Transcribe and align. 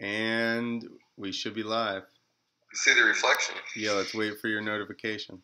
And 0.00 0.88
we 1.16 1.32
should 1.32 1.54
be 1.54 1.62
live. 1.62 2.04
See 2.72 2.94
the 2.94 3.04
reflection. 3.04 3.56
Yeah, 3.76 3.92
let's 3.92 4.14
wait 4.14 4.40
for 4.40 4.48
your 4.48 4.62
notification. 4.62 5.42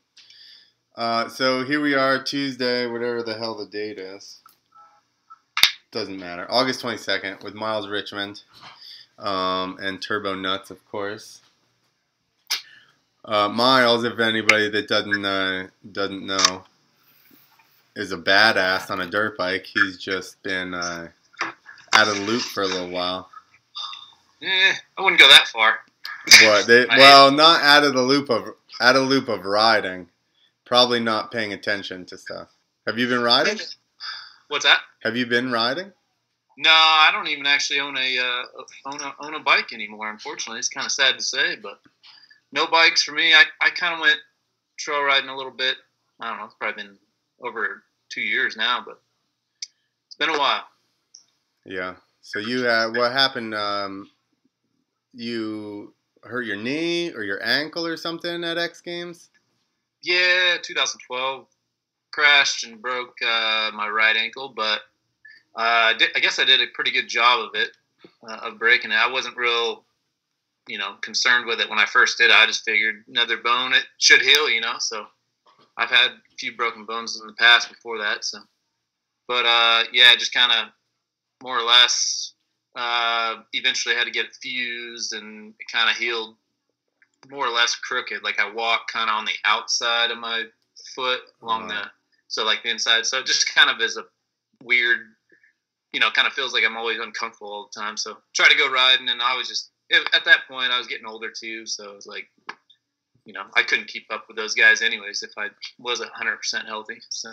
Uh, 0.96 1.28
so 1.28 1.64
here 1.64 1.80
we 1.80 1.94
are, 1.94 2.22
Tuesday, 2.22 2.86
whatever 2.86 3.22
the 3.22 3.34
hell 3.34 3.54
the 3.54 3.66
date 3.66 3.98
is. 3.98 4.40
Doesn't 5.90 6.18
matter. 6.18 6.46
August 6.50 6.82
22nd 6.82 7.42
with 7.44 7.54
Miles 7.54 7.88
Richmond 7.88 8.42
um, 9.18 9.76
and 9.80 10.00
Turbo 10.00 10.34
Nuts, 10.34 10.70
of 10.70 10.84
course. 10.86 11.42
Uh, 13.24 13.48
Miles, 13.48 14.04
if 14.04 14.18
anybody 14.20 14.70
that 14.70 14.88
doesn't 14.88 15.24
uh, 15.24 15.66
doesn't 15.90 16.24
know, 16.24 16.64
is 17.96 18.12
a 18.12 18.16
badass 18.16 18.90
on 18.90 19.00
a 19.00 19.06
dirt 19.06 19.36
bike. 19.36 19.66
He's 19.66 19.96
just 19.96 20.40
been 20.42 20.74
uh, 20.74 21.08
out 21.92 22.08
of 22.08 22.16
the 22.16 22.22
loop 22.22 22.42
for 22.42 22.62
a 22.62 22.66
little 22.66 22.90
while. 22.90 23.28
Eh, 24.46 24.74
I 24.96 25.02
wouldn't 25.02 25.20
go 25.20 25.28
that 25.28 25.48
far. 25.48 25.80
What? 26.42 26.66
They, 26.66 26.86
well, 26.96 27.32
not 27.32 27.62
out 27.62 27.84
of 27.84 27.94
the 27.94 28.02
loop 28.02 28.30
of 28.30 28.54
out 28.80 28.96
of 28.96 29.08
loop 29.08 29.28
of 29.28 29.44
riding. 29.44 30.08
Probably 30.64 31.00
not 31.00 31.32
paying 31.32 31.52
attention 31.52 32.06
to 32.06 32.18
stuff. 32.18 32.48
Have 32.86 32.98
you 32.98 33.08
been 33.08 33.22
riding? 33.22 33.58
What's 34.48 34.64
that? 34.64 34.80
Have 35.02 35.16
you 35.16 35.26
been 35.26 35.50
riding? 35.50 35.92
No, 36.58 36.70
I 36.70 37.10
don't 37.12 37.28
even 37.28 37.46
actually 37.46 37.80
own 37.80 37.96
a 37.96 38.18
uh, 38.18 38.42
own 38.86 39.00
a 39.00 39.14
own 39.20 39.34
a 39.34 39.40
bike 39.40 39.72
anymore. 39.72 40.10
Unfortunately, 40.10 40.58
it's 40.58 40.68
kind 40.68 40.86
of 40.86 40.92
sad 40.92 41.16
to 41.18 41.22
say, 41.22 41.56
but 41.56 41.80
no 42.52 42.66
bikes 42.66 43.02
for 43.02 43.12
me. 43.12 43.34
I, 43.34 43.44
I 43.60 43.70
kind 43.70 43.94
of 43.94 44.00
went 44.00 44.18
trail 44.78 45.02
riding 45.02 45.28
a 45.28 45.36
little 45.36 45.52
bit. 45.52 45.76
I 46.20 46.30
don't 46.30 46.38
know. 46.38 46.44
It's 46.44 46.54
probably 46.54 46.84
been 46.84 46.96
over 47.42 47.82
two 48.08 48.22
years 48.22 48.56
now, 48.56 48.82
but 48.86 49.00
it's 50.06 50.16
been 50.16 50.30
a 50.30 50.38
while. 50.38 50.64
Yeah. 51.64 51.96
So 52.22 52.38
you 52.38 52.66
uh, 52.66 52.90
what 52.90 53.12
happened? 53.12 53.54
Um, 53.54 54.08
you 55.16 55.94
hurt 56.22 56.42
your 56.42 56.56
knee 56.56 57.12
or 57.12 57.22
your 57.22 57.42
ankle 57.42 57.86
or 57.86 57.96
something 57.96 58.44
at 58.44 58.58
X 58.58 58.80
Games? 58.80 59.30
Yeah, 60.02 60.56
2012 60.62 61.46
crashed 62.12 62.64
and 62.64 62.80
broke 62.80 63.16
uh, 63.22 63.70
my 63.74 63.88
right 63.88 64.16
ankle, 64.16 64.52
but 64.54 64.80
uh, 65.56 65.92
I, 65.92 65.94
did, 65.98 66.10
I, 66.14 66.20
guess 66.20 66.38
I 66.38 66.44
did 66.44 66.60
a 66.60 66.66
pretty 66.74 66.90
good 66.90 67.08
job 67.08 67.48
of 67.48 67.60
it, 67.60 67.70
uh, 68.28 68.50
of 68.50 68.58
breaking 68.58 68.90
it. 68.90 68.94
I 68.94 69.10
wasn't 69.10 69.36
real, 69.36 69.84
you 70.68 70.78
know, 70.78 70.94
concerned 71.00 71.46
with 71.46 71.60
it 71.60 71.68
when 71.68 71.78
I 71.78 71.86
first 71.86 72.18
did. 72.18 72.30
It. 72.30 72.36
I 72.36 72.46
just 72.46 72.64
figured 72.64 73.04
another 73.08 73.38
bone, 73.38 73.72
it 73.72 73.84
should 73.98 74.20
heal, 74.20 74.48
you 74.48 74.60
know. 74.60 74.76
So 74.78 75.06
I've 75.76 75.90
had 75.90 76.10
a 76.10 76.36
few 76.38 76.56
broken 76.56 76.84
bones 76.84 77.18
in 77.20 77.26
the 77.26 77.32
past 77.34 77.68
before 77.68 77.98
that. 77.98 78.24
So, 78.24 78.38
but 79.28 79.46
uh, 79.46 79.84
yeah, 79.92 80.14
just 80.16 80.34
kind 80.34 80.52
of 80.52 80.68
more 81.42 81.58
or 81.58 81.64
less. 81.64 82.32
Uh, 82.76 83.36
eventually, 83.54 83.94
I 83.94 83.98
had 83.98 84.04
to 84.04 84.10
get 84.10 84.26
it 84.26 84.36
fused, 84.40 85.14
and 85.14 85.54
it 85.58 85.66
kind 85.72 85.90
of 85.90 85.96
healed 85.96 86.36
more 87.30 87.46
or 87.46 87.50
less 87.50 87.74
crooked. 87.74 88.22
Like 88.22 88.38
I 88.38 88.52
walk 88.52 88.88
kind 88.92 89.08
of 89.08 89.16
on 89.16 89.24
the 89.24 89.32
outside 89.44 90.10
of 90.10 90.18
my 90.18 90.44
foot 90.94 91.20
along 91.42 91.68
the 91.68 91.82
so 92.28 92.44
like 92.44 92.62
the 92.62 92.70
inside. 92.70 93.06
So 93.06 93.18
it 93.18 93.26
just 93.26 93.52
kind 93.54 93.70
of 93.70 93.80
is 93.80 93.96
a 93.96 94.04
weird, 94.62 94.98
you 95.92 96.00
know, 96.00 96.10
kind 96.10 96.28
of 96.28 96.34
feels 96.34 96.52
like 96.52 96.64
I'm 96.64 96.76
always 96.76 96.98
uncomfortable 97.00 97.50
all 97.50 97.70
the 97.72 97.80
time. 97.80 97.96
So 97.96 98.18
try 98.34 98.48
to 98.48 98.58
go 98.58 98.70
riding, 98.70 99.08
and 99.08 99.22
I 99.22 99.36
was 99.36 99.48
just 99.48 99.70
at 99.90 100.24
that 100.24 100.40
point 100.48 100.72
I 100.72 100.78
was 100.78 100.86
getting 100.86 101.06
older 101.06 101.30
too, 101.30 101.64
so 101.66 101.90
it 101.90 101.94
was 101.94 102.06
like, 102.06 102.28
you 103.24 103.32
know, 103.32 103.44
I 103.54 103.62
couldn't 103.62 103.88
keep 103.88 104.06
up 104.10 104.26
with 104.28 104.36
those 104.36 104.54
guys 104.54 104.82
anyways 104.82 105.22
if 105.22 105.30
I 105.38 105.48
was 105.78 106.00
hundred 106.14 106.36
percent 106.36 106.66
healthy. 106.66 106.98
So 107.08 107.32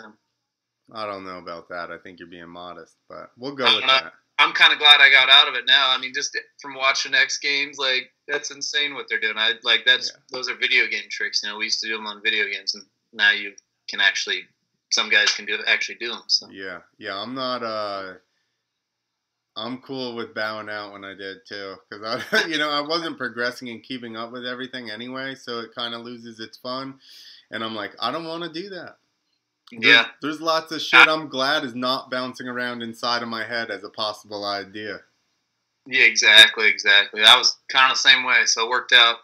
I 0.92 1.06
don't 1.06 1.24
know 1.24 1.38
about 1.38 1.68
that. 1.68 1.90
I 1.90 1.98
think 1.98 2.18
you're 2.18 2.28
being 2.28 2.48
modest, 2.48 2.96
but 3.08 3.30
we'll 3.36 3.54
go 3.54 3.64
with 3.64 3.86
that. 3.86 4.12
I'm 4.38 4.52
kind 4.52 4.72
of 4.72 4.78
glad 4.78 5.00
I 5.00 5.10
got 5.10 5.30
out 5.30 5.48
of 5.48 5.54
it 5.54 5.64
now. 5.66 5.90
I 5.90 5.98
mean, 5.98 6.12
just 6.14 6.36
from 6.60 6.74
watching 6.74 7.14
X 7.14 7.38
Games, 7.38 7.78
like 7.78 8.10
that's 8.26 8.50
insane 8.50 8.94
what 8.94 9.06
they're 9.08 9.20
doing. 9.20 9.36
I 9.36 9.52
like 9.62 9.84
that's 9.86 10.12
yeah. 10.12 10.20
those 10.30 10.48
are 10.48 10.56
video 10.56 10.86
game 10.86 11.08
tricks. 11.10 11.42
You 11.42 11.50
know, 11.50 11.58
we 11.58 11.64
used 11.64 11.80
to 11.80 11.88
do 11.88 11.96
them 11.96 12.06
on 12.06 12.22
video 12.22 12.44
games, 12.46 12.74
and 12.74 12.84
now 13.12 13.30
you 13.30 13.52
can 13.88 14.00
actually 14.00 14.42
some 14.92 15.08
guys 15.08 15.32
can 15.32 15.44
do 15.44 15.58
actually 15.66 15.96
do 15.96 16.08
them. 16.08 16.22
So 16.26 16.48
yeah, 16.50 16.80
yeah, 16.98 17.16
I'm 17.16 17.34
not. 17.34 17.62
uh 17.62 18.14
I'm 19.56 19.78
cool 19.78 20.16
with 20.16 20.34
bowing 20.34 20.68
out 20.68 20.92
when 20.92 21.04
I 21.04 21.14
did 21.14 21.46
too, 21.46 21.76
because 21.88 22.24
I, 22.32 22.46
you 22.48 22.58
know, 22.58 22.70
I 22.70 22.80
wasn't 22.80 23.18
progressing 23.18 23.68
and 23.68 23.82
keeping 23.82 24.16
up 24.16 24.32
with 24.32 24.44
everything 24.44 24.90
anyway, 24.90 25.36
so 25.36 25.60
it 25.60 25.74
kind 25.74 25.94
of 25.94 26.02
loses 26.02 26.40
its 26.40 26.56
fun. 26.56 26.98
And 27.50 27.62
I'm 27.62 27.74
like, 27.74 27.92
I 28.00 28.10
don't 28.10 28.24
want 28.24 28.42
to 28.42 28.62
do 28.62 28.70
that. 28.70 28.96
There's, 29.80 29.94
yeah. 29.94 30.06
There's 30.22 30.40
lots 30.40 30.72
of 30.72 30.80
shit 30.80 31.08
I'm 31.08 31.28
glad 31.28 31.64
is 31.64 31.74
not 31.74 32.10
bouncing 32.10 32.48
around 32.48 32.82
inside 32.82 33.22
of 33.22 33.28
my 33.28 33.44
head 33.44 33.70
as 33.70 33.84
a 33.84 33.90
possible 33.90 34.44
idea. 34.44 35.00
Yeah, 35.86 36.04
exactly, 36.04 36.68
exactly. 36.68 37.22
I 37.22 37.36
was 37.36 37.58
kind 37.68 37.90
of 37.90 37.96
the 37.96 38.08
same 38.08 38.24
way, 38.24 38.42
so 38.46 38.64
it 38.64 38.70
worked 38.70 38.92
out 38.92 39.16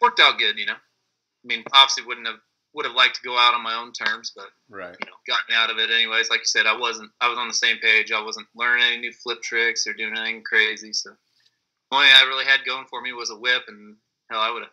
worked 0.00 0.20
out 0.20 0.38
good, 0.38 0.58
you 0.58 0.66
know. 0.66 0.72
I 0.72 1.46
mean, 1.46 1.64
obviously 1.72 2.04
wouldn't 2.04 2.26
have 2.26 2.40
would 2.72 2.86
have 2.86 2.94
liked 2.94 3.16
to 3.16 3.22
go 3.22 3.36
out 3.36 3.54
on 3.54 3.62
my 3.62 3.74
own 3.74 3.92
terms, 3.92 4.32
but 4.34 4.46
right, 4.68 4.96
you 5.00 5.06
know, 5.06 5.16
gotten 5.26 5.54
out 5.54 5.70
of 5.70 5.78
it 5.78 5.90
anyways. 5.90 6.30
Like 6.30 6.40
you 6.40 6.46
said, 6.46 6.66
I 6.66 6.76
wasn't 6.76 7.10
I 7.20 7.28
was 7.28 7.38
on 7.38 7.48
the 7.48 7.54
same 7.54 7.78
page. 7.78 8.12
I 8.12 8.22
wasn't 8.22 8.46
learning 8.54 8.84
any 8.84 8.98
new 8.98 9.12
flip 9.12 9.42
tricks 9.42 9.86
or 9.86 9.94
doing 9.94 10.16
anything 10.16 10.42
crazy. 10.42 10.92
So 10.92 11.10
the 11.10 11.96
only 11.96 12.08
I 12.08 12.24
really 12.26 12.44
had 12.44 12.64
going 12.66 12.86
for 12.90 13.00
me 13.00 13.12
was 13.12 13.30
a 13.30 13.36
whip, 13.36 13.62
and 13.68 13.96
hell, 14.30 14.40
I 14.40 14.50
would 14.50 14.62
have 14.62 14.72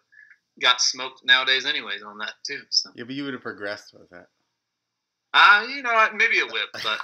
got 0.59 0.81
smoked 0.81 1.23
nowadays 1.23 1.65
anyways 1.65 2.01
on 2.03 2.17
that 2.17 2.33
too. 2.45 2.61
So 2.69 2.89
yeah, 2.95 3.03
but 3.03 3.15
you 3.15 3.23
would 3.25 3.33
have 3.33 3.43
progressed 3.43 3.93
with 3.93 4.09
that. 4.09 4.27
Uh, 5.33 5.65
you 5.69 5.81
know, 5.81 6.07
maybe 6.15 6.39
a 6.39 6.45
whip, 6.45 6.69
but 6.83 6.99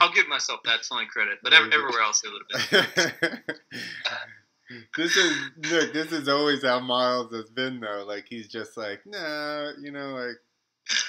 I'll 0.00 0.12
give 0.12 0.28
myself 0.28 0.60
that 0.64 0.80
only 0.90 1.06
credit. 1.06 1.38
But 1.42 1.52
everywhere 1.52 2.00
else, 2.02 2.22
it 2.24 2.30
would 2.32 2.60
have 2.60 3.20
been. 3.20 3.40
this 4.96 5.16
is 5.16 5.36
look. 5.70 5.92
This 5.92 6.12
is 6.12 6.28
always 6.28 6.64
how 6.64 6.80
Miles 6.80 7.32
has 7.32 7.50
been, 7.50 7.80
though. 7.80 8.04
Like 8.06 8.26
he's 8.28 8.48
just 8.48 8.76
like, 8.76 9.00
nah, 9.06 9.70
you 9.80 9.92
know, 9.92 10.14
like 10.14 10.36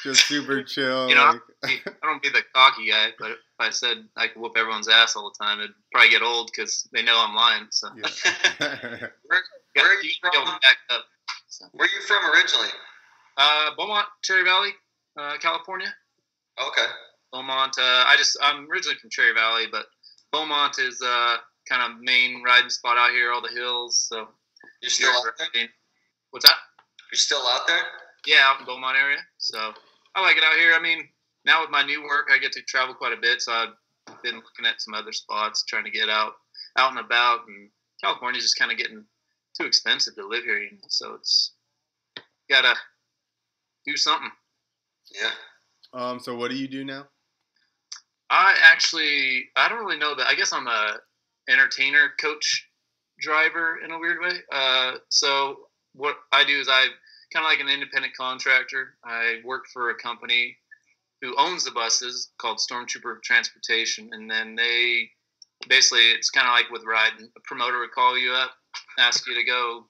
just 0.03 0.25
super 0.27 0.63
chill. 0.67 1.09
You 1.09 1.16
know, 1.16 1.39
like. 1.63 1.81
I 1.85 2.07
don't 2.07 2.22
be 2.22 2.29
the 2.29 2.44
cocky 2.53 2.89
guy, 2.89 3.09
but 3.19 3.31
if 3.31 3.38
I 3.59 3.69
said 3.69 3.97
I 4.16 4.28
could 4.28 4.41
whoop 4.41 4.53
everyone's 4.57 4.88
ass 4.88 5.16
all 5.16 5.31
the 5.31 5.43
time, 5.43 5.59
it'd 5.59 5.72
probably 5.91 6.09
get 6.09 6.22
old 6.22 6.51
because 6.55 6.88
they 6.93 7.03
know 7.03 7.16
I'm 7.17 7.35
lying. 7.35 7.67
So. 7.72 7.89
Yeah. 7.95 8.09
where, 8.59 9.43
where, 9.75 9.97
are 9.97 10.03
you 10.03 10.11
from? 10.22 10.47
Up, 10.47 10.59
so. 11.47 11.66
Where 11.73 11.88
are 11.88 11.89
you 11.89 12.01
from 12.07 12.31
originally? 12.31 12.69
Uh, 13.38 13.72
Beaumont, 13.78 14.07
Cherry 14.23 14.43
Valley, 14.43 14.72
uh, 15.17 15.38
California. 15.39 15.93
Okay. 16.67 16.88
Beaumont. 17.31 17.77
Uh, 17.77 18.03
I 18.07 18.16
just 18.17 18.38
I'm 18.41 18.69
originally 18.69 18.97
from 18.99 19.09
Cherry 19.09 19.33
Valley, 19.33 19.66
but 19.72 19.85
Beaumont 20.31 20.79
is 20.79 21.01
uh, 21.01 21.38
kind 21.67 21.91
of 21.91 22.01
main 22.01 22.44
riding 22.44 22.69
spot 22.69 22.97
out 22.97 23.11
here, 23.11 23.31
all 23.31 23.41
the 23.41 23.53
hills. 23.53 24.05
So 24.09 24.27
you're 24.81 24.89
still 24.89 25.09
out 25.09 25.23
there. 25.53 25.67
What's 26.31 26.45
that? 26.45 26.57
You're 27.11 27.17
still 27.17 27.45
out 27.47 27.67
there? 27.67 27.81
Yeah, 28.25 28.41
out 28.44 28.59
in 28.59 28.66
Beaumont 28.66 28.97
area. 28.97 29.19
So 29.38 29.73
I 30.16 30.22
like 30.22 30.38
it 30.38 30.44
out 30.44 30.57
here. 30.57 30.73
I 30.73 30.81
mean, 30.81 31.07
now 31.45 31.61
with 31.61 31.72
my 31.72 31.83
new 31.83 32.03
work, 32.03 32.29
I 32.31 32.38
get 32.38 32.51
to 32.53 32.61
travel 32.63 32.93
quite 32.93 33.13
a 33.13 33.22
bit. 33.22 33.41
So 33.41 33.51
I've 33.51 34.22
been 34.23 34.35
looking 34.35 34.66
at 34.66 34.81
some 34.81 34.93
other 34.93 35.11
spots, 35.11 35.63
trying 35.67 35.85
to 35.85 35.91
get 35.91 36.09
out, 36.09 36.33
out 36.78 36.91
and 36.91 36.99
about. 36.99 37.41
And 37.47 37.69
California's 38.03 38.43
just 38.43 38.59
kind 38.59 38.72
of 38.72 38.78
getting 38.78 39.03
too 39.59 39.66
expensive 39.66 40.16
to 40.16 40.28
live 40.28 40.43
here, 40.43 40.59
you 40.59 40.72
know. 40.72 40.88
So 40.89 41.16
it's 41.16 41.53
gotta 42.49 42.75
do 43.85 43.97
something. 43.97 44.31
Yeah. 45.13 45.31
Um. 45.94 46.19
So 46.19 46.35
what 46.35 46.52
do 46.52 46.57
you 46.57 46.68
do 46.68 46.84
now? 46.84 47.06
I 48.31 48.56
actually 48.63 49.50
I 49.57 49.68
don't 49.68 49.84
really 49.84 50.00
know 50.00 50.16
that. 50.16 50.28
I 50.28 50.35
guess 50.35 50.53
I'm 50.53 50.68
a 50.68 50.97
entertainer 51.50 52.13
coach 52.19 52.68
driver 53.19 53.79
in 53.84 53.91
a 53.91 54.00
weird 54.00 54.22
way. 54.22 54.40
Uh, 54.52 54.94
so 55.09 55.57
what 55.94 56.16
I 56.31 56.46
do 56.46 56.57
is 56.59 56.68
I 56.69 56.88
kind 57.34 57.46
of 57.46 57.50
like 57.50 57.59
an 57.59 57.68
independent 57.68 58.16
contractor. 58.16 58.96
I 59.03 59.41
work 59.44 59.66
for 59.74 59.90
a 59.90 59.96
company 59.96 60.57
who 61.22 61.35
owns 61.38 61.66
the 61.66 61.72
buses 61.72 62.31
called 62.40 62.58
Stormtrooper 62.58 63.22
Transportation, 63.22 64.09
and 64.13 64.29
then 64.31 64.56
they 64.56 65.09
basically 65.68 66.12
it's 66.12 66.29
kind 66.29 66.47
of 66.47 66.53
like 66.53 66.72
with 66.72 66.84
riding. 66.85 67.28
A 67.38 67.41
promoter 67.44 67.79
would 67.79 67.91
call 67.91 68.17
you 68.17 68.32
up, 68.32 68.52
ask 68.97 69.28
you 69.28 69.35
to 69.35 69.44
go, 69.44 69.85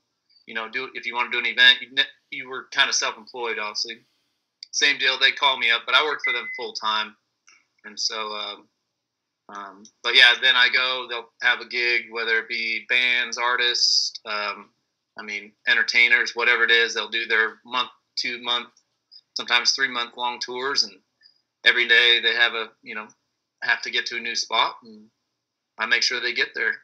you 0.48 0.56
know, 0.56 0.68
do 0.68 0.90
if 0.96 1.06
you 1.06 1.14
want 1.14 1.32
to 1.32 1.38
do 1.38 1.46
an 1.46 1.52
event. 1.52 1.78
You, 1.82 1.90
you 2.32 2.50
were 2.50 2.66
kind 2.72 2.90
of 2.90 2.96
self-employed, 2.96 3.60
obviously 3.60 4.00
same 4.72 4.98
deal. 4.98 5.18
They 5.20 5.32
call 5.32 5.58
me 5.58 5.72
up, 5.72 5.82
but 5.86 5.96
I 5.96 6.04
work 6.04 6.22
for 6.24 6.34
them 6.34 6.50
full 6.56 6.74
time, 6.74 7.16
and 7.86 8.00
so. 8.00 8.34
Um, 8.34 8.68
um, 9.54 9.84
but 10.02 10.16
yeah, 10.16 10.34
then 10.42 10.56
I 10.56 10.70
go. 10.74 11.08
They'll 11.10 11.30
have 11.42 11.60
a 11.60 11.68
gig, 11.68 12.04
whether 12.10 12.38
it 12.40 12.48
be 12.48 12.86
bands, 12.88 13.38
artists, 13.38 14.14
um, 14.26 14.70
I 15.20 15.24
mean, 15.24 15.52
entertainers, 15.68 16.36
whatever 16.36 16.64
it 16.64 16.72
is. 16.72 16.94
They'll 16.94 17.10
do 17.10 17.26
their 17.26 17.56
month, 17.66 17.90
two 18.16 18.42
month, 18.42 18.70
sometimes 19.36 19.72
three 19.72 19.90
month 19.90 20.16
long 20.16 20.40
tours, 20.40 20.84
and 20.84 20.94
every 21.66 21.88
day 21.88 22.20
they 22.22 22.34
have 22.34 22.54
a 22.54 22.70
you 22.82 22.96
know 22.96 23.08
have 23.64 23.82
to 23.82 23.92
get 23.92 24.06
to 24.08 24.18
a 24.18 24.22
new 24.22 24.36
spot, 24.36 24.76
and 24.84 25.08
I 25.78 25.86
make 25.86 26.04
sure 26.04 26.20
they 26.20 26.34
get 26.34 26.50
there 26.56 26.76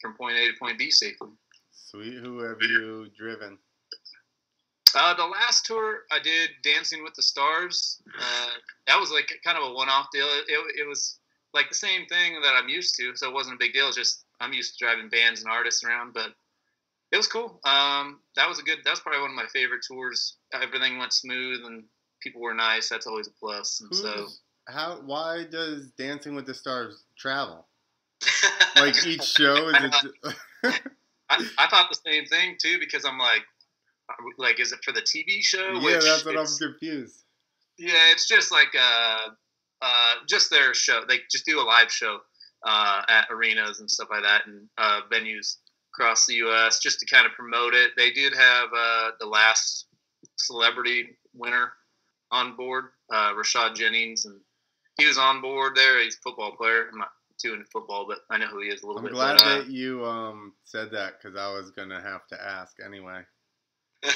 from 0.00 0.14
point 0.14 0.36
A 0.36 0.46
to 0.46 0.58
point 0.58 0.78
B 0.78 0.90
safely. 0.90 1.30
Sweet. 1.72 2.18
Who 2.18 2.40
have 2.40 2.60
you 2.60 3.08
driven? 3.16 3.58
Uh, 4.94 5.14
the 5.14 5.26
last 5.26 5.66
tour 5.66 6.00
I 6.10 6.18
did, 6.18 6.50
Dancing 6.62 7.02
with 7.02 7.14
the 7.14 7.22
Stars, 7.22 8.00
uh, 8.18 8.50
that 8.86 8.98
was 8.98 9.10
like 9.10 9.32
kind 9.44 9.58
of 9.58 9.70
a 9.70 9.74
one-off 9.74 10.08
deal. 10.12 10.26
It, 10.26 10.44
it, 10.48 10.80
it, 10.80 10.88
was 10.88 11.18
like 11.54 11.68
the 11.68 11.74
same 11.74 12.06
thing 12.06 12.40
that 12.42 12.54
I'm 12.56 12.68
used 12.68 12.96
to, 12.96 13.14
so 13.14 13.28
it 13.28 13.34
wasn't 13.34 13.56
a 13.56 13.58
big 13.58 13.72
deal. 13.72 13.88
It's 13.88 13.96
just 13.96 14.24
I'm 14.40 14.52
used 14.52 14.78
to 14.78 14.84
driving 14.84 15.08
bands 15.08 15.42
and 15.42 15.50
artists 15.50 15.84
around, 15.84 16.14
but 16.14 16.32
it 17.12 17.16
was 17.16 17.26
cool. 17.26 17.60
Um, 17.64 18.20
that 18.36 18.48
was 18.48 18.58
a 18.58 18.62
good. 18.62 18.78
That 18.84 18.90
was 18.90 19.00
probably 19.00 19.20
one 19.20 19.30
of 19.30 19.36
my 19.36 19.46
favorite 19.52 19.82
tours. 19.86 20.36
Everything 20.52 20.98
went 20.98 21.12
smooth 21.12 21.64
and 21.64 21.84
people 22.20 22.40
were 22.40 22.54
nice. 22.54 22.88
That's 22.88 23.06
always 23.06 23.26
a 23.26 23.32
plus. 23.32 23.80
And 23.80 23.94
so 23.94 24.26
how? 24.68 25.00
Why 25.04 25.44
does 25.50 25.90
Dancing 25.98 26.34
with 26.34 26.46
the 26.46 26.54
Stars 26.54 27.04
travel? 27.16 27.66
Like 28.76 29.04
each 29.04 29.24
show 29.24 29.68
is 29.68 29.94
it? 30.04 30.12
I, 31.28 31.46
I 31.58 31.66
thought 31.66 31.90
the 31.90 31.98
same 32.06 32.24
thing 32.26 32.56
too 32.58 32.78
because 32.78 33.04
I'm 33.04 33.18
like, 33.18 33.42
like 34.38 34.60
is 34.60 34.72
it 34.72 34.80
for 34.84 34.92
the 34.92 35.02
TV 35.02 35.40
show? 35.42 35.72
yeah, 35.74 35.84
Which 35.84 36.04
that's 36.04 36.24
what 36.24 36.36
I'm 36.36 36.46
confused. 36.46 37.24
Yeah, 37.78 37.92
it's 38.12 38.26
just 38.26 38.52
like 38.52 38.74
uh, 38.78 39.30
uh, 39.82 40.14
just 40.28 40.50
their 40.50 40.74
show. 40.74 41.02
They 41.08 41.18
just 41.30 41.46
do 41.46 41.60
a 41.60 41.62
live 41.62 41.90
show 41.90 42.18
uh, 42.66 43.02
at 43.08 43.26
arenas 43.30 43.80
and 43.80 43.90
stuff 43.90 44.08
like 44.10 44.22
that, 44.22 44.46
and 44.46 44.68
uh, 44.78 45.00
venues 45.12 45.56
across 45.94 46.26
the 46.26 46.34
U.S. 46.34 46.78
just 46.78 47.00
to 47.00 47.06
kind 47.06 47.26
of 47.26 47.32
promote 47.32 47.74
it. 47.74 47.92
They 47.96 48.10
did 48.10 48.34
have 48.34 48.68
uh, 48.76 49.10
the 49.18 49.26
last 49.26 49.86
celebrity 50.36 51.16
winner 51.34 51.72
on 52.30 52.56
board, 52.56 52.86
uh, 53.12 53.32
Rashad 53.32 53.74
Jennings, 53.74 54.24
and 54.26 54.40
he 54.98 55.06
was 55.06 55.18
on 55.18 55.40
board 55.40 55.74
there. 55.74 56.02
He's 56.02 56.16
a 56.16 56.20
football 56.20 56.52
player. 56.52 56.88
I'm 56.92 56.98
not 56.98 57.10
too 57.40 57.54
into 57.54 57.64
football, 57.72 58.06
but 58.06 58.18
I 58.30 58.38
know 58.38 58.46
who 58.48 58.60
he 58.60 58.68
is 58.68 58.82
a 58.82 58.86
little 58.86 58.98
I'm 59.00 59.06
bit. 59.06 59.14
glad 59.14 59.38
but, 59.38 59.46
uh, 59.46 59.58
that 59.58 59.66
you 59.68 60.04
um 60.04 60.52
said 60.64 60.90
that 60.92 61.14
because 61.20 61.36
I 61.38 61.50
was 61.52 61.70
gonna 61.70 62.00
have 62.00 62.26
to 62.28 62.40
ask 62.42 62.76
anyway. 62.84 63.22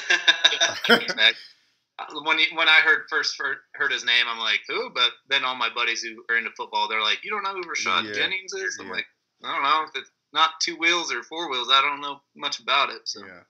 When 2.25 2.39
he, 2.39 2.47
when 2.57 2.69
I 2.69 2.81
heard 2.83 3.03
first 3.09 3.37
heard, 3.39 3.59
heard 3.75 3.93
his 3.93 4.05
name, 4.05 4.27
I'm 4.29 4.41
like, 4.41 4.61
who? 4.67 4.91
But 4.91 5.13
then 5.29 5.45
all 5.45 5.55
my 5.55 5.69
buddies 5.73 6.03
who 6.03 6.25
are 6.29 6.37
into 6.37 6.51
football, 6.57 6.89
they're 6.89 7.01
like, 7.01 7.19
you 7.23 7.31
don't 7.31 7.45
know 7.45 7.55
who 7.55 7.63
Rashad 7.63 8.07
Yeah. 8.07 8.13
Jennings 8.13 8.53
is? 8.53 8.77
I'm 8.81 8.87
Yeah. 8.89 8.95
like, 8.95 9.07
I 9.45 9.55
don't 9.55 9.63
know. 9.63 9.85
If 9.85 9.91
it's 9.95 10.11
not 10.33 10.61
two 10.61 10.77
wheels 10.77 11.13
or 11.13 11.23
four 11.23 11.49
wheels, 11.49 11.69
I 11.71 11.81
don't 11.83 12.01
know 12.01 12.21
much 12.35 12.59
about 12.59 12.91
it. 12.91 13.07
So, 13.07 13.25
Yeah. 13.25 13.45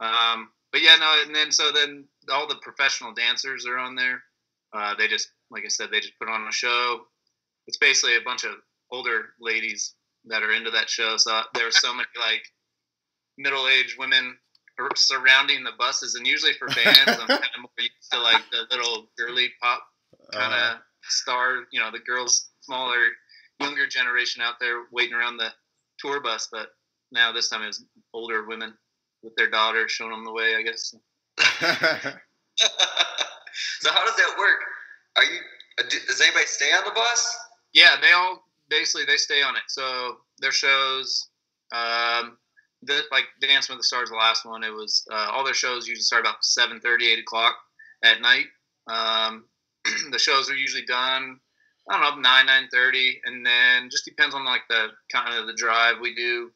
um, 0.00 0.52
but 0.72 0.82
yeah, 0.82 0.96
no. 0.96 1.22
And 1.24 1.34
then 1.34 1.52
so 1.52 1.70
then 1.70 2.08
all 2.30 2.48
the 2.48 2.56
professional 2.56 3.14
dancers 3.14 3.64
are 3.64 3.78
on 3.78 3.94
there. 3.94 4.24
Uh, 4.72 4.94
they 4.96 5.06
just, 5.06 5.30
like 5.50 5.64
I 5.64 5.68
said, 5.68 5.90
they 5.90 6.00
just 6.00 6.18
put 6.18 6.28
on 6.28 6.48
a 6.48 6.52
show. 6.52 7.06
It's 7.68 7.78
basically 7.78 8.16
a 8.16 8.22
bunch 8.22 8.44
of 8.44 8.54
older 8.90 9.34
ladies 9.40 9.94
that 10.24 10.42
are 10.42 10.52
into 10.52 10.70
that 10.72 10.90
show. 10.90 11.16
So 11.16 11.30
there 11.30 11.44
there's 11.54 11.80
so 11.80 11.94
many 11.94 12.08
like 12.18 12.42
middle-aged 13.38 13.98
women 13.98 14.36
surrounding 14.94 15.64
the 15.64 15.72
buses, 15.78 16.14
and 16.14 16.26
usually 16.26 16.52
for 16.54 16.68
bands, 16.68 17.06
I'm 17.06 17.26
kind 17.26 17.40
of 17.54 17.60
more 17.60 17.70
used 17.78 18.10
to 18.12 18.20
like 18.20 18.42
the 18.50 18.66
little 18.74 19.08
girly 19.18 19.50
pop 19.60 19.86
kind 20.32 20.52
of 20.54 20.76
Uh, 20.76 20.78
star. 21.02 21.64
You 21.72 21.80
know, 21.80 21.90
the 21.90 21.98
girls, 21.98 22.50
smaller, 22.60 23.08
younger 23.60 23.86
generation 23.86 24.42
out 24.42 24.54
there 24.60 24.84
waiting 24.92 25.14
around 25.14 25.36
the 25.38 25.52
tour 25.98 26.20
bus. 26.20 26.48
But 26.50 26.68
now 27.10 27.32
this 27.32 27.48
time 27.48 27.62
it's 27.62 27.82
older 28.12 28.46
women 28.46 28.74
with 29.22 29.34
their 29.36 29.50
daughters 29.50 29.90
showing 29.92 30.10
them 30.12 30.24
the 30.24 30.32
way. 30.32 30.54
I 30.56 30.62
guess. 30.62 30.94
So 33.80 33.90
how 33.92 34.04
does 34.04 34.16
that 34.16 34.34
work? 34.38 34.58
Are 35.16 35.24
you? 35.24 35.38
uh, 35.78 35.82
Does 36.06 36.20
anybody 36.20 36.46
stay 36.46 36.70
on 36.72 36.84
the 36.84 36.90
bus? 36.92 37.36
Yeah, 37.72 37.96
they 38.00 38.12
all 38.12 38.44
basically 38.68 39.04
they 39.04 39.16
stay 39.16 39.42
on 39.42 39.56
it. 39.56 39.62
So 39.68 40.18
their 40.38 40.52
shows, 40.52 41.28
um, 41.72 42.38
the 42.82 43.02
like 43.10 43.24
Dance 43.40 43.68
with 43.68 43.78
the 43.78 43.84
Stars, 43.84 44.10
the 44.10 44.16
last 44.16 44.44
one, 44.44 44.64
it 44.64 44.72
was 44.72 45.06
uh, 45.10 45.28
all 45.32 45.44
their 45.44 45.54
shows 45.54 45.86
usually 45.86 46.02
start 46.02 46.22
about 46.22 46.42
7:30, 46.42 47.12
8 47.12 47.18
o'clock 47.20 47.56
at 48.02 48.20
night. 48.20 48.46
Um, 48.86 49.44
the 50.10 50.18
shows 50.18 50.50
are 50.50 50.56
usually 50.56 50.84
done, 50.84 51.40
I 51.90 52.00
don't 52.00 52.16
know, 52.16 52.20
nine, 52.20 52.46
nine 52.46 52.68
thirty, 52.72 53.20
and 53.24 53.44
then 53.44 53.90
just 53.90 54.04
depends 54.04 54.34
on 54.34 54.44
like 54.44 54.62
the 54.68 54.88
kind 55.12 55.38
of 55.38 55.46
the 55.46 55.54
drive 55.54 55.96
we 56.00 56.14
do. 56.14 56.50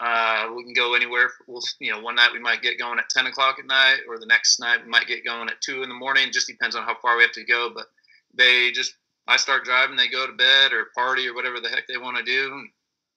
Uh, 0.00 0.48
we 0.56 0.64
can 0.64 0.74
go 0.74 0.94
anywhere. 0.94 1.30
We'll, 1.46 1.62
you 1.78 1.92
know, 1.92 2.00
one 2.00 2.16
night 2.16 2.32
we 2.32 2.40
might 2.40 2.62
get 2.62 2.78
going 2.78 2.98
at 2.98 3.08
10 3.10 3.26
o'clock 3.26 3.58
at 3.60 3.66
night, 3.66 4.00
or 4.08 4.18
the 4.18 4.26
next 4.26 4.58
night 4.58 4.82
we 4.84 4.90
might 4.90 5.06
get 5.06 5.24
going 5.24 5.48
at 5.48 5.60
two 5.60 5.82
in 5.82 5.88
the 5.88 5.94
morning. 5.94 6.32
Just 6.32 6.48
depends 6.48 6.74
on 6.74 6.82
how 6.82 6.96
far 7.00 7.16
we 7.16 7.22
have 7.22 7.32
to 7.32 7.44
go. 7.44 7.70
But 7.72 7.86
they 8.36 8.72
just 8.72 8.94
I 9.26 9.36
start 9.36 9.64
driving, 9.64 9.96
they 9.96 10.08
go 10.08 10.26
to 10.26 10.32
bed 10.32 10.72
or 10.72 10.86
party 10.94 11.28
or 11.28 11.34
whatever 11.34 11.60
the 11.60 11.68
heck 11.68 11.86
they 11.86 11.96
want 11.96 12.16
to 12.16 12.22
do. 12.24 12.66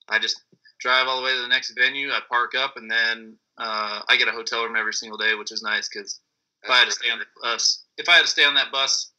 I 0.08 0.20
just 0.20 0.42
drive 0.80 1.08
all 1.08 1.18
the 1.18 1.24
way 1.24 1.34
to 1.36 1.42
the 1.42 1.48
next 1.48 1.72
venue. 1.78 2.10
I 2.12 2.20
park 2.30 2.54
up, 2.56 2.78
and 2.78 2.90
then 2.90 3.38
uh, 3.58 4.02
I 4.08 4.18
get 4.18 4.28
a 4.28 4.32
hotel 4.32 4.64
room 4.64 4.76
every 4.76 4.94
single 4.94 5.18
day, 5.18 5.36
which 5.36 5.52
is 5.52 5.62
nice 5.64 5.90
because 5.90 6.20
if 6.64 6.70
I 6.70 6.78
had 6.78 6.86
to 6.86 6.92
stay 6.92 7.10
on 7.10 7.20
the 7.20 7.26
bus, 7.42 7.84
if 7.98 8.08
I 8.10 8.14
had 8.14 8.22
to 8.24 8.28
stay 8.28 8.44
on 8.44 8.56
that 8.56 8.72
bus 8.72 9.12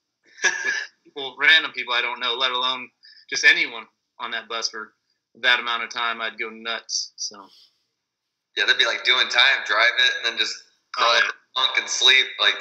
with 0.44 0.74
people, 1.04 1.36
random 1.38 1.72
people 1.72 1.94
I 1.94 2.02
don't 2.02 2.20
know, 2.20 2.34
let 2.34 2.52
alone 2.52 2.88
just 3.30 3.44
anyone 3.44 3.84
on 4.20 4.30
that 4.32 4.48
bus 4.48 4.68
for 4.68 4.92
that 5.40 5.60
amount 5.60 5.84
of 5.84 5.90
time, 5.90 6.20
I'd 6.20 6.38
go 6.38 6.50
nuts. 6.50 7.12
So 7.16 7.36
Yeah, 8.56 8.64
they'd 8.66 8.78
be 8.78 8.86
like 8.86 9.04
doing 9.04 9.28
time, 9.28 9.64
drive 9.66 9.86
it, 9.98 10.12
and 10.16 10.32
then 10.32 10.38
just 10.38 10.54
crawl 10.94 11.10
Oh, 11.10 11.14
yeah. 11.14 11.26
the 11.28 11.32
bunk 11.54 11.78
and 11.78 11.88
sleep. 11.88 12.26
Like, 12.40 12.54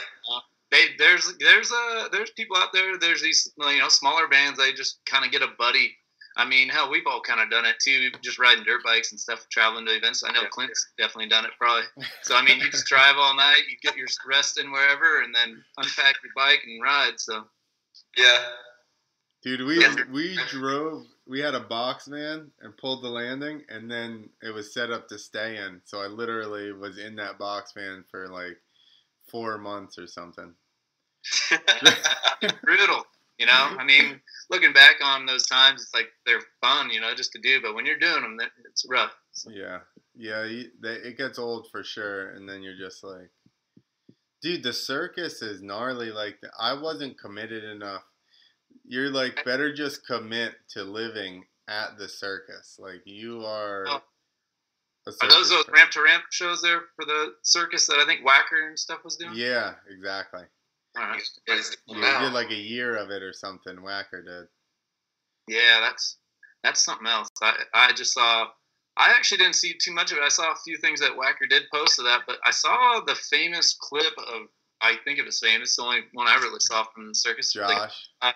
they 0.69 0.87
there's 0.97 1.33
there's 1.39 1.71
uh 1.71 2.09
there's 2.11 2.31
people 2.31 2.57
out 2.57 2.73
there. 2.73 2.97
There's 2.97 3.21
these 3.21 3.51
you 3.57 3.79
know 3.79 3.89
smaller 3.89 4.27
bands. 4.27 4.59
They 4.59 4.73
just 4.73 4.99
kind 5.05 5.25
of 5.25 5.31
get 5.31 5.41
a 5.41 5.47
buddy. 5.57 5.95
I 6.37 6.45
mean, 6.45 6.69
hell, 6.69 6.89
we've 6.89 7.07
all 7.07 7.19
kind 7.19 7.41
of 7.41 7.49
done 7.49 7.65
it 7.65 7.75
too. 7.83 8.09
Just 8.21 8.37
riding 8.39 8.63
dirt 8.63 8.83
bikes 8.83 9.11
and 9.11 9.19
stuff, 9.19 9.47
traveling 9.51 9.85
to 9.87 9.91
events. 9.95 10.23
I 10.23 10.31
know 10.31 10.41
Yeah. 10.43 10.47
Clint's 10.49 10.87
definitely 10.97 11.29
done 11.29 11.45
it, 11.45 11.51
probably. 11.59 11.83
So 12.21 12.35
I 12.35 12.43
mean, 12.43 12.59
you 12.59 12.69
just 12.69 12.85
drive 12.85 13.15
all 13.17 13.35
night, 13.35 13.63
you 13.69 13.75
get 13.81 13.97
your 13.97 14.07
rest 14.27 14.59
in 14.59 14.71
wherever, 14.71 15.21
and 15.21 15.33
then 15.33 15.63
unpack 15.77 16.15
your 16.23 16.31
bike 16.35 16.61
and 16.65 16.81
ride. 16.81 17.19
So 17.19 17.43
yeah, 18.15 18.39
Dude, 19.43 19.61
we 19.61 19.79
Yeah. 19.81 19.95
we 20.11 20.37
drove. 20.49 21.05
We 21.25 21.39
had 21.41 21.55
a 21.55 21.59
box 21.59 22.07
van 22.07 22.51
and 22.61 22.77
pulled 22.77 23.03
the 23.03 23.09
landing, 23.09 23.63
and 23.69 23.89
then 23.91 24.29
it 24.41 24.51
was 24.53 24.73
set 24.73 24.91
up 24.91 25.07
to 25.09 25.19
stay 25.19 25.57
in. 25.57 25.81
So 25.85 26.01
I 26.01 26.07
literally 26.07 26.71
was 26.71 26.97
in 26.97 27.15
that 27.17 27.37
box 27.37 27.73
van 27.73 28.03
for 28.09 28.27
like 28.29 28.57
four 29.27 29.57
months 29.57 29.97
or 29.97 30.07
something. 30.07 30.53
brutal, 32.63 33.05
you 33.37 33.45
know. 33.45 33.75
I 33.77 33.83
mean, 33.83 34.19
looking 34.49 34.73
back 34.73 34.95
on 35.03 35.25
those 35.25 35.45
times, 35.45 35.81
it's 35.81 35.93
like 35.93 36.09
they're 36.25 36.41
fun, 36.61 36.89
you 36.89 36.99
know, 36.99 37.13
just 37.15 37.31
to 37.33 37.39
do. 37.41 37.61
But 37.61 37.75
when 37.75 37.85
you're 37.85 37.99
doing 37.99 38.21
them, 38.21 38.37
it's 38.69 38.85
rough. 38.89 39.13
Yeah, 39.47 39.79
yeah, 40.15 40.45
you, 40.45 40.69
they, 40.81 40.93
it 40.93 41.17
gets 41.17 41.39
old 41.39 41.67
for 41.71 41.83
sure, 41.83 42.31
and 42.31 42.47
then 42.49 42.63
you're 42.63 42.77
just 42.77 43.03
like, 43.03 43.29
dude, 44.41 44.63
the 44.63 44.73
circus 44.73 45.41
is 45.41 45.61
gnarly. 45.61 46.11
Like 46.11 46.37
I 46.59 46.73
wasn't 46.73 47.19
committed 47.19 47.63
enough. 47.63 48.03
You're 48.85 49.09
like 49.09 49.43
better 49.45 49.73
just 49.73 50.05
commit 50.05 50.53
to 50.69 50.83
living 50.83 51.43
at 51.67 51.97
the 51.97 52.07
circus. 52.07 52.77
Like 52.79 53.01
you 53.05 53.45
are. 53.45 53.85
Oh. 53.87 54.01
Are 55.21 55.29
those 55.29 55.49
those 55.49 55.63
ramp 55.69 55.91
to 55.91 56.01
ramp 56.01 56.23
shows 56.31 56.61
there 56.61 56.81
for 56.97 57.05
the 57.05 57.35
circus 57.41 57.87
that 57.87 57.97
I 57.97 58.05
think 58.05 58.25
Whacker 58.25 58.67
and 58.67 58.77
stuff 58.77 59.05
was 59.05 59.15
doing? 59.15 59.31
Yeah, 59.35 59.75
exactly. 59.89 60.41
All 60.97 61.03
right. 61.03 61.21
It's- 61.47 61.75
Yeah, 61.87 62.19
he 62.19 62.25
did 62.25 62.33
like 62.33 62.49
a 62.49 62.55
year 62.55 62.95
of 62.97 63.09
it 63.11 63.21
or 63.23 63.33
something. 63.33 63.81
Whacker 63.81 64.21
did. 64.23 64.47
Yeah, 65.47 65.79
that's 65.79 66.17
that's 66.63 66.83
something 66.83 67.07
else. 67.07 67.29
I 67.41 67.55
I 67.73 67.93
just 67.93 68.13
saw. 68.13 68.49
I 68.97 69.11
actually 69.11 69.37
didn't 69.37 69.55
see 69.55 69.75
too 69.77 69.91
much 69.93 70.11
of 70.11 70.17
it. 70.17 70.23
I 70.23 70.29
saw 70.29 70.51
a 70.51 70.55
few 70.65 70.75
things 70.77 70.99
that 71.01 71.15
Whacker 71.15 71.45
did 71.45 71.63
post 71.71 71.99
of 71.99 72.05
that, 72.05 72.21
but 72.27 72.39
I 72.45 72.51
saw 72.51 72.99
the 73.05 73.15
famous 73.15 73.75
clip 73.79 74.13
of. 74.17 74.47
I 74.81 74.95
think 75.05 75.17
it 75.19 75.25
was 75.25 75.39
famous. 75.39 75.75
The 75.75 75.81
only 75.83 76.01
one 76.13 76.27
I 76.27 76.35
really 76.35 76.59
saw 76.59 76.83
from 76.93 77.07
the 77.07 77.15
circus. 77.15 77.55
like, 77.55 77.77
Josh. 78.21 78.35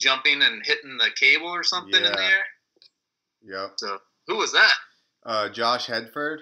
jumping 0.00 0.42
and 0.42 0.64
hitting 0.66 0.98
the 0.98 1.10
cable 1.16 1.46
or 1.48 1.62
something 1.62 1.94
in 1.94 2.02
Yeah. 2.04 2.16
there. 2.16 2.46
Yep. 3.42 3.72
So 3.78 3.98
who 4.26 4.36
was 4.36 4.52
that? 4.52 4.74
Uh, 5.24 5.48
Josh 5.48 5.86
Hedford. 5.86 6.40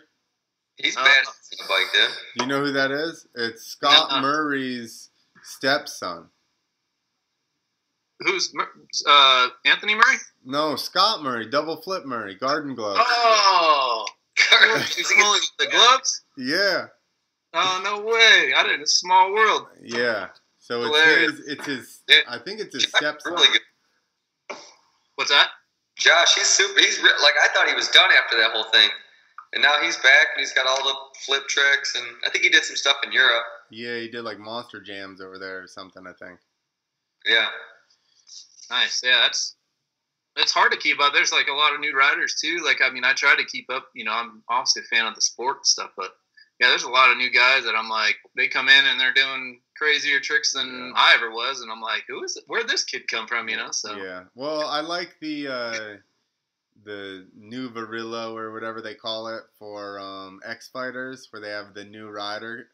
he's 0.78 0.96
Uh, 0.96 1.04
bad 1.04 1.26
on 1.26 1.34
the 1.50 1.64
bike. 1.68 2.11
You 2.40 2.46
know 2.46 2.64
who 2.64 2.72
that 2.72 2.90
is? 2.90 3.26
It's 3.37 3.64
Scott 3.66 4.11
Nuh-uh. 4.11 4.20
Murray's 4.22 5.11
stepson. 5.42 6.28
Who's 8.20 8.52
uh, 9.08 9.49
Anthony 9.64 9.94
Murray? 9.96 10.16
No, 10.44 10.76
Scott 10.76 11.22
Murray, 11.22 11.49
double 11.50 11.80
flip 11.82 12.04
Murray, 12.06 12.37
Garden 12.37 12.75
Glove. 12.75 12.96
Oh, 13.00 14.06
He's 14.78 15.08
he's 15.11 15.25
only 15.25 15.40
the 15.58 15.66
gloves. 15.66 16.22
Yeah, 16.38 16.87
Oh 17.54 17.80
no 17.84 18.00
way! 18.00 18.52
I 18.56 18.62
didn't. 18.62 18.80
It's 18.82 18.94
a 18.94 18.99
small 18.99 19.32
world. 19.32 19.66
yeah. 19.82 20.28
So 20.58 20.82
it's 20.84 21.37
his. 21.38 21.46
It's 21.49 21.66
his. 21.66 22.02
Yeah. 22.08 22.16
I 22.28 22.38
think 22.38 22.61
it's 22.61 22.72
his 22.75 22.84
Josh 22.84 22.92
stepson. 22.96 23.34
really 23.34 23.49
good. 23.49 24.56
What's 25.16 25.30
that? 25.30 25.49
Josh, 25.99 26.34
he's 26.34 26.46
super. 26.49 26.80
He's 26.80 26.99
re- 27.02 27.11
like 27.22 27.34
I 27.42 27.49
thought 27.52 27.68
he 27.68 27.75
was 27.75 27.88
done 27.88 28.08
after 28.25 28.37
that 28.38 28.52
whole 28.52 28.70
thing, 28.72 28.88
and 29.52 29.62
now 29.62 29.80
he's 29.82 29.96
back 29.99 30.28
and 30.34 30.40
he's 30.40 30.52
got 30.52 30.66
all 30.66 30.82
the 30.82 30.94
flip 31.26 31.46
tricks, 31.49 31.94
and 31.96 32.06
I 32.25 32.30
think 32.30 32.44
he 32.44 32.50
did 32.50 32.64
some 32.64 32.76
stuff 32.76 32.96
in 33.04 33.12
Europe. 33.12 33.44
Yeah, 33.73 33.99
he 33.99 34.09
did 34.09 34.23
like 34.23 34.38
monster 34.38 34.81
jams 34.81 35.21
over 35.21 35.38
there 35.38 35.62
or 35.62 35.67
something. 35.67 36.07
I 36.07 36.12
think. 36.12 36.38
Yeah, 37.26 37.49
Nice. 38.73 39.02
Yeah, 39.05 39.21
that's 39.23 39.55
it's 40.37 40.52
hard 40.52 40.73
to 40.73 40.79
keep 40.79 40.99
up. 40.99 41.12
There's 41.12 41.33
like 41.33 41.49
a 41.49 41.55
lot 41.55 41.75
of 41.75 41.81
new 41.81 41.95
riders 41.95 42.37
too. 42.41 42.62
Like 42.64 42.81
I 42.83 42.91
mean, 42.91 43.05
I 43.05 43.12
try 43.12 43.37
to 43.37 43.45
keep 43.45 43.71
up. 43.71 43.88
You 43.95 44.05
know, 44.05 44.12
I'm 44.12 44.43
obviously 44.49 44.83
a 44.83 44.97
fan 44.97 45.07
of 45.07 45.14
the 45.14 45.21
sport 45.21 45.59
and 45.59 45.67
stuff, 45.67 45.91
but 45.97 46.12
yeah, 46.59 46.69
there's 46.69 46.85
a 46.85 46.91
lot 46.91 47.11
of 47.11 47.19
new 47.19 47.31
guys 47.31 47.64
that 47.64 47.75
I'm 47.76 47.88
like, 47.88 48.17
they 48.37 48.49
come 48.49 48.69
in 48.69 48.87
and 48.87 48.99
they're 48.99 49.12
doing 49.12 49.61
crazier 49.76 50.21
tricks 50.21 50.52
than 50.52 50.69
Yeah. 50.69 50.93
I 50.97 51.14
ever 51.17 51.31
was, 51.31 51.61
and 51.61 51.71
I'm 51.71 51.83
like, 51.83 52.05
who 52.09 52.23
is 52.25 52.37
it? 52.37 52.45
Where'd 52.47 52.69
this 52.69 52.85
kid 52.85 53.09
come 53.09 53.26
from? 53.26 53.49
You 53.49 53.57
know? 53.57 53.71
So 53.73 53.97
Yeah. 53.97 54.25
Well, 54.35 54.67
I 54.67 54.81
like 54.81 55.17
the 55.21 55.49
uh, 55.49 55.97
the 56.85 57.26
new 57.37 57.69
Varillo 57.69 58.35
or 58.35 58.52
whatever 58.52 58.81
they 58.81 58.95
call 58.95 59.26
it 59.29 59.43
for 59.59 59.99
um, 59.99 60.41
X 60.47 60.69
Fighters, 60.69 61.29
where 61.31 61.43
they 61.43 61.50
have 61.50 61.75
the 61.75 61.85
new 61.85 62.09
rider. 62.09 62.69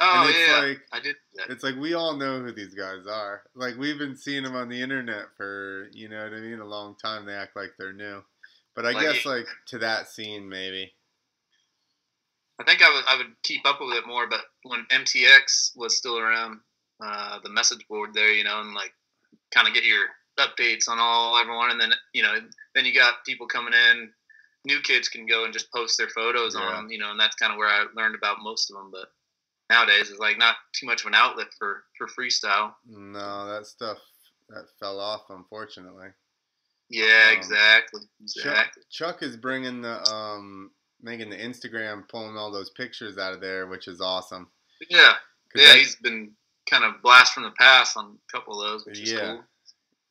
Oh 0.00 0.28
yeah, 0.28 0.58
like 0.68 0.80
I 0.92 1.00
did. 1.00 1.16
That. 1.34 1.50
it's 1.50 1.62
like 1.64 1.76
we 1.76 1.94
all 1.94 2.16
know 2.16 2.40
who 2.40 2.52
these 2.52 2.74
guys 2.74 3.06
are. 3.10 3.42
Like 3.54 3.76
we've 3.76 3.98
been 3.98 4.16
seeing 4.16 4.42
them 4.42 4.54
on 4.56 4.68
the 4.68 4.80
internet 4.80 5.26
for 5.36 5.88
you 5.92 6.08
know 6.08 6.22
what 6.24 6.32
I 6.32 6.40
mean, 6.40 6.58
a 6.60 6.64
long 6.64 6.96
time. 7.02 7.24
They 7.26 7.34
act 7.34 7.56
like 7.56 7.72
they're 7.78 7.92
new, 7.92 8.22
but 8.74 8.84
I 8.86 8.90
Like- 8.92 9.02
guess 9.02 9.24
like 9.26 9.46
to 9.68 9.78
that 9.78 10.08
scene 10.08 10.48
maybe. 10.48 10.92
I 12.58 12.64
think 12.64 12.82
I 12.82 12.90
would 12.94 13.04
I 13.08 13.16
would 13.18 13.34
keep 13.42 13.66
up 13.66 13.80
with 13.80 13.94
it 13.96 14.06
more, 14.06 14.26
but 14.26 14.40
when 14.62 14.86
MTX 14.90 15.76
was 15.76 15.96
still 15.96 16.18
around, 16.18 16.60
uh, 17.04 17.38
the 17.42 17.50
message 17.50 17.86
board 17.88 18.14
there, 18.14 18.32
you 18.32 18.44
know, 18.44 18.60
and 18.60 18.74
like 18.74 18.92
kind 19.52 19.68
of 19.68 19.74
get 19.74 19.84
your 19.84 20.06
updates 20.38 20.88
on 20.88 20.98
all 20.98 21.36
everyone, 21.38 21.70
and 21.70 21.80
then 21.80 21.92
you 22.14 22.22
know, 22.22 22.34
then 22.74 22.84
you 22.86 22.94
got 22.94 23.24
people 23.26 23.46
coming 23.46 23.74
in. 23.74 24.10
New 24.64 24.80
kids 24.80 25.08
can 25.08 25.26
go 25.26 25.44
and 25.44 25.52
just 25.52 25.70
post 25.70 25.96
their 25.98 26.08
photos 26.08 26.54
Yeah. 26.56 26.62
on 26.62 26.72
them, 26.74 26.90
you 26.90 26.98
know, 26.98 27.10
and 27.12 27.20
that's 27.20 27.36
kind 27.36 27.52
of 27.52 27.58
where 27.58 27.68
I 27.68 27.86
learned 27.94 28.14
about 28.16 28.38
most 28.42 28.70
of 28.70 28.76
them. 28.76 28.90
But 28.90 29.12
nowadays, 29.70 30.10
it's 30.10 30.18
like 30.18 30.38
not 30.38 30.56
too 30.74 30.86
much 30.86 31.02
of 31.02 31.08
an 31.08 31.14
outlet 31.14 31.48
for 31.58 31.84
for 31.98 32.06
freestyle. 32.06 32.74
No, 32.86 33.46
that 33.46 33.66
stuff 33.66 33.98
that 34.48 34.66
fell 34.78 35.00
off 35.00 35.22
unfortunately. 35.30 36.08
Yeah, 36.88 37.30
Um, 37.32 37.36
exactly, 37.36 38.00
Chuck, 38.34 38.44
exactly. 38.44 38.82
Chuck 38.90 39.22
is 39.22 39.36
bringing 39.36 39.82
the 39.82 40.02
um 40.10 40.70
making 41.02 41.30
the 41.30 41.36
Instagram 41.36 42.08
pulling 42.08 42.36
all 42.36 42.50
those 42.50 42.70
pictures 42.70 43.18
out 43.18 43.32
of 43.34 43.40
there, 43.40 43.66
which 43.66 43.88
is 43.88 44.00
awesome. 44.00 44.50
Yeah, 44.88 45.14
'Cause 45.52 45.62
yeah, 45.62 45.74
he's 45.74 45.96
been 45.96 46.36
kind 46.70 46.84
of 46.84 47.00
blast 47.02 47.32
from 47.34 47.42
the 47.44 47.50
past 47.52 47.96
on 47.96 48.18
a 48.28 48.32
couple 48.32 48.60
of 48.62 48.68
those, 48.70 48.86
which 48.86 49.00
is 49.00 49.12
Yeah. 49.12 49.20
cool. 49.20 49.44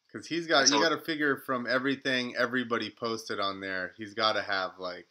Because 0.08 0.28
he's 0.28 0.48
got, 0.48 0.70
you 0.70 0.80
got 0.80 0.90
to 0.90 1.02
figure 1.02 1.38
from 1.46 1.68
everything 1.68 2.38
everybody 2.38 2.90
posted 2.90 3.38
on 3.42 3.60
there, 3.60 3.94
he's 3.98 4.14
got 4.14 4.34
to 4.34 4.42
have 4.42 4.80
like 4.80 5.08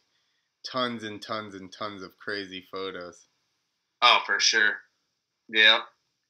tons 0.64 1.02
and 1.04 1.20
tons 1.20 1.54
and 1.54 1.70
tons 1.70 2.02
of 2.02 2.16
crazy 2.16 2.66
photos. 2.70 3.26
Oh, 4.06 4.18
for 4.26 4.38
sure. 4.38 4.75
Yeah. 5.49 5.78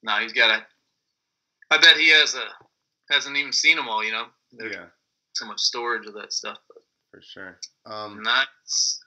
No, 0.05 0.13
he's 0.19 0.33
got 0.33 0.61
a. 0.61 0.67
I 1.73 1.79
bet 1.79 1.97
he 1.97 2.11
has 2.11 2.35
a 2.37 2.45
hasn't 3.13 3.37
even 3.37 3.53
seen 3.53 3.77
them 3.77 3.89
all. 3.89 4.05
You 4.05 4.13
know, 4.13 4.27
there's 4.53 4.75
Yeah, 4.75 4.87
so 5.35 5.47
much 5.47 5.59
storage 5.61 6.07
of 6.07 6.15
that 6.15 6.33
stuff. 6.33 6.59
But 6.69 6.83
for 7.11 7.21
sure. 7.21 7.59
Um, 7.85 8.23
that's 8.25 9.01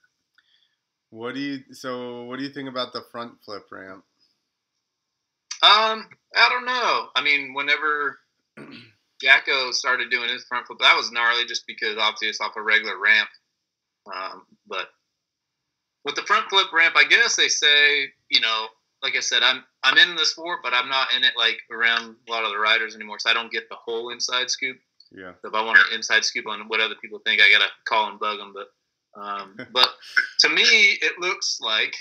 what 1.11 1.33
do 1.35 1.39
you? 1.39 1.73
So, 1.73 2.23
what 2.23 2.39
do 2.39 2.43
you 2.43 2.51
think 2.51 2.67
about 2.67 2.91
the 2.91 3.03
front 3.11 3.33
flip 3.45 3.63
ramp? 3.71 4.03
um, 5.63 6.09
I 6.35 6.49
don't 6.49 6.65
know. 6.65 7.07
I 7.15 7.23
mean, 7.23 7.53
whenever 7.53 8.19
Jacko 9.21 9.71
started 9.71 10.11
doing 10.11 10.29
his 10.29 10.43
front 10.43 10.67
flip, 10.67 10.79
that 10.81 10.97
was 10.97 11.11
gnarly, 11.11 11.45
just 11.45 11.65
because 11.67 11.95
obviously 11.97 12.27
it's 12.27 12.41
off 12.41 12.57
a 12.57 12.61
regular 12.61 12.99
ramp. 12.99 13.29
Um, 14.13 14.43
but 14.67 14.89
with 16.07 16.15
the 16.15 16.21
front 16.21 16.49
flip 16.49 16.71
ramp, 16.71 16.95
I 16.97 17.03
guess 17.03 17.35
they 17.35 17.49
say, 17.49 18.05
you 18.29 18.39
know, 18.39 18.67
like 19.03 19.17
I 19.17 19.19
said, 19.19 19.43
I'm 19.43 19.63
I'm 19.83 19.97
in 19.97 20.15
the 20.15 20.25
sport, 20.25 20.61
but 20.63 20.73
I'm 20.73 20.87
not 20.87 21.09
in 21.15 21.23
it 21.23 21.33
like 21.37 21.59
around 21.69 22.15
a 22.27 22.31
lot 22.31 22.45
of 22.45 22.51
the 22.51 22.57
riders 22.57 22.95
anymore, 22.95 23.19
so 23.19 23.29
I 23.29 23.33
don't 23.33 23.51
get 23.51 23.69
the 23.69 23.75
whole 23.75 24.09
inside 24.09 24.49
scoop. 24.49 24.77
Yeah, 25.11 25.33
if 25.43 25.53
I 25.53 25.61
want 25.61 25.77
an 25.77 25.93
inside 25.93 26.23
scoop 26.23 26.47
on 26.47 26.67
what 26.69 26.79
other 26.79 26.95
people 27.01 27.19
think, 27.19 27.41
I 27.41 27.51
gotta 27.51 27.69
call 27.85 28.09
and 28.09 28.19
bug 28.19 28.37
them. 28.37 28.53
But 28.53 29.21
um, 29.21 29.57
but 29.73 29.89
to 30.39 30.49
me, 30.49 30.63
it 30.63 31.19
looks 31.19 31.59
like 31.61 31.93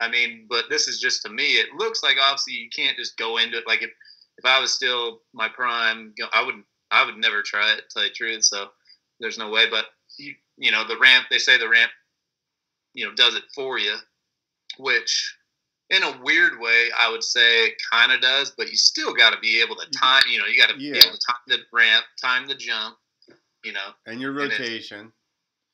I 0.00 0.10
mean, 0.10 0.46
but 0.50 0.64
this 0.68 0.88
is 0.88 1.00
just 1.00 1.22
to 1.22 1.30
me. 1.30 1.54
It 1.54 1.68
looks 1.76 2.02
like 2.02 2.16
obviously 2.20 2.54
you 2.54 2.68
can't 2.74 2.96
just 2.96 3.16
go 3.16 3.38
into 3.38 3.58
it. 3.58 3.66
Like 3.66 3.82
if 3.82 3.90
if 4.38 4.44
I 4.44 4.60
was 4.60 4.72
still 4.72 5.20
my 5.32 5.48
prime, 5.48 6.12
I 6.34 6.44
wouldn't. 6.44 6.66
I 6.90 7.06
would 7.06 7.16
never 7.16 7.40
try 7.40 7.72
it. 7.72 7.88
To 7.88 7.94
tell 7.94 8.02
you 8.02 8.08
the 8.08 8.14
truth, 8.14 8.44
so 8.44 8.66
there's 9.20 9.38
no 9.38 9.50
way. 9.50 9.70
But 9.70 9.86
you 10.18 10.34
you 10.58 10.72
know 10.72 10.86
the 10.86 10.98
ramp. 10.98 11.26
They 11.30 11.38
say 11.38 11.56
the 11.56 11.68
ramp, 11.68 11.92
you 12.94 13.06
know, 13.06 13.14
does 13.14 13.34
it 13.34 13.44
for 13.54 13.78
you, 13.78 13.96
which 14.78 15.36
in 15.90 16.02
a 16.02 16.20
weird 16.22 16.58
way, 16.58 16.88
I 16.98 17.10
would 17.10 17.22
say 17.22 17.66
it 17.66 17.74
kind 17.90 18.12
of 18.12 18.20
does, 18.20 18.52
but 18.56 18.70
you 18.70 18.76
still 18.76 19.12
got 19.12 19.32
to 19.32 19.40
be 19.40 19.60
able 19.60 19.76
to 19.76 19.90
time. 19.90 20.22
You 20.30 20.38
know, 20.38 20.46
you 20.46 20.56
got 20.56 20.70
to 20.70 20.80
Yeah. 20.80 20.92
be 20.92 20.98
able 21.00 21.12
to 21.12 21.20
time 21.26 21.36
the 21.46 21.58
ramp, 21.72 22.04
time 22.20 22.46
the 22.46 22.54
jump. 22.54 22.96
You 23.64 23.72
know, 23.72 23.90
and 24.06 24.20
your 24.20 24.32
And 24.40 24.50
rotation. 24.50 25.12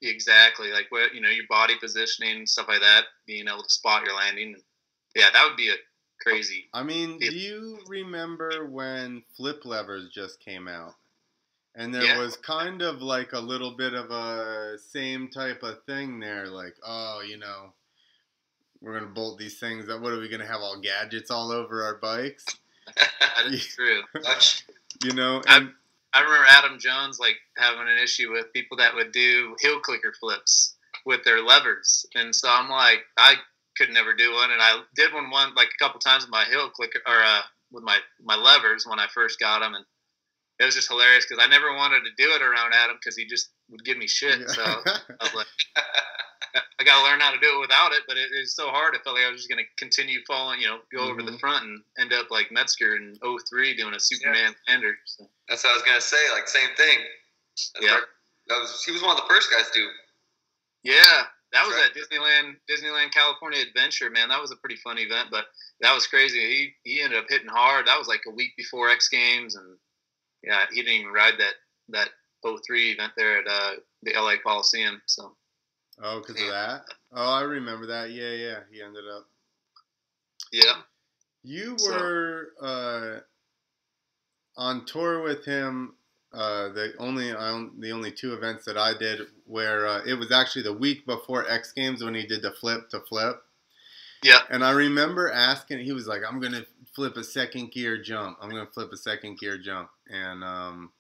exactly 0.03 0.71
like 0.73 0.87
what 0.91 1.15
you 1.15 1.23
know, 1.23 1.31
your 1.31 1.47
body 1.49 1.75
positioning, 1.81 2.47
stuff 2.47 2.69
like 2.69 2.81
that. 2.81 3.05
Being 3.27 3.49
able 3.49 3.63
to 3.63 3.71
spot 3.71 4.05
your 4.05 4.15
landing. 4.15 4.57
Yeah, 5.15 5.31
that 5.33 5.45
would 5.49 5.57
be 5.57 5.71
a 5.71 5.75
crazy. 6.21 6.69
I 6.75 6.83
mean, 6.83 7.19
do 7.19 7.27
you 7.35 7.79
remember 7.87 8.67
when 8.67 9.23
flip 9.37 9.65
levers 9.65 10.11
just 10.13 10.41
came 10.41 10.69
out? 10.69 10.95
And 11.79 11.95
there 11.95 12.03
Yeah. 12.03 12.19
was 12.19 12.37
kind 12.37 12.83
of 12.83 13.01
like 13.03 13.33
a 13.35 13.39
little 13.39 13.71
bit 13.71 13.95
of 13.95 14.11
a 14.11 14.77
same 14.79 15.29
type 15.29 15.63
of 15.63 15.85
thing 15.85 16.19
there, 16.19 16.49
like, 16.49 16.75
oh, 16.85 17.21
you 17.21 17.37
know, 17.37 17.73
we're 18.81 18.99
gonna 18.99 19.13
bolt 19.13 19.39
these 19.39 19.61
things 19.61 19.89
up. 19.89 20.01
What 20.01 20.13
are 20.13 20.19
we 20.19 20.29
gonna 20.29 20.45
have 20.47 20.61
all 20.61 20.81
gadgets 20.81 21.31
all 21.31 21.53
over 21.53 21.85
our 21.85 21.95
bikes? 21.95 22.45
That's 23.21 23.75
true. 23.77 24.03
Much. 24.23 24.65
You 25.05 25.13
know, 25.13 25.41
I- 25.47 25.59
and 25.59 25.73
I 26.13 26.21
remember 26.23 26.47
Adam 26.49 26.79
Jones 26.81 27.21
like 27.21 27.37
having 27.57 27.83
an 27.89 27.99
issue 28.03 28.33
with 28.33 28.53
people 28.53 28.77
that 28.79 28.95
would 28.95 29.13
do 29.13 29.55
heel 29.61 29.79
clicker 29.79 30.13
flips 30.19 30.75
with 31.07 31.23
their 31.23 31.43
levers, 31.43 32.05
and 32.17 32.35
so 32.35 32.49
I'm 32.51 32.69
like, 32.69 33.05
I 33.17 33.37
could 33.77 33.91
never 33.91 34.15
do 34.15 34.35
one, 34.35 34.51
and 34.51 34.61
I 34.61 34.83
did 34.97 35.13
one 35.15 35.31
one 35.31 35.55
like 35.55 35.69
a 35.69 35.79
couple 35.85 36.01
times 36.01 36.25
with 36.25 36.33
my 36.33 36.45
heel 36.47 36.71
clicker 36.71 37.01
or 37.07 37.23
uh, 37.23 37.43
with 37.71 37.85
my 37.85 37.99
my 38.21 38.35
levers 38.35 38.85
when 38.85 38.99
I 38.99 39.07
first 39.15 39.39
got 39.39 39.61
them, 39.61 39.75
and 39.75 39.85
it 40.59 40.65
was 40.65 40.75
just 40.75 40.89
hilarious 40.89 41.25
because 41.29 41.43
I 41.43 41.49
never 41.49 41.75
wanted 41.77 42.01
to 42.05 42.11
do 42.17 42.31
it 42.35 42.43
around 42.43 42.73
Adam 42.75 42.97
because 43.01 43.17
he 43.17 43.25
just 43.27 43.51
would 43.71 43.85
give 43.85 43.97
me 43.99 44.07
shit. 44.09 44.49
So 44.51 44.63
I 44.65 44.99
was 45.23 45.35
like, 45.35 45.47
I 46.81 46.85
got 46.85 46.99
to 46.99 47.05
learn 47.05 47.21
how 47.21 47.31
to 47.33 47.39
do 47.41 47.57
it 47.57 47.61
without 47.61 47.93
it, 47.93 48.03
but 48.09 48.17
it, 48.17 48.31
it 48.33 48.41
was 48.41 48.55
so 48.55 48.69
hard. 48.71 48.95
I 48.95 49.03
felt 49.03 49.17
like 49.17 49.25
I 49.27 49.31
was 49.31 49.41
just 49.41 49.49
going 49.51 49.63
to 49.63 49.69
continue 49.77 50.21
falling, 50.27 50.61
you 50.61 50.67
know, 50.69 50.79
go 50.93 51.05
over 51.11 51.23
the 51.23 51.33
Mhm. 51.33 51.41
front 51.41 51.65
and 51.65 51.83
end 51.99 52.13
up 52.13 52.31
like 52.31 52.51
Metzger 52.51 52.97
in 52.97 53.17
03 53.23 53.77
doing 53.77 53.95
a 53.95 54.01
Superman 54.01 54.55
lander. 54.69 54.97
So. 55.05 55.29
That's 55.49 55.63
what 55.65 55.71
I 55.71 55.75
was 55.75 55.83
gonna 55.83 56.01
say. 56.01 56.31
Like 56.33 56.49
same 56.49 56.69
thing. 56.77 56.99
That's 57.55 57.73
Yeah. 57.81 58.01
That 58.49 58.59
was 58.61 58.83
he 58.85 58.93
was 58.93 59.03
one 59.03 59.17
of 59.17 59.23
the 59.23 59.29
first 59.29 59.51
guys 59.51 59.67
to 59.71 59.73
do. 59.81 59.89
Yeah, 60.85 61.25
that 61.53 61.67
was 61.67 61.75
Right. 61.75 61.91
at 61.91 61.95
Disneyland, 61.95 62.57
Disneyland 62.71 63.13
California 63.13 63.61
Adventure. 63.61 64.11
Man, 64.11 64.29
that 64.31 64.41
was 64.41 64.53
a 64.53 64.57
pretty 64.57 64.77
fun 64.77 64.99
event, 64.99 65.29
but 65.31 65.47
that 65.81 65.93
was 65.95 66.07
crazy. 66.07 66.41
He 66.85 66.91
he 66.91 67.01
ended 67.03 67.19
up 67.19 67.27
hitting 67.29 67.49
hard. 67.49 67.87
That 67.87 67.99
was 67.99 68.09
like 68.09 68.23
a 68.27 68.31
week 68.31 68.57
before 68.57 68.89
X 68.91 69.09
Games, 69.09 69.55
and 69.57 69.77
yeah, 70.43 70.65
he 70.71 70.83
didn't 70.83 71.01
even 71.01 71.13
ride 71.13 71.35
that 71.39 71.55
that 71.91 72.09
03 72.45 72.93
event 72.93 73.13
there 73.17 73.39
at 73.39 73.47
uh, 73.49 73.71
the 74.03 74.13
LA 74.15 74.35
Coliseum. 74.43 75.01
So 75.07 75.35
oh, 76.03 76.21
because 76.21 76.41
of 76.41 76.49
that. 76.49 76.83
Oh, 77.13 77.33
I 77.33 77.43
remember 77.43 77.87
that. 77.87 78.11
Yeah, 78.11 78.31
yeah. 78.33 78.59
He 78.71 78.83
ended 78.83 79.05
up. 79.13 79.27
yeah, 80.53 80.83
You 81.43 81.79
So- 81.79 81.93
were 81.93 82.53
uh, 82.61 83.21
on 84.57 84.85
tour 84.87 85.23
with 85.23 85.45
him. 85.45 85.95
Uh, 86.31 86.69
the 86.69 86.93
only 86.99 87.31
the 87.33 87.91
only 87.91 88.13
two 88.13 88.35
events 88.35 88.63
that 88.67 88.77
I 88.77 88.93
did 88.97 89.21
where 89.47 89.87
uh, 89.87 90.03
it 90.07 90.13
was 90.13 90.31
actually 90.31 90.63
the 90.63 90.75
week 90.75 91.07
before 91.07 91.49
X 91.51 91.73
Games 91.73 92.05
when 92.05 92.15
he 92.15 92.27
did 92.27 92.43
the 92.43 92.53
flip 92.53 92.91
to 92.91 93.01
flip. 93.01 93.43
yeah, 94.23 94.41
And 94.51 94.63
I 94.63 94.73
remember 94.73 95.31
asking, 95.33 95.79
he 95.79 95.93
was 95.93 96.07
like, 96.07 96.21
"I'm 96.29 96.39
gonna 96.39 96.67
flip 96.99 97.17
a 97.17 97.23
second 97.23 97.71
gear 97.71 97.97
jump. 98.03 98.39
I'm 98.43 98.51
gonna 98.51 98.67
flip 98.67 98.93
a 98.93 98.97
second 98.97 99.39
gear 99.39 99.57
jump." 99.57 99.89
And 100.11 100.43
um, 100.43 100.91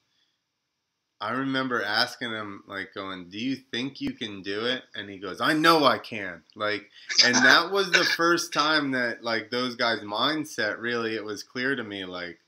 I 1.20 1.32
remember 1.32 1.82
asking 1.82 2.30
him, 2.30 2.62
like, 2.68 2.94
going, 2.94 3.28
"Do 3.30 3.38
you 3.38 3.56
think 3.56 4.00
you 4.00 4.12
can 4.12 4.42
do 4.42 4.66
it?" 4.66 4.84
And 4.94 5.10
he 5.10 5.18
goes, 5.18 5.40
"I 5.40 5.54
know 5.54 5.84
I 5.84 5.98
can." 5.98 6.44
Like, 6.54 6.88
and 7.24 7.34
that 7.34 7.72
was 7.72 7.90
the 7.90 8.04
first 8.16 8.52
time 8.52 8.92
that 8.92 9.24
like 9.24 9.50
those 9.50 9.74
guys' 9.74 10.00
mindset 10.02 10.78
really 10.80 11.16
it 11.16 11.24
was 11.24 11.42
clear 11.42 11.74
to 11.76 11.84
me, 11.84 12.04
like. 12.04 12.38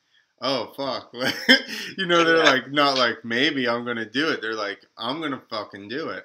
Oh 0.42 0.72
fuck! 0.76 1.12
you 1.98 2.06
know 2.06 2.24
they're 2.24 2.44
like 2.44 2.70
not 2.72 2.96
like 2.98 3.24
maybe 3.24 3.68
I'm 3.68 3.84
gonna 3.84 4.08
do 4.08 4.30
it. 4.30 4.40
They're 4.40 4.54
like 4.54 4.80
I'm 4.96 5.20
gonna 5.20 5.42
fucking 5.50 5.88
do 5.88 6.10
it. 6.10 6.24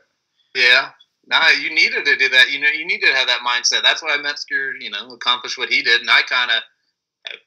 yeah. 0.56 0.92
Nah, 1.28 1.50
you 1.62 1.74
needed 1.74 2.06
to 2.06 2.16
do 2.18 2.30
that. 2.30 2.52
You 2.52 2.60
know, 2.60 2.70
you 2.70 2.86
need 2.86 3.02
to 3.02 3.14
have 3.14 3.28
that 3.28 3.40
mindset. 3.46 3.84
That's 3.84 4.04
why 4.04 4.18
Metzger, 4.18 4.74
you 4.80 4.92
know, 4.92 5.10
accomplished 5.10 5.58
what 5.58 5.70
he 5.70 5.82
did, 5.82 6.02
and 6.02 6.10
I 6.10 6.22
kind 6.22 6.52
of. 6.52 6.62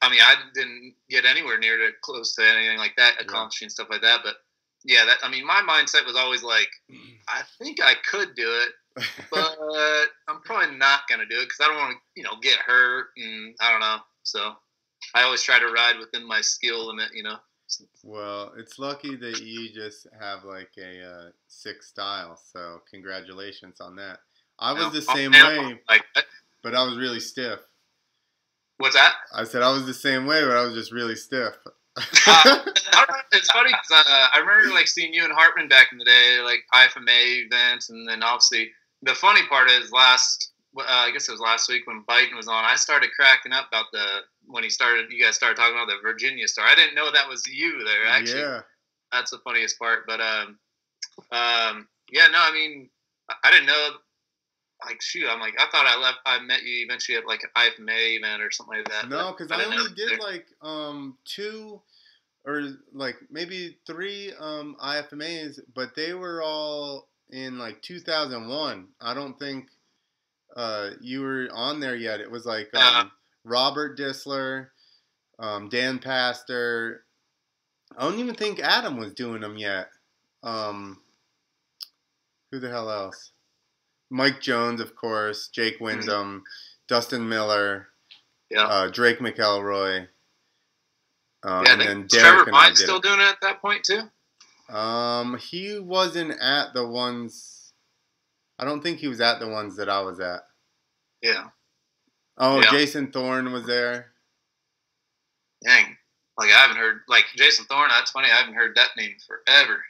I 0.02 0.10
mean, 0.10 0.20
I 0.22 0.34
didn't 0.54 0.94
get 1.08 1.24
anywhere 1.24 1.58
near 1.58 1.76
to 1.76 1.90
close 2.02 2.34
to 2.34 2.42
anything 2.46 2.78
like 2.78 2.96
that, 2.96 3.14
Yeah. 3.16 3.24
accomplishing 3.24 3.68
stuff 3.68 3.88
like 3.90 4.02
that. 4.02 4.20
But 4.24 4.36
yeah, 4.84 5.04
that 5.04 5.18
I 5.22 5.30
mean, 5.30 5.46
my 5.46 5.62
mindset 5.62 6.06
was 6.06 6.16
always 6.16 6.42
like, 6.42 6.68
I 7.28 7.42
think 7.58 7.80
I 7.82 7.94
could 8.10 8.34
do 8.34 8.62
it, 8.62 9.04
but 9.30 9.56
I'm 10.28 10.40
probably 10.42 10.76
not 10.76 11.02
gonna 11.08 11.26
do 11.26 11.38
it 11.38 11.44
because 11.44 11.58
I 11.60 11.68
don't 11.68 11.76
want 11.76 11.96
to, 11.96 11.98
you 12.16 12.22
know, 12.22 12.36
get 12.42 12.58
hurt 12.58 13.08
and 13.16 13.54
I 13.60 13.70
don't 13.70 13.80
know. 13.80 13.98
So 14.22 14.54
I 15.14 15.22
always 15.22 15.42
try 15.42 15.58
to 15.58 15.66
ride 15.66 15.98
within 15.98 16.26
my 16.26 16.40
skill 16.40 16.86
limit, 16.86 17.10
you 17.14 17.22
know. 17.22 17.36
Well, 18.02 18.54
it's 18.56 18.78
lucky 18.78 19.14
that 19.16 19.42
you 19.42 19.70
just 19.72 20.06
have 20.18 20.44
like 20.44 20.70
a 20.78 21.04
uh, 21.04 21.30
sick 21.48 21.82
style. 21.82 22.40
So 22.52 22.80
congratulations 22.90 23.80
on 23.80 23.96
that. 23.96 24.20
I 24.58 24.72
was 24.72 24.92
the 24.92 25.02
same 25.02 25.32
way. 25.32 25.78
Like 25.88 26.04
but 26.62 26.74
I 26.74 26.84
was 26.84 26.96
really 26.96 27.20
stiff. 27.20 27.60
What's 28.78 28.94
that? 28.94 29.14
I 29.34 29.44
said 29.44 29.62
I 29.62 29.72
was 29.72 29.86
the 29.86 29.94
same 29.94 30.26
way, 30.26 30.42
but 30.44 30.56
I 30.56 30.62
was 30.62 30.74
just 30.74 30.92
really 30.92 31.16
stiff. 31.16 31.54
Uh, 31.96 32.02
I 32.26 33.04
don't 33.06 33.10
know, 33.10 33.22
it's 33.32 33.50
funny 33.50 33.70
because 33.70 34.06
uh, 34.06 34.26
I 34.34 34.38
remember 34.38 34.72
like 34.72 34.86
seeing 34.86 35.12
you 35.12 35.24
and 35.24 35.32
Hartman 35.32 35.68
back 35.68 35.88
in 35.90 35.98
the 35.98 36.04
day, 36.04 36.38
like 36.44 36.60
IFMA 36.72 37.46
events, 37.46 37.90
and 37.90 38.08
then 38.08 38.22
obviously 38.22 38.70
the 39.02 39.14
funny 39.14 39.40
part 39.48 39.70
is 39.70 39.92
last. 39.92 40.52
Uh, 40.76 40.84
I 40.86 41.10
guess 41.10 41.28
it 41.28 41.32
was 41.32 41.40
last 41.40 41.68
week 41.68 41.86
when 41.86 42.04
Biden 42.08 42.36
was 42.36 42.46
on. 42.46 42.64
I 42.64 42.76
started 42.76 43.10
cracking 43.16 43.52
up 43.52 43.66
about 43.68 43.86
the 43.92 44.20
when 44.46 44.62
he 44.62 44.70
started. 44.70 45.10
You 45.10 45.24
guys 45.24 45.34
started 45.34 45.56
talking 45.56 45.74
about 45.74 45.88
the 45.88 45.98
Virginia 46.02 46.46
star. 46.46 46.66
I 46.66 46.74
didn't 46.74 46.94
know 46.94 47.10
that 47.10 47.28
was 47.28 47.44
you 47.46 47.82
there. 47.84 48.06
Actually, 48.06 48.42
yeah. 48.42 48.60
that's 49.10 49.32
the 49.32 49.38
funniest 49.38 49.78
part. 49.78 50.06
But 50.06 50.20
um, 50.20 50.58
um, 51.32 51.88
yeah, 52.12 52.28
no, 52.30 52.38
I 52.38 52.52
mean, 52.52 52.90
I 53.42 53.50
didn't 53.50 53.66
know. 53.66 53.90
Like, 54.86 55.02
shoot, 55.02 55.28
I'm 55.28 55.40
like, 55.40 55.54
I 55.58 55.64
thought 55.70 55.86
I 55.86 56.00
left. 56.00 56.18
I 56.24 56.38
met 56.40 56.62
you 56.62 56.84
eventually 56.84 57.18
at 57.18 57.26
like 57.26 57.42
an 57.42 57.50
IFMA 57.56 58.16
event 58.18 58.42
or 58.42 58.50
something 58.50 58.78
like 58.78 58.88
that. 58.88 59.08
No, 59.08 59.32
because 59.32 59.50
I 59.50 59.56
didn't 59.58 59.74
only 59.74 59.92
did 59.94 60.10
there. 60.10 60.18
like 60.18 60.46
um 60.62 61.16
two 61.24 61.80
or 62.44 62.62
like 62.92 63.16
maybe 63.30 63.78
three 63.86 64.32
um 64.38 64.76
IFMAs, 64.82 65.58
but 65.74 65.94
they 65.96 66.14
were 66.14 66.42
all 66.42 67.08
in 67.30 67.58
like 67.58 67.82
2001. 67.82 68.86
I 69.00 69.14
don't 69.14 69.38
think 69.38 69.66
uh 70.56 70.90
you 71.00 71.22
were 71.22 71.48
on 71.52 71.80
there 71.80 71.96
yet. 71.96 72.20
It 72.20 72.30
was 72.30 72.46
like 72.46 72.70
um, 72.74 72.80
Uh-huh. 72.82 73.04
Robert 73.44 73.98
Disler, 73.98 74.68
um, 75.40 75.68
Dan 75.68 75.98
Pastor. 75.98 77.04
I 77.96 78.02
don't 78.02 78.18
even 78.20 78.34
think 78.36 78.60
Adam 78.60 78.96
was 78.96 79.12
doing 79.12 79.40
them 79.40 79.56
yet. 79.58 79.88
Um, 80.42 81.00
who 82.52 82.60
the 82.60 82.68
hell 82.70 82.90
else? 82.90 83.32
Mike 84.10 84.40
Jones, 84.40 84.80
of 84.80 84.94
course. 84.96 85.48
Jake 85.48 85.78
Windham, 85.80 86.42
Dustin 86.88 87.28
Miller 87.28 87.88
Yeah. 88.50 88.64
uh, 88.66 88.88
Drake 88.88 89.18
McElroy. 89.18 90.08
Um, 91.44 91.64
yeah, 91.66 91.72
and 91.72 91.80
then 91.80 92.06
Derek 92.06 92.44
Trevor 92.44 92.50
Vine 92.50 92.74
still 92.76 92.96
it. 92.96 93.02
doing 93.02 93.20
it 93.20 93.24
at 93.24 93.40
that 93.42 93.60
point 93.60 93.84
too. 93.84 94.02
Um, 94.74 95.36
he 95.38 95.78
wasn't 95.78 96.32
at 96.40 96.72
the 96.74 96.86
ones. 96.86 97.72
I 98.58 98.64
don't 98.64 98.82
think 98.82 98.98
he 98.98 99.08
was 99.08 99.20
at 99.20 99.38
the 99.38 99.48
ones 99.48 99.76
that 99.76 99.88
I 99.88 100.00
was 100.00 100.18
at. 100.20 100.40
Yeah. 101.22 101.48
Oh, 102.38 102.60
Yeah. 102.60 102.70
Jason 102.70 103.12
Thorne 103.12 103.52
was 103.52 103.66
there. 103.66 104.12
Dang. 105.64 105.97
Like 106.38 106.50
I 106.50 106.58
haven't 106.58 106.76
heard 106.76 107.00
like 107.08 107.24
Jason 107.36 107.64
Thorne. 107.66 107.88
That's 107.88 108.12
funny. 108.12 108.28
I 108.30 108.36
haven't 108.36 108.54
heard 108.54 108.76
that 108.76 108.90
name 108.96 109.16
forever. 109.26 109.82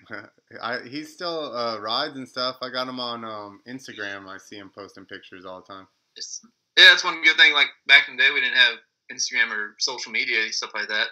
I, 0.63 0.81
he 0.89 1.05
still 1.05 1.55
uh, 1.55 1.79
rides 1.79 2.17
and 2.17 2.27
stuff. 2.27 2.57
I 2.63 2.71
got 2.71 2.89
him 2.89 2.99
on 2.99 3.23
um, 3.23 3.61
Instagram. 3.69 4.27
I 4.27 4.39
see 4.39 4.57
him 4.57 4.71
posting 4.75 5.05
pictures 5.05 5.45
all 5.45 5.61
the 5.61 5.73
time. 5.73 5.87
It's, 6.17 6.41
yeah, 6.79 6.87
that's 6.91 7.05
one 7.05 7.23
good 7.23 7.37
thing. 7.37 7.53
Like 7.53 7.69
back 7.87 8.09
in 8.09 8.17
the 8.17 8.23
day, 8.23 8.31
we 8.33 8.41
didn't 8.41 8.57
have 8.57 8.77
Instagram 9.13 9.53
or 9.53 9.75
social 9.79 10.11
media 10.11 10.51
stuff 10.51 10.71
like 10.75 10.89
that. 10.89 11.09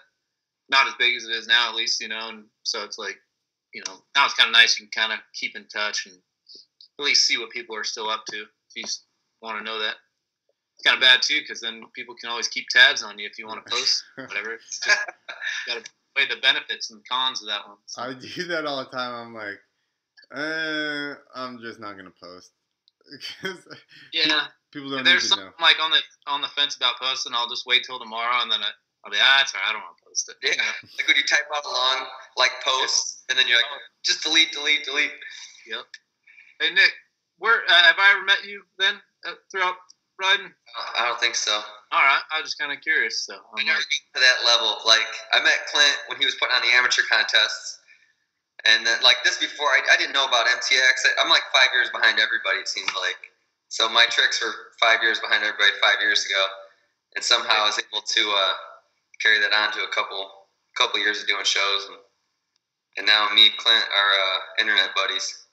Not 0.70 0.88
as 0.88 0.94
big 0.98 1.14
as 1.14 1.24
it 1.24 1.32
is 1.32 1.46
now, 1.46 1.68
at 1.68 1.76
least 1.76 2.00
you 2.00 2.08
know. 2.08 2.30
And 2.30 2.44
so 2.62 2.82
it's 2.82 2.98
like, 2.98 3.16
you 3.74 3.82
know, 3.86 3.96
now 4.16 4.24
it's 4.24 4.34
kind 4.34 4.48
of 4.48 4.52
nice. 4.52 4.80
You 4.80 4.86
can 4.86 5.02
kind 5.02 5.12
of 5.12 5.18
keep 5.34 5.54
in 5.54 5.66
touch 5.66 6.06
and 6.06 6.16
at 6.98 7.04
least 7.04 7.26
see 7.26 7.36
what 7.36 7.50
people 7.50 7.76
are 7.76 7.84
still 7.84 8.08
up 8.08 8.24
to 8.30 8.38
if 8.38 8.48
you 8.74 8.84
want 9.42 9.58
to 9.58 9.64
know 9.64 9.78
that. 9.80 9.96
It's 10.86 10.92
kind 10.92 11.02
of 11.02 11.08
bad 11.08 11.22
too 11.22 11.40
because 11.42 11.60
then 11.60 11.82
people 11.94 12.14
can 12.14 12.30
always 12.30 12.46
keep 12.46 12.68
tabs 12.68 13.02
on 13.02 13.18
you 13.18 13.26
if 13.26 13.38
you 13.38 13.46
want 13.48 13.64
to 13.66 13.72
post 13.74 14.04
whatever. 14.14 14.54
It's 14.54 14.78
just 14.78 14.98
got 15.66 15.84
to 15.84 15.90
weigh 16.16 16.28
the 16.28 16.40
benefits 16.40 16.92
and 16.92 17.02
cons 17.10 17.42
of 17.42 17.48
that 17.48 17.66
one. 17.66 17.78
So, 17.86 18.02
I 18.02 18.14
do 18.14 18.44
that 18.44 18.66
all 18.66 18.78
the 18.78 18.90
time. 18.90 19.12
I'm 19.12 19.34
like, 19.34 19.58
uh, 20.32 21.14
I'm 21.34 21.58
just 21.60 21.80
not 21.80 21.96
gonna 21.96 22.14
post 22.22 22.52
because 23.42 23.66
yeah, 24.12 24.46
people 24.72 24.90
if 24.92 24.98
don't 24.98 25.04
need 25.04 25.10
there's 25.10 25.22
to 25.22 25.28
something 25.28 25.46
know. 25.46 25.66
like 25.66 25.82
on 25.82 25.90
the 25.90 25.98
on 26.30 26.40
the 26.40 26.48
fence 26.54 26.76
about 26.76 26.94
posting, 27.02 27.32
I'll 27.34 27.48
just 27.48 27.66
wait 27.66 27.82
till 27.84 27.98
tomorrow 27.98 28.42
and 28.42 28.50
then 28.50 28.60
I, 28.62 28.70
I'll 29.04 29.10
be 29.10 29.18
ah, 29.20 29.42
it's 29.42 29.54
all 29.54 29.60
right. 29.62 29.70
I 29.70 29.72
don't 29.72 29.82
want 29.82 29.98
to 29.98 30.04
post 30.06 30.30
it. 30.30 30.36
Yeah. 30.42 30.62
Like 30.98 31.08
when 31.08 31.16
you 31.16 31.26
type 31.26 31.50
out 31.50 31.64
a 31.64 31.68
long 31.68 32.06
like 32.36 32.52
post, 32.64 33.24
and 33.28 33.36
then 33.36 33.48
you're 33.48 33.58
like, 33.58 33.66
just 34.04 34.22
delete, 34.22 34.52
delete, 34.52 34.84
delete. 34.84 35.10
Yep. 35.66 35.82
Hey 36.60 36.70
Nick, 36.70 36.94
where 37.38 37.62
uh, 37.68 37.82
have 37.82 37.98
I 37.98 38.14
ever 38.14 38.24
met 38.24 38.44
you 38.46 38.62
then 38.78 38.94
uh, 39.26 39.34
throughout 39.50 39.74
riding? 40.20 40.50
I 40.98 41.06
don't 41.06 41.20
think 41.20 41.34
so. 41.34 41.52
All 41.92 42.02
right, 42.02 42.22
I 42.32 42.40
was 42.40 42.50
just 42.50 42.58
kind 42.58 42.72
of 42.72 42.80
curious. 42.82 43.24
So 43.24 43.34
I 43.34 43.60
I'm 43.60 43.66
never 43.66 43.78
like, 43.78 43.94
to 44.14 44.20
that 44.20 44.38
level. 44.44 44.82
Like 44.84 45.06
I 45.32 45.40
met 45.42 45.68
Clint 45.70 45.96
when 46.08 46.18
he 46.18 46.26
was 46.26 46.34
putting 46.36 46.54
on 46.56 46.62
the 46.62 46.72
amateur 46.74 47.02
contests, 47.08 47.78
and 48.66 48.84
then 48.86 48.98
like 49.02 49.22
this 49.24 49.38
before 49.38 49.68
I, 49.70 49.80
I 49.92 49.96
didn't 49.96 50.12
know 50.12 50.26
about 50.26 50.46
MTX. 50.50 51.06
I- 51.06 51.16
I'm 51.22 51.30
like 51.30 51.46
five 51.54 51.70
years 51.72 51.88
behind 51.94 52.18
everybody. 52.18 52.60
It 52.60 52.68
seems 52.68 52.90
like 52.98 53.32
so 53.68 53.88
my 53.88 54.06
tricks 54.10 54.42
were 54.42 54.74
five 54.80 55.02
years 55.02 55.18
behind 55.20 55.44
everybody 55.44 55.72
five 55.82 56.00
years 56.00 56.24
ago, 56.26 56.42
and 57.14 57.22
somehow 57.24 57.64
I 57.64 57.70
was 57.70 57.78
able 57.78 58.02
to 58.02 58.22
uh, 58.30 58.54
carry 59.22 59.38
that 59.40 59.52
on 59.54 59.72
to 59.74 59.84
a 59.86 59.92
couple 59.94 60.50
couple 60.76 61.00
years 61.00 61.22
of 61.22 61.26
doing 61.26 61.44
shows, 61.44 61.86
and, 61.88 61.98
and 62.98 63.06
now 63.06 63.28
me 63.34 63.46
and 63.48 63.56
Clint 63.56 63.84
are 63.88 64.12
uh, 64.12 64.38
internet 64.60 64.94
buddies. 64.94 65.45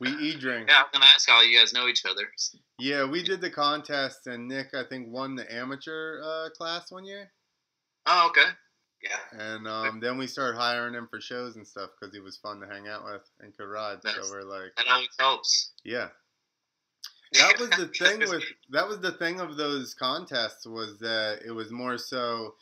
We 0.00 0.10
e 0.10 0.36
drink. 0.36 0.68
yeah, 0.68 0.76
I 0.78 0.82
was 0.82 0.90
gonna 0.92 1.06
ask 1.12 1.28
how 1.28 1.40
you 1.42 1.58
guys 1.58 1.72
know 1.72 1.88
each 1.88 2.04
other. 2.04 2.28
Yeah, 2.78 3.04
we 3.04 3.22
did 3.22 3.40
the 3.40 3.50
contest, 3.50 4.26
and 4.28 4.46
Nick, 4.46 4.68
I 4.74 4.84
think, 4.84 5.08
won 5.10 5.34
the 5.34 5.52
amateur 5.52 6.20
uh, 6.22 6.50
class 6.50 6.92
one 6.92 7.04
year. 7.04 7.30
Oh, 8.06 8.28
okay. 8.28 8.48
Yeah. 9.02 9.18
And 9.32 9.66
um, 9.66 10.00
then 10.00 10.16
we 10.18 10.26
started 10.26 10.56
hiring 10.56 10.94
him 10.94 11.08
for 11.10 11.20
shows 11.20 11.56
and 11.56 11.66
stuff 11.66 11.90
because 11.98 12.14
he 12.14 12.20
was 12.20 12.36
fun 12.36 12.60
to 12.60 12.66
hang 12.66 12.88
out 12.88 13.04
with 13.04 13.22
and 13.40 13.56
could 13.56 13.66
ride. 13.68 13.98
Nice. 14.04 14.14
So 14.22 14.32
we're 14.32 14.42
like, 14.42 14.74
That 14.76 14.86
always 14.88 15.08
helps. 15.18 15.72
yeah. 15.84 16.08
That 17.34 17.58
was 17.60 17.68
the 17.70 17.88
thing 17.88 18.20
with 18.20 18.42
that 18.70 18.88
was 18.88 19.00
the 19.00 19.12
thing 19.12 19.38
of 19.40 19.56
those 19.58 19.92
contests 19.92 20.66
was 20.66 20.98
that 21.00 21.40
it 21.46 21.50
was 21.50 21.70
more 21.70 21.98
so 21.98 22.54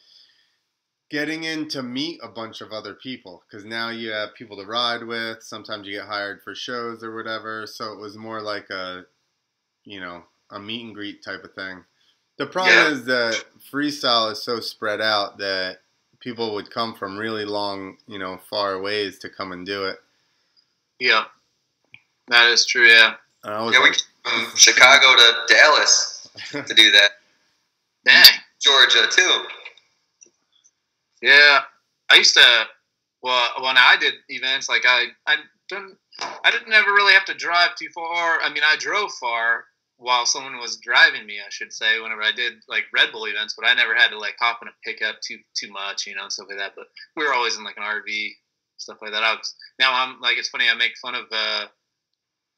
getting 1.10 1.44
in 1.44 1.68
to 1.68 1.82
meet 1.82 2.18
a 2.22 2.28
bunch 2.28 2.60
of 2.60 2.72
other 2.72 2.94
people 2.94 3.42
because 3.48 3.64
now 3.64 3.90
you 3.90 4.10
have 4.10 4.34
people 4.34 4.56
to 4.56 4.64
ride 4.66 5.04
with. 5.04 5.42
Sometimes 5.42 5.86
you 5.86 5.94
get 5.98 6.06
hired 6.06 6.42
for 6.42 6.54
shows 6.54 7.02
or 7.02 7.14
whatever. 7.14 7.66
So 7.66 7.92
it 7.92 7.98
was 8.00 8.16
more 8.16 8.40
like 8.40 8.70
a, 8.70 9.04
you 9.84 10.00
know, 10.00 10.24
a 10.50 10.58
meet 10.58 10.84
and 10.84 10.94
greet 10.94 11.22
type 11.22 11.44
of 11.44 11.54
thing. 11.54 11.84
The 12.38 12.46
problem 12.46 12.74
Yeah. 12.76 12.90
is 12.90 13.04
that 13.04 13.44
freestyle 13.72 14.32
is 14.32 14.42
so 14.42 14.60
spread 14.60 15.00
out 15.00 15.38
that 15.38 15.78
people 16.20 16.54
would 16.54 16.70
come 16.70 16.94
from 16.94 17.16
really 17.16 17.44
long, 17.44 17.98
you 18.06 18.18
know, 18.18 18.38
far 18.50 18.80
ways 18.80 19.18
to 19.20 19.28
come 19.30 19.52
and 19.52 19.64
do 19.64 19.84
it. 19.86 19.98
Yeah, 20.98 21.24
that 22.28 22.48
is 22.50 22.66
true. 22.66 22.86
Yeah. 22.86 23.14
And 23.44 23.54
I 23.54 23.62
was 23.62 23.74
Yeah, 23.74 23.82
we 23.82 23.88
like, 23.90 23.98
came 24.24 24.46
from 24.46 24.56
Chicago 24.56 25.14
to 25.16 25.54
Dallas 25.54 26.28
to 26.50 26.74
do 26.74 26.90
that. 26.90 27.10
Dang. 28.04 28.24
Georgia 28.60 29.06
too. 29.10 29.44
Yeah, 31.22 31.60
I 32.10 32.16
used 32.16 32.34
to. 32.34 32.64
Well, 33.22 33.50
when 33.62 33.76
I 33.78 33.96
did 33.98 34.14
events, 34.28 34.68
like 34.68 34.84
I, 34.86 35.06
I 35.26 35.36
didn't, 35.68 35.96
I 36.44 36.50
didn't 36.50 36.72
ever 36.72 36.92
really 36.92 37.14
have 37.14 37.24
to 37.26 37.34
drive 37.34 37.74
too 37.76 37.88
far. 37.94 38.40
I 38.40 38.50
mean, 38.52 38.62
I 38.64 38.76
drove 38.78 39.12
far 39.14 39.64
while 39.98 40.26
someone 40.26 40.58
was 40.58 40.76
driving 40.78 41.26
me, 41.26 41.38
I 41.40 41.48
should 41.50 41.72
say. 41.72 42.00
Whenever 42.00 42.22
I 42.22 42.32
did 42.32 42.54
like 42.68 42.84
Red 42.94 43.12
Bull 43.12 43.26
events, 43.26 43.54
but 43.58 43.66
I 43.66 43.74
never 43.74 43.94
had 43.94 44.10
to 44.10 44.18
like 44.18 44.36
hop 44.38 44.60
in 44.62 44.68
a 44.68 44.72
pickup 44.84 45.20
too 45.22 45.38
too 45.54 45.70
much, 45.72 46.06
you 46.06 46.14
know, 46.14 46.24
and 46.24 46.32
stuff 46.32 46.46
like 46.48 46.58
that. 46.58 46.72
But 46.76 46.86
we 47.16 47.24
were 47.24 47.34
always 47.34 47.56
in 47.58 47.64
like 47.64 47.76
an 47.78 47.82
RV, 47.84 48.30
stuff 48.76 48.98
like 49.02 49.12
that. 49.12 49.24
I 49.24 49.32
was 49.34 49.54
now 49.80 49.92
I'm 49.92 50.20
like 50.20 50.38
it's 50.38 50.48
funny. 50.50 50.66
I 50.70 50.74
make 50.74 50.96
fun 50.98 51.14
of. 51.14 51.26
uh 51.32 51.66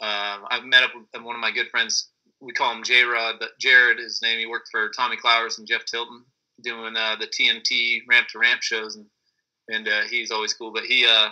uh, 0.00 0.38
I've 0.50 0.64
met 0.64 0.84
up 0.84 0.90
with 0.94 1.22
one 1.22 1.34
of 1.34 1.40
my 1.40 1.50
good 1.50 1.68
friends. 1.70 2.10
We 2.40 2.52
call 2.52 2.72
him 2.74 2.84
J 2.84 3.02
Rod, 3.02 3.36
but 3.40 3.58
Jared, 3.58 3.98
his 3.98 4.20
name. 4.22 4.38
He 4.38 4.46
worked 4.46 4.68
for 4.70 4.90
Tommy 4.90 5.16
Clowers 5.16 5.58
and 5.58 5.66
Jeff 5.66 5.84
Tilton 5.86 6.24
doing 6.62 6.96
uh, 6.96 7.16
the 7.18 7.26
TNT 7.26 8.00
ramp 8.08 8.28
to 8.28 8.38
ramp 8.38 8.62
shows, 8.62 8.96
and 8.96 9.06
and 9.68 9.88
uh, 9.88 10.02
he's 10.08 10.30
always 10.30 10.54
cool. 10.54 10.72
But 10.72 10.84
he, 10.84 11.06
uh, 11.06 11.28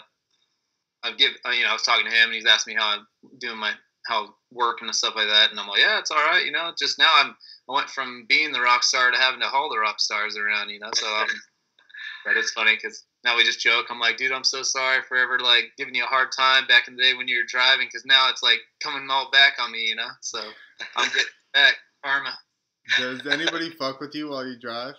I've 1.03 1.19
give, 1.19 1.33
you 1.53 1.63
know, 1.63 1.71
I 1.71 1.73
was 1.73 1.83
talking 1.83 2.07
to 2.07 2.13
him, 2.13 2.27
and 2.27 2.35
he's 2.35 2.47
asked 2.47 2.67
me 2.67 2.75
how 2.75 2.99
I'm 2.99 3.07
doing 3.39 3.59
my 3.59 3.73
how 4.07 4.35
work 4.53 4.79
and 4.81 4.95
stuff 4.95 5.15
like 5.17 5.29
that, 5.29 5.51
and 5.51 5.59
I'm 5.59 5.69
like, 5.69 5.81
yeah, 5.81 5.99
it's 5.99 6.11
all 6.11 6.17
right, 6.19 6.45
you 6.45 6.53
know. 6.53 6.73
Just 6.79 6.99
now, 6.99 7.11
I'm 7.17 7.37
I 7.69 7.75
went 7.75 7.91
from 7.91 8.25
being 8.29 8.53
the 8.53 8.61
rock 8.61 8.83
star 8.83 9.11
to 9.11 9.17
having 9.17 9.41
to 9.41 9.47
haul 9.47 9.69
the 9.69 9.79
rock 9.79 10.01
stars 10.01 10.37
around, 10.37 10.71
you 10.71 10.79
know. 10.79 10.91
So, 10.95 11.07
um, 11.07 11.27
but 12.25 12.37
it's 12.37 12.53
funny 12.53 12.77
because 12.77 13.05
now 13.25 13.37
we 13.37 13.45
just 13.45 13.61
joke. 13.61 13.87
I'm 13.91 13.99
like, 13.99 14.17
dude, 14.17 14.33
I'm 14.33 14.45
so 14.45 14.63
sorry 14.63 15.03
for 15.09 15.17
ever 15.17 15.41
like 15.41 15.73
giving 15.77 15.95
you 15.95 16.05
a 16.05 16.09
hard 16.09 16.29
time 16.37 16.67
back 16.67 16.87
in 16.87 16.97
the 16.97 17.03
day 17.03 17.15
when 17.15 17.27
you 17.29 17.39
were 17.39 17.47
driving, 17.49 17.89
because 17.89 18.07
now 18.07 18.31
it's 18.31 18.43
like 18.43 18.61
coming 18.81 19.09
all 19.11 19.31
back 19.31 19.55
on 19.61 19.73
me, 19.73 19.89
you 19.89 19.97
know. 19.97 20.09
So 20.21 20.41
I'm 20.95 21.09
getting 21.09 21.25
back 21.53 21.75
karma. 22.05 22.39
Does 22.99 23.27
anybody 23.27 23.71
fuck 23.71 24.01
with 24.01 24.15
you 24.15 24.31
while 24.31 24.47
you 24.47 24.57
drive? 24.59 24.95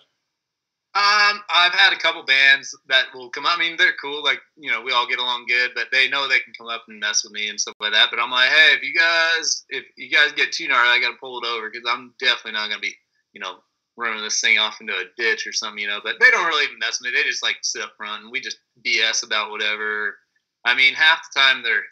Um, 0.94 1.42
I've 1.54 1.74
had 1.74 1.92
a 1.92 1.98
couple 1.98 2.22
bands 2.24 2.76
that 2.88 3.06
will 3.14 3.28
come. 3.28 3.46
I 3.46 3.58
mean, 3.58 3.76
they're 3.76 3.92
cool. 4.00 4.24
Like 4.24 4.40
you 4.56 4.70
know, 4.70 4.80
we 4.80 4.92
all 4.92 5.06
get 5.06 5.18
along 5.18 5.44
good, 5.46 5.72
but 5.74 5.88
they 5.92 6.08
know 6.08 6.26
they 6.26 6.40
can 6.40 6.54
come 6.56 6.66
up 6.66 6.84
and 6.88 6.98
mess 6.98 7.22
with 7.22 7.32
me 7.32 7.48
and 7.48 7.60
stuff 7.60 7.74
like 7.78 7.92
that. 7.92 8.08
But 8.10 8.18
I'm 8.18 8.30
like, 8.30 8.48
hey, 8.48 8.74
if 8.74 8.82
you 8.82 8.94
guys, 8.94 9.64
if 9.68 9.84
you 9.96 10.10
guys 10.10 10.32
get 10.32 10.50
too 10.50 10.66
gnarly, 10.66 10.88
I 10.88 11.00
got 11.00 11.10
to 11.10 11.18
pull 11.20 11.40
it 11.40 11.46
over 11.46 11.70
because 11.70 11.88
I'm 11.88 12.14
definitely 12.18 12.52
not 12.52 12.70
gonna 12.70 12.80
be, 12.80 12.94
you 13.34 13.40
know, 13.40 13.58
running 13.98 14.22
this 14.22 14.40
thing 14.40 14.58
off 14.58 14.80
into 14.80 14.94
a 14.94 15.04
ditch 15.18 15.46
or 15.46 15.52
something, 15.52 15.78
you 15.78 15.88
know. 15.88 16.00
But 16.02 16.16
they 16.20 16.30
don't 16.30 16.46
really 16.46 16.66
mess 16.78 17.00
with 17.00 17.12
me. 17.12 17.18
They 17.18 17.28
just 17.28 17.42
like 17.42 17.56
sit 17.62 17.82
up 17.82 17.92
front 17.96 18.22
and 18.22 18.32
we 18.32 18.40
just 18.40 18.58
BS 18.82 19.24
about 19.24 19.50
whatever. 19.50 20.16
I 20.64 20.74
mean, 20.74 20.94
half 20.94 21.20
the 21.34 21.38
time 21.38 21.62
they're 21.62 21.84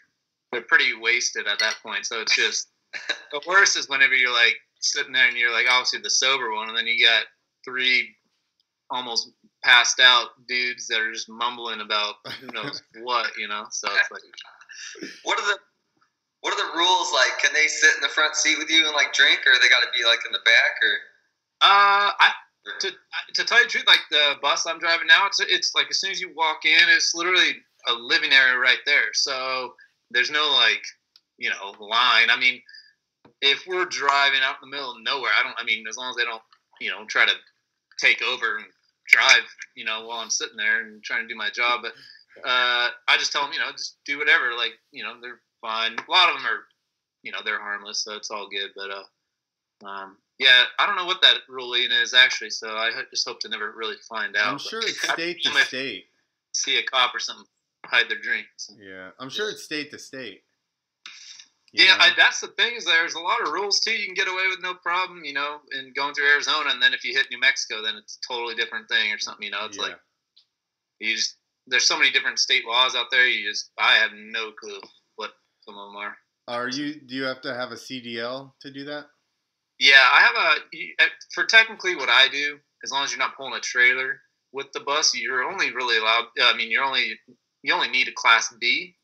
they're 0.51 0.61
pretty 0.61 0.95
wasted 0.99 1.47
at 1.47 1.59
that 1.59 1.75
point. 1.83 2.05
So 2.07 2.21
it's 2.21 2.35
just 2.35 2.69
the 3.31 3.41
worst 3.47 3.77
is 3.77 3.89
whenever 3.89 4.15
you're 4.15 4.33
like 4.33 4.55
sitting 4.79 5.13
there 5.13 5.27
and 5.27 5.37
you're 5.37 5.53
like 5.53 5.67
obviously 5.69 5.99
the 5.99 6.09
sober 6.09 6.51
one, 6.51 6.69
and 6.69 6.77
then 6.77 6.87
you 6.87 7.05
got 7.05 7.25
three 7.63 8.15
almost 8.91 9.31
passed 9.63 9.99
out 9.99 10.29
dudes 10.47 10.87
that 10.87 10.99
are 10.99 11.11
just 11.11 11.29
mumbling 11.29 11.81
about 11.81 12.15
who 12.39 12.47
knows 12.47 12.81
what, 13.03 13.31
you 13.37 13.47
know. 13.47 13.65
So 13.71 13.89
it's 13.91 14.11
like, 14.11 14.21
What 15.23 15.39
are 15.39 15.47
the 15.47 15.57
what 16.41 16.53
are 16.53 16.71
the 16.71 16.77
rules 16.77 17.11
like? 17.13 17.39
Can 17.41 17.51
they 17.53 17.67
sit 17.67 17.91
in 17.95 18.01
the 18.01 18.09
front 18.09 18.35
seat 18.35 18.57
with 18.57 18.69
you 18.69 18.85
and 18.85 18.95
like 18.95 19.13
drink, 19.13 19.39
or 19.45 19.53
they 19.61 19.69
got 19.69 19.81
to 19.81 19.91
be 19.97 20.05
like 20.05 20.19
in 20.25 20.31
the 20.31 20.39
back, 20.45 20.73
or? 20.83 20.93
uh, 21.61 22.11
I 22.19 22.31
to 22.79 22.91
to 23.33 23.43
tell 23.43 23.57
you 23.59 23.65
the 23.65 23.69
truth, 23.69 23.87
like 23.87 24.01
the 24.11 24.35
bus 24.41 24.65
I'm 24.67 24.79
driving 24.79 25.07
now, 25.07 25.25
it's 25.25 25.39
it's 25.39 25.73
like 25.75 25.87
as 25.89 25.99
soon 25.99 26.11
as 26.11 26.21
you 26.21 26.33
walk 26.35 26.65
in, 26.65 26.89
it's 26.89 27.15
literally 27.15 27.55
a 27.87 27.93
living 27.93 28.31
area 28.33 28.57
right 28.57 28.79
there. 28.85 29.13
So 29.13 29.73
there's 30.11 30.31
no 30.31 30.47
like 30.51 30.85
you 31.37 31.49
know 31.49 31.73
line. 31.83 32.29
I 32.29 32.37
mean, 32.39 32.61
if 33.41 33.65
we're 33.67 33.85
driving 33.85 34.41
out 34.43 34.57
in 34.61 34.69
the 34.69 34.75
middle 34.75 34.91
of 34.91 34.97
nowhere, 35.01 35.31
I 35.39 35.43
don't. 35.43 35.55
I 35.57 35.63
mean, 35.63 35.85
as 35.87 35.97
long 35.97 36.09
as 36.11 36.15
they 36.15 36.25
don't 36.25 36.41
you 36.79 36.91
know 36.91 37.05
try 37.05 37.25
to 37.25 37.33
take 37.97 38.21
over 38.21 38.57
and 38.57 38.65
drive, 39.07 39.43
you 39.75 39.85
know, 39.85 40.05
while 40.05 40.19
I'm 40.19 40.29
sitting 40.29 40.57
there 40.57 40.81
and 40.81 41.03
trying 41.03 41.23
to 41.23 41.27
do 41.27 41.35
my 41.37 41.49
job, 41.49 41.81
but 41.81 41.93
uh, 42.45 42.89
I 43.07 43.17
just 43.17 43.31
tell 43.31 43.43
them, 43.43 43.53
you 43.53 43.59
know, 43.59 43.71
just 43.71 43.97
do 44.05 44.17
whatever. 44.17 44.53
Like 44.55 44.73
you 44.91 45.03
know, 45.03 45.15
they're 45.21 45.41
fine. 45.61 45.93
A 45.93 46.11
lot 46.11 46.29
of 46.29 46.35
them 46.35 46.45
are, 46.45 46.65
you 47.23 47.31
know, 47.31 47.39
they're 47.43 47.59
harmless, 47.61 48.03
so 48.03 48.15
it's 48.15 48.31
all 48.31 48.47
good. 48.49 48.71
But 48.75 48.91
uh, 48.91 49.87
um, 49.87 50.17
yeah, 50.39 50.63
I 50.79 50.85
don't 50.85 50.95
know 50.95 51.05
what 51.05 51.21
that 51.21 51.37
ruling 51.49 51.89
is 51.91 52.13
actually, 52.13 52.51
so 52.51 52.75
I 52.75 52.91
ho- 52.91 53.03
just 53.09 53.27
hope 53.27 53.39
to 53.41 53.49
never 53.49 53.73
really 53.75 53.95
find 54.07 54.35
out. 54.35 54.47
I'm 54.47 54.59
sure 54.59 54.81
it's 54.81 55.01
state 55.13 55.41
to 55.43 55.51
state. 55.63 56.05
See 56.53 56.77
a 56.79 56.83
cop 56.83 57.13
or 57.13 57.19
something, 57.19 57.45
hide 57.85 58.09
their 58.09 58.19
drink. 58.19 58.47
So. 58.57 58.73
Yeah, 58.79 59.09
I'm 59.19 59.29
sure 59.29 59.49
it's 59.49 59.63
state 59.63 59.91
to 59.91 59.99
state. 59.99 60.43
Yeah. 61.73 61.97
I, 61.99 62.11
that's 62.15 62.39
the 62.39 62.47
thing 62.47 62.75
is 62.75 62.85
there's 62.85 63.13
a 63.15 63.19
lot 63.19 63.41
of 63.41 63.51
rules 63.51 63.79
too. 63.79 63.91
You 63.91 64.05
can 64.05 64.15
get 64.15 64.27
away 64.27 64.45
with 64.49 64.61
no 64.61 64.73
problem, 64.73 65.23
you 65.23 65.33
know, 65.33 65.57
in 65.77 65.91
going 65.93 66.13
through 66.13 66.29
Arizona, 66.29 66.69
and 66.69 66.81
then 66.81 66.93
if 66.93 67.03
you 67.03 67.13
hit 67.13 67.27
New 67.29 67.39
Mexico, 67.39 67.81
then 67.83 67.95
it's 67.95 68.17
a 68.23 68.33
totally 68.33 68.55
different 68.55 68.87
thing 68.87 69.11
or 69.11 69.19
something. 69.19 69.43
You 69.43 69.51
know, 69.51 69.65
it's 69.65 69.77
Yeah. 69.77 69.83
like 69.83 69.99
you 70.99 71.15
just 71.15 71.35
there's 71.67 71.85
so 71.85 71.97
many 71.97 72.11
different 72.11 72.39
state 72.39 72.65
laws 72.65 72.95
out 72.95 73.07
there. 73.11 73.27
You 73.27 73.49
just 73.49 73.71
I 73.77 73.95
have 73.95 74.11
no 74.13 74.51
clue 74.51 74.79
what 75.17 75.31
some 75.61 75.77
of 75.77 75.89
them 75.89 75.97
are. 75.97 76.17
Are 76.47 76.69
you? 76.69 77.01
Do 77.01 77.13
you 77.15 77.23
have 77.23 77.41
to 77.41 77.53
have 77.53 77.71
a 77.71 77.75
CDL 77.75 78.53
to 78.61 78.71
do 78.71 78.85
that? 78.85 79.07
Yeah, 79.79 80.07
I 80.11 80.21
have 80.21 80.35
a 80.35 81.03
uh, 81.03 81.07
for 81.33 81.45
technically 81.45 81.95
what 81.95 82.09
I 82.09 82.29
do. 82.29 82.57
As 82.83 82.91
long 82.91 83.03
as 83.03 83.11
you're 83.11 83.19
not 83.19 83.35
pulling 83.35 83.53
a 83.53 83.59
trailer 83.59 84.21
with 84.53 84.71
the 84.71 84.79
bus, 84.79 85.13
you're 85.13 85.43
only 85.43 85.73
really 85.73 85.97
allowed. 85.97 86.25
I 86.41 86.55
mean, 86.55 86.71
you're 86.71 86.83
only 86.83 87.19
you 87.63 87.73
only 87.73 87.89
need 87.89 88.07
a 88.07 88.13
class 88.13 88.53
B, 88.59 88.95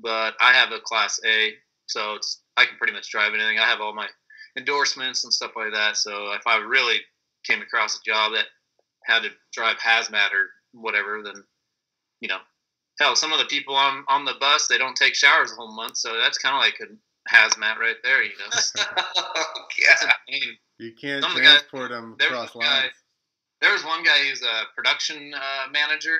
but 0.00 0.34
I 0.40 0.52
have 0.52 0.72
a 0.72 0.80
class 0.80 1.18
A, 1.24 1.54
so 1.86 2.14
it's 2.14 2.42
I 2.56 2.64
can 2.66 2.76
pretty 2.76 2.92
much 2.92 3.10
drive 3.10 3.34
anything. 3.34 3.58
I 3.58 3.66
have 3.66 3.80
all 3.80 3.94
my 3.94 4.08
endorsements 4.56 5.24
and 5.24 5.32
stuff 5.32 5.52
like 5.56 5.72
that. 5.72 5.96
So 5.96 6.32
if 6.32 6.46
I 6.46 6.56
really 6.58 6.98
came 7.44 7.60
across 7.62 7.96
a 7.96 8.02
job 8.04 8.32
that 8.32 8.46
had 9.04 9.20
to 9.22 9.30
drive 9.52 9.76
hazmat 9.78 10.32
or 10.32 10.48
whatever, 10.72 11.22
then 11.22 11.44
you 12.20 12.28
know, 12.28 12.38
hell, 13.00 13.16
some 13.16 13.32
of 13.32 13.38
the 13.38 13.44
people 13.46 13.74
on 13.74 14.04
on 14.08 14.24
the 14.24 14.34
bus 14.40 14.66
they 14.68 14.78
don't 14.78 14.96
take 14.96 15.14
showers 15.14 15.52
a 15.52 15.56
whole 15.56 15.74
month, 15.74 15.96
so 15.96 16.16
that's 16.16 16.38
kind 16.38 16.54
of 16.54 16.60
like 16.60 16.78
a 16.80 17.34
hazmat 17.34 17.78
right 17.78 17.96
there. 18.02 18.22
You 18.22 18.30
know, 18.38 18.60
oh, 19.16 19.64
yeah. 19.80 20.10
You 20.78 20.92
can't 21.00 21.22
Some 21.22 21.34
the 21.34 21.40
guys- 21.40 21.50
transport 21.60 21.90
them 21.90 22.16
across 22.20 22.54
a 22.54 22.58
guy- 22.58 22.80
lines. 22.82 22.92
there 23.60 23.72
was 23.72 23.84
one 23.84 24.02
guy 24.04 24.18
who's 24.28 24.42
a 24.42 24.62
production 24.74 25.32
uh, 25.34 25.70
manager. 25.72 26.18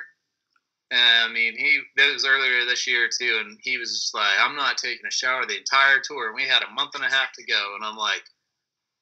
I 0.91 1.27
mean, 1.33 1.57
he 1.57 1.81
that 1.97 2.13
was 2.13 2.25
earlier 2.25 2.65
this 2.65 2.85
year 2.87 3.09
too, 3.09 3.41
and 3.43 3.57
he 3.61 3.77
was 3.77 3.91
just 3.91 4.13
like, 4.13 4.37
"I'm 4.39 4.55
not 4.55 4.77
taking 4.77 5.05
a 5.07 5.11
shower 5.11 5.45
the 5.45 5.57
entire 5.57 5.99
tour." 5.99 6.27
And 6.27 6.35
we 6.35 6.43
had 6.43 6.63
a 6.63 6.69
month 6.71 6.95
and 6.95 7.03
a 7.03 7.09
half 7.09 7.31
to 7.33 7.43
go, 7.43 7.75
and 7.75 7.83
I'm 7.83 7.97
like, 7.97 8.23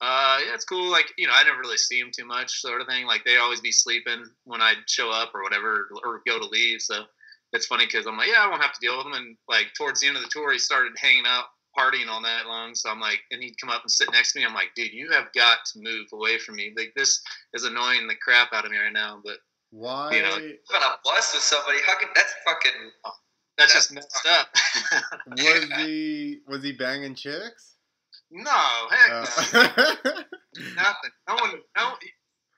"Uh, 0.02 0.40
yeah, 0.46 0.54
it's 0.54 0.66
cool." 0.66 0.90
Like, 0.90 1.14
you 1.18 1.28
know, 1.28 1.34
I 1.34 1.44
never 1.44 1.60
really 1.60 1.78
see 1.78 2.00
him 2.00 2.12
too 2.12 2.26
much, 2.26 2.62
sort 2.62 2.82
of 2.82 2.88
thing. 2.88 3.06
Like, 3.06 3.26
they 3.26 3.38
always 3.38 3.60
be 3.62 3.72
sleeping 3.72 4.26
when 4.46 4.62
I'd 4.62 4.90
show 4.90 5.12
up 5.12 5.36
or 5.36 5.44
whatever, 5.44 5.90
or 6.06 6.22
go 6.26 6.40
to 6.40 6.46
leave. 6.46 6.82
So 6.82 7.06
it's 7.52 7.68
funny 7.68 7.86
because 7.86 8.08
I'm 8.08 8.18
like, 8.18 8.30
"Yeah, 8.30 8.44
I 8.44 8.48
won't 8.48 8.62
have 8.62 8.74
to 8.74 8.80
deal 8.80 8.98
with 8.98 9.08
him." 9.08 9.14
And 9.14 9.38
like 9.50 9.74
towards 9.74 10.00
the 10.00 10.08
end 10.08 10.18
of 10.18 10.24
the 10.24 10.30
tour, 10.30 10.52
he 10.54 10.60
started 10.60 10.98
hanging 10.98 11.26
out, 11.28 11.46
partying 11.78 12.08
all 12.08 12.22
night 12.22 12.46
long. 12.48 12.76
So 12.76 12.90
I'm 12.90 13.00
like, 13.02 13.22
and 13.32 13.44
he'd 13.44 13.60
come 13.60 13.70
up 13.70 13.82
and 13.84 13.92
sit 13.92 14.12
next 14.12 14.34
to 14.34 14.40
me. 14.40 14.46
I'm 14.46 14.54
like, 14.54 14.74
"Dude, 14.76 14.94
you 14.94 15.12
have 15.12 15.34
got 15.34 15.66
to 15.74 15.80
move 15.80 16.08
away 16.14 16.40
from 16.40 16.56
me. 16.56 16.74
Like, 16.78 16.94
this 16.96 17.22
is 17.54 17.66
annoying 17.66 18.08
the 18.08 18.16
crap 18.16 18.54
out 18.54 18.66
of 18.66 18.72
me 18.72 18.78
right 18.78 18.94
now." 18.94 19.22
But 19.24 19.40
Why? 19.74 20.16
you 20.16 20.22
know, 20.22 20.36
on 20.36 20.82
a 20.84 21.00
bus 21.04 21.34
with 21.34 21.42
somebody. 21.42 21.80
How 21.84 21.98
can 21.98 22.10
that's 22.14 22.32
fucking? 22.46 22.72
That's 23.58 23.74
That's 23.74 23.74
just 23.74 23.92
messed 23.92 24.28
up. 24.32 24.48
was 25.28 25.72
he 25.78 26.42
was 26.48 26.64
he 26.64 26.74
banging 26.74 27.16
chicks? 27.16 27.74
no, 28.30 28.52
heck 28.92 29.12
Uh, 29.12 29.26
no. 29.54 29.62
Nothing. 30.76 31.12
No 31.28 31.34
one 31.34 31.52
no 31.76 31.94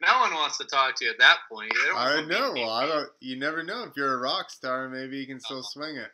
no 0.02 0.20
one 0.20 0.34
wants 0.34 0.58
to 0.58 0.66
talk 0.66 0.96
to 0.98 1.06
you 1.06 1.12
at 1.12 1.18
that 1.20 1.38
point. 1.50 1.72
I 1.96 2.22
know. 2.26 2.52
Well, 2.54 2.70
I 2.70 2.86
don't. 2.86 3.10
You 3.22 3.40
never 3.40 3.64
know. 3.64 3.84
If 3.84 3.94
you're 3.96 4.16
a 4.16 4.18
rock 4.18 4.50
star, 4.50 4.90
maybe 4.90 5.18
you 5.18 5.26
can 5.26 5.40
still 5.40 5.64
swing 5.64 5.96
it. 5.96 6.12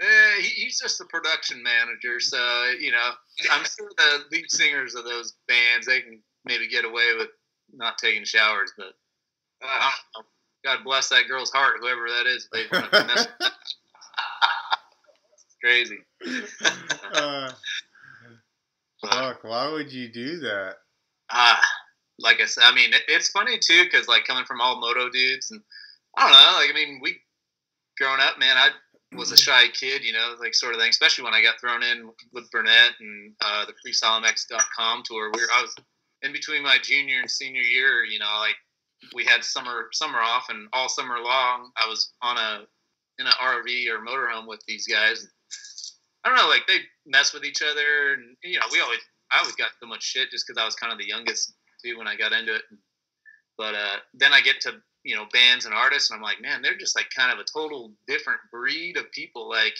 Eh, 0.00 0.40
he, 0.40 0.48
he's 0.64 0.80
just 0.80 1.00
a 1.00 1.04
production 1.04 1.62
manager, 1.62 2.18
so 2.18 2.72
you 2.80 2.90
know. 2.90 3.10
I'm 3.52 3.64
sure 3.64 3.88
the 3.96 4.24
lead 4.32 4.50
singers 4.50 4.96
of 4.96 5.04
those 5.04 5.34
bands 5.46 5.86
they 5.86 6.00
can 6.00 6.20
maybe 6.44 6.66
get 6.66 6.84
away 6.84 7.12
with 7.16 7.28
not 7.72 7.96
taking 7.98 8.24
showers, 8.24 8.72
but 8.76 8.94
I 9.62 9.92
don't 10.14 10.24
know. 10.24 10.31
God 10.64 10.78
bless 10.84 11.08
that 11.08 11.28
girl's 11.28 11.50
heart, 11.50 11.76
whoever 11.80 12.08
that 12.08 12.26
is. 12.26 12.48
They 12.52 12.64
want 12.72 12.90
to 12.92 13.04
mess 13.06 13.26
with 13.26 13.38
that. 13.40 13.52
It's 15.34 15.56
crazy. 15.62 15.98
Uh, 17.14 17.50
fuck. 19.04 19.44
Why 19.44 19.70
would 19.70 19.92
you 19.92 20.08
do 20.08 20.38
that? 20.40 20.76
ah, 21.32 21.60
like 22.18 22.40
I 22.40 22.46
said, 22.46 22.64
I 22.64 22.74
mean, 22.74 22.92
it, 22.92 23.02
it's 23.08 23.30
funny 23.30 23.58
too 23.58 23.84
because 23.84 24.06
like 24.06 24.24
coming 24.24 24.44
from 24.44 24.60
all 24.60 24.80
moto 24.80 25.08
dudes, 25.08 25.50
and 25.50 25.60
I 26.16 26.22
don't 26.22 26.32
know, 26.32 26.58
like 26.58 26.70
I 26.70 26.74
mean, 26.74 27.00
we 27.02 27.16
growing 27.98 28.20
up, 28.20 28.38
man, 28.38 28.56
I 28.56 28.68
was 29.16 29.32
a 29.32 29.36
shy 29.36 29.64
kid, 29.72 30.04
you 30.04 30.12
know, 30.12 30.34
like 30.40 30.54
sort 30.54 30.74
of 30.74 30.80
thing. 30.80 30.90
Especially 30.90 31.24
when 31.24 31.34
I 31.34 31.42
got 31.42 31.60
thrown 31.60 31.82
in 31.82 32.10
with 32.32 32.50
Burnett 32.50 32.92
and 33.00 33.32
uh, 33.40 33.64
the 33.66 33.72
FreestyleMX.com 33.72 35.02
tour. 35.04 35.30
We 35.34 35.40
were, 35.40 35.48
I 35.52 35.62
was 35.62 35.74
in 36.22 36.32
between 36.32 36.62
my 36.62 36.78
junior 36.82 37.20
and 37.20 37.30
senior 37.30 37.62
year, 37.62 38.04
you 38.04 38.18
know, 38.18 38.38
like 38.40 38.56
we 39.14 39.24
had 39.24 39.44
summer 39.44 39.88
summer 39.92 40.20
off, 40.20 40.46
and 40.48 40.68
all 40.72 40.88
summer 40.88 41.18
long 41.18 41.70
I 41.76 41.88
was 41.88 42.12
on 42.22 42.36
a 42.36 42.66
in 43.18 43.26
an 43.26 43.32
RV 43.40 43.88
or 43.88 44.04
motorhome 44.04 44.46
with 44.46 44.60
these 44.66 44.86
guys. 44.86 45.26
I 46.24 46.28
don't 46.28 46.38
know, 46.38 46.48
like 46.48 46.66
they 46.66 46.78
mess 47.06 47.34
with 47.34 47.44
each 47.44 47.62
other, 47.62 48.14
and 48.14 48.36
you 48.42 48.58
know, 48.58 48.66
we 48.72 48.80
always 48.80 49.00
I 49.30 49.38
always 49.38 49.56
got 49.56 49.70
so 49.80 49.88
much 49.88 50.02
shit 50.02 50.30
just 50.30 50.46
because 50.46 50.60
I 50.60 50.64
was 50.64 50.74
kind 50.74 50.92
of 50.92 50.98
the 50.98 51.06
youngest 51.06 51.54
too 51.84 51.98
when 51.98 52.06
I 52.06 52.16
got 52.16 52.32
into 52.32 52.54
it. 52.54 52.62
But 53.58 53.74
uh, 53.74 53.96
then 54.14 54.32
I 54.32 54.40
get 54.40 54.60
to 54.62 54.74
you 55.04 55.16
know 55.16 55.26
bands 55.32 55.64
and 55.64 55.74
artists, 55.74 56.10
and 56.10 56.18
I'm 56.18 56.22
like, 56.22 56.40
man, 56.40 56.62
they're 56.62 56.78
just 56.78 56.96
like 56.96 57.10
kind 57.16 57.32
of 57.32 57.38
a 57.38 57.44
total 57.52 57.92
different 58.06 58.40
breed 58.50 58.96
of 58.96 59.10
people. 59.12 59.48
Like 59.48 59.74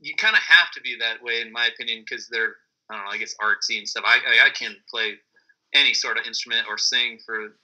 you 0.00 0.14
kind 0.16 0.34
of 0.34 0.42
have 0.42 0.70
to 0.72 0.80
be 0.80 0.96
that 0.98 1.22
way, 1.22 1.40
in 1.40 1.52
my 1.52 1.66
opinion, 1.66 2.04
because 2.08 2.28
they're 2.28 2.56
I 2.90 2.96
don't 2.96 3.04
know, 3.04 3.10
I 3.10 3.18
guess 3.18 3.34
artsy 3.40 3.78
and 3.78 3.88
stuff. 3.88 4.04
I 4.06 4.16
I, 4.16 4.46
I 4.46 4.50
can 4.50 4.76
play 4.90 5.14
any 5.74 5.94
sort 5.94 6.18
of 6.18 6.26
instrument 6.26 6.66
or 6.68 6.78
sing 6.78 7.18
for 7.24 7.56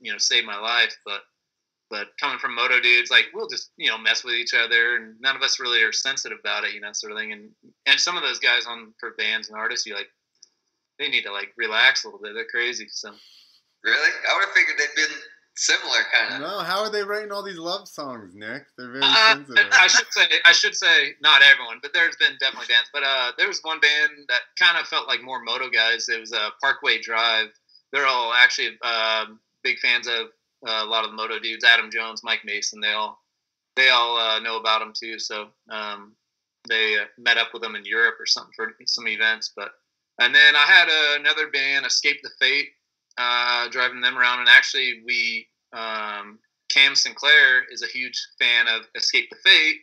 you 0.00 0.12
know 0.12 0.18
save 0.18 0.44
my 0.44 0.58
life, 0.58 0.96
but 1.04 1.22
but 1.90 2.08
coming 2.18 2.38
from 2.38 2.54
moto 2.54 2.80
dudes, 2.80 3.10
like 3.10 3.26
we'll 3.34 3.48
just 3.48 3.70
you 3.76 3.88
know 3.88 3.98
mess 3.98 4.24
with 4.24 4.34
each 4.34 4.54
other, 4.54 4.96
and 4.96 5.20
none 5.20 5.36
of 5.36 5.42
us 5.42 5.60
really 5.60 5.82
are 5.82 5.92
sensitive 5.92 6.38
about 6.40 6.64
it, 6.64 6.74
you 6.74 6.80
know, 6.80 6.92
sort 6.92 7.12
of 7.12 7.18
thing. 7.18 7.32
And 7.32 7.50
and 7.86 8.00
some 8.00 8.16
of 8.16 8.22
those 8.22 8.38
guys 8.38 8.66
on 8.66 8.92
for 8.98 9.12
bands 9.18 9.48
and 9.48 9.56
artists, 9.58 9.86
you 9.86 9.94
like 9.94 10.08
they 10.98 11.08
need 11.08 11.22
to 11.24 11.32
like 11.32 11.52
relax 11.56 12.04
a 12.04 12.08
little 12.08 12.20
bit. 12.20 12.34
They're 12.34 12.46
crazy. 12.46 12.86
So 12.90 13.10
Really? 13.84 14.10
I 14.30 14.34
would 14.34 14.44
have 14.46 14.54
figured 14.54 14.78
they'd 14.78 14.96
been 14.96 15.14
similar, 15.56 15.98
kind 16.10 16.34
of. 16.34 16.40
No, 16.40 16.60
how 16.60 16.80
are 16.80 16.90
they 16.90 17.02
writing 17.02 17.30
all 17.32 17.42
these 17.42 17.58
love 17.58 17.86
songs, 17.86 18.34
Nick? 18.34 18.64
They're 18.78 18.90
very 18.90 19.04
Uh, 19.04 19.34
sensitive. 19.34 19.66
I 19.72 19.86
should 19.88 20.06
say 20.10 20.22
I 20.46 20.52
should 20.52 20.74
say 20.74 21.12
not 21.20 21.42
everyone, 21.42 21.80
but 21.82 21.92
there's 21.92 22.16
been 22.16 22.32
definitely 22.40 22.68
bands. 22.68 22.88
But 22.94 23.02
uh, 23.02 23.32
there 23.36 23.46
was 23.46 23.60
one 23.62 23.78
band 23.80 24.12
that 24.28 24.40
kind 24.58 24.78
of 24.78 24.88
felt 24.88 25.06
like 25.06 25.22
more 25.22 25.42
moto 25.42 25.68
guys. 25.68 26.08
It 26.08 26.18
was 26.18 26.32
uh, 26.32 26.48
Parkway 26.62 26.98
Drive. 27.00 27.48
They're 27.92 28.06
all 28.06 28.32
actually 28.32 28.78
um 28.82 29.38
big 29.64 29.78
fans 29.80 30.06
of 30.06 30.28
uh, 30.66 30.84
a 30.84 30.86
lot 30.86 31.04
of 31.04 31.10
the 31.10 31.16
moto 31.16 31.38
dudes. 31.40 31.64
Adam 31.64 31.90
Jones, 31.90 32.22
Mike 32.22 32.44
Mason. 32.44 32.80
They 32.80 32.92
all 32.92 33.18
they 33.76 33.88
all 33.88 34.16
uh, 34.16 34.38
know 34.38 34.58
about 34.58 34.80
them 34.80 34.92
too. 34.94 35.18
So 35.18 35.48
um, 35.70 36.12
they 36.68 36.96
uh, 36.98 37.06
met 37.18 37.38
up 37.38 37.48
with 37.52 37.62
them 37.62 37.74
in 37.74 37.84
Europe 37.84 38.16
or 38.20 38.26
something 38.26 38.52
for 38.54 38.72
some 38.86 39.08
events. 39.08 39.52
But 39.56 39.72
and 40.20 40.34
then 40.34 40.54
I 40.54 40.64
had 40.66 40.88
uh, 40.88 41.20
another 41.20 41.50
band, 41.50 41.86
Escape 41.86 42.20
the 42.22 42.30
Fate, 42.38 42.68
uh, 43.18 43.68
driving 43.70 44.00
them 44.00 44.16
around, 44.16 44.40
and 44.40 44.48
actually 44.48 45.02
we 45.04 45.48
um, 45.72 46.38
Cam 46.70 46.94
Sinclair 46.94 47.64
is 47.70 47.82
a 47.82 47.88
huge 47.88 48.20
fan 48.38 48.66
of 48.68 48.82
Escape 48.94 49.28
the 49.30 49.36
Fate, 49.44 49.80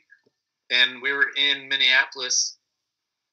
and 0.70 1.02
we 1.02 1.12
were 1.12 1.32
in 1.36 1.68
Minneapolis, 1.68 2.58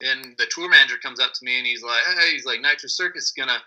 and 0.01 0.35
the 0.37 0.47
tour 0.49 0.69
manager 0.69 0.97
comes 1.01 1.19
up 1.19 1.31
to 1.33 1.45
me 1.45 1.57
and 1.57 1.67
he's 1.67 1.83
like, 1.83 2.03
"Hey, 2.17 2.31
he's 2.31 2.45
like 2.45 2.61
Nitro 2.61 2.89
Circus 2.89 3.25
is 3.25 3.31
gonna 3.31 3.59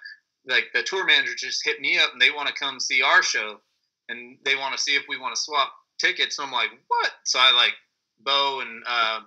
like 0.47 0.67
the 0.75 0.83
tour 0.83 1.05
manager 1.05 1.35
just 1.37 1.65
hit 1.65 1.81
me 1.81 1.99
up 1.99 2.13
and 2.13 2.21
they 2.21 2.31
want 2.31 2.49
to 2.49 2.55
come 2.55 2.81
see 2.81 3.03
our 3.03 3.23
show, 3.23 3.61
and 4.09 4.39
they 4.45 4.57
want 4.57 4.77
to 4.77 4.83
see 4.83 4.93
if 4.97 5.05
we 5.09 5.19
want 5.19 5.35
to 5.35 5.41
swap 5.41 5.73
tickets." 5.99 6.37
So 6.37 6.45
I'm 6.45 6.53
like, 6.53 6.71
"What?" 6.89 7.13
So 7.25 7.39
I 7.39 7.53
like 7.53 7.75
Bo 8.21 8.61
and 8.61 8.83
uh, 8.87 9.21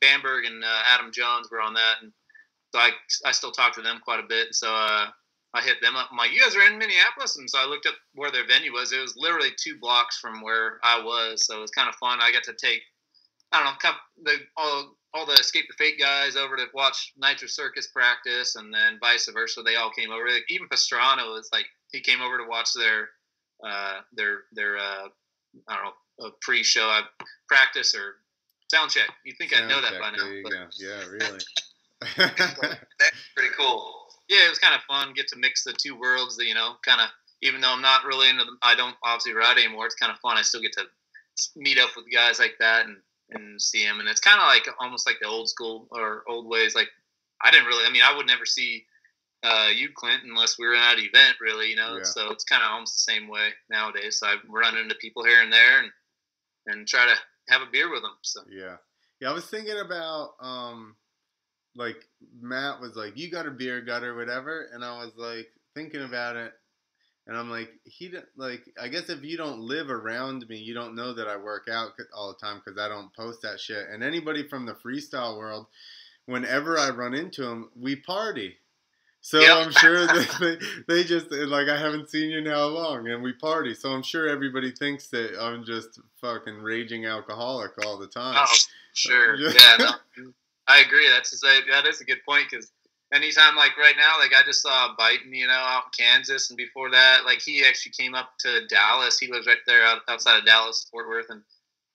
Bamberg 0.00 0.44
and 0.44 0.64
uh, 0.64 0.82
Adam 0.86 1.12
Jones 1.12 1.48
were 1.50 1.60
on 1.60 1.74
that, 1.74 1.96
and 2.02 2.12
so 2.72 2.80
I 2.80 2.90
I 3.24 3.32
still 3.32 3.52
talk 3.52 3.74
to 3.74 3.82
them 3.82 4.00
quite 4.04 4.20
a 4.20 4.28
bit. 4.28 4.54
So 4.54 4.72
uh, 4.72 5.10
I 5.52 5.60
hit 5.62 5.80
them 5.82 5.96
up. 5.96 6.08
I'm 6.10 6.16
like, 6.16 6.32
you 6.32 6.40
guys 6.40 6.54
are 6.54 6.62
in 6.62 6.78
Minneapolis, 6.78 7.36
and 7.36 7.50
so 7.50 7.58
I 7.58 7.66
looked 7.66 7.86
up 7.86 7.96
where 8.14 8.30
their 8.30 8.46
venue 8.46 8.72
was. 8.72 8.92
It 8.92 9.00
was 9.00 9.16
literally 9.16 9.50
two 9.56 9.78
blocks 9.80 10.18
from 10.18 10.42
where 10.42 10.78
I 10.84 11.02
was, 11.02 11.46
so 11.46 11.58
it 11.58 11.60
was 11.60 11.72
kind 11.72 11.88
of 11.88 11.96
fun. 11.96 12.20
I 12.20 12.30
got 12.32 12.44
to 12.44 12.54
take, 12.54 12.82
I 13.50 13.62
don't 13.62 13.74
know, 13.82 13.90
the 14.22 14.38
all 14.56 14.96
all 15.12 15.26
the 15.26 15.32
Escape 15.32 15.66
the 15.68 15.74
Fate 15.74 15.98
guys 15.98 16.36
over 16.36 16.56
to 16.56 16.66
watch 16.74 17.12
Nitro 17.16 17.48
Circus 17.48 17.88
practice, 17.88 18.56
and 18.56 18.72
then 18.72 18.98
vice 19.00 19.28
versa. 19.32 19.62
They 19.62 19.76
all 19.76 19.90
came 19.90 20.10
over. 20.10 20.26
Even 20.48 20.68
Pastrana 20.68 21.26
was 21.32 21.48
like, 21.52 21.66
he 21.92 22.00
came 22.00 22.20
over 22.20 22.38
to 22.38 22.48
watch 22.48 22.72
their 22.74 23.08
uh, 23.64 24.00
their 24.12 24.42
their 24.52 24.78
uh, 24.78 25.08
I 25.68 25.74
don't 25.74 25.84
know 25.84 26.26
a 26.26 26.30
pre-show 26.42 26.82
I 26.82 27.02
practice 27.48 27.94
or 27.94 28.16
sound 28.70 28.90
check. 28.90 29.08
You 29.24 29.32
think 29.38 29.58
I 29.58 29.66
know 29.66 29.80
that 29.80 29.98
by 29.98 30.10
now? 30.10 30.40
But... 30.44 30.52
Yeah, 30.78 31.04
really. 31.10 31.40
That's 32.16 33.16
pretty 33.34 33.54
cool. 33.58 34.06
Yeah, 34.28 34.46
it 34.46 34.50
was 34.50 34.58
kind 34.58 34.74
of 34.74 34.82
fun. 34.82 35.12
Get 35.14 35.28
to 35.28 35.36
mix 35.36 35.64
the 35.64 35.72
two 35.72 35.98
worlds. 35.98 36.38
You 36.38 36.54
know, 36.54 36.74
kind 36.84 37.00
of. 37.00 37.08
Even 37.42 37.62
though 37.62 37.72
I'm 37.72 37.80
not 37.80 38.04
really 38.04 38.28
into 38.28 38.44
them, 38.44 38.58
I 38.60 38.74
don't 38.74 38.94
obviously 39.02 39.32
ride 39.32 39.56
anymore. 39.56 39.86
It's 39.86 39.94
kind 39.94 40.12
of 40.12 40.18
fun. 40.18 40.36
I 40.36 40.42
still 40.42 40.60
get 40.60 40.72
to 40.74 40.84
meet 41.56 41.78
up 41.78 41.88
with 41.96 42.04
guys 42.12 42.38
like 42.38 42.56
that 42.60 42.84
and 42.84 42.98
and 43.32 43.60
see 43.60 43.82
him. 43.82 44.00
And 44.00 44.08
it's 44.08 44.20
kind 44.20 44.40
of 44.40 44.46
like 44.46 44.66
almost 44.80 45.06
like 45.06 45.18
the 45.20 45.28
old 45.28 45.48
school 45.48 45.88
or 45.90 46.24
old 46.28 46.46
ways. 46.46 46.74
Like 46.74 46.88
I 47.42 47.50
didn't 47.50 47.66
really. 47.66 47.86
I 47.86 47.90
mean, 47.90 48.02
I 48.04 48.16
would 48.16 48.26
never 48.26 48.46
see 48.46 48.84
uh, 49.42 49.68
you, 49.74 49.88
Clint, 49.94 50.22
unless 50.24 50.58
we 50.58 50.66
were 50.66 50.74
at 50.74 50.98
an 50.98 51.04
event, 51.04 51.36
really. 51.40 51.70
You 51.70 51.76
know, 51.76 51.96
yeah. 51.98 52.04
so 52.04 52.30
it's 52.30 52.44
kind 52.44 52.62
of 52.62 52.70
almost 52.70 53.06
the 53.06 53.12
same 53.12 53.28
way 53.28 53.50
nowadays. 53.70 54.18
So 54.18 54.26
I 54.26 54.36
run 54.48 54.76
into 54.76 54.94
people 54.96 55.24
here 55.24 55.42
and 55.42 55.52
there 55.52 55.80
and 55.80 55.90
and 56.66 56.86
try 56.86 57.06
to 57.06 57.52
have 57.52 57.62
a 57.62 57.70
beer 57.70 57.90
with 57.90 58.02
them. 58.02 58.16
So 58.22 58.42
yeah, 58.50 58.76
yeah. 59.20 59.30
I 59.30 59.32
was 59.32 59.46
thinking 59.46 59.78
about 59.78 60.30
um, 60.40 60.96
like 61.74 62.04
Matt 62.40 62.80
was 62.80 62.96
like, 62.96 63.16
"You 63.16 63.30
got 63.30 63.46
a 63.46 63.50
beer 63.50 63.80
gutter, 63.80 64.14
whatever," 64.14 64.68
and 64.72 64.84
I 64.84 64.98
was 64.98 65.12
like 65.16 65.48
thinking 65.74 66.02
about 66.02 66.36
it, 66.36 66.52
and 67.30 67.38
I'm 67.38 67.48
like, 67.48 67.70
he 67.84 68.12
like 68.36 68.62
I 68.82 68.88
guess 68.88 69.08
if 69.08 69.22
you 69.22 69.36
don't 69.36 69.60
live 69.60 69.88
around 69.88 70.48
me, 70.48 70.58
you 70.58 70.74
don't 70.74 70.96
know 70.96 71.14
that 71.14 71.28
I 71.28 71.36
work 71.36 71.68
out 71.70 71.92
all 72.12 72.34
the 72.34 72.44
time 72.44 72.60
because 72.62 72.76
I 72.76 72.88
don't 72.88 73.14
post 73.14 73.42
that 73.42 73.60
shit. 73.60 73.86
And 73.88 74.02
anybody 74.02 74.48
from 74.48 74.66
the 74.66 74.74
freestyle 74.74 75.38
world, 75.38 75.66
whenever 76.26 76.76
I 76.76 76.90
run 76.90 77.14
into 77.14 77.42
them, 77.42 77.70
we 77.80 77.94
party. 77.94 78.56
So 79.20 79.38
yep. 79.38 79.58
I'm 79.58 79.70
sure 79.70 80.06
that 80.08 80.58
they, 80.88 80.92
they 80.92 81.04
just 81.04 81.30
like 81.30 81.68
I 81.68 81.78
haven't 81.78 82.10
seen 82.10 82.30
you 82.30 82.38
in 82.38 82.46
how 82.46 82.66
long, 82.66 83.06
and 83.06 83.22
we 83.22 83.32
party. 83.32 83.74
So 83.74 83.92
I'm 83.92 84.02
sure 84.02 84.28
everybody 84.28 84.72
thinks 84.72 85.06
that 85.10 85.40
I'm 85.40 85.64
just 85.64 86.00
fucking 86.20 86.56
raging 86.56 87.06
alcoholic 87.06 87.70
all 87.86 87.96
the 87.96 88.08
time. 88.08 88.44
Oh, 88.44 88.56
sure. 88.94 89.36
yeah, 89.38 89.76
no, 89.78 90.32
I 90.66 90.80
agree. 90.80 91.08
That's 91.08 91.40
a, 91.44 91.60
that 91.70 91.86
is 91.86 92.00
a 92.00 92.04
good 92.04 92.24
point 92.26 92.48
because 92.50 92.72
anytime 93.12 93.56
like 93.56 93.76
right 93.76 93.94
now, 93.96 94.18
like 94.18 94.32
I 94.32 94.44
just 94.44 94.62
saw 94.62 94.94
Biden, 94.98 95.32
you 95.34 95.46
know, 95.46 95.52
out 95.52 95.84
in 95.86 96.04
Kansas, 96.04 96.50
and 96.50 96.56
before 96.56 96.90
that, 96.90 97.24
like 97.24 97.40
he 97.40 97.64
actually 97.64 97.92
came 97.92 98.14
up 98.14 98.32
to 98.40 98.66
Dallas. 98.66 99.18
He 99.18 99.30
lives 99.30 99.46
right 99.46 99.58
there 99.66 99.84
out, 99.84 100.00
outside 100.08 100.38
of 100.38 100.46
Dallas, 100.46 100.86
Fort 100.90 101.08
Worth, 101.08 101.30
and 101.30 101.42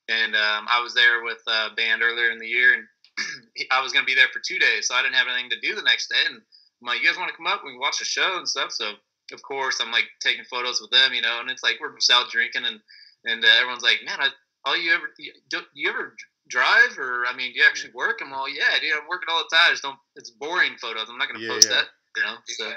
and 0.08 0.36
um, 0.36 0.67
I 0.69 0.82
was 0.82 0.93
there 0.93 1.23
with 1.23 1.41
a 1.47 1.73
band 1.75 2.01
earlier 2.04 2.32
in 2.32 2.39
the 2.39 2.47
year, 2.47 2.73
and 2.73 2.86
I 3.71 3.82
was 3.82 3.91
going 3.91 4.04
to 4.04 4.08
be 4.08 4.15
there 4.15 4.28
for 4.32 4.41
two 4.45 4.60
days, 4.60 4.88
so 4.88 4.95
I 4.95 5.01
didn't 5.01 5.15
have 5.15 5.28
anything 5.28 5.49
to 5.49 5.60
do 5.60 5.75
the 5.75 5.82
next 5.82 6.10
day, 6.10 6.23
and 6.28 6.36
I'm 6.36 6.88
like, 6.88 7.01
you 7.01 7.08
guys 7.08 7.17
want 7.17 7.32
to 7.32 7.38
come 7.38 7.47
up? 7.47 7.62
We 7.63 7.71
can 7.71 7.80
watch 7.80 7.99
the 7.99 8.06
show 8.06 8.38
and 8.38 8.47
stuff. 8.47 8.71
So 8.71 8.93
of 9.34 9.41
course 9.41 9.80
I'm 9.82 9.91
like 9.91 10.06
taking 10.19 10.45
photos 10.45 10.82
with 10.82 10.91
them, 10.91 11.13
you 11.13 11.21
know, 11.21 11.39
and 11.39 11.49
it's 11.49 11.63
like 11.63 11.78
we're 11.82 11.95
just 11.95 12.12
out 12.12 12.30
drinking 12.30 12.65
and 12.65 12.80
and 13.25 13.43
uh, 13.43 13.47
everyone's 13.60 13.82
like, 13.82 13.99
man, 14.06 14.19
I, 14.19 14.30
all 14.65 14.78
you 14.78 14.93
ever 14.93 15.10
do 15.49 15.62
you 15.73 15.89
ever 15.89 16.15
drive 16.47 16.97
or 16.97 17.25
I 17.25 17.36
mean, 17.36 17.53
do 17.53 17.60
you 17.60 17.65
actually 17.67 17.93
work? 17.93 18.19
I'm 18.21 18.34
all, 18.34 18.49
yeah, 18.49 18.77
dude, 18.81 18.93
I'm 18.93 19.08
working 19.10 19.29
all 19.29 19.43
the 19.43 19.55
time. 19.55 19.67
I 19.67 19.71
just 19.71 19.84
don't. 19.84 19.97
It's 20.15 20.29
boring 20.29 20.75
photos. 20.79 21.10
I'm 21.10 21.17
not 21.17 21.27
gonna 21.27 21.43
yeah, 21.43 21.49
post 21.49 21.69
yeah. 21.69 21.75
that, 21.77 21.86
you 22.17 22.23
know. 22.23 22.36
So. 22.45 22.71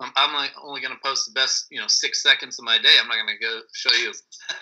I'm, 0.00 0.10
I'm 0.16 0.34
like 0.34 0.50
only 0.62 0.80
gonna 0.80 0.98
post 1.04 1.26
the 1.26 1.32
best, 1.32 1.66
you 1.70 1.80
know, 1.80 1.86
six 1.86 2.22
seconds 2.22 2.58
of 2.58 2.64
my 2.64 2.78
day. 2.78 2.94
I'm 3.00 3.08
not 3.08 3.16
gonna 3.18 3.38
go 3.40 3.60
show 3.72 3.94
you 3.94 4.12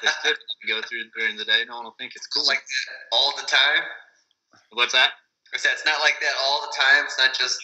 the 0.02 0.34
go 0.68 0.82
through 0.82 1.08
during 1.16 1.36
the 1.36 1.44
day. 1.44 1.64
No 1.66 1.76
one 1.76 1.84
will 1.84 1.96
think 1.98 2.12
it's 2.14 2.26
cool. 2.26 2.46
Like 2.46 2.62
all 3.12 3.32
the 3.36 3.46
time. 3.46 3.84
What's 4.72 4.92
that? 4.92 5.12
It's 5.52 5.64
not 5.64 6.00
like 6.00 6.20
that 6.20 6.34
all 6.44 6.60
the 6.60 6.74
time. 6.76 7.04
It's 7.06 7.18
not 7.18 7.34
just 7.34 7.58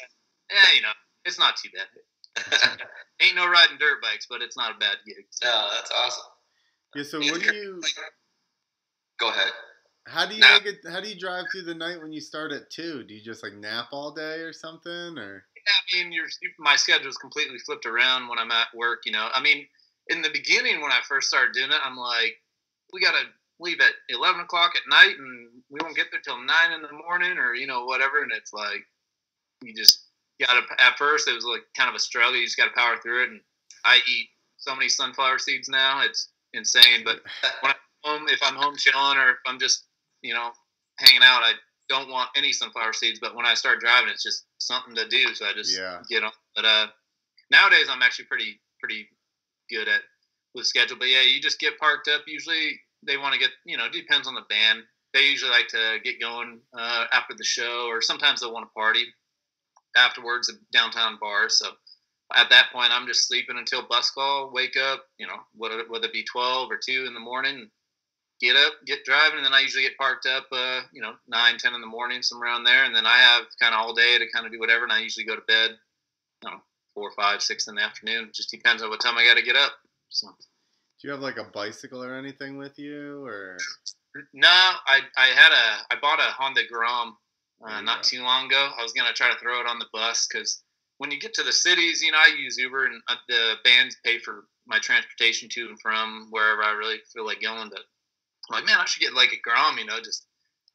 yeah, 0.50 0.74
you 0.74 0.82
know, 0.82 0.94
it's 1.24 1.38
not 1.38 1.56
too 1.56 1.68
bad. 1.74 2.80
Ain't 3.20 3.36
no 3.36 3.48
riding 3.48 3.78
dirt 3.78 4.02
bikes, 4.02 4.26
but 4.28 4.42
it's 4.42 4.56
not 4.56 4.74
a 4.74 4.78
bad 4.78 4.96
gig. 5.06 5.24
So. 5.30 5.48
No, 5.48 5.68
that's 5.74 5.90
awesome. 5.90 6.24
Yeah. 6.94 7.02
So 7.02 7.18
what 7.18 7.42
do 7.42 7.54
you? 7.54 7.82
Go 9.18 9.28
ahead. 9.28 9.52
How 10.06 10.24
do 10.24 10.34
you 10.34 10.40
nah. 10.40 10.54
make 10.54 10.66
it? 10.66 10.76
How 10.88 11.00
do 11.00 11.08
you 11.08 11.18
drive 11.18 11.46
through 11.50 11.62
the 11.62 11.74
night 11.74 12.00
when 12.00 12.12
you 12.12 12.20
start 12.20 12.52
at 12.52 12.70
two? 12.70 13.02
Do 13.04 13.14
you 13.14 13.22
just 13.22 13.42
like 13.42 13.54
nap 13.54 13.86
all 13.90 14.12
day 14.12 14.38
or 14.38 14.52
something, 14.52 15.18
or? 15.18 15.44
Yeah, 15.66 15.98
I 15.98 16.04
mean, 16.04 16.12
your 16.12 16.26
my 16.58 16.76
schedule 16.76 17.08
is 17.08 17.16
completely 17.16 17.58
flipped 17.58 17.86
around 17.86 18.28
when 18.28 18.38
I'm 18.38 18.52
at 18.52 18.68
work. 18.74 19.00
You 19.04 19.12
know, 19.12 19.28
I 19.34 19.42
mean, 19.42 19.66
in 20.08 20.22
the 20.22 20.30
beginning 20.30 20.80
when 20.80 20.92
I 20.92 21.00
first 21.08 21.28
started 21.28 21.54
doing 21.54 21.70
it, 21.70 21.80
I'm 21.84 21.96
like, 21.96 22.36
we 22.92 23.00
gotta 23.00 23.24
leave 23.58 23.80
at 23.80 23.92
eleven 24.08 24.42
o'clock 24.42 24.72
at 24.76 24.88
night, 24.88 25.16
and 25.18 25.48
we 25.70 25.80
won't 25.82 25.96
get 25.96 26.06
there 26.12 26.20
till 26.20 26.38
nine 26.38 26.72
in 26.72 26.82
the 26.82 26.92
morning, 26.92 27.36
or 27.36 27.54
you 27.54 27.66
know, 27.66 27.84
whatever. 27.84 28.22
And 28.22 28.30
it's 28.32 28.52
like, 28.52 28.86
you 29.62 29.74
just 29.74 30.06
got 30.40 30.52
to 30.54 30.84
at 30.84 30.98
first 30.98 31.28
it 31.28 31.34
was 31.34 31.44
like 31.44 31.62
kind 31.76 31.88
of 31.88 31.96
a 31.96 32.00
struggle. 32.00 32.36
You 32.36 32.44
just 32.44 32.56
got 32.56 32.66
to 32.66 32.74
power 32.74 32.96
through 33.02 33.24
it. 33.24 33.30
And 33.30 33.40
I 33.84 33.98
eat 34.08 34.28
so 34.56 34.74
many 34.74 34.88
sunflower 34.88 35.38
seeds 35.38 35.68
now, 35.68 36.02
it's 36.02 36.28
insane. 36.52 37.02
But 37.04 37.20
when 37.60 37.72
I'm 37.72 37.76
home, 38.04 38.28
if 38.28 38.40
I'm 38.42 38.54
home 38.54 38.76
chilling 38.76 39.18
or 39.18 39.30
if 39.30 39.38
I'm 39.46 39.58
just 39.58 39.85
you 40.26 40.34
know 40.34 40.50
hanging 40.98 41.22
out, 41.22 41.42
I 41.42 41.52
don't 41.88 42.10
want 42.10 42.30
any 42.36 42.52
sunflower 42.52 42.92
seeds. 42.92 43.18
But 43.20 43.34
when 43.34 43.46
I 43.46 43.54
start 43.54 43.80
driving, 43.80 44.10
it's 44.10 44.22
just 44.22 44.44
something 44.58 44.94
to 44.94 45.08
do. 45.08 45.34
So 45.34 45.46
I 45.46 45.52
just 45.52 45.76
yeah. 45.76 45.98
get 46.08 46.24
on. 46.24 46.32
But 46.54 46.64
uh, 46.64 46.86
nowadays 47.50 47.86
I'm 47.90 48.02
actually 48.02 48.26
pretty 48.26 48.60
pretty 48.80 49.08
good 49.70 49.88
at 49.88 50.00
with 50.54 50.66
schedule. 50.66 50.96
But 50.98 51.08
yeah, 51.08 51.22
you 51.22 51.40
just 51.40 51.60
get 51.60 51.78
parked 51.78 52.08
up. 52.08 52.22
Usually 52.26 52.80
they 53.06 53.16
want 53.16 53.34
to 53.34 53.40
get 53.40 53.50
you 53.64 53.76
know 53.76 53.88
depends 53.88 54.26
on 54.26 54.34
the 54.34 54.44
band. 54.48 54.82
They 55.14 55.28
usually 55.28 55.52
like 55.52 55.68
to 55.68 55.98
get 56.04 56.20
going 56.20 56.60
uh, 56.76 57.06
after 57.12 57.34
the 57.36 57.44
show, 57.44 57.86
or 57.88 58.02
sometimes 58.02 58.40
they 58.40 58.46
want 58.46 58.66
to 58.66 58.72
party 58.74 59.06
afterwards 59.96 60.50
at 60.50 60.56
downtown 60.72 61.16
bars. 61.20 61.58
So 61.58 61.70
at 62.34 62.50
that 62.50 62.70
point, 62.72 62.92
I'm 62.92 63.06
just 63.06 63.26
sleeping 63.28 63.56
until 63.56 63.86
bus 63.86 64.10
call, 64.10 64.50
wake 64.52 64.76
up, 64.76 65.04
you 65.18 65.26
know, 65.26 65.38
whether, 65.54 65.82
whether 65.88 66.06
it 66.06 66.12
be 66.12 66.24
12 66.24 66.70
or 66.70 66.78
2 66.84 67.04
in 67.06 67.14
the 67.14 67.20
morning, 67.20 67.70
get 68.40 68.56
up, 68.56 68.72
get 68.86 69.04
driving, 69.04 69.38
and 69.38 69.46
then 69.46 69.54
I 69.54 69.60
usually 69.60 69.84
get 69.84 69.96
parked 69.96 70.26
up, 70.26 70.46
uh, 70.52 70.82
you 70.92 71.00
know, 71.00 71.14
9, 71.28 71.58
10 71.58 71.74
in 71.74 71.80
the 71.80 71.86
morning, 71.86 72.22
somewhere 72.22 72.48
around 72.48 72.64
there. 72.64 72.84
And 72.84 72.94
then 72.94 73.06
I 73.06 73.16
have 73.18 73.44
kind 73.60 73.74
of 73.74 73.80
all 73.80 73.94
day 73.94 74.18
to 74.18 74.26
kind 74.32 74.46
of 74.46 74.52
do 74.52 74.60
whatever, 74.60 74.84
and 74.84 74.92
I 74.92 75.00
usually 75.00 75.26
go 75.26 75.36
to 75.36 75.42
bed, 75.42 75.70
you 76.42 76.50
know, 76.50 76.58
4, 76.94 77.10
5, 77.16 77.42
6 77.42 77.68
in 77.68 77.74
the 77.74 77.82
afternoon. 77.82 78.24
It 78.24 78.34
just 78.34 78.50
depends 78.50 78.82
on 78.82 78.90
what 78.90 79.00
time 79.00 79.16
I 79.16 79.24
got 79.24 79.38
to 79.38 79.42
get 79.42 79.56
up. 79.56 79.72
So. 80.08 80.28
Do 81.00 81.08
you 81.08 81.12
have 81.12 81.20
like 81.20 81.36
a 81.36 81.44
bicycle 81.44 82.02
or 82.02 82.14
anything 82.14 82.56
with 82.56 82.78
you, 82.78 83.24
or? 83.24 83.58
No, 84.32 84.48
I 84.48 85.00
I 85.16 85.26
had 85.26 85.52
a 85.52 85.94
I 85.94 86.00
bought 86.00 86.20
a 86.20 86.32
Honda 86.32 86.62
Grom 86.70 87.18
uh, 87.62 87.82
not 87.82 88.02
too 88.02 88.22
long 88.22 88.46
ago. 88.46 88.70
I 88.78 88.82
was 88.82 88.92
gonna 88.92 89.12
try 89.12 89.30
to 89.30 89.38
throw 89.38 89.60
it 89.60 89.66
on 89.66 89.78
the 89.78 89.86
bus 89.92 90.26
because 90.26 90.62
when 90.96 91.10
you 91.10 91.20
get 91.20 91.34
to 91.34 91.42
the 91.42 91.52
cities, 91.52 92.02
you 92.02 92.12
know, 92.12 92.18
I 92.18 92.34
use 92.38 92.56
Uber 92.56 92.86
and 92.86 93.02
uh, 93.08 93.16
the 93.28 93.54
bands 93.62 93.96
pay 94.04 94.18
for 94.18 94.46
my 94.66 94.78
transportation 94.78 95.50
to 95.50 95.66
and 95.68 95.80
from 95.80 96.28
wherever 96.30 96.62
I 96.62 96.72
really 96.72 96.98
feel 97.12 97.26
like 97.26 97.42
going. 97.42 97.68
But 97.68 97.82
I'm 98.50 98.56
like, 98.56 98.66
man, 98.66 98.78
I 98.78 98.84
should 98.84 99.02
get 99.02 99.14
like 99.14 99.32
a 99.32 99.40
Grom, 99.42 99.78
you 99.78 99.84
know, 99.84 99.98
just 100.00 100.26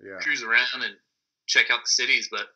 yeah. 0.03 0.17
cruise 0.19 0.43
around 0.43 0.84
and 0.84 0.95
check 1.47 1.71
out 1.71 1.84
the 1.84 1.89
cities. 1.89 2.27
But 2.31 2.47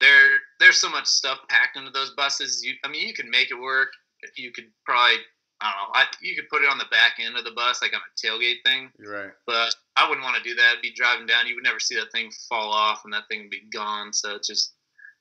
there, 0.00 0.38
there's 0.60 0.78
so 0.78 0.90
much 0.90 1.06
stuff 1.06 1.38
packed 1.48 1.76
into 1.76 1.90
those 1.90 2.10
buses. 2.10 2.64
You, 2.64 2.74
I 2.84 2.88
mean, 2.88 3.06
you 3.06 3.14
can 3.14 3.30
make 3.30 3.50
it 3.50 3.60
work. 3.60 3.90
You 4.36 4.50
could 4.52 4.66
probably 4.84 5.18
I 5.60 5.72
don't 5.72 5.88
know. 5.88 5.94
I, 5.94 6.04
you 6.20 6.36
could 6.36 6.48
put 6.48 6.62
it 6.62 6.70
on 6.70 6.78
the 6.78 6.86
back 6.90 7.18
end 7.18 7.36
of 7.36 7.44
the 7.44 7.50
bus, 7.50 7.82
like 7.82 7.92
on 7.92 8.00
a 8.00 8.26
tailgate 8.26 8.62
thing. 8.64 8.90
You're 8.98 9.12
right. 9.12 9.32
But 9.46 9.74
I 9.96 10.08
wouldn't 10.08 10.24
want 10.24 10.36
to 10.36 10.48
do 10.48 10.54
that. 10.54 10.74
I'd 10.76 10.82
be 10.82 10.92
driving 10.92 11.26
down. 11.26 11.46
You 11.46 11.56
would 11.56 11.64
never 11.64 11.80
see 11.80 11.96
that 11.96 12.12
thing 12.12 12.30
fall 12.48 12.72
off, 12.72 13.02
and 13.04 13.12
that 13.12 13.26
thing 13.28 13.42
would 13.42 13.50
be 13.50 13.64
gone. 13.72 14.12
So 14.12 14.36
it's 14.36 14.46
just 14.46 14.74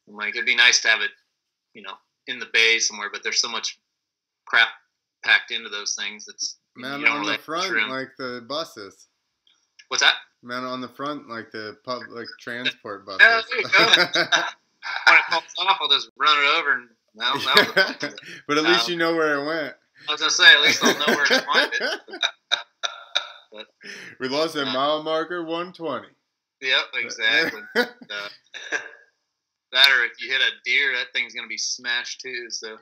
I'm 0.08 0.16
like 0.16 0.36
it'd 0.36 0.46
be 0.46 0.56
nice 0.56 0.80
to 0.82 0.90
have 0.90 1.02
it, 1.02 1.10
you 1.74 1.82
know, 1.82 1.96
in 2.28 2.38
the 2.38 2.48
bay 2.54 2.78
somewhere. 2.78 3.10
But 3.12 3.24
there's 3.24 3.42
so 3.42 3.50
much 3.50 3.80
crap 4.46 4.70
packed 5.26 5.50
into 5.50 5.70
those 5.70 5.96
things. 5.96 6.28
It's 6.28 6.58
man 6.76 7.04
on 7.06 7.22
really 7.22 7.38
the 7.38 7.42
front, 7.42 7.90
like 7.90 8.12
the 8.20 8.46
buses. 8.48 9.08
What's 9.88 10.04
that? 10.04 10.16
Man 10.44 10.64
on 10.64 10.82
the 10.82 10.90
front, 10.90 11.30
like 11.30 11.52
the 11.52 11.78
public 11.84 12.28
transport 12.40 13.06
buses. 13.06 13.22
Yeah, 13.22 13.42
there 13.50 13.60
you 13.60 13.68
go. 13.68 13.88
when 15.06 15.18
it 15.18 15.24
falls 15.30 15.44
off, 15.60 15.78
I'll 15.82 15.90
just 15.90 16.10
run 16.18 16.38
it 16.38 16.60
over 16.60 16.74
and. 16.74 16.90
No, 17.16 17.34
but 18.48 18.60
at 18.60 18.64
least 18.64 18.88
you 18.88 18.96
know 18.96 19.16
where 19.16 19.40
it 19.40 19.46
went. 19.46 19.74
I 20.08 20.12
was 20.12 20.22
gonna 20.22 20.30
say, 20.30 20.54
at 20.54 20.62
least 20.62 20.84
I'll 20.84 21.00
know 21.00 21.16
where 21.16 21.26
to 21.26 21.42
find 21.42 21.72
it. 21.74 22.00
but, 23.52 23.66
we 24.20 24.28
lost 24.28 24.56
a 24.56 24.62
uh, 24.62 24.66
mile 24.66 25.02
marker 25.02 25.44
120. 25.44 26.10
Yep, 26.62 26.80
exactly. 26.94 27.62
uh, 27.76 27.86
that 29.72 29.90
or 29.90 30.06
if 30.06 30.22
you 30.22 30.32
hit 30.32 30.42
a 30.42 30.52
deer, 30.64 30.94
that 30.94 31.08
thing's 31.12 31.34
gonna 31.34 31.48
be 31.48 31.58
smashed 31.58 32.22
too. 32.22 32.52
So 32.52 32.78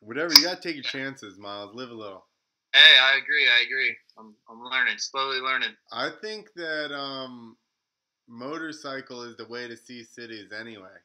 whatever, 0.00 0.32
you 0.34 0.44
gotta 0.44 0.60
take 0.60 0.76
your 0.76 0.84
chances, 0.84 1.38
Miles. 1.38 1.74
Live 1.74 1.90
a 1.90 1.94
little. 1.94 2.24
Hey, 2.72 2.98
I 3.02 3.18
agree. 3.18 3.46
I 3.46 3.64
agree. 3.66 3.96
I'm, 4.18 4.34
I'm 4.48 4.62
learning, 4.62 4.98
slowly 4.98 5.40
learning. 5.40 5.70
I 5.92 6.10
think 6.22 6.52
that 6.54 6.94
um, 6.94 7.56
motorcycle 8.28 9.22
is 9.22 9.36
the 9.36 9.46
way 9.46 9.66
to 9.66 9.76
see 9.76 10.04
cities 10.04 10.52
anyway. 10.52 10.96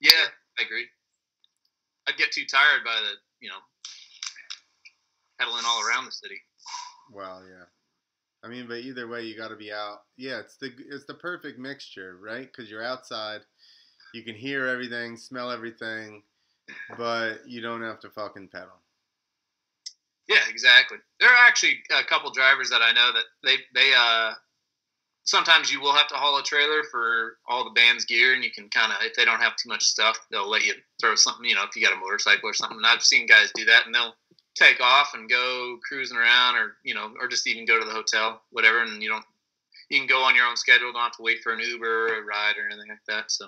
Yeah, 0.00 0.26
I 0.58 0.62
agree. 0.62 0.86
I'd 2.08 2.16
get 2.16 2.32
too 2.32 2.44
tired 2.50 2.84
by 2.84 2.96
the 3.02 3.16
you 3.40 3.48
know 3.48 3.58
pedaling 5.38 5.64
all 5.66 5.82
around 5.86 6.06
the 6.06 6.12
city. 6.12 6.40
Well, 7.12 7.42
yeah. 7.48 7.64
I 8.42 8.48
mean, 8.48 8.66
but 8.66 8.78
either 8.78 9.08
way, 9.08 9.22
you 9.22 9.36
got 9.36 9.48
to 9.48 9.56
be 9.56 9.72
out. 9.72 10.02
Yeah, 10.16 10.38
it's 10.40 10.56
the 10.56 10.72
it's 10.90 11.04
the 11.04 11.14
perfect 11.14 11.58
mixture, 11.58 12.18
right? 12.20 12.50
Because 12.50 12.70
you're 12.70 12.84
outside, 12.84 13.40
you 14.14 14.22
can 14.22 14.34
hear 14.34 14.66
everything, 14.66 15.16
smell 15.16 15.50
everything, 15.50 16.22
but 16.96 17.46
you 17.46 17.60
don't 17.60 17.82
have 17.82 18.00
to 18.00 18.10
fucking 18.10 18.48
pedal. 18.48 18.80
Yeah, 20.28 20.44
exactly. 20.48 20.98
There 21.20 21.30
are 21.30 21.46
actually 21.46 21.78
a 21.90 22.04
couple 22.04 22.30
drivers 22.30 22.68
that 22.70 22.82
I 22.82 22.92
know 22.92 23.12
that 23.12 23.24
they 23.42 23.56
they 23.74 23.92
uh 23.96 24.34
sometimes 25.24 25.72
you 25.72 25.80
will 25.80 25.92
have 25.92 26.08
to 26.08 26.14
haul 26.14 26.38
a 26.38 26.42
trailer 26.42 26.82
for 26.90 27.38
all 27.48 27.64
the 27.64 27.70
band's 27.70 28.04
gear, 28.04 28.34
and 28.34 28.44
you 28.44 28.50
can 28.50 28.68
kind 28.68 28.92
of 28.92 28.98
if 29.02 29.14
they 29.14 29.24
don't 29.24 29.40
have 29.40 29.56
too 29.56 29.68
much 29.68 29.84
stuff, 29.84 30.18
they'll 30.30 30.48
let 30.48 30.64
you 30.64 30.74
throw 31.00 31.14
something. 31.14 31.44
You 31.44 31.54
know, 31.54 31.64
if 31.64 31.74
you 31.74 31.82
got 31.82 31.96
a 31.96 32.00
motorcycle 32.00 32.48
or 32.48 32.54
something. 32.54 32.76
And 32.76 32.86
I've 32.86 33.02
seen 33.02 33.26
guys 33.26 33.50
do 33.54 33.64
that, 33.66 33.86
and 33.86 33.94
they'll 33.94 34.14
take 34.54 34.80
off 34.80 35.12
and 35.14 35.30
go 35.30 35.78
cruising 35.86 36.18
around, 36.18 36.56
or 36.56 36.76
you 36.84 36.94
know, 36.94 37.14
or 37.20 37.28
just 37.28 37.46
even 37.46 37.64
go 37.64 37.78
to 37.78 37.84
the 37.84 37.92
hotel, 37.92 38.42
whatever, 38.50 38.82
and 38.82 39.02
you 39.02 39.08
don't. 39.08 39.24
You 39.90 39.98
can 39.98 40.06
go 40.06 40.22
on 40.22 40.34
your 40.34 40.44
own 40.44 40.56
schedule. 40.56 40.92
Don't 40.92 41.02
have 41.02 41.16
to 41.16 41.22
wait 41.22 41.42
for 41.42 41.54
an 41.54 41.60
Uber 41.60 42.08
or 42.08 42.18
a 42.20 42.24
ride 42.24 42.56
or 42.58 42.66
anything 42.66 42.90
like 42.90 42.98
that. 43.08 43.30
So. 43.30 43.46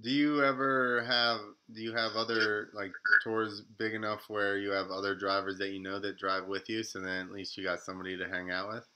Do 0.00 0.10
you 0.10 0.42
ever 0.44 1.04
have 1.04 1.40
do 1.72 1.80
you 1.80 1.94
have 1.94 2.12
other 2.16 2.68
like 2.74 2.92
tours 3.22 3.62
big 3.78 3.94
enough 3.94 4.24
where 4.28 4.58
you 4.58 4.70
have 4.70 4.90
other 4.90 5.14
drivers 5.14 5.58
that 5.58 5.70
you 5.70 5.80
know 5.80 5.98
that 6.00 6.18
drive 6.18 6.46
with 6.46 6.68
you 6.68 6.82
so 6.82 7.00
then 7.00 7.26
at 7.26 7.32
least 7.32 7.56
you 7.56 7.64
got 7.64 7.80
somebody 7.80 8.16
to 8.16 8.28
hang 8.28 8.50
out 8.50 8.68
with? 8.68 8.86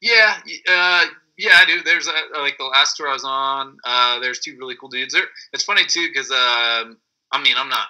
Yeah, 0.00 0.36
uh, 0.68 1.06
yeah, 1.38 1.52
I 1.54 1.64
do. 1.66 1.82
There's 1.82 2.06
a, 2.06 2.38
like 2.38 2.58
the 2.58 2.64
last 2.64 2.96
tour 2.96 3.08
I 3.08 3.14
was 3.14 3.24
on. 3.24 3.78
Uh, 3.84 4.20
there's 4.20 4.40
two 4.40 4.56
really 4.58 4.76
cool 4.78 4.90
dudes. 4.90 5.14
There, 5.14 5.24
it's 5.52 5.64
funny 5.64 5.86
too 5.86 6.08
because 6.12 6.30
um, 6.30 6.98
I 7.32 7.42
mean 7.42 7.54
I'm 7.56 7.70
not 7.70 7.86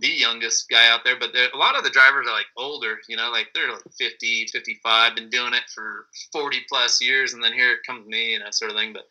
the 0.00 0.08
youngest 0.08 0.68
guy 0.68 0.88
out 0.88 1.00
there, 1.04 1.18
but 1.18 1.32
there, 1.32 1.48
a 1.52 1.56
lot 1.56 1.76
of 1.76 1.84
the 1.84 1.90
drivers 1.90 2.26
are 2.28 2.34
like 2.34 2.46
older. 2.56 2.98
You 3.08 3.16
know, 3.16 3.30
like 3.30 3.48
they're 3.54 3.70
like 3.70 3.82
50, 3.98 4.46
55, 4.52 5.16
been 5.16 5.30
doing 5.30 5.54
it 5.54 5.64
for 5.74 6.06
40 6.32 6.58
plus 6.68 7.02
years, 7.02 7.32
and 7.32 7.42
then 7.42 7.52
here 7.52 7.72
it 7.72 7.80
comes 7.86 8.06
me 8.06 8.34
and 8.34 8.44
that 8.44 8.54
sort 8.54 8.70
of 8.70 8.76
thing. 8.76 8.92
But 8.92 9.04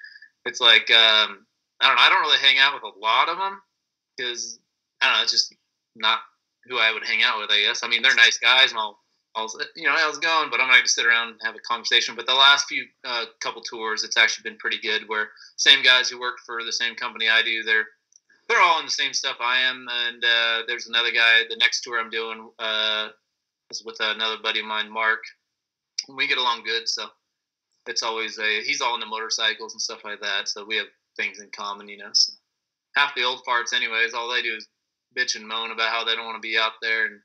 it's 0.46 0.62
like 0.62 0.90
um, 0.92 1.46
I 1.82 1.88
don't 1.88 1.96
know. 1.96 2.02
I 2.02 2.10
don't 2.10 2.22
really 2.22 2.40
hang 2.40 2.58
out 2.60 2.74
with 2.74 2.84
a 2.84 3.00
lot 3.00 3.30
of 3.30 3.38
them 3.38 3.62
because 4.18 4.60
I 5.02 5.08
don't 5.08 5.18
know. 5.18 5.24
It's 5.24 5.32
just 5.32 5.54
not 5.96 6.20
who 6.66 6.78
I 6.78 6.92
would 6.92 7.06
hang 7.06 7.24
out 7.24 7.40
with. 7.40 7.52
I 7.52 7.62
guess. 7.62 7.84
I 7.84 7.88
mean, 7.88 8.02
they're 8.02 8.16
nice 8.16 8.38
guys, 8.38 8.72
and 8.72 8.80
I'll, 8.80 9.00
I'll 9.36 9.50
you 9.76 9.88
know, 9.88 9.94
how's 9.96 10.18
it 10.18 10.24
going? 10.24 10.50
But 10.50 10.60
I'm 10.60 10.68
not 10.68 10.76
going 10.76 10.86
to 10.86 10.90
sit 10.90 11.06
around 11.06 11.30
and 11.30 11.40
have 11.44 11.56
a 11.56 11.60
conversation. 11.60 12.16
But 12.16 12.26
the 12.26 12.34
last 12.34 12.66
few 12.68 12.86
uh, 13.06 13.26
couple 13.42 13.62
tours, 13.62 14.04
it's 14.04 14.18
actually 14.18 14.50
been 14.50 14.58
pretty 14.58 14.80
good. 14.80 15.04
Where 15.08 15.30
same 15.58 15.84
guys 15.84 16.10
who 16.10 16.20
work 16.20 16.38
for 16.46 16.64
the 16.64 16.74
same 16.74 16.96
company 16.96 17.30
I 17.30 17.44
do, 17.44 17.64
they're 17.64 17.86
they're 18.50 18.62
all 18.62 18.80
in 18.80 18.86
the 18.86 18.92
same 18.92 19.14
stuff 19.14 19.38
I 19.40 19.60
am. 19.62 19.88
And 19.90 20.24
uh, 20.24 20.64
there's 20.68 20.88
another 20.88 21.12
guy. 21.12 21.44
The 21.50 21.58
next 21.58 21.82
tour 21.82 22.00
I'm 22.00 22.10
doing 22.10 22.50
uh, 22.60 23.10
is 23.70 23.84
with 23.86 23.98
another 24.00 24.38
buddy 24.42 24.62
of 24.62 24.66
mine, 24.66 24.92
Mark. 24.92 25.20
We 26.10 26.28
get 26.28 26.38
along 26.38 26.64
good, 26.64 26.88
so 26.88 27.08
it's 27.86 28.04
always 28.04 28.40
a. 28.40 28.62
He's 28.64 28.82
all 28.82 28.96
into 28.96 29.08
motorcycles 29.08 29.74
and 29.74 29.82
stuff 29.82 30.04
like 30.04 30.22
that. 30.22 30.48
So 30.48 30.66
we 30.66 30.78
have 30.78 30.88
things 31.18 31.40
in 31.40 31.50
common, 31.56 31.90
you 31.90 31.98
know. 31.98 32.10
So 32.14 32.34
half 32.96 33.16
the 33.16 33.24
old 33.24 33.42
farts, 33.48 33.74
anyways, 33.74 34.14
all 34.14 34.32
they 34.32 34.42
do 34.42 34.56
is 34.56 34.68
bitch 35.18 35.36
and 35.36 35.48
moan 35.48 35.72
about 35.72 35.90
how 35.90 36.04
they 36.04 36.16
don't 36.16 36.26
want 36.26 36.42
to 36.42 36.48
be 36.48 36.58
out 36.58 36.74
there 36.82 37.06
and 37.08 37.20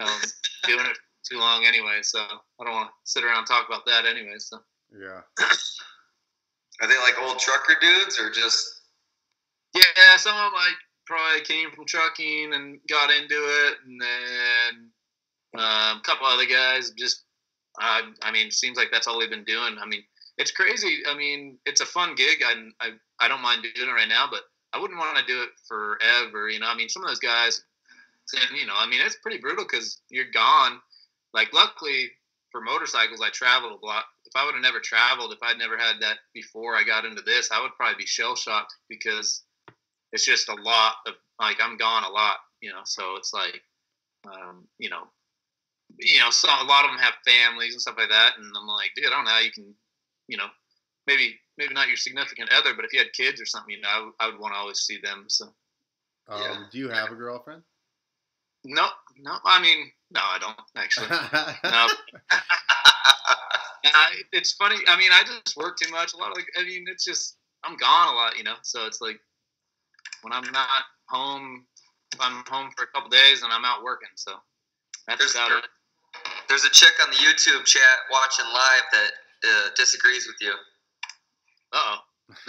um, 0.00 0.20
doing 0.66 0.86
it 0.86 0.98
too 1.28 1.38
long 1.38 1.64
anyway. 1.64 2.00
So 2.02 2.20
I 2.20 2.64
don't 2.64 2.74
want 2.74 2.88
to 2.88 2.94
sit 3.04 3.24
around 3.24 3.38
and 3.38 3.46
talk 3.46 3.66
about 3.68 3.86
that 3.86 4.06
anyway. 4.06 4.38
So 4.38 4.58
yeah. 4.92 5.20
Are 6.82 6.88
they 6.88 6.98
like 6.98 7.20
old 7.22 7.38
trucker 7.38 7.76
dudes 7.80 8.18
or 8.18 8.30
just? 8.30 8.82
Yeah, 9.74 10.16
some 10.16 10.36
of 10.36 10.44
them 10.44 10.52
like 10.54 10.76
probably 11.06 11.42
came 11.42 11.70
from 11.70 11.86
trucking 11.86 12.52
and 12.54 12.78
got 12.88 13.10
into 13.10 13.34
it, 13.34 13.74
and 13.86 14.00
then 14.00 14.90
um, 15.60 15.98
a 15.98 16.02
couple 16.04 16.26
other 16.26 16.46
guys 16.46 16.90
just. 16.90 17.22
Uh, 17.80 18.02
I 18.22 18.30
mean, 18.30 18.52
seems 18.52 18.76
like 18.76 18.88
that's 18.92 19.08
all 19.08 19.18
they've 19.18 19.30
been 19.30 19.44
doing. 19.44 19.76
I 19.82 19.86
mean, 19.86 20.04
it's 20.38 20.52
crazy. 20.52 21.02
I 21.08 21.16
mean, 21.16 21.58
it's 21.66 21.80
a 21.80 21.86
fun 21.86 22.14
gig. 22.14 22.38
I, 22.46 22.68
I, 22.80 22.90
I 23.24 23.28
don't 23.28 23.40
mind 23.40 23.62
doing 23.62 23.88
it 23.88 23.92
right 23.92 24.08
now, 24.08 24.26
but 24.30 24.42
I 24.74 24.78
wouldn't 24.78 24.98
want 24.98 25.16
to 25.16 25.24
do 25.24 25.42
it 25.42 25.50
forever. 25.66 26.50
You 26.50 26.60
know, 26.60 26.66
I 26.66 26.76
mean, 26.76 26.90
some 26.90 27.02
of 27.02 27.08
those 27.08 27.18
guys, 27.18 27.64
you 28.54 28.66
know, 28.66 28.74
I 28.76 28.86
mean, 28.86 29.00
it's 29.02 29.16
pretty 29.16 29.38
brutal 29.38 29.64
because 29.64 30.02
you're 30.10 30.30
gone. 30.30 30.80
Like, 31.32 31.52
luckily 31.54 32.10
for 32.50 32.60
motorcycles, 32.60 33.22
I 33.22 33.30
traveled 33.30 33.80
a 33.80 33.86
lot. 33.86 34.04
If 34.26 34.32
I 34.36 34.44
would 34.44 34.54
have 34.54 34.62
never 34.62 34.80
traveled, 34.80 35.32
if 35.32 35.38
I'd 35.42 35.58
never 35.58 35.78
had 35.78 35.96
that 36.00 36.18
before 36.34 36.76
I 36.76 36.84
got 36.84 37.06
into 37.06 37.22
this, 37.22 37.50
I 37.50 37.62
would 37.62 37.74
probably 37.76 37.96
be 37.96 38.06
shell 38.06 38.36
shocked 38.36 38.74
because 38.88 39.42
it's 40.12 40.26
just 40.26 40.48
a 40.48 40.54
lot 40.54 40.96
of 41.06 41.14
like 41.40 41.56
I'm 41.62 41.76
gone 41.76 42.04
a 42.04 42.10
lot. 42.10 42.36
You 42.60 42.70
know, 42.70 42.82
so 42.84 43.16
it's 43.16 43.32
like, 43.32 43.62
um, 44.26 44.66
you 44.78 44.90
know, 44.90 45.04
you 45.98 46.18
know, 46.18 46.30
so 46.30 46.48
a 46.48 46.64
lot 46.64 46.84
of 46.84 46.90
them 46.90 47.00
have 47.00 47.14
families 47.26 47.72
and 47.72 47.80
stuff 47.80 47.96
like 47.96 48.10
that, 48.10 48.32
and 48.38 48.52
I'm 48.56 48.66
like, 48.66 48.90
dude, 48.96 49.06
I 49.06 49.10
don't 49.10 49.24
know 49.24 49.30
how 49.30 49.40
you 49.40 49.52
can 49.52 49.74
you 50.28 50.36
know, 50.36 50.46
maybe 51.06 51.38
maybe 51.58 51.74
not 51.74 51.88
your 51.88 51.96
significant 51.96 52.50
other, 52.52 52.74
but 52.74 52.84
if 52.84 52.92
you 52.92 52.98
had 52.98 53.12
kids 53.12 53.40
or 53.40 53.46
something, 53.46 53.74
you 53.74 53.80
know, 53.80 53.88
I, 53.88 53.94
w- 53.96 54.14
I 54.20 54.26
would 54.26 54.38
want 54.38 54.54
to 54.54 54.58
always 54.58 54.80
see 54.80 54.98
them. 55.02 55.24
So, 55.28 55.46
um, 56.28 56.40
yeah. 56.40 56.56
Do 56.70 56.78
you 56.78 56.88
have 56.88 57.10
a 57.10 57.14
girlfriend? 57.14 57.62
No, 58.64 58.86
no. 59.18 59.36
I 59.44 59.60
mean, 59.60 59.90
no, 60.10 60.20
I 60.22 60.38
don't 60.38 60.56
actually. 60.76 61.08
no. 61.64 61.86
it's 64.32 64.52
funny. 64.52 64.76
I 64.88 64.96
mean, 64.96 65.10
I 65.12 65.22
just 65.22 65.56
work 65.56 65.76
too 65.78 65.90
much. 65.90 66.14
A 66.14 66.16
lot 66.16 66.30
of, 66.30 66.36
like, 66.36 66.46
I 66.58 66.64
mean, 66.64 66.86
it's 66.88 67.04
just 67.04 67.36
I'm 67.64 67.76
gone 67.76 68.08
a 68.08 68.16
lot, 68.16 68.36
you 68.36 68.44
know. 68.44 68.56
So 68.62 68.86
it's 68.86 69.00
like 69.00 69.20
when 70.22 70.32
I'm 70.32 70.50
not 70.52 70.68
home, 71.08 71.66
I'm 72.20 72.44
home 72.48 72.70
for 72.76 72.84
a 72.84 72.86
couple 72.88 73.10
days 73.10 73.42
and 73.42 73.52
I'm 73.52 73.64
out 73.64 73.82
working. 73.82 74.08
So 74.14 74.32
that's 75.06 75.18
there's, 75.18 75.34
about 75.34 75.64
it. 75.64 75.64
There's 76.48 76.64
a 76.64 76.70
chick 76.70 76.92
on 77.02 77.10
the 77.10 77.16
YouTube 77.16 77.64
chat 77.64 77.96
watching 78.10 78.46
live 78.46 78.84
that 78.92 79.10
uh, 79.44 79.68
disagrees 79.76 80.26
with 80.26 80.36
you. 80.40 80.54
Oh. 81.74 81.96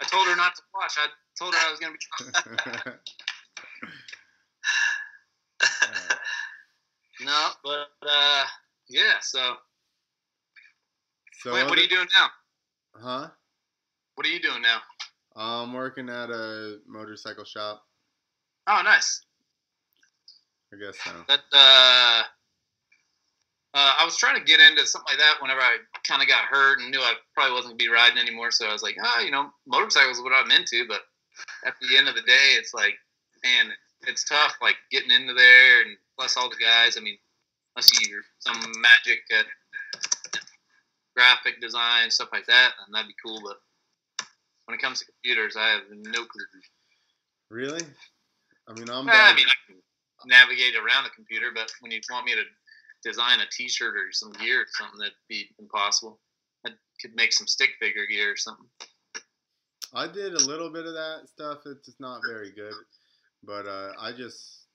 I 0.00 0.04
told 0.06 0.26
her 0.28 0.36
not 0.36 0.54
to 0.54 0.62
watch. 0.74 0.92
I 0.98 1.08
told 1.38 1.54
her 1.54 1.60
I 1.66 1.70
was 1.70 1.80
going 1.80 1.92
to 1.92 1.98
be. 1.98 2.92
no, 7.24 7.48
but 7.64 7.88
uh, 8.08 8.44
yeah. 8.88 9.14
So, 9.20 9.56
so 11.40 11.54
Wait, 11.54 11.64
what 11.64 11.78
are 11.78 11.82
you 11.82 11.88
doing 11.88 12.08
now? 12.14 12.28
Huh? 12.94 13.28
What 14.14 14.26
are 14.26 14.30
you 14.30 14.40
doing 14.40 14.62
now? 14.62 14.80
I'm 15.34 15.72
working 15.72 16.08
at 16.08 16.30
a 16.30 16.78
motorcycle 16.86 17.44
shop. 17.44 17.82
Oh, 18.66 18.82
nice. 18.84 19.22
I 20.72 20.76
guess 20.76 20.98
so. 21.04 21.10
That 21.28 21.40
uh, 21.52 22.22
uh, 23.76 23.92
I 24.00 24.04
was 24.06 24.16
trying 24.16 24.38
to 24.40 24.44
get 24.44 24.58
into 24.58 24.86
something 24.86 25.12
like 25.12 25.20
that 25.20 25.36
whenever 25.42 25.60
I 25.60 25.76
kind 26.08 26.22
of 26.22 26.28
got 26.28 26.48
hurt 26.48 26.80
and 26.80 26.90
knew 26.90 27.00
I 27.00 27.12
probably 27.34 27.52
wasn't 27.52 27.76
going 27.76 27.78
to 27.78 27.84
be 27.84 27.92
riding 27.92 28.16
anymore. 28.16 28.50
So 28.50 28.66
I 28.66 28.72
was 28.72 28.82
like, 28.82 28.96
ah, 29.04 29.16
oh, 29.18 29.22
you 29.22 29.30
know, 29.30 29.50
motorcycles 29.66 30.16
is 30.16 30.24
what 30.24 30.32
I'm 30.32 30.50
into. 30.50 30.88
But 30.88 31.02
at 31.66 31.74
the 31.82 31.98
end 31.98 32.08
of 32.08 32.14
the 32.14 32.22
day, 32.22 32.56
it's 32.56 32.72
like, 32.72 32.96
man, 33.44 33.70
it's 34.08 34.24
tough, 34.24 34.56
like 34.62 34.76
getting 34.90 35.10
into 35.10 35.34
there 35.34 35.82
and 35.82 35.94
plus 36.18 36.38
all 36.38 36.48
the 36.48 36.56
guys. 36.56 36.96
I 36.96 37.00
mean, 37.00 37.18
unless 37.76 37.92
you're 38.08 38.24
some 38.38 38.56
magic 38.80 39.20
at 39.36 39.44
graphic 41.14 41.60
design, 41.60 42.10
stuff 42.10 42.30
like 42.32 42.46
that, 42.46 42.72
then 42.80 42.92
that'd 42.92 43.08
be 43.08 43.14
cool. 43.22 43.42
But 43.44 43.58
when 44.64 44.74
it 44.74 44.80
comes 44.80 45.00
to 45.00 45.04
computers, 45.04 45.54
I 45.54 45.68
have 45.68 45.82
no 45.90 46.24
clue. 46.24 46.44
Really? 47.50 47.82
I 48.68 48.72
mean, 48.72 48.88
I'm. 48.88 49.06
I 49.06 49.34
mean, 49.36 49.46
I 49.46 49.56
can 49.68 49.76
navigate 50.24 50.76
around 50.76 51.04
the 51.04 51.10
computer, 51.14 51.50
but 51.54 51.70
when 51.80 51.92
you 51.92 52.00
want 52.10 52.24
me 52.24 52.32
to 52.32 52.42
design 53.06 53.40
a 53.40 53.46
T-shirt 53.50 53.94
or 53.96 54.10
some 54.10 54.32
gear 54.32 54.62
or 54.62 54.66
something 54.68 54.98
that'd 54.98 55.14
be 55.28 55.48
impossible. 55.60 56.18
I 56.66 56.70
could 57.00 57.14
make 57.14 57.32
some 57.32 57.46
stick 57.46 57.70
figure 57.80 58.06
gear 58.06 58.32
or 58.32 58.36
something. 58.36 58.66
I 59.94 60.08
did 60.08 60.34
a 60.34 60.44
little 60.44 60.70
bit 60.70 60.86
of 60.86 60.94
that 60.94 61.28
stuff. 61.28 61.58
It's 61.66 61.86
just 61.86 62.00
not 62.00 62.20
very 62.28 62.50
good, 62.50 62.74
but 63.44 63.66
uh, 63.66 63.92
I 64.00 64.12
just 64.12 64.66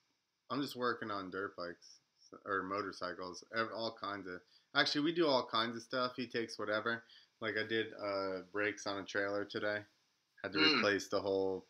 I'm 0.50 0.62
just 0.62 0.76
working 0.76 1.12
on 1.12 1.30
dirt 1.30 1.56
bikes 1.58 2.00
or 2.46 2.64
motorcycles, 2.64 3.44
all 3.76 3.96
kinds 4.02 4.28
of. 4.28 4.40
Actually, 4.76 5.02
we 5.02 5.14
do 5.14 5.28
all 5.28 5.46
kinds 5.46 5.76
of 5.76 5.82
stuff. 5.82 6.14
He 6.16 6.28
takes 6.28 6.58
whatever. 6.58 7.04
Like 7.42 7.56
I 7.58 7.68
did 7.68 7.88
uh, 8.02 8.44
brakes 8.54 8.88
on 8.88 9.00
a 9.00 9.04
trailer 9.04 9.44
today. 9.44 9.80
Had 10.42 10.54
to 10.54 10.60
mm. 10.60 10.78
replace 10.78 11.10
the 11.10 11.20
whole 11.20 11.66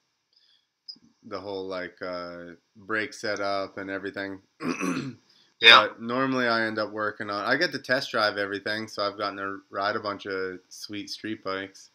the 1.26 1.40
whole 1.40 1.68
like 1.68 2.00
uh, 2.02 2.54
brake 2.76 3.14
setup 3.14 3.80
and 3.80 3.90
everything. 3.90 4.40
Yeah. 5.62 5.88
But 5.88 6.02
normally 6.02 6.48
I 6.48 6.66
end 6.66 6.80
up 6.80 6.92
working 6.92 7.30
on. 7.30 7.46
I 7.46 7.56
get 7.56 7.72
to 7.72 7.80
test 7.80 8.12
drive 8.12 8.38
everything, 8.38 8.88
so 8.88 9.04
I've 9.04 9.18
gotten 9.18 9.38
to 9.38 9.60
ride 9.70 9.96
a 9.96 10.00
bunch 10.00 10.26
of 10.26 10.60
sweet 10.70 11.10
street 11.10 11.44
bikes. 11.44 11.92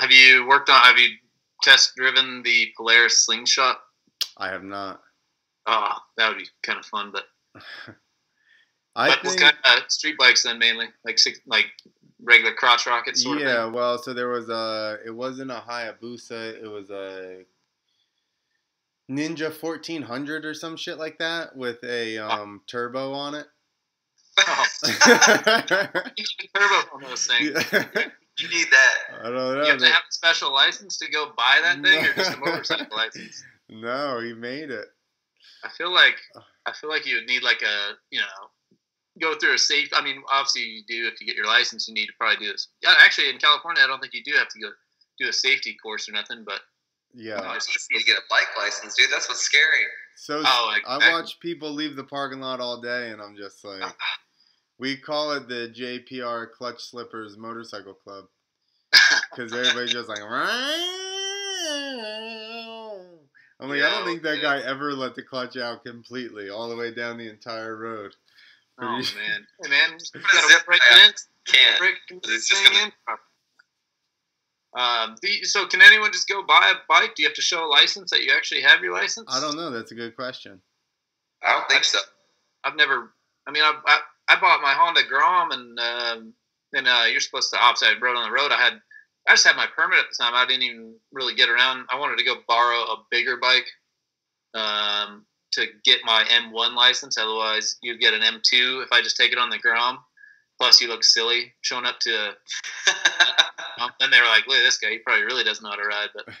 Have 0.00 0.10
you 0.10 0.46
worked 0.48 0.68
on? 0.68 0.80
Have 0.80 0.98
you 0.98 1.10
test 1.62 1.94
driven 1.96 2.42
the 2.42 2.72
Polaris 2.76 3.24
Slingshot? 3.24 3.78
I 4.36 4.48
have 4.48 4.64
not. 4.64 5.00
Oh, 5.66 5.96
that 6.16 6.28
would 6.28 6.38
be 6.38 6.48
kind 6.62 6.78
of 6.78 6.86
fun, 6.86 7.12
but. 7.12 7.24
I 8.96 9.10
but 9.10 9.22
think, 9.22 9.40
kind 9.40 9.54
of 9.64 9.90
street 9.90 10.16
bikes 10.18 10.42
then 10.44 10.58
mainly, 10.58 10.86
like 11.04 11.18
like 11.46 11.66
regular 12.22 12.54
crotch 12.54 12.86
rockets. 12.86 13.24
Yeah, 13.24 13.64
of 13.64 13.74
well, 13.74 13.98
so 13.98 14.12
there 14.12 14.28
was 14.28 14.48
a. 14.48 14.98
It 15.04 15.10
wasn't 15.10 15.50
a 15.50 15.62
Hayabusa. 15.68 16.62
It 16.62 16.68
was 16.68 16.90
a 16.90 17.44
Ninja 19.10 19.50
1400 19.52 20.44
or 20.44 20.54
some 20.54 20.76
shit 20.76 20.98
like 20.98 21.18
that 21.18 21.54
with 21.56 21.82
a 21.84 22.18
um, 22.18 22.62
turbo 22.66 23.12
on 23.12 23.34
it. 23.34 23.46
Oh, 24.38 24.64
you 24.84 24.92
need 24.92 26.50
a 26.54 26.58
turbo 26.58 26.94
on 26.94 27.02
those 27.02 27.26
things. 27.26 27.50
Yeah. 28.36 28.42
You 28.42 28.48
need 28.48 28.66
that. 28.72 29.20
I 29.20 29.30
don't 29.30 29.34
know. 29.36 29.62
You 29.62 29.70
have 29.70 29.78
to 29.78 29.84
have 29.86 30.02
a 30.10 30.12
special 30.12 30.52
license 30.52 30.98
to 30.98 31.08
go 31.08 31.30
buy 31.36 31.60
that 31.62 31.80
thing, 31.80 32.04
or 32.04 32.12
just 32.14 32.32
a 32.32 32.40
No. 32.40 32.46
motorcycle 32.46 32.96
license. 32.96 33.44
no, 33.68 34.18
he 34.20 34.32
made 34.34 34.70
it. 34.72 34.86
I 35.62 35.68
feel 35.68 35.92
like 35.94 36.16
I 36.66 36.72
feel 36.72 36.90
like 36.90 37.06
you 37.06 37.14
would 37.14 37.26
need 37.26 37.44
like 37.44 37.62
a 37.62 37.92
you 38.10 38.18
know 38.18 38.48
go 39.20 39.38
through 39.38 39.54
a 39.54 39.58
safe. 39.58 39.90
I 39.92 40.02
mean, 40.02 40.20
obviously 40.32 40.62
you 40.62 40.82
do 40.88 41.06
if 41.06 41.20
you 41.20 41.28
get 41.28 41.36
your 41.36 41.46
license, 41.46 41.86
you 41.86 41.94
need 41.94 42.06
to 42.06 42.12
probably 42.18 42.44
do 42.44 42.50
this. 42.50 42.66
Yeah, 42.82 42.94
actually 43.04 43.30
in 43.30 43.38
California, 43.38 43.82
I 43.84 43.86
don't 43.86 44.00
think 44.00 44.14
you 44.14 44.24
do 44.24 44.32
have 44.36 44.48
to 44.48 44.58
go 44.60 44.70
do 45.20 45.28
a 45.28 45.32
safety 45.32 45.76
course 45.80 46.08
or 46.08 46.12
nothing. 46.12 46.42
But 46.44 46.58
Yeah. 47.14 47.40
Oh, 47.42 47.54
it's 47.54 47.68
easy 47.68 48.00
to 48.00 48.04
get 48.04 48.16
a 48.18 48.22
bike 48.28 48.48
license, 48.58 48.94
dude. 48.96 49.10
That's 49.10 49.28
what's 49.28 49.40
scary. 49.40 49.84
So 50.16 50.42
oh, 50.44 50.74
I 50.86 51.12
watch 51.12 51.38
people 51.40 51.70
leave 51.72 51.96
the 51.96 52.04
parking 52.04 52.40
lot 52.40 52.60
all 52.60 52.80
day, 52.80 53.10
and 53.10 53.20
I'm 53.20 53.36
just 53.36 53.64
like, 53.64 53.82
we 54.78 54.96
call 54.96 55.32
it 55.32 55.48
the 55.48 55.72
JPR 55.74 56.50
Clutch 56.50 56.82
Slippers 56.82 57.36
Motorcycle 57.36 57.94
Club 57.94 58.24
because 59.30 59.52
everybody's 59.52 59.92
just 59.92 60.08
like, 60.08 60.20
I'm 63.60 63.68
like, 63.68 63.82
I 63.82 63.90
don't 63.90 64.04
think 64.06 64.22
that 64.22 64.36
yeah. 64.36 64.42
guy 64.42 64.60
ever 64.62 64.92
let 64.92 65.14
the 65.14 65.22
clutch 65.22 65.56
out 65.56 65.84
completely 65.84 66.50
all 66.50 66.68
the 66.68 66.76
way 66.76 66.92
down 66.92 67.16
the 67.18 67.28
entire 67.30 67.76
road. 67.76 68.12
oh 68.80 68.86
man, 68.86 69.02
hey 69.62 69.70
man, 69.70 69.90
you 69.92 70.20
Put 70.20 70.22
a 70.22 70.36
gotta 70.36 70.48
zip 70.48 70.66
break 70.66 70.80
it 70.90 71.06
in. 71.08 71.12
Can't. 71.46 71.78
break 71.78 71.94
It's 72.24 72.48
just 72.48 72.64
gonna- 72.64 72.86
in. 72.86 72.92
Um, 74.74 75.16
do 75.22 75.30
you- 75.30 75.44
so 75.44 75.66
can 75.66 75.80
anyone 75.82 76.12
just 76.12 76.28
go 76.28 76.42
buy 76.42 76.72
a 76.74 76.78
bike? 76.88 77.14
Do 77.14 77.22
you 77.22 77.28
have 77.28 77.36
to 77.36 77.42
show 77.42 77.64
a 77.64 77.68
license 77.68 78.10
that 78.10 78.22
you 78.22 78.32
actually 78.32 78.62
have 78.62 78.82
your 78.82 78.92
license? 78.92 79.28
I 79.32 79.40
don't 79.40 79.56
know. 79.56 79.70
That's 79.70 79.92
a 79.92 79.94
good 79.94 80.16
question. 80.16 80.60
I 81.42 81.52
don't 81.52 81.68
think 81.68 81.84
so. 81.84 81.98
I've 82.64 82.76
never. 82.76 83.12
I 83.46 83.50
mean, 83.52 83.62
I, 83.62 83.78
I, 83.86 84.00
I 84.28 84.40
bought 84.40 84.62
my 84.62 84.72
Honda 84.72 85.02
Grom, 85.06 85.50
and 85.52 85.78
um, 85.78 86.34
then 86.72 86.86
uh, 86.88 87.04
you're 87.04 87.20
supposed 87.20 87.52
to 87.52 87.62
outside 87.62 88.00
road 88.00 88.16
on 88.16 88.24
the 88.28 88.34
road. 88.34 88.50
I 88.50 88.56
had, 88.56 88.80
I 89.28 89.32
just 89.34 89.46
had 89.46 89.54
my 89.56 89.66
permit 89.76 89.98
at 89.98 90.06
the 90.10 90.22
time. 90.24 90.34
I 90.34 90.46
didn't 90.46 90.62
even 90.62 90.96
really 91.12 91.34
get 91.34 91.50
around. 91.50 91.86
I 91.92 91.98
wanted 91.98 92.16
to 92.18 92.24
go 92.24 92.36
borrow 92.48 92.80
a 92.84 93.04
bigger 93.10 93.36
bike, 93.36 93.66
um, 94.54 95.26
to 95.52 95.66
get 95.84 96.00
my 96.04 96.24
M1 96.24 96.74
license. 96.74 97.18
Otherwise, 97.18 97.76
you 97.82 97.98
get 97.98 98.14
an 98.14 98.22
M2 98.22 98.82
if 98.82 98.88
I 98.92 99.02
just 99.02 99.16
take 99.16 99.32
it 99.32 99.38
on 99.38 99.50
the 99.50 99.58
Grom. 99.58 99.98
Plus, 100.58 100.80
you 100.80 100.88
look 100.88 101.04
silly 101.04 101.52
showing 101.62 101.84
up 101.84 101.98
to. 102.00 102.32
Um, 103.80 103.90
then 103.98 104.10
they 104.10 104.20
were 104.20 104.26
like, 104.26 104.46
"Look 104.46 104.58
at 104.58 104.62
this 104.62 104.78
guy. 104.78 104.90
He 104.90 104.98
probably 104.98 105.24
really 105.24 105.44
doesn't 105.44 105.62
know 105.62 105.70
how 105.70 105.76
to 105.76 105.82
ride." 105.82 106.08
But 106.14 106.26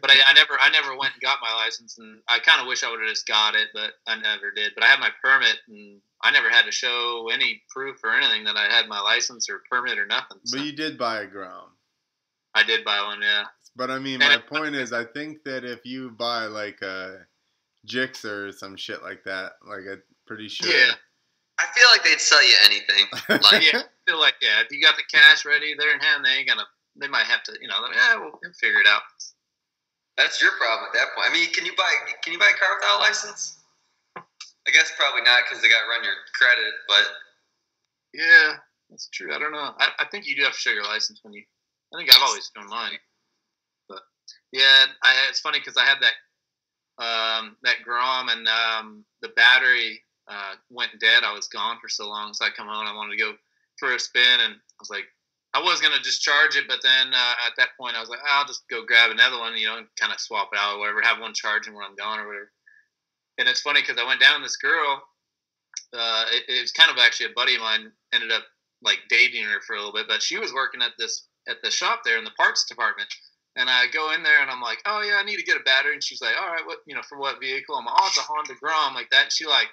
but 0.00 0.10
I, 0.10 0.14
I 0.26 0.32
never 0.32 0.58
I 0.58 0.70
never 0.70 0.96
went 0.96 1.12
and 1.14 1.22
got 1.22 1.38
my 1.42 1.52
license, 1.64 1.98
and 1.98 2.20
I 2.28 2.38
kind 2.38 2.60
of 2.60 2.66
wish 2.66 2.82
I 2.82 2.90
would 2.90 3.00
have 3.00 3.08
just 3.08 3.26
got 3.26 3.54
it, 3.54 3.68
but 3.74 3.92
I 4.06 4.16
never 4.16 4.50
did. 4.50 4.72
But 4.74 4.84
I 4.84 4.86
had 4.86 5.00
my 5.00 5.10
permit, 5.22 5.56
and 5.68 6.00
I 6.22 6.30
never 6.30 6.48
had 6.48 6.64
to 6.64 6.72
show 6.72 7.28
any 7.32 7.62
proof 7.68 7.98
or 8.04 8.14
anything 8.14 8.44
that 8.44 8.56
I 8.56 8.72
had 8.74 8.88
my 8.88 9.00
license 9.00 9.50
or 9.50 9.62
permit 9.70 9.98
or 9.98 10.06
nothing. 10.06 10.38
So 10.44 10.56
but 10.56 10.66
you 10.66 10.72
did 10.72 10.96
buy 10.96 11.22
a 11.22 11.26
Grom. 11.26 11.68
I 12.54 12.62
did 12.62 12.84
buy 12.84 13.02
one, 13.02 13.20
yeah. 13.22 13.44
But 13.74 13.90
I 13.90 13.98
mean, 13.98 14.18
my 14.18 14.38
point 14.38 14.74
is, 14.74 14.92
I 14.92 15.04
think 15.04 15.44
that 15.44 15.64
if 15.64 15.84
you 15.84 16.10
buy 16.10 16.46
like 16.46 16.82
a 16.82 17.26
Gixxer 17.86 18.48
or 18.48 18.52
some 18.52 18.76
shit 18.76 19.02
like 19.02 19.24
that, 19.24 19.52
like 19.66 19.84
I'm 19.90 20.02
pretty 20.26 20.48
sure. 20.48 20.70
Yeah. 20.70 20.92
I 21.58 21.66
feel 21.74 21.88
like 21.92 22.04
they'd 22.04 22.20
sell 22.20 22.42
you 22.42 22.56
anything. 22.64 23.06
Like, 23.42 23.62
Yeah, 23.62 23.84
I 23.84 24.10
feel 24.10 24.20
like 24.20 24.34
yeah, 24.40 24.60
if 24.60 24.68
you 24.70 24.80
got 24.82 24.96
the 24.96 25.06
cash 25.10 25.44
ready 25.44 25.74
there 25.78 25.92
in 25.94 26.00
hand, 26.00 26.24
they 26.24 26.30
ain't 26.30 26.48
gonna. 26.48 26.66
They 26.96 27.08
might 27.08 27.24
have 27.24 27.42
to, 27.44 27.56
you 27.60 27.68
know. 27.68 27.80
Yeah, 27.94 28.16
we'll 28.16 28.38
we'll 28.42 28.52
figure 28.60 28.80
it 28.80 28.86
out. 28.86 29.02
That's 30.16 30.42
your 30.42 30.52
problem 30.60 30.88
at 30.92 30.94
that 30.98 31.14
point. 31.16 31.30
I 31.30 31.32
mean, 31.32 31.48
can 31.52 31.64
you 31.64 31.72
buy 31.76 31.90
can 32.22 32.32
you 32.32 32.38
buy 32.38 32.52
a 32.52 32.58
car 32.58 32.76
without 32.76 32.98
a 32.98 33.02
license? 33.02 33.58
I 34.16 34.70
guess 34.70 34.92
probably 34.96 35.22
not 35.22 35.42
because 35.44 35.62
they 35.62 35.68
got 35.68 35.82
to 35.82 35.88
run 35.88 36.04
your 36.04 36.14
credit. 36.34 36.72
But 36.86 37.04
Yeah, 38.12 38.56
that's 38.90 39.08
true. 39.08 39.34
I 39.34 39.38
don't 39.38 39.52
know. 39.52 39.72
I, 39.78 39.88
I 40.00 40.04
think 40.10 40.26
you 40.26 40.36
do 40.36 40.42
have 40.42 40.52
to 40.52 40.58
show 40.58 40.70
your 40.70 40.84
license 40.84 41.20
when 41.22 41.32
you. 41.32 41.42
I 41.94 41.98
think 41.98 42.14
I've 42.14 42.22
always 42.22 42.50
shown 42.56 42.68
mine, 42.68 42.96
but 43.88 44.00
yeah, 44.52 44.86
I, 45.02 45.14
it's 45.28 45.40
funny 45.40 45.58
because 45.58 45.76
I 45.76 45.84
had 45.84 45.98
that 46.00 46.16
um, 46.98 47.56
that 47.62 47.82
Grom 47.84 48.28
and 48.28 48.48
um, 48.48 49.04
the 49.20 49.28
battery 49.28 50.02
uh, 50.28 50.54
went 50.70 51.00
dead. 51.00 51.24
I 51.24 51.32
was 51.32 51.48
gone 51.48 51.78
for 51.80 51.88
so 51.88 52.08
long, 52.08 52.32
so 52.34 52.44
I 52.44 52.50
come 52.50 52.68
home. 52.68 52.86
I 52.86 52.94
wanted 52.94 53.16
to 53.16 53.22
go 53.22 53.32
for 53.78 53.94
a 53.94 53.98
spin, 53.98 54.40
and 54.40 54.54
I 54.54 54.80
was 54.80 54.90
like, 54.90 55.04
I 55.54 55.60
was 55.60 55.80
gonna 55.80 56.02
discharge 56.02 56.56
it, 56.56 56.64
but 56.66 56.80
then 56.82 57.12
uh, 57.12 57.34
at 57.46 57.52
that 57.58 57.76
point, 57.78 57.96
I 57.96 58.00
was 58.00 58.08
like, 58.08 58.20
I'll 58.24 58.46
just 58.46 58.66
go 58.68 58.84
grab 58.86 59.10
another 59.10 59.38
one, 59.38 59.56
you 59.56 59.66
know, 59.66 59.76
and 59.76 59.86
kind 60.00 60.12
of 60.12 60.20
swap 60.20 60.48
it 60.52 60.58
out 60.58 60.76
or 60.76 60.78
whatever. 60.78 61.02
Have 61.02 61.20
one 61.20 61.34
charging 61.34 61.74
when 61.74 61.84
I'm 61.84 61.96
gone 61.96 62.20
or 62.20 62.26
whatever. 62.26 62.50
And 63.38 63.48
it's 63.48 63.60
funny 63.60 63.80
because 63.82 63.98
I 63.98 64.06
went 64.06 64.20
down 64.20 64.42
this 64.42 64.56
girl. 64.56 65.02
Uh, 65.92 66.24
it, 66.32 66.44
it 66.48 66.60
was 66.60 66.72
kind 66.72 66.90
of 66.90 66.96
actually 66.96 67.26
a 67.26 67.36
buddy 67.36 67.56
of 67.56 67.60
mine 67.60 67.92
ended 68.14 68.32
up 68.32 68.44
like 68.82 69.00
dating 69.08 69.44
her 69.44 69.60
for 69.60 69.74
a 69.74 69.78
little 69.78 69.92
bit, 69.92 70.08
but 70.08 70.22
she 70.22 70.38
was 70.38 70.52
working 70.54 70.80
at 70.80 70.92
this 70.98 71.28
at 71.48 71.60
the 71.62 71.70
shop 71.70 72.00
there 72.04 72.18
in 72.18 72.24
the 72.24 72.38
parts 72.38 72.64
department. 72.64 73.08
And 73.56 73.68
I 73.68 73.86
go 73.92 74.12
in 74.12 74.22
there 74.22 74.40
and 74.40 74.50
I'm 74.50 74.62
like, 74.62 74.78
oh 74.86 75.02
yeah, 75.02 75.16
I 75.16 75.24
need 75.24 75.36
to 75.36 75.44
get 75.44 75.60
a 75.60 75.64
battery. 75.64 75.92
And 75.92 76.02
she's 76.02 76.22
like, 76.22 76.34
all 76.40 76.48
right, 76.48 76.64
what 76.64 76.78
you 76.86 76.94
know 76.94 77.02
for 77.02 77.18
what 77.18 77.40
vehicle? 77.40 77.76
I'm 77.76 77.84
like, 77.84 77.94
oh, 77.98 78.06
it's 78.06 78.18
a 78.18 78.22
Honda 78.22 78.54
Grom 78.60 78.94
like 78.94 79.10
that. 79.10 79.24
And 79.24 79.32
she 79.32 79.46
like 79.46 79.68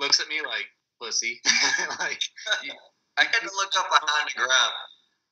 looks 0.00 0.20
at 0.20 0.28
me 0.28 0.40
like 0.40 0.66
pussy, 1.00 1.40
like 1.98 2.20
I 3.16 3.24
had 3.24 3.40
to 3.40 3.50
look 3.56 3.70
up 3.78 3.86
a 3.90 3.98
Honda 4.00 4.32
Grom. 4.36 4.48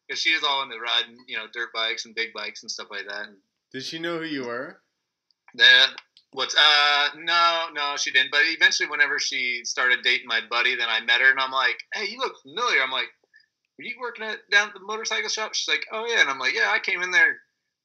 because 0.07 0.21
she 0.21 0.35
was 0.35 0.45
all 0.45 0.63
into 0.63 0.79
riding, 0.79 1.17
you 1.27 1.37
know, 1.37 1.47
dirt 1.53 1.71
bikes 1.75 2.05
and 2.07 2.15
big 2.15 2.33
bikes 2.33 2.63
and 2.63 2.71
stuff 2.71 2.89
like 2.91 3.07
that. 3.09 3.29
And 3.29 3.37
Did 3.73 3.83
she 3.83 3.99
know 3.99 4.19
who 4.19 4.25
you 4.25 4.47
were? 4.47 4.79
that 5.57 5.89
what's 6.33 6.55
uh 6.57 7.09
no 7.19 7.67
no 7.75 7.95
she 7.99 8.11
didn't. 8.11 8.31
But 8.31 8.41
eventually, 8.45 8.89
whenever 8.89 9.19
she 9.19 9.61
started 9.65 9.99
dating 10.03 10.27
my 10.29 10.41
buddy, 10.49 10.75
then 10.77 10.89
I 10.89 11.01
met 11.01 11.21
her 11.21 11.31
and 11.31 11.41
I'm 11.41 11.53
like, 11.53 11.77
hey, 11.93 12.07
you 12.09 12.19
look 12.19 12.41
familiar. 12.41 12.83
I'm 12.83 12.91
like, 12.91 13.09
were 13.79 13.85
you 13.85 13.97
working 14.01 14.25
at 14.25 14.39
down 14.51 14.69
at 14.69 14.75
the 14.75 14.81
motorcycle 14.81 15.29
shop? 15.29 15.55
She's 15.55 15.69
like, 15.69 15.85
oh 15.93 16.07
yeah, 16.09 16.21
and 16.23 16.31
I'm 16.31 16.39
like, 16.39 16.55
yeah, 16.55 16.71
I 16.73 16.79
came 16.79 17.03
in 17.03 17.11
there, 17.11 17.37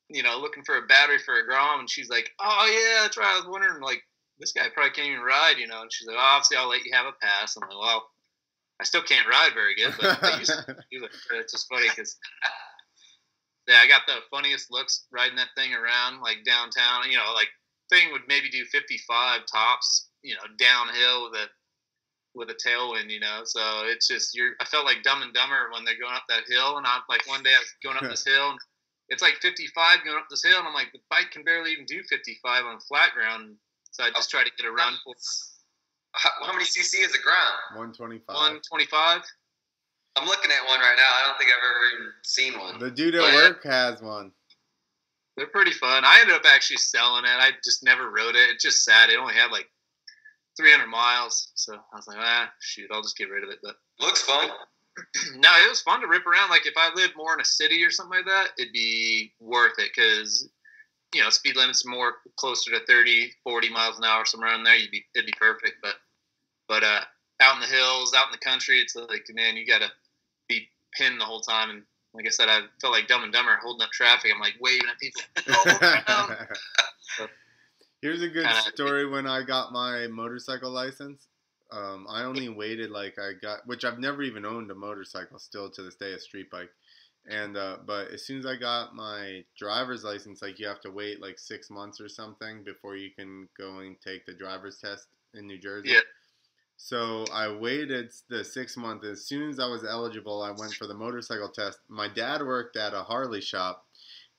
you 0.10 0.24
know, 0.24 0.38
looking 0.40 0.64
for 0.64 0.78
a 0.78 0.88
battery 0.88 1.20
for 1.20 1.40
a 1.40 1.46
Grom, 1.46 1.82
and 1.82 1.90
she's 1.90 2.10
like, 2.10 2.30
oh 2.40 2.68
yeah, 2.72 3.04
that's 3.04 3.18
right. 3.18 3.34
I 3.34 3.40
was 3.40 3.48
wondering 3.48 3.82
like. 3.82 4.02
This 4.40 4.52
guy 4.52 4.68
probably 4.74 4.92
can't 4.92 5.08
even 5.08 5.24
ride, 5.24 5.58
you 5.58 5.68
know. 5.68 5.82
And 5.82 5.92
she's 5.92 6.08
like, 6.08 6.18
oh, 6.18 6.22
"Obviously, 6.22 6.58
I'll 6.58 6.70
let 6.70 6.86
you 6.86 6.94
have 6.94 7.06
a 7.06 7.14
pass." 7.22 7.58
I'm 7.58 7.68
like, 7.68 7.78
"Well, 7.78 8.10
I 8.80 8.84
still 8.84 9.02
can't 9.02 9.28
ride 9.28 9.52
very 9.54 9.76
good, 9.76 9.94
but 10.00 10.24
I 10.24 10.38
used 10.38 10.52
to. 10.66 11.08
It's 11.32 11.54
just 11.54 11.68
funny 11.70 11.90
because 11.90 12.18
yeah, 13.68 13.80
I 13.82 13.88
got 13.88 14.02
the 14.08 14.20
funniest 14.30 14.72
looks 14.72 15.06
riding 15.12 15.38
that 15.38 15.56
thing 15.56 15.74
around 15.74 16.22
like 16.22 16.46
downtown. 16.46 17.10
You 17.10 17.18
know, 17.18 17.34
like 17.34 17.50
thing 17.90 18.12
would 18.12 18.28
maybe 18.28 18.50
do 18.50 18.66
55 18.66 19.42
tops. 19.52 20.10
You 20.24 20.36
know, 20.36 20.48
downhill 20.58 21.30
with 21.30 21.40
a 21.40 21.46
with 22.36 22.50
a 22.50 22.56
tailwind. 22.56 23.10
You 23.10 23.20
know, 23.20 23.42
so 23.46 23.84
it's 23.86 24.08
just 24.08 24.36
you're. 24.36 24.54
I 24.62 24.66
felt 24.66 24.86
like 24.86 25.04
Dumb 25.04 25.22
and 25.22 25.34
Dumber 25.34 25.70
when 25.74 25.84
they're 25.84 26.00
going 26.00 26.16
up 26.16 26.26
that 26.30 26.44
hill, 26.48 26.78
and 26.78 26.86
I'm 26.86 27.02
like 27.10 27.28
one 27.28 27.44
day 27.44 27.54
I 27.56 27.60
was 27.60 27.74
going 27.84 27.98
up 27.98 28.10
this 28.10 28.26
hill. 28.26 28.52
and 28.52 28.60
it's 29.10 29.22
like 29.22 29.36
55 29.42 30.04
going 30.04 30.18
up 30.18 30.28
this 30.30 30.44
hill, 30.44 30.60
and 30.60 30.68
I'm 30.68 30.74
like, 30.74 30.92
the 30.92 31.00
bike 31.10 31.32
can 31.32 31.44
barely 31.44 31.72
even 31.72 31.86
do 31.86 32.04
55 32.04 32.66
on 32.66 32.80
flat 32.82 33.14
ground. 33.16 33.56
So 33.98 34.04
I 34.04 34.12
just 34.12 34.30
try 34.30 34.44
to 34.44 34.52
get 34.56 34.68
a 34.68 34.72
run 34.72 34.94
for 35.04 35.16
How, 36.12 36.30
how 36.46 36.54
many 36.54 36.66
cc 36.66 37.02
is 37.02 37.16
a 37.16 37.22
Grom? 37.24 37.90
125. 37.98 38.30
125. 38.30 39.22
I'm 40.16 40.28
looking 40.28 40.52
at 40.52 40.70
one 40.70 40.80
right 40.80 40.96
now. 40.96 41.10
I 41.10 41.26
don't 41.26 41.38
think 41.40 41.50
I've 41.50 41.66
ever 41.66 41.96
even 41.96 42.14
seen 42.24 42.54
one. 42.60 42.78
The 42.78 42.92
dude 42.92 43.16
at 43.16 43.24
yeah. 43.24 43.34
work 43.34 43.64
has 43.64 44.00
one. 44.00 44.32
They're 45.36 45.48
pretty 45.48 45.72
fun. 45.72 46.04
I 46.06 46.20
ended 46.22 46.36
up 46.36 46.44
actually 46.46 46.78
selling 46.78 47.26
it. 47.26 47.30
I 47.30 47.52
just 47.64 47.84
never 47.84 48.12
rode 48.12 48.36
it. 48.36 48.52
It 48.52 48.60
just 48.60 48.86
sat. 48.86 49.10
It 49.10 49.18
only 49.18 49.34
had 49.34 49.52
like 49.52 49.68
300 50.58 50.86
miles. 50.86 51.52
So 51.56 51.74
I 51.74 51.96
was 51.96 52.08
like, 52.08 52.18
ah, 52.20 52.52
shoot, 52.60 52.90
I'll 52.92 53.02
just 53.02 53.18
get 53.18 53.32
rid 53.32 53.44
of 53.44 53.50
it. 53.50 53.58
But 53.64 53.78
Looks 54.00 54.22
fun. 54.22 54.50
no, 55.38 55.50
it 55.66 55.70
was 55.70 55.82
fun 55.82 56.02
to 56.02 56.08
rip 56.08 56.28
around. 56.28 56.52
Like 56.52 56.68
if 56.68 56.74
I 56.78 56.92
lived 56.94 57.14
more 57.18 57.34
in 57.34 57.42
a 57.42 57.46
city 57.46 57.84
or 57.84 57.90
something 57.90 58.20
like 58.20 58.28
that, 58.28 58.50
it'd 58.60 58.74
be 58.74 59.34
worth 59.40 59.80
it 59.80 59.90
because 59.96 60.50
you 61.14 61.22
know 61.24 61.30
speed 61.30 61.56
limits 61.56 61.86
more 61.86 62.16
closer 62.38 62.72
to 62.72 62.86
30, 62.86 63.32
40 63.44 63.70
miles 63.70 63.98
an 63.98 64.04
hour 64.06 64.26
somewhere 64.26 64.50
around 64.50 64.64
there. 64.64 64.76
You'd 64.76 64.92
be 64.92 65.06
it'd 65.16 65.26
be 65.26 65.34
perfect. 65.40 65.76
But 65.82 65.96
but 66.68 66.84
uh, 66.84 67.02
out 67.42 67.56
in 67.56 67.62
the 67.62 67.68
hills, 67.68 68.14
out 68.16 68.28
in 68.28 68.32
the 68.32 68.38
country, 68.46 68.80
it's 68.80 68.96
like 68.96 69.26
man, 69.34 69.56
you 69.58 69.66
gotta 69.66 69.90
be 70.48 70.68
pinned 70.94 71.20
the 71.22 71.26
whole 71.26 71.42
time. 71.42 71.70
And 71.70 71.84
like 72.14 72.26
I 72.26 72.30
said, 72.30 72.50
I 72.50 72.62
felt 72.82 72.94
like 72.94 73.08
Dumb 73.08 73.24
and 73.24 73.32
Dumber 73.34 73.58
holding 73.62 73.84
up 73.84 73.92
traffic. 73.92 74.32
I'm 74.34 74.40
like 74.42 74.56
waving 74.60 74.88
at 74.90 75.00
people. 75.00 75.22
Here's 78.02 78.22
a 78.22 78.28
good 78.28 78.46
Kinda- 78.46 78.62
story 78.74 79.08
when 79.08 79.26
I 79.28 79.44
got 79.44 79.72
my 79.72 80.08
motorcycle 80.08 80.70
license. 80.72 81.28
Um, 81.72 82.06
I 82.10 82.24
only 82.24 82.48
waited 82.48 82.92
like 82.92 83.18
I 83.20 83.34
got, 83.42 83.66
which 83.68 83.84
I've 83.84 84.00
never 84.00 84.24
even 84.24 84.46
owned 84.46 84.72
a 84.72 84.76
motorcycle 84.76 85.38
still 85.40 85.70
to 85.72 85.84
this 85.84 85.96
day, 85.96 86.14
a 86.14 86.20
street 86.20 86.50
bike. 86.50 86.70
And 87.30 87.58
uh, 87.58 87.78
but 87.86 88.12
as 88.12 88.26
soon 88.26 88.40
as 88.40 88.46
I 88.46 88.56
got 88.56 88.96
my 88.96 89.44
driver's 89.58 90.04
license, 90.04 90.42
like 90.42 90.60
you 90.60 90.68
have 90.68 90.82
to 90.82 90.92
wait 90.92 91.22
like 91.22 91.38
six 91.38 91.70
months 91.70 92.00
or 92.00 92.08
something 92.08 92.64
before 92.64 92.96
you 92.96 93.10
can 93.12 93.50
go 93.58 93.80
and 93.80 94.00
take 94.00 94.26
the 94.26 94.34
driver's 94.34 94.78
test 94.78 95.08
in 95.34 95.46
New 95.46 95.58
Jersey. 95.58 95.90
Yeah. 95.90 96.00
So 96.78 97.26
I 97.34 97.52
waited 97.52 98.12
the 98.30 98.44
six 98.44 98.78
months. 98.78 99.06
As 99.06 99.26
soon 99.26 99.50
as 99.50 99.60
I 99.60 99.68
was 99.68 99.84
eligible, 99.84 100.42
I 100.42 100.52
went 100.52 100.74
for 100.74 100.88
the 100.88 100.94
motorcycle 100.94 101.50
test. 101.50 101.80
My 101.90 102.08
dad 102.08 102.42
worked 102.42 102.78
at 102.78 102.94
a 102.94 103.02
Harley 103.02 103.42
shop, 103.42 103.86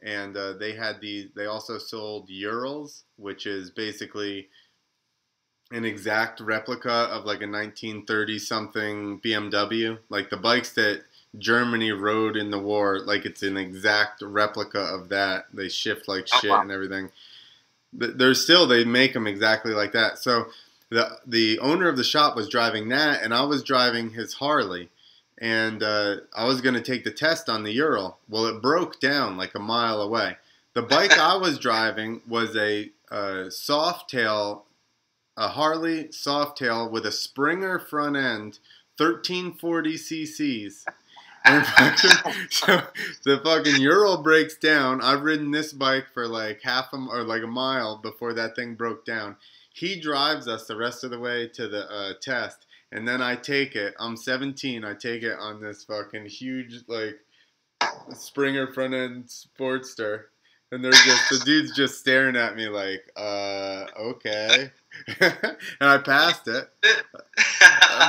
and 0.01 0.37
uh, 0.37 0.55
they 0.55 0.73
had 0.73 1.01
the. 1.01 1.31
They 1.37 1.47
also 1.47 1.79
sold 1.79 2.31
Urals, 2.31 3.05
which 3.17 3.47
is 3.47 3.71
basically 3.71 4.49
an 5.73 5.85
exact 5.85 6.41
replica 6.41 6.91
of 6.91 7.25
like 7.25 7.43
a 7.43 7.51
1930 7.51 8.39
something 8.39 9.21
BMW, 9.21 9.99
like 10.09 10.31
the 10.31 10.37
bikes 10.37 10.73
that 10.75 11.03
Germany 11.39 11.93
rode 11.93 12.37
in 12.37 12.51
the 12.51 12.59
war. 12.59 12.99
Like 13.01 13.25
it's 13.25 13.43
an 13.43 13.57
exact 13.57 14.23
replica 14.23 14.81
of 14.81 15.09
that. 15.11 15.47
They 15.53 15.69
shift 15.69 16.09
like 16.09 16.27
Oh, 16.33 16.39
shit 16.41 16.51
wow. 16.51 16.61
and 16.63 16.71
everything. 16.73 17.11
Th- 17.99 18.13
They're 18.15 18.35
still 18.35 18.67
they 18.67 18.85
make 18.85 19.13
them 19.15 19.27
exactly 19.27 19.73
like 19.73 19.93
that. 19.93 20.19
So 20.19 20.49
the 20.91 21.19
the 21.27 21.59
owner 21.61 21.89
of 21.89 21.97
the 21.97 22.05
shop 22.05 22.37
was 22.37 22.49
driving 22.49 22.89
that, 22.89 23.23
and 23.23 23.33
I 23.35 23.43
was 23.45 23.63
driving 23.63 24.11
his 24.11 24.35
Harley, 24.35 24.89
and 25.39 25.83
uh, 25.83 26.17
I 26.37 26.45
was 26.47 26.61
going 26.61 26.75
to 26.75 26.81
take 26.81 27.05
the 27.05 27.11
test 27.11 27.49
on 27.49 27.63
the 27.63 27.73
Ural. 27.73 28.19
Well, 28.29 28.47
it 28.47 28.63
broke 28.63 28.99
down 29.01 29.37
like 29.37 29.55
a 29.55 29.59
mile 29.61 30.01
away. 30.01 30.37
The 30.75 30.83
bike 30.83 31.19
I 31.19 31.37
was 31.37 31.59
driving 31.59 32.21
was 32.29 32.57
a 32.57 32.91
uh, 33.11 33.49
soft 33.51 34.11
tail, 34.11 34.65
a 35.37 35.49
Harley 35.49 36.05
Softail 36.05 36.91
with 36.91 37.05
a 37.07 37.13
Springer 37.13 37.79
front 37.79 38.17
end, 38.17 38.59
1340 38.99 39.95
cc's. 39.95 40.85
And 41.49 41.67
fucking, 42.03 42.33
so 42.51 42.83
the 43.25 43.41
fucking 43.43 43.81
Ural 43.81 44.23
breaks 44.23 44.57
down. 44.57 45.01
I've 45.01 45.23
ridden 45.23 45.51
this 45.51 45.73
bike 45.73 46.07
for 46.13 46.27
like 46.27 46.61
half 46.63 46.93
a 46.93 46.97
or 46.97 47.23
like 47.23 47.43
a 47.43 47.49
mile 47.49 47.99
before 47.99 48.35
that 48.35 48.55
thing 48.55 48.75
broke 48.75 49.05
down. 49.05 49.37
He 49.73 50.01
drives 50.01 50.49
us 50.49 50.67
the 50.67 50.77
rest 50.77 51.05
of 51.05 51.11
the 51.11 51.19
way 51.19 51.49
to 51.55 51.69
the 51.69 51.91
uh, 51.91 52.13
test, 52.21 52.67
and 52.93 53.07
then 53.07 53.23
I 53.23 53.37
take 53.37 53.77
it. 53.77 53.95
I'm 53.99 54.17
17. 54.17 54.85
I 54.85 54.95
take 54.95 55.23
it 55.23 55.39
on 55.39 55.61
this 55.61 55.85
fucking 55.85 56.27
huge 56.27 56.83
like 56.89 57.19
Springer 58.13 58.73
front 58.73 58.95
end 58.95 59.27
Sportster, 59.27 60.25
and 60.73 60.85
they're 60.85 60.93
just 60.93 61.31
the 61.31 61.43
dude's 61.45 61.75
just 61.75 61.99
staring 61.99 62.37
at 62.37 62.57
me 62.57 62.69
like, 62.69 63.11
uh, 63.17 63.87
okay. 63.99 64.71
and 65.21 65.57
I 65.81 65.99
passed 65.99 66.49
it. 66.49 66.69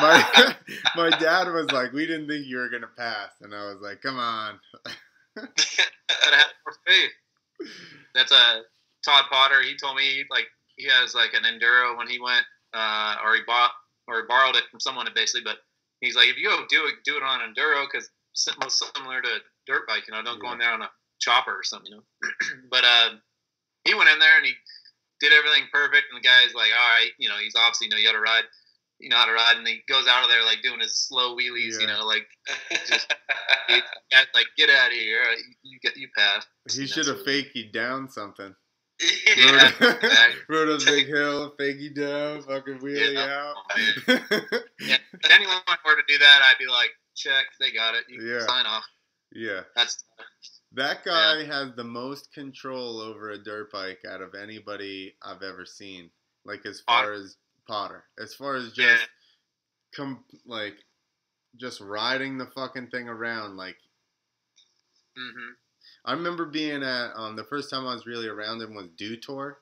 My 0.02 0.56
my 0.96 1.10
dad 1.10 1.52
was 1.52 1.72
like, 1.72 1.94
"We 1.94 2.06
didn't 2.06 2.28
think 2.28 2.46
you 2.46 2.58
were 2.58 2.70
gonna 2.70 2.90
pass," 2.98 3.32
and 3.42 3.54
I 3.54 3.66
was 3.66 3.78
like, 3.82 4.02
"Come 4.02 4.18
on." 4.18 4.60
Gotta 5.36 6.46
more 6.66 6.76
faith. 6.86 7.70
That's 8.16 8.32
a 8.32 8.62
Todd 9.06 9.26
Potter. 9.32 9.62
He 9.62 9.76
told 9.78 9.96
me 9.96 10.26
like 10.30 10.48
he 10.76 10.88
has 10.88 11.16
like 11.16 11.34
an 11.34 11.44
enduro 11.44 11.98
when 11.98 12.08
he 12.08 12.20
went, 12.20 12.46
uh, 12.74 13.16
or 13.24 13.36
he 13.36 13.42
bought 13.46 13.72
or 14.08 14.18
he 14.18 14.28
borrowed 14.28 14.56
it 14.56 14.64
from 14.72 14.80
someone 14.80 15.08
basically. 15.14 15.44
But 15.44 15.58
he's 16.02 16.16
like, 16.16 16.28
if 16.28 16.38
you 16.38 16.50
go 16.50 16.66
do 16.70 16.86
it, 16.86 16.96
do 17.06 17.18
it 17.18 17.24
on 17.24 17.40
enduro 17.42 17.86
because 17.92 18.10
most 18.62 18.84
similar 18.96 19.22
to 19.22 19.28
a 19.28 19.40
dirt 19.68 19.88
bike. 19.88 20.04
You 20.08 20.14
know, 20.14 20.24
don't 20.24 20.42
go 20.42 20.52
in 20.54 20.60
there 20.60 20.72
on 20.72 20.82
a 20.82 20.90
chopper 21.20 21.52
or 21.52 21.64
something. 21.64 21.92
You 21.92 21.98
know, 21.98 22.30
but 22.72 22.84
uh, 22.84 23.10
he 23.84 23.94
went 23.94 24.10
in 24.10 24.20
there 24.20 24.38
and 24.38 24.46
he 24.46 24.54
did 25.20 25.34
everything 25.34 25.68
perfect. 25.72 26.08
And 26.12 26.18
the 26.22 26.28
guy's 26.28 26.54
like, 26.54 26.72
all 26.72 26.90
right, 26.96 27.12
you 27.18 27.30
know, 27.30 27.38
he's 27.38 27.56
obviously 27.56 27.88
you 27.88 27.92
know 27.92 27.98
you 27.98 28.08
how 28.08 28.14
to 28.14 28.20
ride. 28.22 28.44
You 29.00 29.08
know 29.08 29.16
how 29.16 29.28
to 29.28 29.32
ride, 29.32 29.56
and 29.56 29.66
he 29.66 29.80
goes 29.88 30.08
out 30.10 30.24
of 30.24 30.30
there 30.30 30.44
like 30.44 30.62
doing 30.62 30.82
his 30.82 30.98
slow 30.98 31.36
wheelies. 31.36 31.80
You 31.80 31.88
know, 31.88 32.06
like 32.06 32.28
yeah, 33.70 34.24
like 34.34 34.48
get 34.58 34.70
out 34.70 34.88
of 34.88 34.94
here. 34.94 35.24
You, 35.24 35.54
you 35.72 35.80
get 35.82 35.96
you 35.96 36.10
passed. 36.18 36.48
He 36.70 36.86
should 36.86 37.08
have 37.08 37.20
so- 37.20 37.24
fakey 37.24 37.72
down 37.72 38.10
something. 38.10 38.54
yeah. 39.38 39.72
Rode, 40.50 40.82
a 40.82 40.86
big 40.86 41.08
hill, 41.08 41.54
fakey 41.58 41.96
down, 41.96 42.42
fucking 42.42 42.80
wheelie 42.80 43.14
Yeah. 43.14 43.22
out. 43.50 43.56
Oh, 43.56 43.76
if 44.10 45.32
anyone 45.32 45.56
were 45.86 45.96
to 45.96 46.02
do 46.08 46.18
that, 46.18 46.42
I'd 46.44 46.58
be 46.60 46.68
like, 46.68 46.90
check, 47.16 47.46
they 47.62 47.72
got 47.72 47.96
it. 47.96 48.04
You 48.10 48.22
Yeah. 48.22 48.40
can 48.40 48.48
sign 48.50 48.66
off. 48.66 48.84
yeah. 49.32 49.62
That's 49.76 50.04
That 50.72 51.04
guy 51.04 51.44
has 51.46 51.74
the 51.76 51.84
most 51.84 52.32
control 52.34 53.00
over 53.02 53.32
a 53.32 53.38
dirt 53.44 53.72
bike 53.72 54.02
out 54.08 54.22
of 54.22 54.36
anybody 54.36 55.16
I've 55.24 55.42
ever 55.42 55.66
seen. 55.66 56.12
Like 56.46 56.66
as 56.66 56.82
far 56.82 57.12
as 57.14 57.38
Potter, 57.68 58.06
as 58.20 58.34
far 58.34 58.56
as 58.56 58.72
just 58.72 58.78
Yeah. 59.02 59.08
com- 59.96 60.24
like 60.46 60.76
just 61.58 61.82
riding 61.82 62.38
the 62.38 62.46
fucking 62.48 62.88
thing 62.90 63.10
around. 63.10 63.58
Like 63.58 63.78
hmm 65.18 65.52
I 66.06 66.14
remember 66.14 66.46
being 66.46 66.82
at 66.84 67.12
um, 67.16 67.36
the 67.36 67.44
first 67.44 67.70
time 67.70 67.86
I 67.86 67.94
was 67.94 68.06
really 68.06 68.28
around 68.28 68.62
him 68.62 68.74
was 68.74 68.88
Dew 68.98 69.18
Tour, 69.18 69.60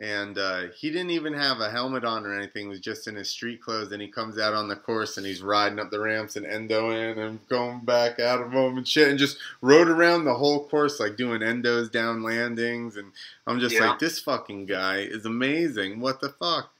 and 0.00 0.38
uh, 0.38 0.62
he 0.76 0.90
didn't 0.90 1.10
even 1.10 1.32
have 1.32 1.60
a 1.60 1.70
helmet 1.70 2.04
on 2.04 2.24
or 2.24 2.32
anything. 2.32 2.64
He 2.64 2.68
was 2.68 2.80
just 2.80 3.08
in 3.08 3.16
his 3.16 3.28
street 3.30 3.60
clothes, 3.60 3.90
and 3.90 4.00
he 4.00 4.06
comes 4.08 4.38
out 4.38 4.54
on 4.54 4.68
the 4.68 4.76
course 4.76 5.16
and 5.16 5.26
he's 5.26 5.42
riding 5.42 5.80
up 5.80 5.90
the 5.90 5.98
ramps 5.98 6.36
and 6.36 6.46
endoing 6.46 7.18
and 7.18 7.46
going 7.48 7.80
back 7.80 8.20
out 8.20 8.40
of 8.40 8.52
them 8.52 8.76
and 8.78 8.86
shit, 8.86 9.08
and 9.08 9.18
just 9.18 9.38
rode 9.60 9.88
around 9.88 10.24
the 10.24 10.34
whole 10.34 10.68
course 10.68 11.00
like 11.00 11.16
doing 11.16 11.40
endos 11.40 11.90
down 11.90 12.22
landings. 12.22 12.96
And 12.96 13.10
I'm 13.46 13.58
just 13.58 13.74
Yeah. 13.74 13.90
like, 13.90 13.98
this 13.98 14.20
fucking 14.20 14.66
guy 14.66 14.98
is 14.98 15.26
amazing. 15.26 15.98
What 16.00 16.20
the 16.20 16.28
fuck? 16.30 16.72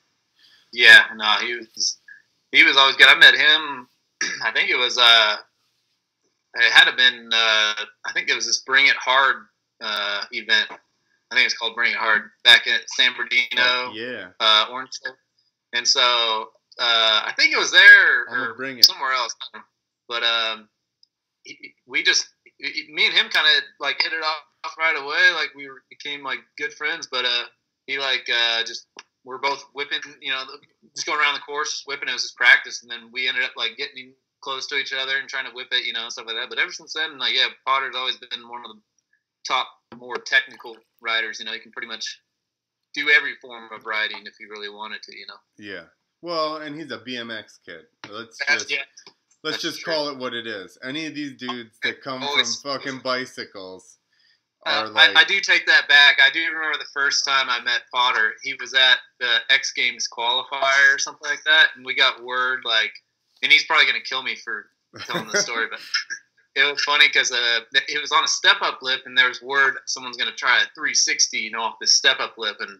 Yeah, 0.73 1.05
no, 1.17 1.37
he 1.45 1.55
was 1.55 1.99
he 2.53 2.63
was 2.63 2.77
always 2.77 2.97
good. 2.97 3.09
I 3.09 3.15
met 3.19 3.35
him. 3.35 3.89
I 4.45 4.53
think 4.53 4.71
it 4.71 4.77
was 4.77 4.97
uh, 4.99 5.37
it 6.55 6.73
had 6.73 6.95
been 6.97 7.31
uh, 7.33 7.85
I 8.07 8.13
think 8.13 8.29
it 8.29 8.35
was 8.37 8.47
this 8.47 8.61
Bring 8.61 8.87
It 8.87 8.97
Hard 8.97 9.47
uh 9.81 10.25
event. 10.33 10.71
I 11.31 11.35
think 11.35 11.47
it's 11.47 11.57
called 11.57 11.75
Bring 11.75 11.93
It 11.93 11.99
Hard 11.99 12.31
back 12.45 12.67
at 12.67 12.89
San 12.97 13.13
Bernardino, 13.13 13.93
yeah, 13.93 14.29
uh, 14.41 14.67
Orange. 14.71 14.91
And 15.75 15.87
so 15.87 16.01
uh, 16.79 17.23
I 17.27 17.33
think 17.37 17.53
it 17.53 17.59
was 17.59 17.71
there 17.71 18.27
or 18.29 18.55
bring 18.55 18.79
it. 18.79 18.85
somewhere 18.85 19.13
else. 19.13 19.35
But 20.09 20.23
um, 20.23 20.69
we 21.87 22.03
just 22.03 22.29
me 22.61 23.07
and 23.07 23.15
him 23.15 23.29
kind 23.29 23.47
of 23.47 23.65
like 23.81 24.01
hit 24.01 24.13
it 24.13 24.23
off 24.23 24.75
right 24.79 24.97
away. 24.97 25.33
Like 25.35 25.51
we 25.55 25.69
became 25.91 26.23
like 26.23 26.39
good 26.57 26.73
friends. 26.73 27.09
But 27.11 27.25
uh, 27.25 27.45
he 27.87 27.99
like 27.99 28.29
uh, 28.33 28.65
just 28.65 28.87
we're 29.25 29.39
both 29.39 29.65
whipping, 29.75 30.01
you 30.21 30.31
know, 30.31 30.43
just 30.95 31.07
going 31.07 31.21
around 31.21 31.35
the 31.35 31.41
course, 31.41 31.83
whipping. 31.87 32.09
It 32.09 32.13
was 32.13 32.23
just 32.23 32.37
practice, 32.37 32.83
and 32.83 32.91
then 32.91 33.11
we 33.13 33.29
ended 33.29 33.45
up 33.45 33.53
like 33.57 33.77
getting 33.77 34.15
close 34.41 34.67
to 34.69 34.77
each 34.77 34.93
other 34.93 35.19
and 35.19 35.29
trying 35.29 35.47
to 35.47 35.53
whip 35.53 35.69
it, 35.73 35.85
you 35.85 35.93
know, 35.93 36.09
stuff 36.09 36.27
like 36.27 36.37
that. 36.37 36.49
But 36.49 36.59
ever 36.59 36.73
since 36.73 36.95
then, 36.95 37.19
like 37.19 37.35
yeah, 37.35 37.49
Potter's 37.67 37.97
always 37.97 38.17
been 38.17 38.49
one 38.49 38.65
of 38.65 38.71
the 38.71 38.81
top, 39.47 39.67
more 39.97 40.17
technical 40.17 40.77
riders. 41.01 41.39
You 41.41 41.47
know, 41.47 41.53
he 41.53 41.59
can 41.59 41.73
pretty 41.73 41.89
much 41.89 42.21
do 42.95 43.11
every 43.17 43.35
form 43.41 43.69
of 43.73 43.87
riding 43.87 44.19
if 44.25 44.35
he 44.39 44.47
really 44.47 44.71
wanted 44.71 45.03
to. 45.03 45.17
You 45.17 45.27
know. 45.27 45.35
yeah. 45.59 45.85
Well, 46.21 46.57
and 46.57 46.75
he's 46.75 46.91
a 46.91 46.99
BMX 46.99 47.59
kid. 47.65 47.83
Let's 48.11 48.39
just 48.49 48.71
yeah. 48.71 48.79
let's 49.45 49.59
that's 49.59 49.63
just 49.63 49.81
true. 49.81 49.93
call 49.93 50.09
it 50.09 50.19
what 50.19 50.35
it 50.35 50.47
is. 50.47 50.77
Any 50.83 51.07
of 51.07 51.15
these 51.15 51.37
dudes 51.37 51.79
that 51.83 52.03
come 52.03 52.21
from 52.21 52.45
fucking 52.63 52.99
bicycles 53.05 53.99
Uh, 54.67 54.71
are 54.71 54.89
like 54.89 55.17
I, 55.17 55.21
I 55.21 55.25
do 55.25 55.41
take 55.41 55.67
that 55.67 55.87
back. 55.89 56.19
I 56.21 56.31
do 56.33 56.41
remember 56.41 56.77
the 56.79 56.91
first 56.93 57.25
time 57.25 57.49
I 57.49 57.61
met 57.63 57.83
Potter. 57.95 58.35
He 58.43 58.55
was 58.61 58.75
at 58.75 58.99
the 59.21 59.39
X 59.51 59.73
Games 59.73 60.09
qualifier 60.09 60.95
or 60.95 60.99
something 60.99 61.29
like 61.31 61.45
that, 61.45 61.69
and 61.77 61.87
we 61.87 61.95
got 61.95 62.25
word 62.25 62.63
like, 62.65 62.93
and 63.43 63.53
he's 63.53 63.65
probably 63.65 63.87
gonna 63.87 64.03
kill 64.03 64.25
me 64.25 64.35
for 64.35 64.67
telling 65.05 65.29
the 65.29 65.39
story, 65.39 65.67
but 65.71 65.79
it 66.59 66.73
was 66.73 66.83
funny 66.83 67.07
because 67.09 67.31
uh, 67.31 67.61
it 67.73 68.01
was 68.01 68.13
on 68.13 68.25
a 68.25 68.29
step 68.29 68.57
up 68.63 68.81
lip, 68.83 69.01
and 69.07 69.17
there 69.17 69.29
was 69.29 69.41
word 69.43 69.77
someone's 69.87 70.17
gonna 70.17 70.33
try 70.33 70.59
a 70.59 70.67
360, 70.75 71.39
you 71.39 71.51
know, 71.51 71.63
off 71.63 71.77
this 71.81 71.97
step 71.97 72.21
up 72.21 72.35
lip, 72.37 72.57
and 72.61 72.79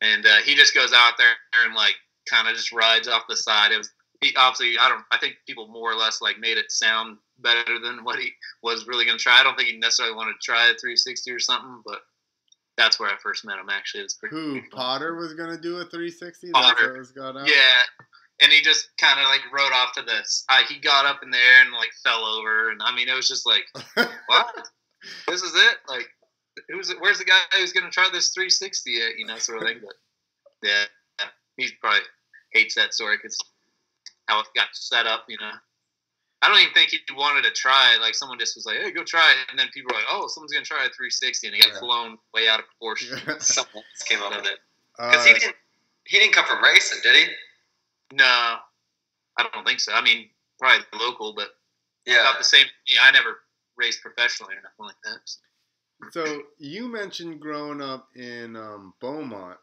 and 0.00 0.26
uh, 0.26 0.38
he 0.44 0.54
just 0.54 0.74
goes 0.74 0.92
out 0.92 1.14
there 1.18 1.32
and 1.64 1.74
like 1.74 1.94
kind 2.28 2.48
of 2.48 2.54
just 2.54 2.72
rides 2.72 3.08
off 3.08 3.22
the 3.28 3.36
side. 3.36 3.72
It 3.72 3.78
was 3.78 3.90
he 4.20 4.34
obviously 4.36 4.78
I 4.78 4.88
don't 4.88 5.04
I 5.12 5.18
think 5.18 5.36
people 5.46 5.68
more 5.68 5.90
or 5.90 5.96
less 5.96 6.20
like 6.20 6.38
made 6.38 6.58
it 6.58 6.70
sound 6.70 7.18
better 7.38 7.78
than 7.82 8.04
what 8.04 8.18
he 8.18 8.30
was 8.62 8.86
really 8.86 9.04
going 9.04 9.16
to 9.16 9.22
try. 9.22 9.40
I 9.40 9.42
don't 9.42 9.56
think 9.56 9.68
he 9.68 9.76
necessarily 9.78 10.14
wanted 10.14 10.34
to 10.34 10.44
try 10.44 10.64
a 10.64 10.76
360 10.76 11.30
or 11.30 11.38
something, 11.38 11.82
but 11.86 12.00
that's 12.76 13.00
where 13.00 13.10
I 13.10 13.16
first 13.22 13.44
met 13.44 13.58
him. 13.58 13.68
Actually, 13.70 14.00
it 14.00 14.04
was 14.04 14.14
pretty. 14.14 14.36
Who 14.36 14.60
fun. 14.60 14.70
Potter 14.72 15.14
was 15.16 15.34
gonna 15.34 15.58
do 15.58 15.76
a 15.78 15.84
360? 15.84 16.50
That's 16.52 16.66
Potter. 16.66 16.92
what 16.92 16.98
was 16.98 17.12
going 17.12 17.36
on. 17.36 17.46
Yeah, 17.46 17.82
and 18.42 18.50
he 18.52 18.60
just 18.62 18.88
kind 18.98 19.18
of 19.20 19.26
like 19.26 19.40
rode 19.52 19.72
off 19.72 19.92
to 19.94 20.02
this. 20.02 20.44
Uh, 20.48 20.62
he 20.68 20.78
got 20.78 21.06
up 21.06 21.20
in 21.22 21.30
there 21.30 21.62
and 21.62 21.72
like 21.72 21.90
fell 22.04 22.24
over, 22.24 22.70
and 22.70 22.80
I 22.82 22.94
mean 22.94 23.08
it 23.08 23.14
was 23.14 23.28
just 23.28 23.46
like, 23.46 23.64
what? 24.26 24.68
this 25.28 25.42
is 25.42 25.54
it? 25.54 25.76
Like, 25.88 26.08
who's? 26.68 26.92
Where's 27.00 27.18
the 27.18 27.24
guy 27.24 27.38
who's 27.56 27.72
going 27.72 27.86
to 27.86 27.90
try 27.92 28.08
this 28.12 28.30
360 28.30 29.02
at? 29.02 29.18
You 29.18 29.26
know, 29.26 29.38
sort 29.38 29.62
of 29.62 29.68
thing. 29.68 29.80
But 29.82 29.94
yeah, 30.62 30.84
he 31.56 31.68
probably 31.80 32.00
hates 32.52 32.74
that 32.74 32.94
story 32.94 33.16
because 33.16 33.38
how 34.26 34.40
it 34.40 34.46
got 34.54 34.68
set 34.72 35.06
up. 35.06 35.24
You 35.28 35.38
know. 35.40 35.52
I 36.42 36.48
don't 36.48 36.58
even 36.60 36.72
think 36.72 36.88
he 36.88 36.98
wanted 37.14 37.42
to 37.44 37.50
try. 37.50 37.94
it. 37.94 38.00
Like 38.00 38.14
someone 38.14 38.38
just 38.38 38.56
was 38.56 38.64
like, 38.64 38.78
"Hey, 38.78 38.92
go 38.92 39.04
try 39.04 39.30
it," 39.32 39.50
and 39.50 39.58
then 39.58 39.68
people 39.74 39.92
were 39.92 39.98
like, 40.00 40.08
"Oh, 40.10 40.26
someone's 40.26 40.52
gonna 40.52 40.64
try 40.64 40.78
a 40.86 40.88
360," 40.88 41.46
and 41.48 41.54
he 41.56 41.60
got 41.60 41.74
Yeah. 41.74 41.80
blown 41.80 42.16
way 42.32 42.48
out 42.48 42.60
of 42.60 42.66
proportion. 42.66 43.18
Someone 43.40 43.84
came 44.06 44.22
up 44.22 44.34
with 44.34 44.46
it 44.46 44.58
because 44.96 45.20
Uh, 45.20 45.28
he 45.28 45.32
didn't. 45.34 45.56
He 46.06 46.18
didn't 46.18 46.32
come 46.32 46.46
from 46.46 46.64
racing, 46.64 47.00
did 47.02 47.14
he? 47.14 47.26
No, 48.12 48.24
I 48.24 49.48
don't 49.52 49.66
think 49.66 49.80
so. 49.80 49.92
I 49.92 50.02
mean, 50.02 50.28
probably 50.58 50.84
local, 50.98 51.34
but 51.34 51.50
Yeah. 52.06 52.20
about 52.22 52.38
the 52.38 52.44
same. 52.44 52.66
Yeah, 52.86 53.02
I 53.04 53.10
never 53.12 53.40
raced 53.76 54.02
professionally 54.02 54.54
or 54.56 54.62
nothing 54.62 54.86
like 54.86 55.00
that. 55.04 55.28
so. 56.12 56.24
so 56.24 56.42
you 56.58 56.88
mentioned 56.88 57.40
growing 57.40 57.80
up 57.80 58.08
in 58.16 58.56
um, 58.56 58.94
Beaumont, 59.00 59.58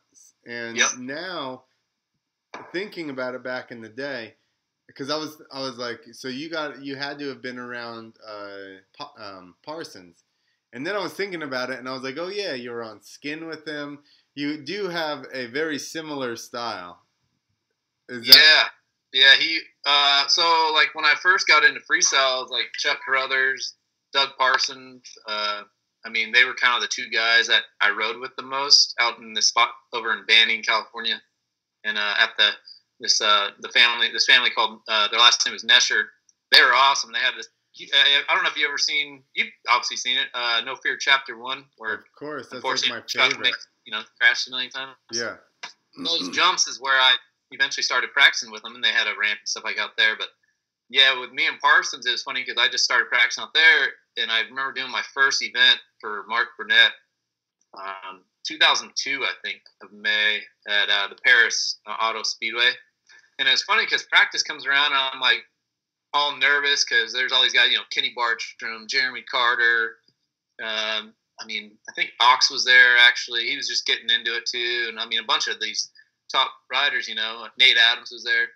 and 0.46 0.78
Yep. 0.78 0.98
now 0.98 1.66
thinking 2.72 3.10
about 3.10 3.36
it 3.36 3.44
back 3.44 3.72
in 3.72 3.82
the 3.82 3.90
day, 3.90 4.36
because 4.88 5.10
I 5.10 5.18
was 5.18 5.42
I 5.52 5.60
was 5.62 5.78
like, 5.78 6.02
so 6.14 6.28
you 6.28 6.50
got 6.50 6.82
you 6.84 6.96
had 6.96 7.20
to 7.20 7.28
have 7.30 7.42
been 7.42 7.60
around 7.60 8.16
uh, 8.26 8.80
um, 9.18 9.56
Parsons, 9.64 10.24
And 10.74 10.86
then 10.86 10.96
I 10.96 11.00
was 11.00 11.14
thinking 11.14 11.44
about 11.44 11.70
it, 11.70 11.80
and 11.80 11.88
I 11.90 11.94
was 11.94 12.04
like, 12.04 12.18
oh 12.18 12.30
yeah, 12.30 12.54
you 12.54 12.72
were 12.72 12.84
on 12.84 13.02
Skin 13.02 13.48
with 13.48 13.66
him. 13.68 14.00
You 14.36 14.58
do 14.64 14.88
have 14.90 15.26
a 15.34 15.48
very 15.48 15.80
similar 15.80 16.36
style. 16.36 17.07
Is 18.10 18.26
that- 18.28 18.70
yeah, 19.14 19.22
yeah. 19.22 19.36
He 19.40 19.60
uh, 19.86 20.28
so 20.28 20.72
like 20.74 20.94
when 20.94 21.06
I 21.06 21.14
first 21.22 21.48
got 21.48 21.64
into 21.64 21.80
freestyle, 21.82 22.50
like 22.50 22.66
Chuck 22.78 23.00
Carruthers, 23.06 23.74
Doug 24.14 24.30
Parsons. 24.38 25.04
Uh, 25.28 25.64
I 26.06 26.10
mean, 26.10 26.32
they 26.32 26.46
were 26.46 26.54
kind 26.54 26.76
of 26.76 26.82
the 26.82 26.88
two 26.88 27.10
guys 27.10 27.48
that 27.48 27.64
I 27.82 27.90
rode 27.90 28.20
with 28.20 28.34
the 28.38 28.44
most 28.44 28.94
out 29.00 29.18
in 29.20 29.34
the 29.34 29.42
spot 29.42 29.70
over 29.94 30.14
in 30.14 30.26
Banning, 30.26 30.64
California, 30.64 31.22
and 31.84 31.98
uh, 31.98 32.14
at 32.20 32.30
the 32.38 32.50
this 33.00 33.20
uh, 33.22 33.50
the 33.60 33.70
family 33.70 34.10
this 34.12 34.26
family 34.26 34.50
called 34.50 34.80
uh, 34.88 35.08
their 35.10 35.20
last 35.20 35.46
name 35.46 35.54
was 35.54 35.64
Nesher. 35.64 36.04
They 36.52 36.62
were 36.62 36.74
awesome. 36.74 37.12
They 37.12 37.20
had 37.20 37.34
this. 37.38 37.48
Uh, 37.80 37.96
I 38.30 38.34
don't 38.34 38.44
know 38.44 38.50
if 38.50 38.58
you 38.58 38.68
ever 38.68 38.78
seen. 38.78 39.22
You've 39.36 39.50
obviously 39.70 39.98
seen 39.98 40.18
it. 40.18 40.28
Uh, 40.34 40.62
no 40.66 40.76
Fear 40.78 40.98
Chapter 40.98 41.38
One, 41.38 41.66
where 41.78 41.94
of 41.96 42.04
course 42.18 42.48
that's 42.50 42.64
like 42.90 42.90
my 42.90 43.02
favorite. 43.34 43.54
you 43.86 43.92
know, 43.92 44.02
crashed 44.20 44.48
a 44.48 44.52
million 44.52 44.72
times. 44.72 44.96
Yeah. 45.12 45.36
Those 46.04 46.30
jumps 46.30 46.68
is 46.68 46.80
where 46.82 47.00
I 47.00 47.14
eventually 47.52 47.84
started 47.84 48.14
practicing 48.14 48.52
with 48.52 48.64
them, 48.64 48.76
and 48.76 48.84
they 48.84 48.92
had 48.92 49.08
a 49.08 49.18
ramp 49.20 49.40
and 49.40 49.48
stuff 49.48 49.64
like 49.64 49.80
out 49.80 49.98
there. 49.98 50.16
But 50.18 50.28
yeah, 50.90 51.20
with 51.20 51.32
me 51.32 51.48
and 51.48 51.60
Parsons, 51.60 52.06
it 52.06 52.12
was 52.12 52.24
funny 52.24 52.44
because 52.46 52.62
I 52.62 52.70
just 52.70 52.84
started 52.84 53.10
practicing 53.10 53.44
out 53.44 53.54
there, 53.54 53.90
and 54.18 54.32
I 54.32 54.42
remember 54.42 54.74
doing 54.74 54.92
my 54.92 55.04
first 55.14 55.44
event 55.44 55.80
for 56.00 56.26
Mark 56.28 56.50
Burnett, 56.58 56.92
um, 57.78 58.22
2002, 58.46 59.24
I 59.24 59.32
think, 59.44 59.62
of 59.82 59.92
May 59.92 60.42
at 60.68 60.90
uh, 60.90 61.08
the 61.10 61.18
Paris 61.24 61.80
uh, 61.86 61.96
Auto 62.02 62.24
Speedway. 62.24 62.72
And 63.40 63.48
it's 63.48 63.64
funny 63.64 63.86
because 63.86 64.04
practice 64.04 64.44
comes 64.44 64.66
around, 64.66 64.94
and 64.94 64.96
I'm 64.96 65.20
like 65.20 65.44
all 66.14 66.36
nervous 66.38 66.86
because 66.86 67.14
there's 67.14 67.32
all 67.32 67.44
these 67.44 67.54
guys, 67.54 67.70
you 67.70 67.78
know, 67.78 67.84
Kenny 67.92 68.14
Bartram, 68.16 68.88
Jeremy 68.88 69.24
Carter. 69.30 69.98
Um, 70.62 71.14
I 71.40 71.46
mean, 71.46 71.78
I 71.88 71.94
think 71.94 72.12
Ox 72.20 72.50
was 72.50 72.66
there 72.66 72.98
actually. 72.98 73.48
He 73.48 73.56
was 73.56 73.68
just 73.68 73.86
getting 73.86 74.10
into 74.10 74.36
it 74.36 74.46
too, 74.46 74.88
and 74.90 75.00
I 75.00 75.06
mean, 75.06 75.20
a 75.20 75.26
bunch 75.26 75.48
of 75.48 75.60
these 75.60 75.92
top 76.32 76.52
riders, 76.72 77.08
you 77.08 77.16
know, 77.16 77.48
Nate 77.58 77.78
Adams 77.78 78.12
was 78.12 78.24
there 78.24 78.48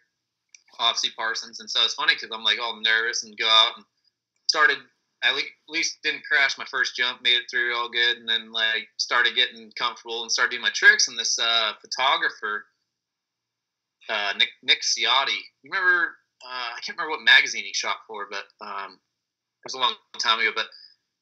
obviously 0.80 1.12
Parsons, 1.16 1.60
and 1.60 1.70
so 1.70 1.84
it's 1.84 1.94
funny 1.94 2.14
because 2.16 2.30
I'm 2.34 2.44
like 2.44 2.60
all 2.60 2.82
nervous 2.82 3.24
and 3.24 3.38
go 3.38 3.48
out 3.48 3.74
and 3.78 3.86
started. 4.48 4.78
At 5.24 5.36
least 5.70 6.00
didn't 6.04 6.24
crash 6.26 6.58
my 6.58 6.66
first 6.66 6.96
jump, 6.96 7.22
made 7.22 7.36
it 7.36 7.44
through 7.50 7.76
all 7.76 7.92
good, 7.92 8.18
and 8.18 8.28
then 8.28 8.52
like 8.52 8.88
started 8.98 9.36
getting 9.36 9.72
comfortable 9.78 10.24
and 10.24 10.32
started 10.32 10.50
doing 10.50 10.64
my 10.64 10.72
tricks. 10.74 11.08
And 11.08 11.18
this 11.18 11.38
uh, 11.38 11.74
photographer, 11.80 12.66
uh, 14.10 14.34
Nick 14.38 14.50
Nick 14.64 14.82
Ciotti, 14.82 15.38
you 15.62 15.70
remember? 15.72 16.16
Uh, 16.44 16.74
I 16.76 16.80
can't 16.82 16.98
remember 16.98 17.12
what 17.12 17.22
magazine 17.22 17.64
he 17.64 17.74
shot 17.74 17.98
for, 18.08 18.28
but 18.32 18.46
um, 18.66 18.94
it 18.94 19.64
was 19.64 19.76
a 19.76 19.80
long 19.80 19.94
time 20.18 20.40
ago. 20.40 20.50
But 20.56 20.66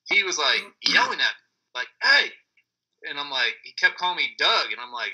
he 0.06 0.24
was 0.24 0.38
like 0.38 0.62
yelling 0.82 1.20
at 1.20 1.36
me, 1.36 1.76
like, 1.76 1.88
"Hey!" 2.02 2.30
And 3.10 3.20
I'm 3.20 3.30
like, 3.30 3.56
he 3.64 3.74
kept 3.74 3.97
calling 3.97 4.18
me 4.18 4.36
Doug, 4.38 4.72
and 4.72 4.80
I'm 4.80 4.93
like, 4.93 5.12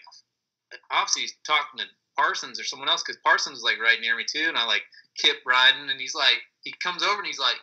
obviously 0.91 1.23
he's 1.23 1.35
talking 1.45 1.79
to 1.79 1.85
Parsons 2.17 2.59
or 2.59 2.63
someone 2.63 2.89
else 2.89 3.03
because 3.03 3.19
Parsons 3.23 3.59
is 3.59 3.63
like 3.63 3.79
right 3.79 3.99
near 3.99 4.15
me 4.15 4.25
too, 4.27 4.45
and 4.47 4.57
I 4.57 4.65
like 4.65 4.83
kept 5.17 5.45
riding, 5.45 5.89
and 5.89 5.99
he's 5.99 6.15
like, 6.15 6.39
he 6.61 6.73
comes 6.81 7.03
over 7.03 7.17
and 7.17 7.27
he's 7.27 7.39
like, 7.39 7.57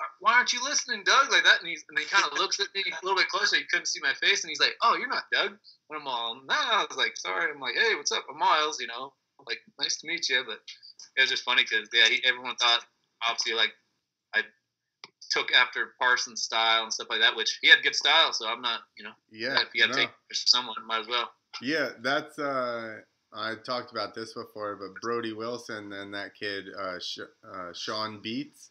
uh, 0.00 0.10
"Why 0.20 0.34
aren't 0.34 0.52
you 0.52 0.62
listening, 0.62 1.04
Doug?" 1.04 1.30
Like 1.30 1.44
that, 1.44 1.60
and 1.60 1.68
he's 1.68 1.84
and 1.88 1.98
he 1.98 2.04
kind 2.04 2.24
of 2.24 2.32
looks 2.38 2.60
at 2.60 2.68
me 2.74 2.82
a 2.86 3.04
little 3.04 3.18
bit 3.18 3.28
closer. 3.28 3.56
He 3.56 3.64
couldn't 3.70 3.86
see 3.86 4.00
my 4.02 4.14
face, 4.14 4.44
and 4.44 4.50
he's 4.50 4.60
like, 4.60 4.74
"Oh, 4.82 4.96
you're 4.96 5.08
not 5.08 5.30
Doug." 5.32 5.52
And 5.90 6.00
I'm 6.00 6.06
all, 6.06 6.40
"No." 6.44 6.54
I 6.54 6.84
was 6.88 6.98
like, 6.98 7.16
"Sorry." 7.16 7.50
I'm 7.52 7.60
like, 7.60 7.76
"Hey, 7.76 7.94
what's 7.94 8.12
up? 8.12 8.24
I'm 8.30 8.38
Miles." 8.38 8.80
You 8.80 8.88
know, 8.88 9.12
like 9.46 9.58
nice 9.78 10.00
to 10.00 10.06
meet 10.06 10.28
you. 10.28 10.42
But 10.46 10.60
it 11.16 11.20
was 11.22 11.30
just 11.30 11.44
funny 11.44 11.62
because 11.62 11.88
yeah, 11.92 12.06
he, 12.08 12.20
everyone 12.24 12.56
thought 12.56 12.84
obviously 13.28 13.54
like 13.54 13.72
I 14.34 14.42
took 15.30 15.52
after 15.52 15.94
Parsons' 15.98 16.42
style 16.42 16.82
and 16.82 16.92
stuff 16.92 17.08
like 17.10 17.20
that, 17.20 17.36
which 17.36 17.58
he 17.62 17.68
had 17.68 17.82
good 17.82 17.94
style. 17.94 18.32
So 18.32 18.46
I'm 18.48 18.60
not, 18.60 18.80
you 18.98 19.04
know, 19.04 19.14
yeah, 19.30 19.60
if 19.60 19.68
you 19.74 19.82
got 19.82 19.92
to 19.92 20.00
no. 20.00 20.06
take 20.06 20.10
for 20.10 20.34
someone, 20.34 20.76
might 20.86 21.00
as 21.00 21.08
well. 21.08 21.30
Yeah, 21.62 21.90
that's 22.00 22.38
uh 22.38 22.96
I 23.36 23.54
talked 23.64 23.90
about 23.90 24.14
this 24.14 24.32
before, 24.34 24.76
but 24.76 25.00
Brody 25.00 25.32
Wilson 25.32 25.92
and 25.92 26.14
that 26.14 26.34
kid 26.36 26.66
uh, 26.78 26.98
Sh- 27.00 27.18
uh, 27.44 27.72
Sean 27.72 28.20
Beats. 28.22 28.70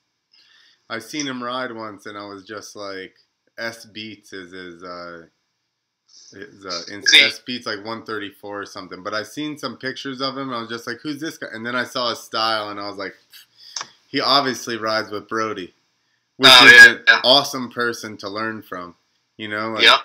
I've 0.89 1.03
seen 1.03 1.25
him 1.27 1.43
ride 1.43 1.73
once, 1.75 2.05
and 2.05 2.17
I 2.17 2.25
was 2.25 2.43
just 2.45 2.73
like, 2.75 3.15
S 3.57 3.83
Beats 3.85 4.31
is 4.31 4.51
his. 4.53 4.81
Uh, 4.83 5.25
his 6.31 6.65
uh, 6.65 6.81
in- 6.93 7.03
S 7.13 7.39
Beats 7.39 7.65
like 7.65 7.79
134 7.79 8.61
or 8.61 8.65
something. 8.65 9.03
But 9.03 9.13
I 9.13 9.23
seen 9.23 9.57
some 9.57 9.75
pictures 9.77 10.21
of 10.21 10.37
him. 10.37 10.49
And 10.49 10.55
I 10.55 10.61
was 10.61 10.69
just 10.69 10.85
like, 10.87 10.99
"Who's 11.03 11.19
this 11.19 11.37
guy?" 11.37 11.47
And 11.51 11.65
then 11.65 11.75
I 11.75 11.83
saw 11.83 12.09
his 12.11 12.19
style, 12.19 12.69
and 12.69 12.79
I 12.79 12.87
was 12.87 12.97
like, 12.97 13.15
"He 14.07 14.21
obviously 14.21 14.77
rides 14.77 15.11
with 15.11 15.27
Brody, 15.27 15.73
which 16.37 16.49
Oh, 16.53 16.67
is 16.67 16.71
yeah, 16.85 16.91
an 16.91 17.03
yeah. 17.07 17.21
awesome 17.25 17.69
person 17.71 18.15
to 18.17 18.29
learn 18.29 18.61
from." 18.61 18.95
You 19.37 19.47
know, 19.49 19.71
like, 19.71 19.83
Yep. 19.83 19.99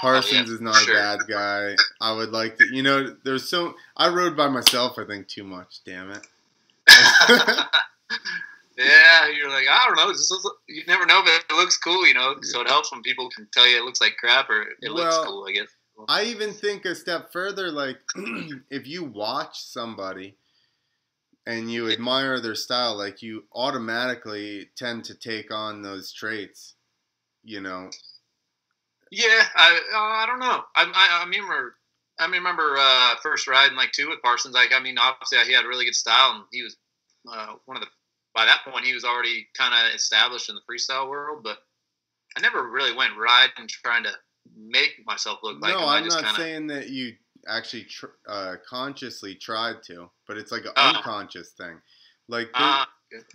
Parsons 0.00 0.32
oh, 0.32 0.44
yeah, 0.46 0.54
is 0.54 0.60
not 0.60 0.76
sure. 0.76 0.96
a 0.96 0.98
bad 0.98 1.20
guy. 1.28 1.74
I 2.00 2.12
would 2.12 2.30
like 2.30 2.58
to, 2.58 2.66
you 2.72 2.82
know, 2.82 3.16
there's 3.24 3.48
so 3.48 3.74
I 3.96 4.08
rode 4.08 4.36
by 4.36 4.48
myself. 4.48 4.98
I 4.98 5.04
think 5.04 5.28
too 5.28 5.44
much. 5.44 5.80
Damn 5.84 6.10
it. 6.10 6.26
yeah, 8.78 9.28
you're 9.28 9.48
like, 9.48 9.66
I 9.70 9.84
don't 9.86 9.96
know. 9.96 10.08
This 10.08 10.30
is, 10.30 10.50
you 10.68 10.82
never 10.86 11.06
know, 11.06 11.22
but 11.22 11.44
it 11.48 11.54
looks 11.54 11.78
cool, 11.78 12.06
you 12.06 12.14
know. 12.14 12.36
So 12.42 12.60
it 12.60 12.68
helps 12.68 12.92
when 12.92 13.02
people 13.02 13.28
can 13.30 13.48
tell 13.52 13.68
you 13.68 13.78
it 13.78 13.84
looks 13.84 14.00
like 14.00 14.16
crap 14.18 14.50
or 14.50 14.62
it 14.80 14.90
looks 14.90 15.16
cool. 15.18 15.46
I 15.48 15.52
guess. 15.52 15.68
I 16.08 16.24
even 16.24 16.52
think 16.52 16.84
a 16.84 16.94
step 16.94 17.32
further. 17.32 17.70
Like, 17.70 17.98
if 18.70 18.86
you 18.86 19.04
watch 19.04 19.62
somebody 19.62 20.36
and 21.46 21.70
you 21.70 21.90
admire 21.90 22.40
their 22.40 22.54
style, 22.54 22.96
like 22.96 23.22
you 23.22 23.44
automatically 23.54 24.70
tend 24.76 25.04
to 25.04 25.14
take 25.14 25.52
on 25.52 25.82
those 25.82 26.12
traits. 26.12 26.74
You 27.44 27.60
know. 27.60 27.90
Yeah, 29.14 29.44
I 29.54 29.80
uh, 29.94 29.96
I 29.96 30.26
don't 30.26 30.40
know. 30.40 30.64
I, 30.74 30.90
I 30.92 31.20
I 31.20 31.24
remember 31.24 31.76
I 32.18 32.26
remember 32.26 32.76
uh, 32.78 33.14
first 33.22 33.46
riding 33.46 33.76
like 33.76 33.92
two 33.92 34.08
with 34.08 34.22
Parsons. 34.22 34.54
Like 34.54 34.72
I 34.74 34.80
mean, 34.80 34.98
obviously 34.98 35.38
he 35.46 35.52
had 35.52 35.64
really 35.64 35.84
good 35.84 35.94
style, 35.94 36.32
and 36.34 36.44
he 36.52 36.62
was 36.62 36.76
uh, 37.32 37.54
one 37.66 37.76
of 37.76 37.82
the. 37.82 37.88
By 38.34 38.46
that 38.46 38.62
point, 38.68 38.84
he 38.84 38.94
was 38.94 39.04
already 39.04 39.46
kind 39.56 39.72
of 39.72 39.94
established 39.94 40.48
in 40.48 40.56
the 40.56 40.60
freestyle 40.68 41.08
world, 41.08 41.44
but 41.44 41.58
I 42.36 42.40
never 42.40 42.68
really 42.68 42.92
went 42.94 43.12
riding 43.16 43.68
trying 43.68 44.02
to 44.04 44.10
make 44.56 45.00
myself 45.06 45.38
look 45.44 45.60
like 45.60 45.74
no, 45.74 45.80
him. 45.80 45.88
I 45.88 45.98
I'm 45.98 46.04
just 46.04 46.16
not 46.16 46.24
kinda, 46.34 46.40
saying 46.40 46.66
that 46.68 46.90
you 46.90 47.12
actually 47.46 47.84
tr- 47.84 48.06
uh, 48.28 48.56
consciously 48.68 49.36
tried 49.36 49.84
to, 49.84 50.10
but 50.26 50.36
it's 50.36 50.50
like 50.50 50.64
an 50.64 50.72
Oh. 50.76 50.94
unconscious 50.96 51.50
thing. 51.50 51.80
Like 52.28 52.48
there- 52.52 52.86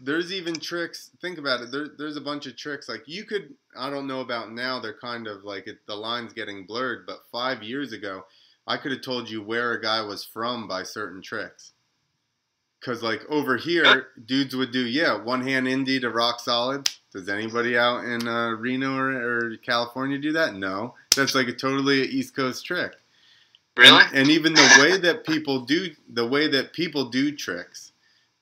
There's 0.02 0.32
even 0.32 0.60
tricks. 0.60 1.12
Think 1.22 1.38
about 1.38 1.62
it. 1.62 1.72
There, 1.72 1.88
there's 1.98 2.18
a 2.18 2.22
bunch 2.22 2.46
of 2.48 2.56
tricks. 2.58 2.90
Like 2.90 3.04
you 3.06 3.24
could. 3.26 3.54
I 3.78 3.90
don't 3.90 4.08
know 4.08 4.22
about 4.22 4.52
now. 4.52 4.80
They're 4.80 4.98
kind 4.98 5.28
of 5.28 5.44
like 5.44 5.68
it, 5.68 5.78
the 5.88 5.96
lines 5.96 6.34
getting 6.34 6.66
blurred. 6.66 7.06
But 7.06 7.20
five 7.32 7.64
years 7.64 7.94
ago, 7.94 8.26
I 8.68 8.78
could 8.78 8.92
have 8.92 9.02
told 9.02 9.30
you 9.30 9.42
where 9.42 9.74
a 9.74 9.82
guy 9.82 10.02
was 10.02 10.24
from 10.24 10.68
by 10.68 10.84
certain 10.84 11.22
tricks. 11.22 11.74
Cause 12.82 13.04
like 13.04 13.22
over 13.28 13.58
here, 13.58 14.08
dudes 14.26 14.56
would 14.56 14.72
do 14.72 14.86
yeah, 14.86 15.22
one 15.22 15.46
hand 15.46 15.68
indie 15.68 16.00
to 16.00 16.10
rock 16.10 16.40
solid. 16.40 16.90
Does 17.12 17.28
anybody 17.28 17.78
out 17.78 18.06
in 18.06 18.26
uh, 18.26 18.52
Reno 18.52 18.96
or, 18.96 19.10
or 19.10 19.58
California 19.58 20.18
do 20.18 20.32
that? 20.34 20.56
No, 20.56 20.94
that's 21.14 21.36
like 21.36 21.48
a 21.48 21.54
totally 21.54 22.04
East 22.04 22.36
Coast 22.36 22.66
trick. 22.66 22.94
really? 23.76 24.02
And, 24.04 24.20
and 24.20 24.30
even 24.30 24.54
the 24.54 24.78
way 24.80 24.98
that 24.98 25.26
people 25.26 25.66
do 25.66 25.90
the 26.08 26.26
way 26.26 26.48
that 26.48 26.72
people 26.72 27.10
do 27.10 27.36
tricks, 27.36 27.89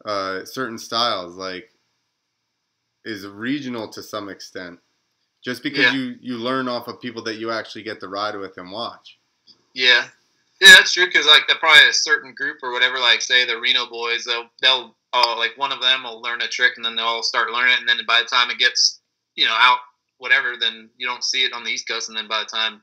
uh, 0.08 0.45
certain 0.45 0.78
styles 0.78 1.36
like 1.36 1.70
is 3.05 3.28
regional 3.28 3.88
to 3.89 4.01
some 4.01 4.30
extent. 4.30 4.80
Just 5.43 5.62
because 5.64 5.86
Yeah. 5.86 5.93
you 5.93 6.16
you 6.22 6.38
learn 6.38 6.68
off 6.68 6.88
of 6.88 6.99
people 6.99 7.22
that 7.24 7.36
you 7.36 7.51
actually 7.51 7.84
get 7.84 7.99
to 7.99 8.08
ride 8.08 8.36
with 8.38 8.58
and 8.58 8.72
watch. 8.72 9.18
Yeah, 9.74 10.08
yeah, 10.60 10.74
that's 10.74 10.93
true. 10.93 11.05
Because 11.05 11.28
like, 11.28 11.43
they're 11.47 11.58
probably 11.58 11.88
a 11.88 11.93
certain 11.93 12.34
group 12.34 12.58
or 12.64 12.72
whatever. 12.72 12.99
Like, 12.99 13.22
say 13.22 13.45
the 13.45 13.60
Reno 13.60 13.86
boys, 13.88 14.24
they'll 14.24 14.49
they'll 14.62 14.95
uh, 15.14 15.36
like 15.38 15.58
one 15.58 15.72
of 15.72 15.82
them 15.82 16.03
will 16.03 16.22
learn 16.22 16.41
a 16.41 16.47
trick, 16.47 16.74
and 16.78 16.84
then 16.86 16.95
they'll 16.95 17.05
all 17.05 17.24
start 17.24 17.51
learning 17.51 17.74
it, 17.74 17.80
and 17.80 17.88
then 17.88 17.99
by 18.08 18.22
the 18.22 18.28
time 18.28 18.49
it 18.49 18.58
gets 18.58 18.99
you 19.36 19.45
know 19.45 19.55
out 19.55 19.80
whatever, 20.18 20.55
then 20.60 20.89
you 20.97 21.05
don't 21.05 21.24
see 21.24 21.45
it 21.45 21.53
on 21.53 21.64
the 21.64 21.70
East 21.70 21.88
Coast, 21.88 22.10
and 22.10 22.18
then 22.18 22.28
by 22.28 22.39
the 22.39 22.45
time 22.45 22.82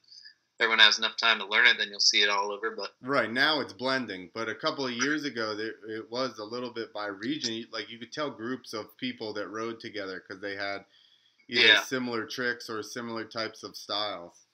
everyone 0.61 0.79
has 0.79 0.99
enough 0.99 1.17
time 1.17 1.39
to 1.39 1.47
learn 1.47 1.67
it, 1.67 1.77
then 1.79 1.89
you'll 1.91 2.01
see 2.01 2.23
it 2.23 2.29
all 2.31 2.51
over. 2.53 2.71
But 2.77 2.91
Right 3.03 3.31
now 3.31 3.61
it's 3.61 3.73
blending, 3.73 4.31
but 4.35 4.49
a 4.49 4.55
couple 4.55 4.87
of 4.87 4.93
years 4.93 5.25
ago 5.25 5.55
there, 5.55 5.73
it 5.89 6.11
was 6.11 6.39
a 6.39 6.45
little 6.45 6.71
bit 6.73 6.93
by 6.93 7.07
region. 7.07 7.67
Like 7.73 7.91
you 7.91 7.99
could 7.99 8.13
tell 8.13 8.31
groups 8.31 8.73
of 8.73 8.97
people 8.99 9.33
that 9.35 9.49
rode 9.49 9.81
together 9.81 10.23
because 10.27 10.41
they 10.41 10.57
had 10.57 10.85
either 11.49 11.67
Yeah. 11.67 11.83
similar 11.83 12.25
tricks 12.27 12.71
or 12.71 12.83
similar 12.83 13.25
types 13.25 13.63
of 13.65 13.77
styles. 13.77 14.47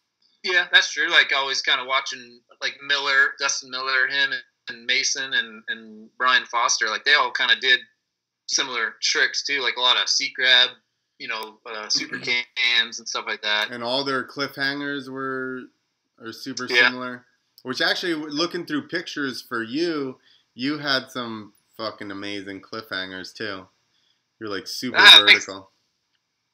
yeah, 0.42 0.66
that's 0.72 0.90
true. 0.92 1.08
Like 1.10 1.32
always, 1.36 1.60
kind 1.62 1.80
of 1.80 1.86
watching 1.86 2.40
like 2.62 2.78
Miller, 2.86 3.32
Dustin 3.38 3.70
Miller, 3.70 4.06
him 4.08 4.32
and 4.68 4.86
Mason 4.86 5.34
and 5.34 5.62
and 5.68 6.08
Brian 6.16 6.46
Foster. 6.46 6.88
Like 6.88 7.04
they 7.04 7.14
all 7.14 7.30
kind 7.30 7.50
of 7.52 7.60
did 7.60 7.80
similar 8.46 8.94
tricks 9.02 9.42
too. 9.44 9.60
Like 9.60 9.76
a 9.76 9.80
lot 9.80 10.00
of 10.02 10.08
seat 10.08 10.32
grab, 10.34 10.70
you 11.18 11.28
know, 11.28 11.58
uh, 11.66 11.88
super 11.90 12.18
cans 12.74 12.98
and 12.98 13.06
stuff 13.08 13.24
like 13.28 13.42
that. 13.42 13.70
and 13.70 13.84
all 13.84 14.02
their 14.04 14.26
cliffhangers 14.26 15.08
were 15.10 15.62
are 16.20 16.32
super 16.32 16.66
Yeah. 16.68 16.88
similar. 16.88 17.26
Which 17.62 17.80
actually, 17.82 18.14
looking 18.14 18.64
through 18.64 18.88
pictures 18.88 19.42
for 19.42 19.62
you, 19.62 20.18
you 20.54 20.78
had 20.78 21.10
some 21.10 21.52
fucking 21.76 22.10
amazing 22.10 22.62
cliffhangers 22.62 23.34
too. 23.34 23.68
You're 24.38 24.48
like 24.48 24.66
super 24.66 24.96
Ah, 24.98 25.18
vertical. 25.20 25.72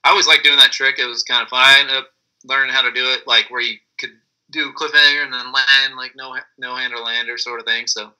I 0.03 0.11
always 0.11 0.27
liked 0.27 0.45
doing 0.45 0.59
that 0.59 0.73
trick. 0.73 0.99
It 0.99 1.07
was 1.07 1.23
kind 1.23 1.43
of 1.43 1.49
fun. 1.49 1.61
I 1.65 1.79
ended 1.81 1.97
up 1.97 2.11
learning 2.45 2.75
how 2.75 2.83
to 2.83 2.93
do 2.93 3.11
it, 3.13 3.27
like 3.27 3.51
where 3.51 3.61
you 3.61 3.79
could 3.99 4.11
do 4.51 4.73
cliffhanger 4.73 5.25
and 5.25 5.33
then 5.33 5.53
land 5.53 5.97
like 5.97 6.15
no 6.17 6.37
no 6.59 6.75
hander 6.77 6.99
lander 6.99 7.39
sort 7.39 7.61
of 7.61 7.67
thing. 7.67 7.87
So 7.87 8.13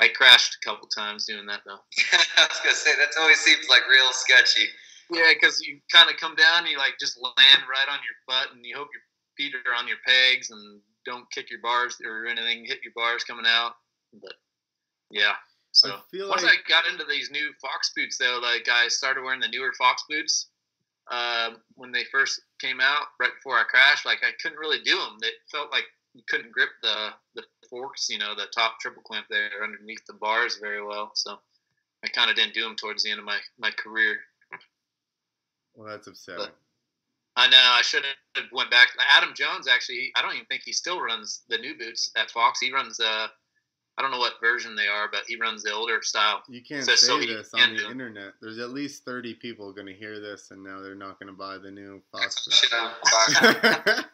I 0.00 0.08
crashed 0.08 0.56
a 0.60 0.64
couple 0.68 0.88
times 0.88 1.26
doing 1.26 1.46
that 1.46 1.62
though. 1.64 1.78
I 2.12 2.46
was 2.48 2.60
gonna 2.62 2.74
say 2.74 2.94
that 2.96 3.10
always 3.20 3.38
seems 3.40 3.68
like 3.68 3.88
real 3.88 4.12
sketchy. 4.12 4.66
Yeah, 5.10 5.32
because 5.34 5.60
you 5.60 5.80
kind 5.92 6.10
of 6.10 6.16
come 6.16 6.34
down, 6.36 6.60
and 6.62 6.68
you 6.68 6.78
like 6.78 6.94
just 6.98 7.20
land 7.20 7.62
right 7.68 7.88
on 7.88 7.98
your 8.02 8.16
butt, 8.26 8.54
and 8.54 8.64
you 8.64 8.74
hope 8.76 8.88
your 8.92 9.02
feet 9.36 9.54
are 9.54 9.74
on 9.74 9.88
your 9.88 9.98
pegs 10.06 10.50
and 10.50 10.80
don't 11.04 11.30
kick 11.30 11.50
your 11.50 11.60
bars 11.60 11.98
or 12.04 12.26
anything 12.26 12.64
hit 12.64 12.80
your 12.84 12.92
bars 12.94 13.24
coming 13.24 13.46
out. 13.46 13.74
But 14.12 14.34
yeah, 15.10 15.34
so 15.72 15.88
I 15.88 16.00
feel 16.10 16.28
once 16.28 16.42
like 16.42 16.64
I 16.66 16.68
got 16.68 16.86
into 16.92 17.04
these 17.08 17.30
new 17.30 17.50
Fox 17.60 17.92
boots, 17.96 18.18
though, 18.18 18.40
like 18.42 18.68
I 18.70 18.88
started 18.88 19.22
wearing 19.22 19.40
the 19.40 19.48
newer 19.48 19.72
Fox 19.72 20.04
boots 20.08 20.48
uh, 21.10 21.50
when 21.74 21.92
they 21.92 22.04
first 22.04 22.42
came 22.60 22.80
out, 22.80 23.06
right 23.18 23.34
before 23.34 23.58
I 23.58 23.64
crashed. 23.64 24.04
Like 24.04 24.18
I 24.22 24.32
couldn't 24.40 24.58
really 24.58 24.80
do 24.84 24.96
them. 24.96 25.16
It 25.22 25.34
felt 25.50 25.72
like 25.72 25.84
you 26.14 26.22
couldn't 26.28 26.52
grip 26.52 26.68
the 26.82 27.10
the 27.34 27.42
forks, 27.70 28.08
you 28.10 28.18
know, 28.18 28.34
the 28.34 28.46
top 28.54 28.78
triple 28.80 29.02
clamp 29.02 29.26
there 29.30 29.64
underneath 29.64 30.04
the 30.06 30.12
bars 30.12 30.58
very 30.60 30.84
well. 30.84 31.12
So 31.14 31.38
I 32.04 32.08
kind 32.08 32.30
of 32.30 32.36
didn't 32.36 32.54
do 32.54 32.62
them 32.62 32.76
towards 32.76 33.02
the 33.02 33.10
end 33.10 33.18
of 33.18 33.24
my 33.24 33.38
my 33.58 33.70
career. 33.70 34.18
well, 35.74 35.88
that's 35.88 36.06
upsetting. 36.06 36.46
I 37.36 37.48
know 37.48 37.56
I 37.58 37.80
should 37.82 38.04
have 38.36 38.44
went 38.52 38.70
back. 38.70 38.88
Adam 39.16 39.32
Jones 39.34 39.66
actually, 39.66 40.12
I 40.16 40.22
don't 40.22 40.34
even 40.34 40.46
think 40.46 40.62
he 40.64 40.72
still 40.72 41.00
runs 41.00 41.42
the 41.48 41.58
new 41.58 41.76
boots 41.78 42.10
at 42.16 42.30
Fox. 42.30 42.60
He 42.60 42.70
runs 42.72 43.00
uh, 43.00 43.26
I 43.98 44.02
don't 44.02 44.10
know 44.10 44.18
what 44.18 44.34
version 44.42 44.74
they 44.74 44.88
are, 44.88 45.08
but 45.10 45.22
he 45.26 45.36
runs 45.36 45.62
the 45.62 45.72
older 45.72 46.00
style. 46.02 46.42
You 46.48 46.62
can't 46.62 46.84
So- 46.84 46.94
say 46.94 47.06
so 47.06 47.18
this 47.20 47.52
on 47.54 47.76
the 47.76 47.90
internet. 47.90 48.32
There's 48.40 48.58
at 48.58 48.70
least 48.70 49.04
30 49.04 49.34
people 49.34 49.70
going 49.72 49.86
to 49.86 49.92
hear 49.94 50.18
this, 50.20 50.50
and 50.50 50.62
now 50.64 50.80
they're 50.80 50.94
not 50.94 51.18
going 51.18 51.26
to 51.28 51.34
buy 51.38 51.58
the 51.58 51.70
new 51.70 52.02
Fox. 52.10 52.48
I 52.72 54.04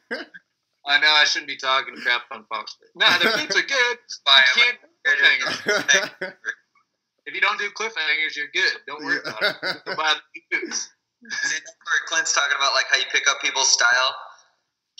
know 1.00 1.10
I 1.10 1.24
shouldn't 1.24 1.48
be 1.48 1.56
talking 1.56 1.94
crap 1.96 2.22
on 2.32 2.44
Fox. 2.48 2.76
No, 2.96 3.06
the 3.18 3.24
boots 3.36 3.56
are 3.56 3.62
good. 3.62 3.98
Buy 4.24 4.42
You 4.56 4.62
'em. 4.62 4.68
can't 4.68 4.78
do 5.04 5.10
cliffhangers. 5.10 6.34
If 7.26 7.34
you 7.34 7.40
don't 7.40 7.58
do 7.58 7.68
cliffhangers, 7.70 8.36
you're 8.36 8.46
good. 8.54 8.72
Don't 8.86 9.04
worry 9.04 9.18
about 9.20 9.42
it. 9.42 9.56
Go 9.84 9.96
buy 9.96 10.14
the 10.50 10.58
boots. 10.60 10.88
See, 11.18 11.58
that's 11.58 11.74
where 11.82 12.02
Clint's 12.06 12.30
talking 12.30 12.54
about 12.54 12.78
like 12.78 12.86
how 12.90 12.98
you 12.98 13.08
pick 13.10 13.26
up 13.26 13.42
people's 13.42 13.70
style, 13.70 14.10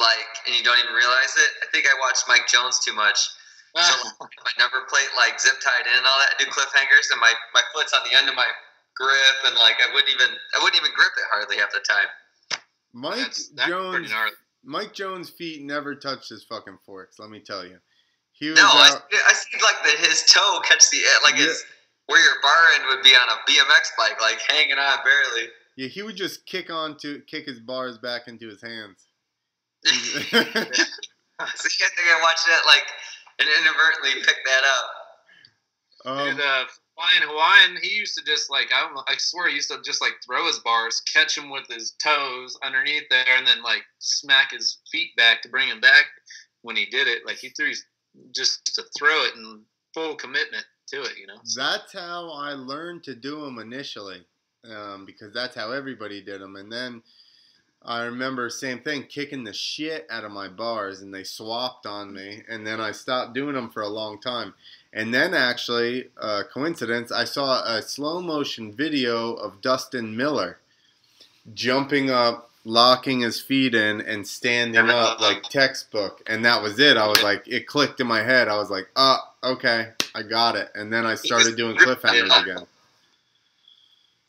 like, 0.03 0.31
and 0.47 0.53
you 0.55 0.67
don't 0.67 0.79
even 0.83 0.91
realize 0.91 1.31
it. 1.39 1.51
I 1.63 1.67
think 1.71 1.87
I 1.87 1.95
watched 2.03 2.27
Mike 2.27 2.51
Jones 2.51 2.83
too 2.83 2.91
much. 2.91 3.19
Ah. 3.79 3.87
So 3.87 4.27
my 4.27 4.55
number 4.59 4.83
plate 4.91 5.07
like 5.15 5.39
zip 5.39 5.55
tied 5.63 5.87
in 5.87 5.95
and 5.95 6.07
all 6.07 6.19
that, 6.19 6.35
I 6.35 6.37
do 6.43 6.51
cliffhangers, 6.51 7.15
and 7.15 7.23
my 7.23 7.31
my 7.55 7.63
foot's 7.71 7.95
on 7.95 8.03
the 8.03 8.19
end 8.19 8.27
of 8.27 8.35
my 8.35 8.49
grip, 8.99 9.39
and 9.47 9.55
like 9.63 9.79
I 9.79 9.95
wouldn't 9.95 10.11
even 10.11 10.35
I 10.59 10.63
wouldn't 10.63 10.81
even 10.83 10.91
grip 10.91 11.15
it 11.15 11.27
hardly 11.31 11.63
half 11.63 11.71
the 11.71 11.85
time. 11.87 12.11
Mike 12.91 13.23
That's, 13.23 13.49
that's 13.55 13.71
Jones. 13.71 14.11
Mike 14.65 14.93
Jones' 14.93 15.31
feet 15.31 15.63
never 15.63 15.95
touched 15.95 16.29
his 16.29 16.43
fucking 16.43 16.83
forks. 16.85 17.19
Let 17.19 17.31
me 17.31 17.39
tell 17.39 17.65
you. 17.65 17.79
He 18.33 18.51
was 18.51 18.59
No, 18.59 18.67
I, 18.67 18.91
uh, 18.91 18.97
out. 18.99 19.03
I 19.07 19.33
see 19.35 19.59
like 19.63 19.81
the, 19.87 19.95
his 20.03 20.27
toe 20.27 20.61
catch 20.67 20.91
the 20.91 20.99
like 21.23 21.37
his 21.37 21.63
where 22.07 22.19
your 22.19 22.41
bar 22.43 22.63
end 22.75 22.85
would 22.89 23.05
be 23.05 23.15
on 23.15 23.29
a 23.29 23.39
BMX 23.47 23.95
bike, 23.97 24.21
like 24.21 24.41
hanging 24.49 24.79
on 24.79 24.99
barely. 25.05 25.49
Yeah, 25.79 25.87
he 25.87 26.03
would 26.03 26.17
just 26.17 26.45
kick 26.45 26.71
on 26.71 26.97
to 26.99 27.21
kick 27.29 27.47
his 27.47 27.61
bars 27.61 27.99
back 27.99 28.27
into 28.27 28.49
his 28.49 28.61
hands. 28.61 29.07
See, 29.87 29.95
I 30.35 30.75
think 30.75 32.09
I 32.09 32.21
watched 32.21 32.47
that 32.49 32.63
like 32.67 32.83
and 33.39 33.49
inadvertently 33.49 34.15
picked 34.15 34.45
that 34.45 34.65
up. 34.65 36.11
um, 36.11 36.29
and 36.31 36.41
uh, 36.41 36.65
flying 36.97 37.23
Hawaiian, 37.23 37.79
he 37.81 37.97
used 37.97 38.19
to 38.19 38.25
just 38.25 38.51
like 38.51 38.71
I, 38.75 38.89
don't, 38.89 39.09
I 39.09 39.15
swear 39.19 39.49
he 39.49 39.55
used 39.55 39.71
to 39.71 39.81
just 39.85 40.01
like 40.01 40.15
throw 40.27 40.49
his 40.49 40.59
bars, 40.59 41.01
catch 41.03 41.39
him 41.39 41.49
with 41.49 41.69
his 41.69 41.93
toes 42.03 42.59
underneath 42.65 43.05
there, 43.09 43.37
and 43.37 43.47
then 43.47 43.63
like 43.63 43.85
smack 44.01 44.51
his 44.51 44.79
feet 44.91 45.15
back 45.17 45.43
to 45.43 45.49
bring 45.49 45.69
him 45.69 45.81
back 45.81 46.07
when 46.63 46.75
he 46.75 46.87
did 46.87 47.07
it. 47.07 47.25
Like 47.25 47.37
he 47.37 47.51
threw 47.51 47.69
his, 47.69 47.85
just 48.35 48.67
to 48.75 48.83
throw 48.99 49.23
it 49.27 49.37
in 49.37 49.63
full 49.95 50.17
commitment 50.17 50.65
to 50.89 51.03
it, 51.03 51.13
you 51.21 51.29
know. 51.29 51.39
That's 51.55 51.93
how 51.93 52.33
I 52.33 52.55
learned 52.55 53.05
to 53.05 53.15
do 53.15 53.43
them 53.43 53.61
initially, 53.61 54.27
um, 54.65 55.05
because 55.05 55.33
that's 55.33 55.55
how 55.55 55.73
everybody 55.73 56.21
did 56.21 56.41
them. 56.41 56.57
And 56.57 56.71
then 56.71 57.03
I 57.83 58.03
remember 58.05 58.51
same 58.51 58.81
thing, 58.81 59.05
kicking 59.05 59.45
the 59.45 59.53
shit 59.53 60.07
out 60.11 60.25
of 60.25 60.33
my 60.33 60.49
bars, 60.49 61.01
and 61.01 61.15
they 61.15 61.25
swapped 61.25 61.87
on 61.87 62.13
me. 62.13 62.43
And 62.49 62.67
then 62.67 62.81
I 62.81 62.91
stopped 62.93 63.35
doing 63.35 63.55
them 63.55 63.71
for 63.71 63.83
a 63.83 63.89
long 63.89 64.21
time. 64.21 64.55
And 64.93 65.15
then 65.15 65.35
actually, 65.35 66.11
uh, 66.21 66.43
coincidence, 66.53 67.13
I 67.13 67.25
saw 67.25 67.63
a 67.65 67.83
slow 67.83 68.21
motion 68.21 68.73
video 68.73 69.35
of 69.35 69.61
Dustin 69.61 70.17
Miller 70.17 70.59
jumping 71.55 72.11
up, 72.11 72.51
locking 72.65 73.21
his 73.21 73.41
feet 73.41 73.75
in, 73.75 74.01
and 74.01 74.27
standing 74.27 74.91
up 74.91 75.21
like 75.21 75.45
textbook. 75.45 76.23
And 76.27 76.45
that 76.45 76.63
was 76.63 76.79
it. 76.79 76.97
I 76.97 77.07
was 77.07 77.23
like, 77.23 77.47
it 77.47 77.67
clicked 77.67 78.01
in 78.01 78.07
my 78.07 78.23
head. 78.23 78.49
I 78.49 78.59
was 78.59 78.71
like, 78.71 78.89
oh, 78.97 79.19
okay, 79.45 79.91
I 80.15 80.23
got 80.23 80.57
it. 80.57 80.71
And 80.75 80.93
then 80.93 81.07
I 81.07 81.15
started 81.15 81.57
doing 81.57 81.77
cliffhangers 81.77 82.43
again. 82.43 82.67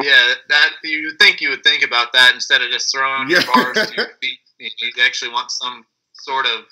Yeah, 0.01 0.33
that 0.47 0.69
you 0.83 1.07
would 1.07 1.19
think 1.19 1.41
you 1.41 1.49
would 1.49 1.63
think 1.63 1.83
about 1.83 2.13
that 2.13 2.33
instead 2.33 2.61
of 2.61 2.69
just 2.71 2.93
throwing 2.93 3.29
your 3.29 3.41
Yeah. 3.41 3.45
bars 3.47 3.75
to 3.89 3.95
your 3.95 4.07
feet. 4.21 4.39
You 4.59 4.69
you 4.81 5.03
actually 5.03 5.31
want 5.31 5.51
some 5.51 5.85
sort 6.13 6.45
of 6.45 6.65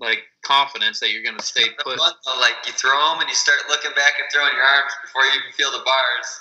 like 0.00 0.18
confidence 0.44 1.00
that 1.00 1.12
you're 1.12 1.22
going 1.22 1.36
to 1.38 1.44
stay 1.44 1.64
put. 1.82 1.98
like 1.98 2.54
you 2.66 2.72
throw 2.72 2.90
them 3.12 3.20
and 3.20 3.28
you 3.28 3.34
start 3.34 3.58
looking 3.68 3.92
back 3.94 4.14
and 4.18 4.28
throwing 4.32 4.52
your 4.54 4.64
arms 4.64 4.92
before 5.02 5.22
you 5.24 5.30
even 5.32 5.52
feel 5.52 5.70
the 5.70 5.82
bars. 5.84 6.40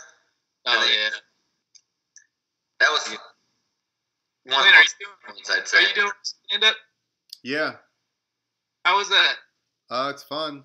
Oh 0.65 0.89
yeah. 0.91 1.09
That 2.79 2.89
was 2.91 3.07
one 4.45 4.59
of 4.59 4.65
Wait, 4.65 4.71
the 4.71 4.77
are 4.77 4.81
you 4.81 5.07
fun 5.25 5.35
ones 5.35 5.49
I'd 5.73 5.77
Are 5.77 5.81
you 5.81 5.95
doing 5.95 6.11
stand 6.23 6.63
up? 6.63 6.75
Yeah, 7.43 7.75
How 8.85 8.97
was 8.97 9.09
that? 9.09 9.35
uh, 9.89 10.09
it's 10.13 10.23
fun. 10.23 10.63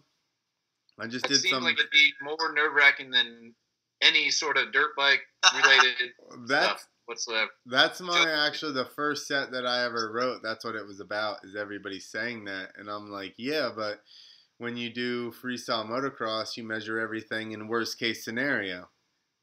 I 0.98 1.06
just 1.06 1.24
It 1.26 1.28
did 1.28 1.36
seems 1.38 1.54
some. 1.54 1.64
like 1.64 1.78
it'd 1.78 1.90
be 1.90 2.12
more 2.22 2.52
nerve 2.54 2.72
wracking 2.74 3.10
than 3.10 3.54
any 4.03 4.30
sort 4.30 4.57
of 4.57 4.72
dirt 4.72 4.96
bike 4.96 5.20
related 5.55 6.12
That's 6.46 6.64
stuff 6.64 6.88
whatsoever. 7.09 7.51
That's 7.66 8.01
my 8.01 8.30
actually 8.30 8.72
the 8.72 8.84
first 8.84 9.26
set 9.26 9.51
that 9.53 9.66
I 9.66 9.84
ever 9.84 10.12
wrote. 10.12 10.40
That's 10.42 10.64
what 10.64 10.76
it 10.76 10.86
was 10.86 11.01
about. 11.01 11.38
Is 11.44 11.57
everybody 11.57 11.99
saying 11.99 12.44
that, 12.44 12.72
and 12.76 12.88
I'm 12.88 13.11
like, 13.11 13.34
yeah, 13.38 13.70
but 13.74 14.01
when 14.59 14.76
you 14.76 14.90
do 14.90 15.32
freestyle 15.32 15.88
motocross, 15.88 16.57
you 16.57 16.64
measure 16.64 17.01
everything 17.01 17.53
in 17.53 17.68
worst 17.68 17.99
case 17.99 18.24
scenario, 18.24 18.88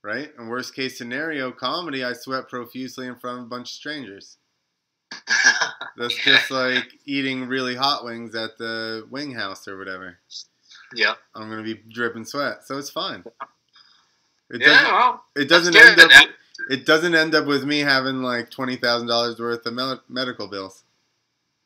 right? 0.03 0.29
And 0.37 0.49
worst 0.49 0.75
case 0.75 0.97
scenario 0.97 1.51
comedy, 1.51 2.03
I 2.03 2.13
sweat 2.13 2.47
profusely 2.47 3.07
in 3.07 3.15
front 3.15 3.39
of 3.39 3.45
a 3.45 3.49
bunch 3.49 3.69
of 3.69 3.73
strangers. 3.73 4.37
That's 5.97 6.15
just 6.15 6.51
like 6.51 6.85
eating 7.05 7.47
really 7.47 7.75
hot 7.75 8.03
wings 8.03 8.35
at 8.35 8.57
the 8.57 9.07
wing 9.09 9.33
house 9.33 9.67
or 9.67 9.77
whatever. 9.77 10.19
yeah. 10.93 11.13
I'm 11.33 11.49
gonna 11.49 11.63
be 11.63 11.81
dripping 11.89 12.25
sweat, 12.25 12.65
so 12.65 12.77
it's 12.77 12.89
fine. 12.89 13.23
It 14.51 14.61
Yeah, 14.61 14.67
doesn't. 14.67 14.91
well, 14.93 15.23
It 15.35 15.49
doesn't 15.49 15.75
end 15.75 15.99
up. 15.99 16.11
It 16.69 16.85
doesn't 16.85 17.13
end 17.15 17.35
up 17.35 17.45
with 17.45 17.63
me 17.65 17.79
having 17.79 18.21
like 18.21 18.49
twenty 18.49 18.75
thousand 18.77 19.07
dollars 19.07 19.39
worth 19.39 19.65
of 19.65 19.99
medical 20.09 20.47
bills. 20.47 20.83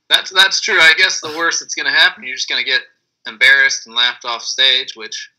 That's 0.10 0.32
that's 0.32 0.60
true. 0.62 0.80
I 0.80 0.94
guess 0.98 1.22
the 1.22 1.36
worst 1.38 1.60
that's 1.60 1.76
going 1.76 1.86
to 1.86 1.92
happen, 1.92 2.24
you're 2.24 2.36
just 2.36 2.50
going 2.50 2.64
to 2.64 2.70
get 2.70 2.82
embarrassed 3.28 3.86
and 3.86 3.96
laughed 3.96 4.26
off 4.26 4.42
stage. 4.42 4.96
Which, 4.96 5.30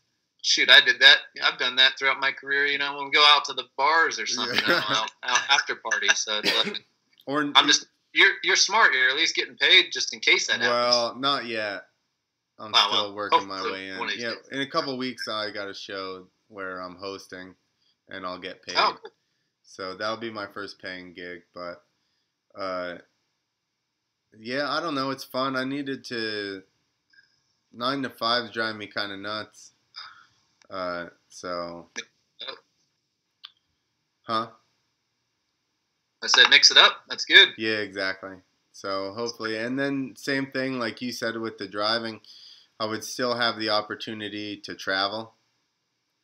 shoot, 0.41 0.69
I 0.69 0.79
did 0.79 0.99
that. 1.01 1.17
I've 1.43 1.59
done 1.59 1.75
that 1.75 1.93
throughout 1.99 2.19
my 2.21 2.31
career. 2.31 2.65
You 2.67 2.77
know, 2.77 2.95
when 2.95 3.05
we 3.05 3.11
go 3.11 3.23
out 3.35 3.43
to 3.45 3.53
the 3.53 3.65
bars 3.77 4.19
or 4.19 4.25
something, 4.25 4.55
know, 4.67 4.75
out, 4.87 5.11
out 5.23 5.39
after 5.49 5.75
parties. 5.75 6.19
So 6.19 6.39
it's 6.41 6.55
like, 6.65 6.85
Or 7.25 7.41
I'm 7.55 7.67
just 7.67 7.87
you're 8.13 8.31
you're 8.43 8.55
smart. 8.55 8.93
You're 8.93 9.09
at 9.09 9.17
least 9.17 9.35
getting 9.35 9.55
paid 9.57 9.91
just 9.91 10.13
in 10.13 10.21
case 10.21 10.47
that 10.47 10.61
happens. 10.61 10.69
well, 10.69 11.15
not 11.15 11.45
yet. 11.45 11.83
I'm 12.57 12.73
still 12.73 12.91
well, 12.91 13.15
working 13.15 13.47
my 13.47 13.61
way 13.63 13.89
in. 13.89 13.97
one 13.99 14.07
of 14.07 14.13
these 14.13 14.23
Yeah, 14.23 14.33
in 14.51 14.61
a 14.61 14.67
couple 14.67 14.97
weeks 14.97 15.27
I 15.27 15.51
got 15.51 15.67
a 15.67 15.73
show 15.73 16.27
where 16.51 16.79
I'm 16.81 16.95
hosting, 16.95 17.55
and 18.09 18.25
I'll 18.25 18.39
get 18.39 18.63
paid. 18.63 18.75
Oh, 18.77 18.97
So 19.63 19.95
that'll 19.95 20.17
be 20.17 20.29
my 20.29 20.47
first 20.47 20.81
paying 20.81 21.13
gig. 21.13 21.43
But 21.53 21.83
uh, 22.55 22.97
yeah, 24.37 24.69
I 24.69 24.81
don't 24.81 24.95
know. 24.95 25.09
It's 25.11 25.23
fun. 25.23 25.55
I 25.55 25.63
needed 25.63 26.03
to. 26.05 26.63
Nine 27.73 28.03
to 28.03 28.09
fives 28.09 28.51
drive 28.51 28.75
me 28.75 28.87
kind 28.87 29.13
of 29.13 29.19
nuts. 29.19 29.71
Uh, 30.69 31.07
so. 31.29 31.87
Huh? 34.23 34.47
I 36.23 36.27
said 36.27 36.49
mix 36.49 36.69
it 36.69 36.77
up. 36.77 37.01
That's 37.09 37.25
good. 37.25 37.49
Yeah, 37.57 37.77
exactly. 37.77 38.35
So 38.73 39.13
hopefully, 39.15 39.57
and 39.57 39.77
then 39.77 40.13
same 40.15 40.47
thing 40.51 40.79
like 40.79 41.01
you 41.01 41.11
said 41.11 41.37
with 41.37 41.57
the 41.57 41.67
driving, 41.67 42.21
I 42.79 42.85
would 42.85 43.03
still 43.03 43.35
have 43.35 43.59
the 43.59 43.69
opportunity 43.69 44.57
to 44.57 44.75
travel. 44.75 45.33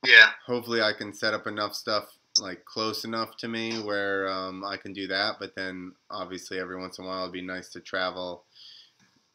Yeah. 0.06 0.30
Hopefully, 0.46 0.82
I 0.82 0.94
can 0.94 1.14
set 1.14 1.34
up 1.34 1.48
enough 1.48 1.74
stuff 1.74 2.06
like 2.40 2.66
close 2.66 3.04
enough 3.04 3.36
to 3.38 3.48
me 3.48 3.80
where 3.82 4.30
um, 4.30 4.64
I 4.64 4.78
can 4.78 4.94
do 4.94 5.08
that. 5.08 5.36
But 5.40 5.56
then, 5.56 5.94
obviously, 6.10 6.60
every 6.60 6.80
once 6.80 7.00
in 7.00 7.06
a 7.06 7.08
while, 7.08 7.24
it'd 7.24 7.34
be 7.34 7.42
nice 7.42 7.70
to 7.70 7.80
travel, 7.80 8.44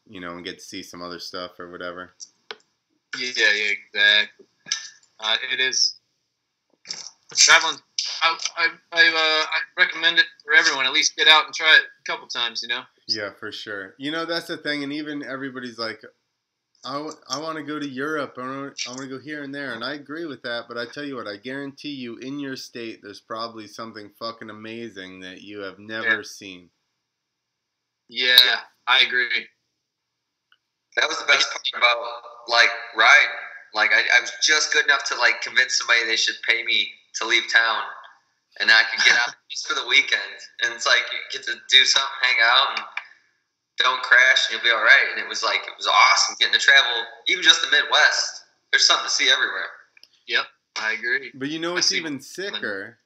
you 0.07 0.21
know, 0.21 0.31
and 0.31 0.45
get 0.45 0.59
to 0.59 0.63
see 0.63 0.83
some 0.83 1.01
other 1.01 1.19
stuff 1.19 1.59
or 1.59 1.71
whatever. 1.71 2.13
Yeah, 3.19 3.31
yeah, 3.37 3.73
exactly. 3.93 4.45
Uh, 5.19 5.35
it 5.51 5.59
is 5.59 5.95
traveling. 7.35 7.77
I, 8.21 8.37
I, 8.57 8.67
I, 8.91 9.07
uh, 9.07 9.45
I 9.45 9.81
recommend 9.83 10.17
it 10.17 10.25
for 10.43 10.53
everyone. 10.53 10.85
At 10.85 10.93
least 10.93 11.15
get 11.15 11.27
out 11.27 11.45
and 11.45 11.53
try 11.53 11.77
it 11.77 11.83
a 11.83 12.11
couple 12.11 12.27
times. 12.27 12.61
You 12.61 12.69
know. 12.69 12.81
Yeah, 13.07 13.31
for 13.39 13.51
sure. 13.51 13.95
You 13.97 14.11
know, 14.11 14.25
that's 14.25 14.47
the 14.47 14.57
thing, 14.57 14.83
and 14.83 14.93
even 14.93 15.23
everybody's 15.23 15.77
like, 15.77 16.01
I, 16.85 16.93
w- 16.93 17.15
I 17.29 17.39
want 17.39 17.57
to 17.57 17.63
go 17.63 17.79
to 17.79 17.87
Europe. 17.87 18.35
I 18.37 18.41
want 18.47 18.77
to 18.77 19.07
go 19.07 19.19
here 19.19 19.43
and 19.43 19.53
there, 19.55 19.73
and 19.73 19.83
I 19.83 19.93
agree 19.93 20.25
with 20.25 20.41
that. 20.43 20.65
But 20.67 20.77
I 20.77 20.85
tell 20.85 21.03
you 21.05 21.15
what, 21.15 21.27
I 21.27 21.37
guarantee 21.37 21.93
you, 21.93 22.17
in 22.17 22.39
your 22.39 22.55
state, 22.55 22.99
there's 23.01 23.21
probably 23.21 23.67
something 23.67 24.09
fucking 24.19 24.49
amazing 24.49 25.21
that 25.21 25.41
you 25.41 25.59
have 25.59 25.79
never 25.79 26.17
Yeah. 26.17 26.23
seen. 26.23 26.69
Yeah, 28.09 28.61
I 28.87 28.99
agree. 28.99 29.47
That 30.97 31.07
was 31.07 31.17
the 31.19 31.25
best 31.25 31.49
part 31.51 31.63
about 31.75 31.97
like 32.47 32.69
riding. 32.95 33.31
Like 33.73 33.91
I, 33.91 34.01
I 34.17 34.21
was 34.21 34.31
just 34.43 34.71
good 34.73 34.85
enough 34.85 35.03
to 35.05 35.15
like 35.15 35.41
convince 35.41 35.77
somebody 35.77 36.05
they 36.05 36.15
should 36.15 36.35
pay 36.47 36.63
me 36.63 36.89
to 37.15 37.25
leave 37.25 37.43
town, 37.51 37.81
and 38.59 38.69
I 38.69 38.83
could 38.91 39.03
get 39.03 39.17
out 39.17 39.33
just 39.51 39.67
for 39.67 39.73
the 39.73 39.87
weekend. 39.87 40.37
And 40.63 40.73
it's 40.73 40.85
like 40.85 41.01
you 41.11 41.17
get 41.31 41.43
to 41.47 41.55
do 41.69 41.85
something, 41.85 42.09
hang 42.21 42.37
out, 42.43 42.77
and 42.77 42.85
don't 43.77 44.01
crash, 44.01 44.47
and 44.49 44.53
you'll 44.53 44.63
be 44.63 44.75
all 44.75 44.83
right. 44.83 45.07
And 45.11 45.23
it 45.23 45.27
was 45.27 45.43
like 45.43 45.61
it 45.61 45.73
was 45.77 45.87
awesome 45.87 46.35
getting 46.39 46.53
to 46.53 46.59
travel, 46.59 47.03
even 47.27 47.43
just 47.43 47.61
the 47.61 47.67
Midwest. 47.71 48.45
There's 48.71 48.85
something 48.85 49.05
to 49.05 49.11
see 49.11 49.29
everywhere. 49.31 49.67
Yep, 50.27 50.45
I 50.77 50.93
agree. 50.93 51.31
But 51.33 51.49
you 51.49 51.59
know 51.59 51.73
what's 51.73 51.91
even 51.91 52.19
sicker 52.19 52.97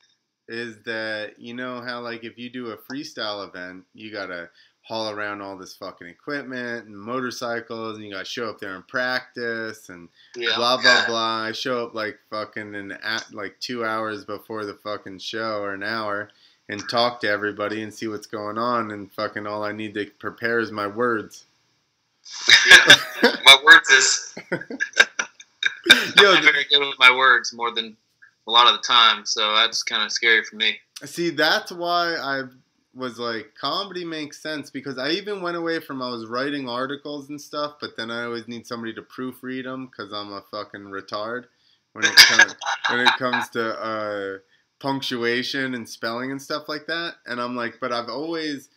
is 0.48 0.78
that 0.86 1.38
you 1.38 1.54
know 1.54 1.82
how 1.82 2.00
like 2.00 2.24
if 2.24 2.38
you 2.38 2.50
do 2.50 2.68
a 2.68 2.78
freestyle 2.78 3.48
event, 3.48 3.84
you 3.94 4.12
gotta 4.12 4.50
haul 4.82 5.10
around 5.10 5.42
all 5.42 5.58
this 5.58 5.76
fucking 5.76 6.08
equipment 6.08 6.86
and 6.88 6.98
motorcycles, 6.98 7.98
and 7.98 8.06
you 8.06 8.14
gotta 8.14 8.24
show 8.26 8.50
up 8.50 8.60
there 8.60 8.76
and 8.76 8.88
practice 8.88 9.90
and 9.90 10.08
Yeah. 10.36 10.56
blah 10.56 10.78
blah 10.78 11.00
Yeah. 11.00 11.06
blah. 11.08 11.42
I 11.44 11.52
show 11.52 11.84
up 11.86 11.94
like 11.94 12.20
fucking 12.30 12.76
an 12.76 12.92
at 12.92 13.34
like 13.34 13.60
two 13.60 13.84
hours 13.86 14.24
before 14.24 14.66
the 14.66 14.76
fucking 14.76 15.20
show 15.20 15.62
or 15.62 15.74
an 15.74 15.84
hour 15.84 16.30
and 16.70 16.88
talk 16.90 17.22
to 17.22 17.30
everybody 17.30 17.82
and 17.82 17.94
see 17.94 18.08
what's 18.08 18.28
going 18.28 18.58
on 18.58 18.92
and 18.92 19.12
fucking 19.12 19.48
all 19.48 19.64
I 19.64 19.72
need 19.72 19.94
to 19.96 20.06
prepare 20.20 20.60
is 20.60 20.72
my 20.72 20.88
words. 20.88 21.46
My 23.24 23.58
words 23.64 23.90
is 23.90 24.34
Yo, 24.52 24.54
I'm 26.34 26.44
very 26.44 26.66
good 26.70 26.80
with 26.80 27.00
my 27.00 27.16
words 27.16 27.54
more 27.54 27.74
than 27.74 27.96
a 28.48 28.52
lot 28.52 28.68
of 28.68 28.74
the 28.74 28.84
time, 28.86 29.26
so 29.26 29.54
that's 29.56 29.84
kind 29.84 30.04
of 30.04 30.12
scary 30.12 30.44
for 30.44 30.56
me. 30.56 30.78
See, 31.06 31.30
that's 31.30 31.72
why 31.72 32.16
I 32.16 32.44
was 32.94 33.20
like, 33.20 33.54
comedy 33.60 34.04
makes 34.04 34.42
sense 34.42 34.70
because 34.70 34.98
I 34.98 35.12
even 35.12 35.42
went 35.42 35.56
away 35.56 35.80
from 35.80 36.02
I 36.02 36.10
was 36.10 36.26
writing 36.26 36.68
articles 36.68 37.30
and 37.30 37.40
stuff, 37.40 37.76
but 37.80 37.96
then 37.96 38.10
I 38.10 38.24
always 38.24 38.48
need 38.48 38.66
somebody 38.66 38.94
to 38.94 39.02
proofread 39.02 39.64
them 39.64 39.86
because 39.86 40.12
I'm 40.12 40.34
a 40.34 40.42
fucking 40.52 40.82
retard 40.82 41.46
when 41.94 42.06
it 42.06 42.16
comes 42.16 42.56
when 42.90 43.00
it 43.02 43.14
comes 43.18 43.50
to 43.50 43.80
uh, 43.80 44.38
punctuation 44.80 45.74
and 45.74 45.88
spelling 45.88 46.32
and 46.32 46.42
stuff 46.42 46.70
like 46.70 46.88
that. 46.88 47.16
And 47.26 47.42
I'm 47.42 47.56
like, 47.56 47.80
but 47.80 47.92
I've 47.92 48.10
always 48.10 48.70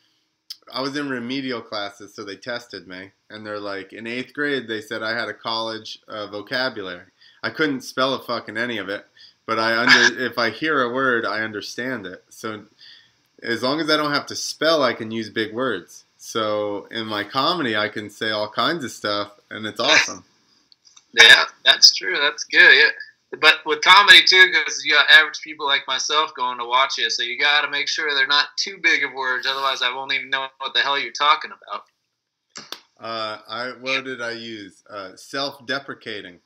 I 0.72 0.80
was 0.82 0.96
in 0.96 1.08
remedial 1.08 1.60
classes, 1.60 2.14
so 2.14 2.24
they 2.24 2.36
tested 2.36 2.86
me, 2.86 3.10
and 3.28 3.44
they're 3.44 3.60
like, 3.60 3.92
in 3.92 4.06
eighth 4.06 4.32
grade, 4.32 4.68
they 4.68 4.80
said 4.80 5.02
I 5.02 5.18
had 5.18 5.28
a 5.28 5.34
college 5.34 5.98
uh, 6.08 6.28
vocabulary. 6.28 7.06
I 7.42 7.50
couldn't 7.50 7.82
spell 7.82 8.14
a 8.14 8.22
fucking 8.22 8.56
any 8.56 8.78
of 8.78 8.88
it, 8.88 9.04
but 9.46 9.58
I 9.58 9.76
under 9.76 10.24
if 10.24 10.38
I 10.38 10.50
hear 10.50 10.82
a 10.82 10.92
word, 10.92 11.24
I 11.24 11.40
understand 11.40 12.06
it. 12.06 12.24
So 12.28 12.64
as 13.42 13.62
long 13.62 13.80
as 13.80 13.90
I 13.90 13.96
don't 13.96 14.12
have 14.12 14.26
to 14.26 14.36
spell, 14.36 14.82
I 14.82 14.92
can 14.92 15.10
use 15.10 15.28
big 15.30 15.52
words. 15.52 16.04
So 16.18 16.86
in 16.90 17.06
my 17.06 17.24
comedy, 17.24 17.76
I 17.76 17.88
can 17.88 18.10
say 18.10 18.30
all 18.30 18.50
kinds 18.50 18.84
of 18.84 18.90
stuff, 18.90 19.32
and 19.50 19.66
it's 19.66 19.80
awesome. 19.80 20.24
Yeah, 21.12 21.44
that's 21.64 21.94
true. 21.94 22.16
That's 22.20 22.44
good. 22.44 22.76
Yeah. 22.76 22.90
But 23.38 23.58
with 23.64 23.80
comedy 23.82 24.22
too, 24.26 24.48
because 24.50 24.84
you 24.84 24.92
got 24.92 25.08
average 25.10 25.40
people 25.42 25.64
like 25.66 25.82
myself 25.86 26.32
going 26.36 26.58
to 26.58 26.64
watch 26.64 26.98
it, 26.98 27.12
so 27.12 27.22
you 27.22 27.38
got 27.38 27.60
to 27.62 27.70
make 27.70 27.86
sure 27.88 28.12
they're 28.12 28.26
not 28.26 28.48
too 28.58 28.78
big 28.82 29.04
of 29.04 29.12
words. 29.12 29.46
Otherwise, 29.48 29.82
I 29.82 29.94
won't 29.94 30.12
even 30.12 30.30
know 30.30 30.46
what 30.58 30.74
the 30.74 30.80
hell 30.80 30.98
you're 30.98 31.12
talking 31.12 31.52
about. 31.52 31.82
Uh, 32.98 33.38
I 33.48 33.68
what 33.80 34.04
did 34.04 34.20
I 34.20 34.32
use? 34.32 34.82
Uh, 34.90 35.12
self-deprecating. 35.14 36.40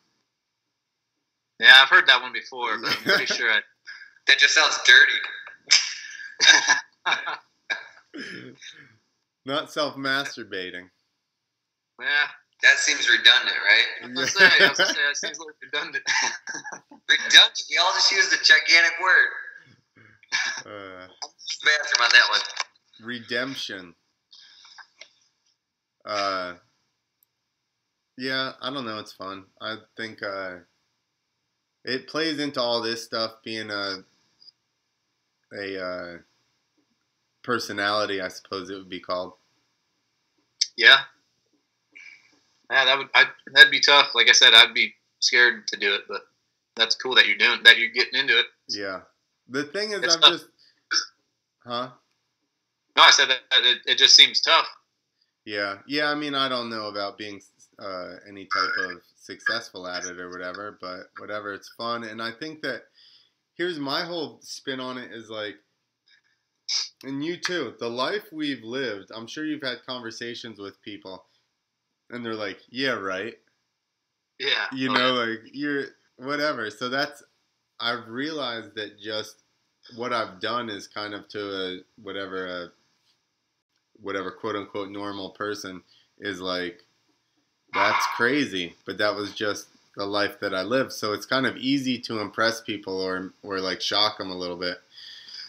Yeah, 1.59 1.78
I've 1.82 1.89
heard 1.89 2.07
that 2.07 2.20
one 2.20 2.32
before, 2.32 2.78
but 2.80 2.91
I'm 2.91 3.03
pretty 3.03 3.26
sure 3.35 3.51
I. 3.51 3.61
that 4.26 4.39
just 4.39 4.55
sounds 4.55 4.78
dirty. 4.87 5.18
Not 9.47 9.72
self-masturbating. 9.72 10.89
yeah, 12.01 12.28
That 12.65 12.79
seems 12.79 13.11
redundant, 13.11 13.57
right? 13.62 13.85
I 14.03 14.07
was 14.07 14.15
gonna 14.15 14.51
say, 14.51 14.65
I 14.65 14.69
was 14.71 14.79
gonna 14.79 14.95
say 14.95 15.01
that 15.07 15.17
seems 15.19 15.39
like 15.39 15.55
redundant. 15.62 16.03
Redundant. 17.07 17.62
We 17.71 17.77
all 17.77 17.93
just 17.93 18.11
used 18.11 18.33
a 18.33 18.43
gigantic 18.43 18.95
word. 19.03 19.29
Uh, 20.65 21.07
Bathroom 21.62 22.01
on 22.01 22.09
that 22.12 22.27
one. 22.31 22.41
redemption. 23.07 23.95
Uh, 26.07 26.55
yeah, 28.17 28.53
I 28.62 28.73
don't 28.73 28.87
know. 28.87 28.99
It's 28.99 29.12
fun. 29.12 29.45
I 29.61 29.77
think 29.99 30.23
uh, 30.23 30.57
it 31.85 32.09
plays 32.09 32.39
into 32.39 32.62
all 32.62 32.81
this 32.81 33.05
stuff 33.05 33.35
being 33.45 33.71
a 33.71 33.99
a 35.53 35.85
uh, 35.85 36.19
personality, 37.43 38.23
I 38.23 38.29
suppose 38.29 38.71
it 38.71 38.75
would 38.75 38.89
be 38.89 39.01
called. 39.01 39.35
yeah, 40.77 41.01
yeah, 42.71 42.85
that 42.85 42.99
would 42.99 43.09
I, 43.15 43.25
that'd 43.53 43.71
be 43.71 43.81
tough. 43.81 44.15
Like 44.15 44.29
I 44.29 44.33
said, 44.33 44.55
I'd 44.55 44.75
be 44.75 44.93
scared 45.21 45.67
to 45.69 45.77
do 45.79 45.95
it, 45.95 46.03
but 46.09 46.23
that's 46.77 46.95
cool 46.95 47.15
that 47.15 47.27
you're 47.27 47.37
doing 47.39 47.61
that. 47.65 47.79
You're 47.79 47.91
getting 47.91 48.19
into 48.19 48.39
it. 48.39 48.47
Yeah. 48.69 49.01
The 49.49 49.65
thing 49.65 49.93
is, 49.93 50.03
It's 50.03 50.15
I'm 50.15 50.21
tough. 50.21 50.31
just, 50.33 50.47
huh? 51.65 51.89
No, 52.97 53.03
I 53.03 53.11
said 53.11 53.29
that 53.29 53.41
that 53.51 53.65
it, 53.65 53.79
it 53.87 53.99
just 53.99 54.17
seems 54.17 54.41
tough. 54.41 54.67
Yeah, 55.45 55.79
yeah. 55.87 56.07
I 56.07 56.15
mean, 56.15 56.35
I 56.35 56.49
don't 56.49 56.71
know 56.71 56.87
about 56.87 57.19
being 57.19 57.41
uh, 57.79 58.15
any 58.29 58.47
type 58.47 58.71
of 58.89 59.03
successful 59.17 59.87
at 59.87 60.05
it 60.05 60.19
or 60.19 60.31
whatever, 60.31 60.79
but 60.81 61.11
whatever, 61.19 61.53
it's 61.53 61.69
fun. 61.77 62.05
And 62.05 62.23
I 62.23 62.31
think 62.33 62.62
that 62.62 62.85
here's 63.57 63.79
my 63.79 64.05
whole 64.05 64.39
spin 64.43 64.81
on 64.81 64.97
it 64.97 65.12
is 65.12 65.29
like, 65.29 65.57
and 67.03 67.23
you 67.23 67.37
too, 67.37 67.75
the 67.79 67.91
life 67.91 68.25
we've 68.33 68.65
lived. 68.65 69.11
I'm 69.15 69.27
sure 69.27 69.45
you've 69.45 69.62
had 69.62 69.85
conversations 69.87 70.59
with 70.59 70.81
people, 70.83 71.25
and 72.15 72.25
they're 72.25 72.35
like, 72.35 72.61
"Yeah, 72.71 72.93
right." 72.93 73.39
Yeah, 74.39 74.67
You 74.73 74.91
Oh, 74.91 74.95
know, 74.95 75.12
like 75.15 75.41
you're 75.53 75.87
whatever. 76.17 76.71
So 76.71 76.89
that's 76.89 77.23
I've 77.81 78.09
realized 78.09 78.75
that 78.77 78.99
just 79.01 79.37
what 79.97 80.12
I've 80.12 80.41
done 80.41 80.71
is 80.71 80.89
kind 80.89 81.15
of 81.15 81.29
to 81.29 81.41
a 81.41 81.79
whatever 82.03 82.47
a 82.47 82.69
whatever 84.03 84.31
quote 84.31 84.57
unquote 84.57 84.91
normal 84.91 85.31
person 85.31 85.83
is 86.19 86.41
like 86.41 86.85
that's 87.73 88.07
crazy 88.17 88.75
but 88.87 88.99
that 88.99 89.15
was 89.15 89.33
just 89.35 89.69
the 89.97 90.05
life 90.05 90.41
that 90.41 90.55
I 90.55 90.62
lived 90.62 90.93
so 90.93 91.12
it's 91.12 91.27
kind 91.27 91.47
of 91.47 91.57
easy 91.57 91.99
to 92.01 92.21
impress 92.21 92.61
people 92.61 93.01
or 93.01 93.33
or 93.43 93.61
like 93.61 93.81
shock 93.81 94.19
them 94.19 94.31
a 94.31 94.37
little 94.37 94.57
bit 94.57 94.79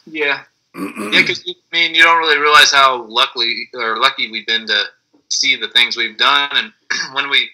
yeah. 0.05 0.43
Yeah, 0.75 1.21
because 1.21 1.43
I 1.47 1.53
mean, 1.75 1.95
you 1.95 2.03
don't 2.03 2.17
really 2.19 2.37
realize 2.37 2.71
how 2.71 3.03
lucky 3.03 3.69
or 3.73 3.97
lucky 3.97 4.29
we've 4.29 4.45
been 4.45 4.67
to 4.67 4.83
see 5.39 5.55
the 5.55 5.69
things 5.69 5.97
we've 5.97 6.17
done, 6.17 6.49
and 6.53 6.71
when 7.13 7.29
we 7.29 7.49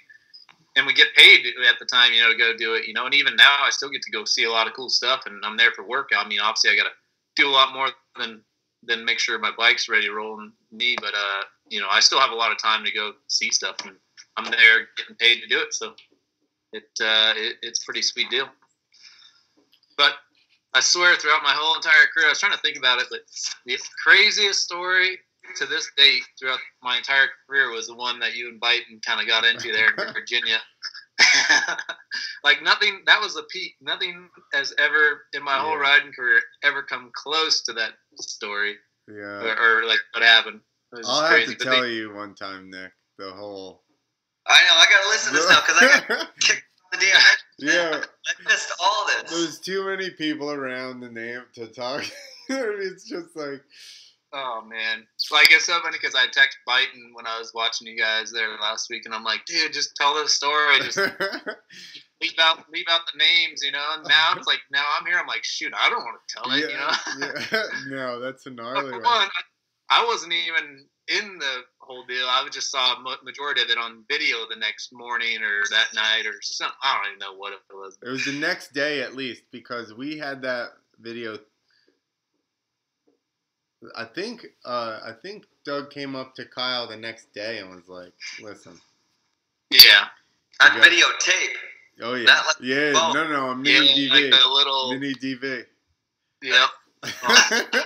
and 0.75 0.85
we 0.85 0.93
get 0.93 1.13
paid 1.15 1.45
at 1.69 1.79
the 1.79 1.85
time, 1.85 2.13
you 2.13 2.21
know, 2.21 2.31
to 2.31 2.37
go 2.37 2.55
do 2.55 2.75
it, 2.75 2.87
you 2.87 2.93
know, 2.93 3.05
and 3.05 3.13
even 3.13 3.35
now, 3.35 3.57
I 3.61 3.69
still 3.71 3.89
get 3.89 4.01
to 4.03 4.11
go 4.11 4.23
see 4.23 4.45
a 4.45 4.51
lot 4.51 4.67
of 4.67 4.73
cool 4.73 4.89
stuff, 4.89 5.23
and 5.25 5.43
I'm 5.43 5.57
there 5.57 5.71
for 5.75 5.85
work. 5.85 6.09
I 6.15 6.25
mean, 6.27 6.39
obviously, 6.39 6.71
I 6.71 6.75
got 6.75 6.83
to 6.83 6.95
do 7.35 7.49
a 7.49 7.51
lot 7.51 7.73
more 7.73 7.89
than 8.17 8.41
than 8.83 9.05
make 9.05 9.19
sure 9.19 9.37
my 9.37 9.51
bike's 9.57 9.87
ready 9.87 10.07
to 10.07 10.13
roll 10.13 10.41
me, 10.71 10.95
but 10.99 11.13
uh, 11.13 11.43
you 11.69 11.79
know, 11.79 11.87
I 11.91 11.99
still 11.99 12.19
have 12.19 12.31
a 12.31 12.35
lot 12.35 12.51
of 12.51 12.57
time 12.57 12.83
to 12.85 12.91
go 12.91 13.13
see 13.27 13.51
stuff, 13.51 13.75
and 13.85 13.95
I'm 14.37 14.45
there 14.45 14.87
getting 14.97 15.15
paid 15.15 15.41
to 15.41 15.47
do 15.47 15.59
it, 15.59 15.73
so 15.73 15.93
it, 16.73 16.83
uh, 17.01 17.33
it 17.35 17.57
it's 17.61 17.83
pretty 17.83 18.01
sweet 18.01 18.29
deal. 18.29 18.47
But 19.97 20.13
I 20.73 20.79
swear, 20.79 21.15
throughout 21.15 21.43
my 21.43 21.53
whole 21.53 21.75
entire 21.75 22.07
career, 22.13 22.27
I 22.27 22.29
was 22.29 22.39
trying 22.39 22.53
to 22.53 22.57
think 22.59 22.77
about 22.77 22.99
it, 22.99 23.07
but 23.11 23.19
the 23.65 23.77
craziest 24.03 24.63
story 24.63 25.19
to 25.55 25.65
this 25.65 25.89
date 25.97 26.21
throughout 26.39 26.59
my 26.83 26.97
entire 26.97 27.27
career 27.47 27.71
was 27.71 27.87
the 27.87 27.95
one 27.95 28.19
that 28.19 28.35
you 28.35 28.49
and 28.49 28.59
Biden 28.61 29.01
kind 29.05 29.21
of 29.21 29.27
got 29.27 29.43
into 29.45 29.71
there 29.71 29.89
in 30.07 30.13
Virginia. 30.13 30.57
like 32.43 32.61
nothing, 32.63 33.01
that 33.05 33.19
was 33.21 33.35
the 33.35 33.43
peak. 33.51 33.73
Nothing 33.81 34.29
has 34.53 34.73
ever 34.77 35.23
in 35.33 35.43
my 35.43 35.57
whole 35.57 35.77
riding 35.77 36.11
career 36.11 36.41
ever 36.63 36.83
come 36.83 37.11
close 37.13 37.61
to 37.63 37.73
that 37.73 37.91
story, 38.19 38.75
yeah 39.07 39.15
or, 39.43 39.79
or 39.81 39.85
like 39.85 39.99
what 40.13 40.23
happened. 40.23 40.61
It 40.93 40.97
was 40.99 41.07
I'll 41.09 41.29
crazy. 41.29 41.51
have 41.51 41.59
to 41.59 41.65
but 41.65 41.71
tell 41.71 41.81
they- 41.83 41.93
you 41.93 42.13
one 42.13 42.35
time 42.35 42.69
Nick 42.69 42.91
the 43.17 43.31
whole 43.31 43.83
I 44.47 44.57
know. 44.63 44.73
I 44.75 44.85
gotta 44.89 45.09
listen 45.09 45.33
to 45.33 45.39
this 45.39 45.49
now 45.49 45.61
because 45.61 45.77
I 45.81 46.07
got 46.07 46.27
kicked 46.39 46.63
off 46.93 46.99
the 46.99 47.05
damn. 47.59 47.67
yeah 47.93 48.01
I 48.27 48.49
missed 48.49 48.71
all 48.83 49.05
this. 49.07 49.31
there's 49.31 49.59
too 49.59 49.85
many 49.85 50.09
people 50.09 50.51
around 50.51 50.99
the 51.01 51.09
name 51.09 51.43
to 51.53 51.67
talk 51.67 52.03
it's 52.49 53.03
just 53.07 53.35
like 53.35 53.61
Oh 54.33 54.63
man, 54.65 55.05
like 55.29 55.51
it's 55.51 55.65
so 55.65 55.79
funny 55.81 55.97
because 56.01 56.15
I 56.15 56.25
text 56.31 56.57
Biden 56.67 57.13
when 57.13 57.27
I 57.27 57.37
was 57.37 57.51
watching 57.53 57.87
you 57.87 57.97
guys 57.97 58.31
there 58.31 58.57
last 58.61 58.89
week, 58.89 59.03
and 59.05 59.13
I'm 59.13 59.25
like, 59.25 59.45
dude, 59.45 59.73
just 59.73 59.95
tell 59.95 60.13
the 60.15 60.29
story, 60.29 60.79
just 60.79 60.97
leave 62.21 62.39
out 62.39 62.63
leave 62.71 62.85
out 62.89 63.01
the 63.11 63.17
names, 63.17 63.61
you 63.61 63.71
know. 63.71 63.83
And 63.93 64.07
now 64.07 64.33
it's 64.37 64.47
like 64.47 64.59
now 64.71 64.83
I'm 64.97 65.05
here, 65.05 65.17
I'm 65.19 65.27
like, 65.27 65.43
shoot, 65.43 65.73
I 65.77 65.89
don't 65.89 66.03
want 66.03 66.17
to 66.25 66.35
tell 66.35 66.51
it, 66.53 66.69
you 66.69 66.77
know. 66.77 67.41
yeah, 67.51 67.63
no, 67.89 68.19
that's 68.19 68.45
a 68.45 68.51
gnarly 68.51 68.91
one. 68.91 69.03
I, 69.03 69.29
I 69.89 70.05
wasn't 70.05 70.33
even 70.33 70.85
in 71.09 71.37
the 71.39 71.63
whole 71.79 72.05
deal. 72.05 72.25
I 72.25 72.47
just 72.51 72.71
saw 72.71 72.95
a 72.95 73.25
majority 73.25 73.61
of 73.61 73.69
it 73.69 73.77
on 73.77 74.05
video 74.09 74.37
the 74.49 74.55
next 74.55 74.93
morning 74.93 75.43
or 75.43 75.63
that 75.71 75.87
night 75.93 76.25
or 76.25 76.35
something. 76.41 76.75
I 76.81 76.95
don't 76.95 77.07
even 77.07 77.19
know 77.19 77.37
what 77.37 77.53
it 77.53 77.59
was. 77.73 77.97
It 78.01 78.09
was 78.09 78.23
the 78.23 78.39
next 78.39 78.73
day 78.73 79.01
at 79.01 79.15
least 79.15 79.43
because 79.51 79.93
we 79.93 80.17
had 80.17 80.41
that 80.43 80.69
video. 80.99 81.37
I 83.95 84.05
think 84.05 84.45
uh, 84.65 84.99
I 85.03 85.11
think 85.21 85.45
Doug 85.65 85.89
came 85.89 86.15
up 86.15 86.35
to 86.35 86.45
Kyle 86.45 86.87
the 86.87 86.97
next 86.97 87.33
day 87.33 87.59
and 87.59 87.73
was 87.73 87.87
like, 87.87 88.13
"Listen." 88.41 88.79
Yeah. 89.71 90.05
On 90.61 90.77
got, 90.77 90.87
videotape. 90.87 91.55
Oh 92.01 92.13
yeah. 92.13 92.25
Like, 92.29 92.55
yeah. 92.61 92.93
Well, 92.93 93.13
no, 93.13 93.27
no, 93.27 93.49
a 93.49 93.55
mini 93.55 94.05
yeah, 94.05 94.13
DV. 94.13 94.31
Like 94.31 94.41
a 94.43 94.47
little 94.49 94.93
mini 94.93 95.13
DV. 95.15 95.65
Yep. 96.43 96.69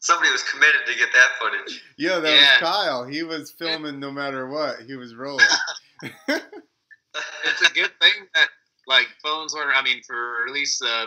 Somebody 0.00 0.30
was 0.30 0.42
committed 0.44 0.82
to 0.86 0.94
get 0.96 1.08
that 1.12 1.28
footage. 1.40 1.82
Yeah, 1.98 2.20
that 2.20 2.30
yeah. 2.30 2.60
was 2.60 2.60
Kyle. 2.60 3.04
He 3.04 3.22
was 3.22 3.50
filming 3.50 3.98
no 3.98 4.12
matter 4.12 4.48
what. 4.48 4.80
He 4.86 4.94
was 4.94 5.14
rolling. 5.14 5.46
it's 6.02 7.62
a 7.62 7.72
good 7.72 7.90
thing 8.00 8.12
that 8.34 8.48
like 8.86 9.06
phones 9.22 9.54
were. 9.54 9.72
I 9.72 9.82
mean, 9.82 10.02
for 10.06 10.44
at 10.46 10.52
least 10.52 10.82
uh, 10.84 11.06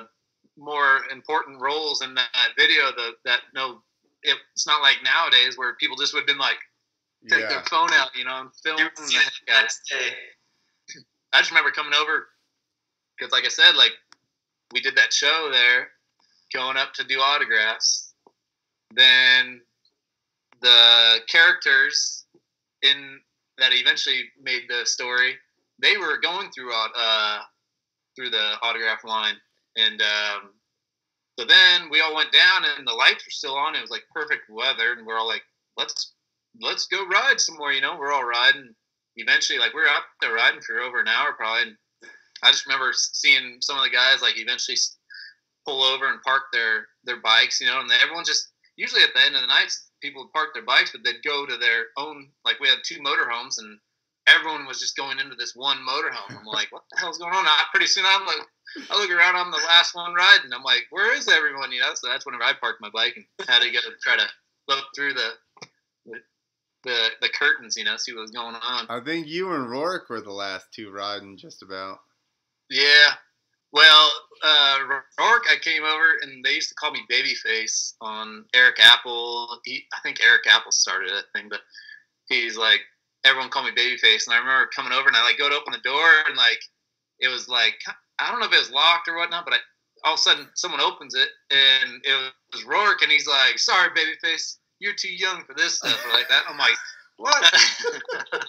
more 0.57 1.01
important 1.11 1.61
roles 1.61 2.01
in 2.01 2.13
that 2.15 2.29
video, 2.57 2.91
the 2.95 3.11
that 3.25 3.39
no, 3.53 3.81
it, 4.23 4.37
it's 4.53 4.67
not 4.67 4.81
like 4.81 4.97
nowadays 5.03 5.57
where 5.57 5.75
people 5.75 5.97
just 5.97 6.13
would 6.13 6.21
have 6.21 6.27
been 6.27 6.37
like 6.37 6.57
take 7.29 7.41
yeah. 7.41 7.49
their 7.49 7.63
phone 7.63 7.89
out, 7.93 8.15
you 8.15 8.23
know, 8.23 8.41
and 8.41 8.49
film 8.63 8.77
the 8.77 9.13
heck 9.13 9.55
out 9.55 9.69
I 11.33 11.39
just 11.39 11.51
remember 11.51 11.71
coming 11.71 11.93
over 11.93 12.27
because, 13.17 13.31
like 13.31 13.45
I 13.45 13.49
said, 13.49 13.75
like 13.75 13.91
we 14.73 14.81
did 14.81 14.95
that 14.95 15.13
show 15.13 15.49
there, 15.51 15.89
going 16.53 16.77
up 16.77 16.93
to 16.93 17.03
do 17.03 17.19
autographs. 17.19 18.13
Then 18.95 19.61
the 20.61 21.19
characters 21.27 22.25
in 22.81 23.19
that 23.59 23.73
eventually 23.73 24.23
made 24.41 24.63
the 24.69 24.85
story, 24.85 25.35
they 25.79 25.97
were 25.97 26.19
going 26.19 26.49
through 26.51 26.71
uh, 26.73 27.39
through 28.15 28.31
the 28.31 28.55
autograph 28.61 29.03
line, 29.03 29.35
and 29.77 30.01
um, 30.01 30.49
so 31.39 31.45
then 31.45 31.89
we 31.89 32.01
all 32.01 32.13
went 32.13 32.33
down, 32.33 32.65
and 32.77 32.85
the 32.85 32.91
lights 32.91 33.23
were 33.23 33.31
still 33.31 33.55
on. 33.55 33.73
It 33.73 33.81
was 33.81 33.89
like 33.89 34.03
perfect 34.13 34.49
weather, 34.49 34.91
and 34.91 35.07
we're 35.07 35.17
all 35.17 35.27
like, 35.27 35.43
"Let's 35.77 36.11
let's 36.59 36.85
go 36.87 37.07
ride 37.07 37.39
some 37.39 37.55
more." 37.55 37.71
You 37.71 37.79
know, 37.79 37.95
we're 37.97 38.11
all 38.11 38.25
riding. 38.25 38.75
Eventually, 39.15 39.57
like 39.57 39.73
we 39.73 39.79
are 39.79 39.87
out 39.87 40.03
there 40.19 40.33
riding 40.33 40.59
for 40.59 40.81
over 40.81 40.99
an 40.99 41.07
hour, 41.07 41.31
probably. 41.31 41.61
And 41.61 41.77
I 42.43 42.51
just 42.51 42.65
remember 42.65 42.91
seeing 42.93 43.59
some 43.61 43.77
of 43.77 43.85
the 43.85 43.89
guys 43.89 44.21
like 44.21 44.37
eventually 44.37 44.75
pull 45.65 45.81
over 45.81 46.09
and 46.09 46.21
park 46.23 46.43
their 46.51 46.87
their 47.05 47.21
bikes, 47.21 47.61
you 47.61 47.67
know, 47.67 47.79
and 47.79 47.89
everyone 48.03 48.25
just 48.25 48.51
usually 48.75 49.03
at 49.03 49.13
the 49.15 49.21
end 49.21 49.35
of 49.35 49.41
the 49.41 49.47
night, 49.47 49.71
people 50.01 50.23
would 50.23 50.33
park 50.33 50.49
their 50.53 50.65
bikes, 50.65 50.91
but 50.91 51.05
they'd 51.05 51.23
go 51.23 51.45
to 51.45 51.55
their 51.55 51.85
own. 51.95 52.27
Like 52.43 52.59
we 52.59 52.67
had 52.67 52.79
two 52.83 52.99
motorhomes, 52.99 53.59
and 53.59 53.79
everyone 54.27 54.67
was 54.67 54.79
just 54.79 54.97
going 54.97 55.19
into 55.19 55.35
this 55.35 55.55
one 55.55 55.77
motorhome. 55.87 56.37
I'm 56.37 56.45
like, 56.45 56.67
what 56.71 56.83
the 56.91 56.99
hell's 56.99 57.17
going 57.17 57.33
on? 57.33 57.45
I, 57.45 57.63
pretty 57.71 57.87
soon, 57.87 58.03
I'm 58.05 58.25
like, 58.25 58.43
I 58.89 58.99
look 58.99 59.11
around, 59.11 59.35
I'm 59.35 59.51
the 59.51 59.57
last 59.57 59.95
one 59.95 60.13
riding. 60.13 60.51
I'm 60.53 60.63
like, 60.63 60.85
where 60.89 61.15
is 61.15 61.27
everyone? 61.27 61.71
You 61.71 61.81
know, 61.81 61.93
so 61.95 62.07
that's 62.07 62.25
whenever 62.25 62.43
I 62.43 62.53
parked 62.59 62.81
my 62.81 62.89
bike 62.93 63.15
and 63.15 63.25
had 63.47 63.61
to 63.61 63.71
go 63.71 63.79
try 64.01 64.17
to 64.17 64.27
look 64.67 64.85
through 64.95 65.13
the, 65.13 65.29
the 66.05 66.19
the 66.83 67.07
the 67.21 67.29
curtains, 67.29 67.75
you 67.75 67.83
know, 67.83 67.97
see 67.97 68.13
what 68.13 68.21
was 68.21 68.31
going 68.31 68.55
on. 68.55 68.85
I 68.89 69.01
think 69.01 69.27
you 69.27 69.51
and 69.51 69.69
Rourke 69.69 70.09
were 70.09 70.21
the 70.21 70.31
last 70.31 70.67
two 70.73 70.91
riding, 70.91 71.37
just 71.37 71.61
about. 71.61 71.99
Yeah, 72.69 73.09
well, 73.71 74.11
uh, 74.43 74.79
Rourke, 75.19 75.45
I 75.51 75.57
came 75.61 75.83
over 75.83 76.17
and 76.21 76.43
they 76.43 76.53
used 76.53 76.69
to 76.69 76.75
call 76.75 76.91
me 76.91 77.05
Babyface 77.11 77.93
on 78.01 78.45
Eric 78.55 78.77
Apple. 78.79 79.59
He, 79.63 79.85
I 79.93 79.99
think 80.01 80.23
Eric 80.23 80.47
Apple 80.47 80.71
started 80.71 81.11
that 81.11 81.25
thing, 81.33 81.49
but 81.49 81.61
he's 82.27 82.57
like, 82.57 82.79
everyone 83.23 83.51
called 83.51 83.65
me 83.65 83.71
Babyface. 83.71 84.25
And 84.25 84.33
I 84.33 84.39
remember 84.39 84.69
coming 84.75 84.93
over 84.93 85.07
and 85.07 85.15
I 85.15 85.23
like 85.23 85.37
go 85.37 85.49
to 85.49 85.55
open 85.55 85.73
the 85.73 85.87
door 85.87 86.09
and 86.27 86.35
like, 86.35 86.59
it 87.19 87.27
was 87.27 87.47
like, 87.47 87.75
I 88.19 88.31
don't 88.31 88.39
know 88.39 88.47
if 88.47 88.53
it 88.53 88.59
was 88.59 88.71
locked 88.71 89.07
or 89.07 89.17
whatnot, 89.17 89.45
but 89.45 89.53
I, 89.53 89.57
all 90.05 90.13
of 90.13 90.19
a 90.19 90.21
sudden 90.21 90.47
someone 90.55 90.81
opens 90.81 91.15
it 91.15 91.29
and 91.51 92.01
it 92.03 92.33
was 92.53 92.63
Rourke 92.65 93.01
and 93.01 93.11
he's 93.11 93.27
like, 93.27 93.59
sorry, 93.59 93.89
Babyface, 93.89 94.57
you're 94.79 94.93
too 94.93 95.13
young 95.13 95.43
for 95.45 95.53
this 95.55 95.77
stuff 95.77 96.05
or 96.05 96.13
like 96.13 96.29
that. 96.29 96.43
I'm 96.47 96.57
like, 96.57 96.77
what? 97.17 97.43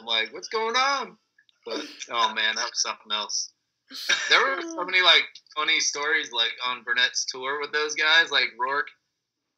I'm 0.00 0.06
like, 0.06 0.32
what's 0.32 0.48
going 0.48 0.76
on? 0.76 1.16
But 1.64 1.84
oh 2.10 2.34
man, 2.34 2.56
that 2.56 2.70
was 2.70 2.82
something 2.82 3.12
else 3.12 3.50
there 4.28 4.40
were 4.40 4.60
so 4.62 4.84
many 4.84 5.00
like 5.00 5.24
funny 5.56 5.80
stories 5.80 6.32
like 6.32 6.52
on 6.66 6.82
Burnett's 6.82 7.24
tour 7.26 7.60
with 7.60 7.72
those 7.72 7.94
guys, 7.94 8.30
like 8.30 8.48
Rourke. 8.58 8.88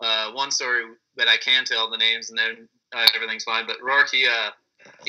Uh, 0.01 0.31
one 0.33 0.51
story 0.51 0.85
that 1.17 1.27
I 1.27 1.37
can 1.39 1.65
tell 1.65 1.91
the 1.91 1.97
names 1.97 2.31
and 2.31 2.39
then 2.39 2.69
uh, 2.95 3.07
everything's 3.15 3.45
fine. 3.45 3.67
But 3.67 3.83
Rourke, 3.83 4.11
he 4.11 4.27
uh, 4.27 4.51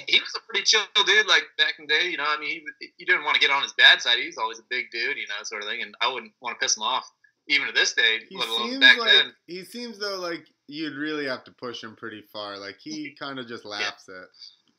he 0.08 0.20
was 0.20 0.34
a 0.36 0.40
pretty 0.48 0.66
chill 0.66 0.82
dude, 1.06 1.28
like 1.28 1.44
back 1.58 1.76
in 1.80 1.86
the 1.88 1.94
day. 1.94 2.10
You 2.10 2.18
know, 2.18 2.26
I 2.28 2.40
mean, 2.40 2.62
he 2.80 2.92
he 2.98 3.06
didn't 3.06 3.24
want 3.24 3.36
to 3.36 3.42
get 3.42 3.52
on 3.52 3.64
his 3.64 3.74
bad 3.74 4.02
side. 4.02 4.18
He 4.20 4.28
was 4.28 4.38
always 4.38 4.60
a 4.60 4.68
big 4.70 4.92
dude, 4.92 5.18
you 5.18 5.28
know, 5.28 5.36
sort 5.44 5.64
of 5.64 5.70
thing. 5.70 5.82
And 5.82 5.96
I 6.02 6.12
wouldn't 6.12 6.34
want 6.42 6.60
to 6.60 6.64
piss 6.64 6.78
him 6.78 6.84
off, 6.84 7.10
even 7.48 7.68
to 7.68 7.74
this 7.74 7.94
day, 7.94 8.20
he 8.30 8.38
let 8.38 8.48
alone 8.48 8.80
back 8.80 8.98
like, 8.98 9.12
then. 9.12 9.34
He 9.48 9.64
seems 9.64 10.00
though 10.00 10.20
like 10.20 10.46
you'd 10.68 10.96
really 10.96 11.26
have 11.26 11.44
to 11.46 11.52
push 11.52 11.84
him 11.84 11.96
pretty 11.96 12.22
far. 12.22 12.58
Like 12.58 12.78
he 12.80 13.16
kind 13.20 13.40
of 13.40 13.48
just 13.48 13.66
laughs 13.66 14.06
yeah. 14.08 14.22
at 14.22 14.28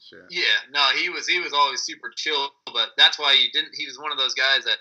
Sure. 0.01 0.27
Yeah, 0.31 0.65
no, 0.73 0.81
he 0.97 1.11
was 1.11 1.29
he 1.29 1.41
was 1.41 1.53
always 1.53 1.83
super 1.83 2.11
chill, 2.17 2.51
but 2.73 2.91
that's 2.97 3.19
why 3.19 3.35
he 3.37 3.51
didn't. 3.53 3.73
He 3.75 3.87
was 3.87 3.99
one 3.99 4.11
of 4.11 4.19
those 4.19 4.33
guys 4.33 4.65
that 4.65 4.79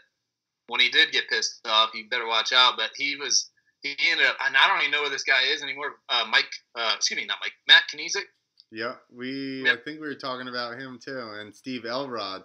when 0.67 0.79
he 0.79 0.89
did 0.89 1.11
get 1.11 1.27
pissed 1.27 1.59
off, 1.67 1.91
you 1.93 2.07
better 2.09 2.27
watch 2.27 2.53
out. 2.53 2.75
But 2.77 2.91
he 2.95 3.17
was 3.17 3.49
he 3.81 3.95
ended 4.11 4.27
up, 4.27 4.37
and 4.45 4.55
I 4.55 4.67
don't 4.67 4.79
even 4.79 4.91
know 4.91 5.01
where 5.01 5.09
this 5.09 5.23
guy 5.23 5.43
is 5.51 5.61
anymore. 5.61 5.95
Uh, 6.07 6.25
Mike, 6.29 6.49
uh, 6.75 6.93
excuse 6.95 7.19
me, 7.19 7.25
not 7.25 7.39
Mike, 7.41 7.53
Matt 7.67 7.83
Kniezek. 7.93 8.27
Yeah, 8.71 8.95
we 9.11 9.63
yep. 9.63 9.79
I 9.79 9.83
think 9.83 9.99
we 9.99 10.07
were 10.07 10.15
talking 10.15 10.47
about 10.47 10.79
him 10.79 10.99
too, 11.03 11.17
and 11.39 11.53
Steve 11.53 11.85
Elrod. 11.85 12.43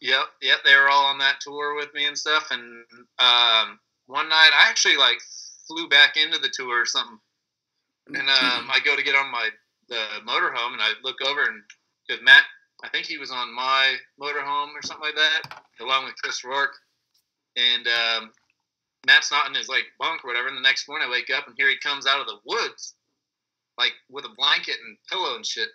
Yep, 0.00 0.26
yep, 0.42 0.58
they 0.64 0.74
were 0.74 0.90
all 0.90 1.06
on 1.06 1.18
that 1.18 1.40
tour 1.40 1.74
with 1.76 1.92
me 1.94 2.06
and 2.06 2.18
stuff. 2.18 2.48
And 2.50 2.84
um, 3.18 3.78
one 4.06 4.28
night, 4.28 4.50
I 4.60 4.68
actually 4.68 4.96
like 4.96 5.18
flew 5.66 5.88
back 5.88 6.16
into 6.16 6.38
the 6.38 6.52
tour 6.52 6.82
or 6.82 6.86
something, 6.86 7.18
and 8.08 8.28
um, 8.28 8.70
I 8.70 8.78
go 8.84 8.96
to 8.96 9.02
get 9.02 9.14
on 9.14 9.30
my 9.30 9.48
the 9.88 10.04
motorhome, 10.26 10.72
and 10.72 10.82
I 10.82 10.92
look 11.02 11.22
over 11.22 11.44
and 11.44 11.62
because 12.06 12.22
Matt, 12.22 12.44
I 12.84 12.88
think 12.88 13.06
he 13.06 13.18
was 13.18 13.30
on 13.30 13.54
my 13.54 13.96
motorhome 14.20 14.74
or 14.74 14.82
something 14.82 15.06
like 15.06 15.16
that, 15.16 15.62
along 15.80 16.04
with 16.04 16.14
Chris 16.22 16.44
Rourke. 16.44 16.74
And 17.56 17.86
um, 17.86 18.30
Matt's 19.06 19.30
not 19.30 19.48
in 19.48 19.54
his 19.54 19.68
like 19.68 19.84
bunk 19.98 20.24
or 20.24 20.28
whatever. 20.28 20.48
And 20.48 20.56
the 20.56 20.62
next 20.62 20.88
morning 20.88 21.08
I 21.08 21.10
wake 21.10 21.30
up 21.30 21.46
and 21.46 21.54
here 21.56 21.68
he 21.68 21.78
comes 21.78 22.06
out 22.06 22.20
of 22.20 22.26
the 22.26 22.38
woods, 22.44 22.94
like 23.78 23.92
with 24.10 24.24
a 24.24 24.34
blanket 24.36 24.76
and 24.84 24.96
pillow 25.10 25.36
and 25.36 25.46
shit. 25.46 25.68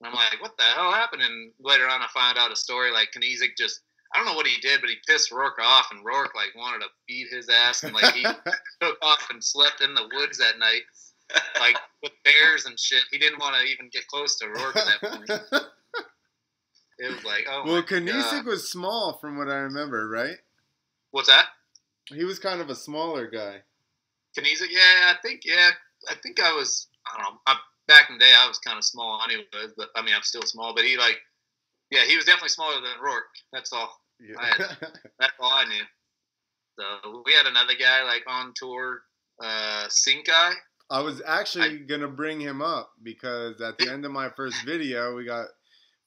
And 0.00 0.08
I'm 0.08 0.14
like, 0.14 0.40
what 0.40 0.56
the 0.56 0.64
hell 0.64 0.92
happened? 0.92 1.22
And 1.22 1.52
later 1.60 1.88
on 1.88 2.00
I 2.00 2.08
find 2.12 2.38
out 2.38 2.52
a 2.52 2.56
story 2.56 2.90
like 2.92 3.10
Kniezek 3.16 3.56
just 3.58 3.80
I 4.12 4.18
don't 4.18 4.26
know 4.26 4.34
what 4.34 4.46
he 4.46 4.60
did, 4.60 4.80
but 4.80 4.90
he 4.90 4.96
pissed 5.06 5.30
Rourke 5.30 5.60
off, 5.62 5.86
and 5.92 6.04
Rourke 6.04 6.34
like 6.34 6.48
wanted 6.56 6.80
to 6.80 6.88
beat 7.06 7.28
his 7.30 7.48
ass, 7.48 7.84
and 7.84 7.94
like 7.94 8.12
he 8.12 8.22
took 8.80 8.98
off 9.02 9.28
and 9.30 9.42
slept 9.42 9.82
in 9.82 9.94
the 9.94 10.08
woods 10.12 10.38
that 10.38 10.58
night 10.58 10.82
like 11.58 11.76
with 12.02 12.12
bears 12.24 12.66
and 12.66 12.78
shit. 12.78 13.02
He 13.10 13.18
didn't 13.18 13.38
want 13.38 13.56
to 13.56 13.62
even 13.62 13.88
get 13.92 14.06
close 14.06 14.36
to 14.38 14.48
Rourke 14.48 14.76
at 14.76 14.84
that 14.86 15.10
point. 15.10 15.30
it 16.98 17.14
was 17.14 17.24
like, 17.24 17.46
oh. 17.48 17.62
Well, 17.66 17.82
Kniezek 17.82 18.44
was 18.44 18.70
small, 18.70 19.18
from 19.20 19.36
what 19.36 19.48
I 19.48 19.56
remember, 19.56 20.08
right? 20.08 20.36
What's 21.10 21.28
that? 21.28 21.46
He 22.06 22.24
was 22.24 22.38
kind 22.38 22.60
of 22.60 22.70
a 22.70 22.74
smaller 22.74 23.28
guy. 23.28 23.62
Kniezek, 24.38 24.70
yeah, 24.70 25.12
I 25.12 25.14
think, 25.22 25.42
yeah, 25.44 25.70
I 26.08 26.14
think 26.22 26.40
I 26.40 26.52
was. 26.52 26.86
I 27.12 27.22
don't 27.22 27.34
know. 27.34 27.40
I, 27.46 27.56
back 27.88 28.08
in 28.08 28.18
the 28.18 28.24
day, 28.24 28.32
I 28.38 28.46
was 28.46 28.58
kind 28.58 28.78
of 28.78 28.84
small 28.84 29.20
anyways, 29.24 29.74
but 29.76 29.88
I 29.96 30.02
mean, 30.02 30.14
I'm 30.14 30.22
still 30.22 30.42
small. 30.42 30.74
But 30.74 30.84
he 30.84 30.96
like, 30.96 31.18
yeah, 31.90 32.04
he 32.04 32.16
was 32.16 32.24
definitely 32.24 32.50
smaller 32.50 32.76
than 32.76 33.02
Rourke. 33.02 33.34
That's 33.52 33.72
all. 33.72 34.00
Yeah. 34.20 34.36
I 34.38 34.46
had, 34.46 34.76
that's 35.18 35.32
all 35.40 35.52
I 35.52 35.64
knew. 35.64 35.84
So 36.78 37.22
we 37.26 37.32
had 37.32 37.46
another 37.46 37.74
guy 37.78 38.04
like 38.04 38.22
on 38.26 38.52
tour, 38.54 39.02
uh, 39.42 39.86
Sinkai. 39.88 40.52
I 40.90 41.00
was 41.00 41.22
actually 41.26 41.64
I, 41.64 41.76
gonna 41.76 42.08
bring 42.08 42.40
him 42.40 42.62
up 42.62 42.92
because 43.02 43.60
at 43.60 43.78
the 43.78 43.90
end 43.90 44.04
of 44.04 44.12
my 44.12 44.28
first 44.30 44.56
video, 44.64 45.14
we 45.14 45.24
got 45.24 45.46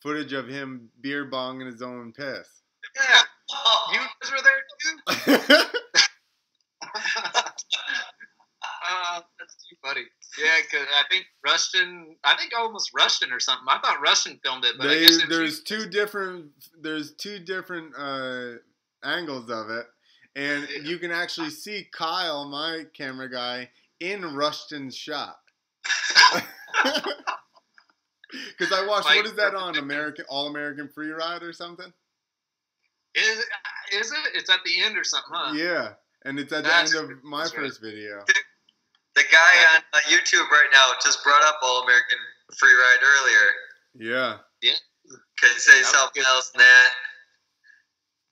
footage 0.01 0.34
of 0.34 0.47
him 0.47 0.89
beer 1.01 1.30
bonging 1.30 1.72
his 1.72 1.82
own 1.82 2.12
piss. 2.12 2.47
Yeah, 2.95 3.22
you 3.93 3.99
guys 3.99 4.32
were 4.32 4.41
there 4.43 4.64
too. 4.82 4.97
uh, 8.89 9.22
that's 9.39 9.56
too 9.56 9.76
funny. 9.82 10.04
Yeah, 10.42 10.58
because 10.62 10.88
I 10.88 11.04
think 11.12 11.26
Rushton, 11.46 12.16
I 12.24 12.36
think 12.36 12.54
almost 12.58 12.92
Rushton 12.94 13.32
or 13.32 13.40
something. 13.40 13.66
I 13.68 13.80
thought 13.80 14.02
Rushton 14.02 14.40
filmed 14.44 14.66
it, 14.66 14.76
but 14.78 14.88
they, 14.88 15.06
there's 15.28 15.62
two 15.62 15.88
different. 15.88 16.48
There's 16.82 17.12
two 17.14 17.40
different 17.40 17.94
uh, 17.98 18.54
angles 19.04 19.50
of 19.50 19.70
it, 19.70 19.86
and 20.36 20.68
yeah. 20.70 20.90
you 20.90 20.98
can 20.98 21.12
actually 21.12 21.52
see 21.52 21.88
Kyle, 21.92 22.50
my 22.50 22.86
camera 22.94 23.30
guy 23.30 23.70
in 24.00 24.36
Rushton's 24.36 24.96
shop. 24.96 25.40
Because 28.58 28.72
I 28.72 28.86
watched, 28.88 29.06
what 29.06 29.26
is 29.26 29.36
that 29.36 29.54
on 29.54 29.78
American 29.78 30.26
All 30.30 30.48
American 30.48 30.90
Free 30.90 31.12
Ride 31.12 31.44
or 31.44 31.54
something? 31.54 31.94
Is 33.14 33.40
it, 33.40 33.46
is 33.96 34.12
it? 34.12 34.18
It's 34.34 34.50
at 34.50 34.60
the 34.66 34.82
end 34.82 34.98
or 34.98 35.04
something, 35.04 35.32
huh? 35.32 35.54
Yeah, 35.56 35.90
and 36.26 36.40
it's 36.40 36.52
at 36.52 36.64
That's 36.64 36.92
the 36.92 37.00
end 37.00 37.12
of 37.12 37.24
my 37.24 37.48
first 37.48 37.82
video. 37.82 38.24
The 39.16 39.24
guy 39.32 39.76
on 39.76 39.82
uh, 39.93 39.97
YouTube 40.09 40.49
right 40.49 40.70
now 40.72 40.91
just 41.03 41.24
brought 41.24 41.43
up 41.43 41.59
All 41.61 41.84
American 41.84 42.18
Free 42.57 42.74
Ride 42.74 42.97
earlier 43.03 43.49
Yeah. 44.09 44.38
because 44.61 45.53
he 45.53 45.59
said 45.59 45.74
That 45.76 45.80
was 45.82 45.88
something 45.88 46.24
else 46.28 46.51
in 46.55 46.59
that. 46.59 46.89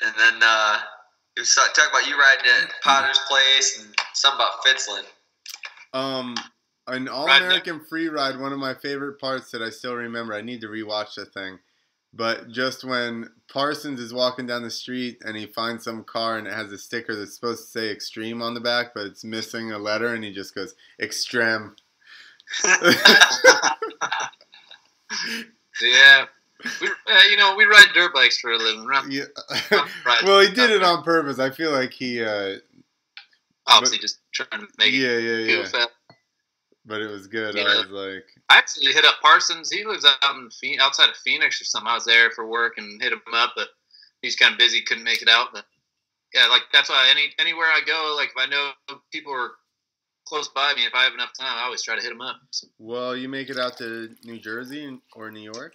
And 0.04 0.14
then 0.18 0.40
uh, 0.42 0.80
he 1.36 1.42
was 1.42 1.54
talking 1.54 1.84
about 1.92 2.08
you 2.08 2.18
riding 2.20 2.46
at 2.64 2.72
Potter's 2.84 3.20
Place 3.28 3.80
and 3.84 3.96
something 4.14 4.40
about 4.40 4.66
Fitzland. 4.66 5.06
Um, 5.94 6.36
an 6.88 7.08
All 7.08 7.26
American 7.30 7.82
Free 7.88 8.08
Ride. 8.08 8.40
One 8.40 8.52
of 8.54 8.60
my 8.60 8.74
favorite 8.74 9.20
parts 9.20 9.52
that 9.52 9.62
I 9.62 9.70
still 9.70 9.94
remember. 9.96 10.34
I 10.34 10.42
need 10.42 10.62
to 10.62 10.68
rewatch 10.68 11.14
the 11.16 11.26
thing. 11.26 11.60
But 12.14 12.50
just 12.50 12.84
when 12.84 13.30
Parsons 13.52 14.00
is 14.00 14.14
walking 14.14 14.46
down 14.46 14.64
the 14.64 14.70
street 14.70 15.22
and 15.24 15.38
he 15.38 15.46
finds 15.46 15.86
some 15.86 16.04
car 16.04 16.38
and 16.38 16.46
it 16.46 16.54
has 16.54 16.72
a 16.72 16.78
sticker 16.78 17.16
that's 17.16 17.36
supposed 17.36 17.66
to 17.66 17.72
say 17.72 17.90
extreme 17.90 18.42
on 18.42 18.54
the 18.54 18.60
back, 18.60 18.88
but 18.94 19.06
it's 19.06 19.24
missing 19.24 19.72
a 19.72 19.78
letter, 19.78 20.14
and 20.14 20.24
he 20.24 20.34
just 20.34 20.54
goes 20.54 20.76
extreme. 21.00 21.76
Yeah. 25.82 26.26
We, 26.80 26.88
uh, 26.88 27.22
you 27.30 27.38
know, 27.38 27.56
we 27.56 27.66
ride 27.66 27.88
dirt 27.94 28.14
bikes 28.14 28.40
for 28.40 28.52
a 28.52 28.58
living. 28.58 28.86
Right? 28.86 29.10
yeah. 29.10 29.24
Well, 30.24 30.42
he 30.42 30.54
did 30.54 30.70
it 30.70 30.84
on 30.84 31.04
purpose. 31.04 31.40
I 31.40 31.50
feel 31.50 31.72
like 31.72 31.92
he. 31.92 32.24
Uh, 32.24 32.58
Obviously, 33.68 34.00
just 34.00 34.20
trying 34.32 34.62
to 34.62 34.68
make 34.78 34.94
it 34.94 34.98
yeah, 34.98 35.18
yeah, 35.18 35.64
yeah. 35.64 35.86
But 36.92 37.02
it 37.02 37.10
was 37.10 37.28
good. 37.28 37.56
Yeah. 37.56 37.64
I 37.64 37.86
was 37.88 37.90
like, 37.90 38.26
I 38.50 38.58
actually 38.58 38.92
hit 38.92 39.06
up 39.06 39.16
Parsons. 39.22 39.72
He 39.72 39.86
lives 39.86 40.06
out 40.06 40.36
in 40.36 40.50
Phoe- 40.50 40.76
outside 40.82 41.10
of 41.10 41.16
Phoenix 41.16 41.62
or 41.62 41.64
something. 41.64 41.90
I 41.90 41.96
was 41.96 42.04
there 42.04 42.32
for 42.32 42.46
work 42.46 42.78
and 42.78 43.02
hit 43.02 43.14
him 43.14 43.22
up, 43.34 43.54
but 43.56 43.70
he's 44.22 44.36
kind 44.36 44.52
of 44.52 44.60
busy, 44.60 44.82
couldn't 44.82 45.06
make 45.06 45.22
it 45.22 45.30
out. 45.30 45.54
But 45.54 45.64
yeah, 46.34 46.48
like 46.48 46.64
that's 46.74 46.90
why 46.90 47.08
any 47.10 47.30
anywhere 47.40 47.68
I 47.68 47.80
go, 47.88 48.14
like 48.18 48.32
if 48.36 48.38
I 48.38 48.46
know 48.46 48.72
people 49.14 49.34
are 49.34 49.52
close 50.28 50.50
by 50.50 50.74
me, 50.76 50.86
if 50.86 50.94
I 50.94 51.04
have 51.06 51.14
enough 51.14 51.32
time, 51.40 51.58
I 51.58 51.64
always 51.64 51.82
try 51.82 51.96
to 51.96 52.02
hit 52.02 52.10
them 52.10 52.20
up. 52.20 52.36
So, 52.52 52.68
well, 52.78 53.16
you 53.16 53.30
make 53.30 53.50
it 53.50 53.58
out 53.58 53.78
to 53.78 54.10
New 54.26 54.38
Jersey 54.40 55.00
or 55.16 55.32
New 55.32 55.50
York? 55.50 55.74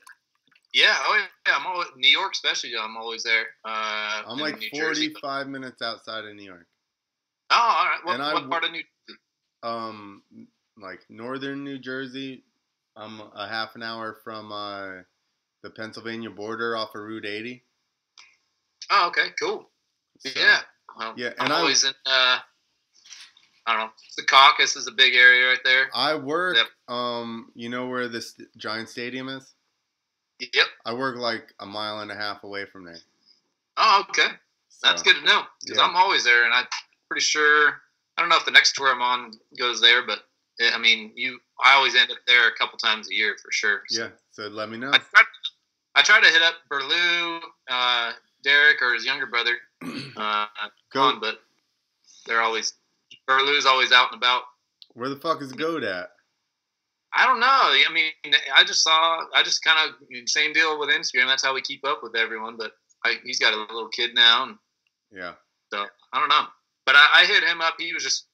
yeah, 0.74 0.96
oh 1.06 1.18
yeah, 1.46 1.54
I'm 1.56 1.66
always 1.66 1.88
New 1.96 2.10
York, 2.10 2.32
especially. 2.32 2.72
I'm 2.78 2.98
always 2.98 3.22
there. 3.22 3.46
Uh, 3.64 4.22
I'm 4.26 4.36
like 4.38 4.58
New 4.58 4.68
Jersey. 4.70 5.08
45 5.14 5.48
minutes 5.48 5.80
outside 5.80 6.26
of 6.26 6.34
New 6.34 6.44
York. 6.44 6.66
Oh, 7.50 7.56
all 7.56 7.86
right. 7.86 7.98
What, 8.04 8.14
And 8.14 8.22
I 8.22 8.34
what 8.34 8.50
part 8.50 8.64
of 8.64 8.72
New? 8.72 8.82
Um, 9.62 10.22
like 10.80 11.00
northern 11.08 11.64
New 11.64 11.78
Jersey. 11.78 12.44
I'm 12.96 13.20
a 13.34 13.46
half 13.48 13.74
an 13.76 13.82
hour 13.82 14.16
from 14.24 14.52
uh, 14.52 15.02
the 15.62 15.70
Pennsylvania 15.70 16.30
border 16.30 16.76
off 16.76 16.94
of 16.94 17.02
Route 17.02 17.26
80. 17.26 17.62
Oh, 18.90 19.08
okay, 19.08 19.28
cool. 19.40 19.68
So, 20.18 20.30
yeah. 20.36 20.58
Well, 20.98 21.14
Yeah, 21.16 21.30
I'm 21.38 21.46
and 21.46 21.52
I- 21.52 21.58
always 21.60 21.84
in. 21.84 21.92
Uh, 22.06 22.38
I 23.68 23.76
don't 23.76 23.86
know. 23.86 23.90
Secaucus 24.18 24.76
is 24.76 24.86
a 24.86 24.92
big 24.92 25.14
area 25.14 25.48
right 25.48 25.58
there. 25.64 25.88
I 25.92 26.14
work. 26.14 26.56
Yep. 26.56 26.66
Um, 26.94 27.50
you 27.54 27.68
know 27.68 27.88
where 27.88 28.06
this 28.08 28.34
giant 28.56 28.88
stadium 28.88 29.28
is? 29.28 29.54
Yep. 30.38 30.66
I 30.84 30.94
work 30.94 31.16
like 31.16 31.52
a 31.58 31.66
mile 31.66 31.98
and 32.00 32.10
a 32.12 32.14
half 32.14 32.44
away 32.44 32.64
from 32.66 32.84
there. 32.84 32.98
Oh, 33.76 34.04
okay. 34.08 34.28
That's 34.82 35.02
good 35.02 35.16
to 35.16 35.24
know 35.24 35.42
because 35.64 35.78
yeah. 35.78 35.84
I'm 35.84 35.96
always 35.96 36.22
there, 36.22 36.44
and 36.44 36.54
I'm 36.54 36.66
pretty 37.08 37.22
sure. 37.22 37.80
I 38.16 38.22
don't 38.22 38.28
know 38.28 38.36
if 38.36 38.44
the 38.44 38.50
next 38.52 38.74
tour 38.76 38.88
I'm 38.88 39.02
on 39.02 39.32
goes 39.58 39.80
there, 39.80 40.06
but 40.06 40.20
I 40.60 40.78
mean, 40.78 41.12
you. 41.14 41.38
I 41.64 41.74
always 41.74 41.94
end 41.94 42.10
up 42.10 42.18
there 42.26 42.48
a 42.48 42.54
couple 42.56 42.78
times 42.78 43.08
a 43.10 43.14
year 43.14 43.36
for 43.42 43.50
sure. 43.52 43.82
So 43.88 44.02
Yeah. 44.02 44.08
So 44.30 44.48
let 44.48 44.68
me 44.68 44.76
know. 44.78 44.90
I 44.92 44.98
try, 44.98 45.22
I 45.94 46.02
try 46.02 46.20
to 46.20 46.26
hit 46.26 46.42
up 46.42 46.54
Berlou, 46.70 47.40
uh, 47.68 48.12
Derek, 48.42 48.82
or 48.82 48.94
his 48.94 49.04
younger 49.04 49.26
brother, 49.26 49.56
uh, 50.16 50.46
Go. 50.92 51.10
Con, 51.10 51.20
but 51.20 51.40
they're 52.26 52.42
always 52.42 52.74
Berlou's 53.28 53.66
always 53.66 53.92
out 53.92 54.12
and 54.12 54.18
about. 54.18 54.42
Where 54.94 55.08
the 55.08 55.16
fuck 55.16 55.42
is 55.42 55.52
Goat 55.52 55.82
at? 55.82 56.08
I 57.14 57.26
don't 57.26 57.40
know. 57.40 57.46
I 57.46 57.86
mean, 57.92 58.34
I 58.54 58.64
just 58.64 58.82
saw. 58.82 59.20
I 59.34 59.42
just 59.42 59.64
kind 59.64 59.90
of 59.90 60.28
same 60.28 60.52
deal 60.52 60.78
with 60.78 60.90
Instagram. 60.90 61.26
That's 61.26 61.44
how 61.44 61.54
we 61.54 61.62
keep 61.62 61.86
up 61.86 62.02
with 62.02 62.14
everyone. 62.14 62.56
But 62.58 62.72
I, 63.04 63.16
he's 63.24 63.38
got 63.38 63.54
a 63.54 63.56
little 63.72 63.88
kid 63.88 64.14
now, 64.14 64.44
and 64.44 64.56
Yeah. 65.10 65.32
So 65.72 65.86
I 66.12 66.20
don't 66.20 66.28
know. 66.28 66.46
But 66.84 66.96
I, 66.96 67.22
I 67.22 67.26
hit 67.26 67.42
him 67.42 67.60
up. 67.60 67.74
He 67.78 67.92
was 67.92 68.02
just. 68.02 68.25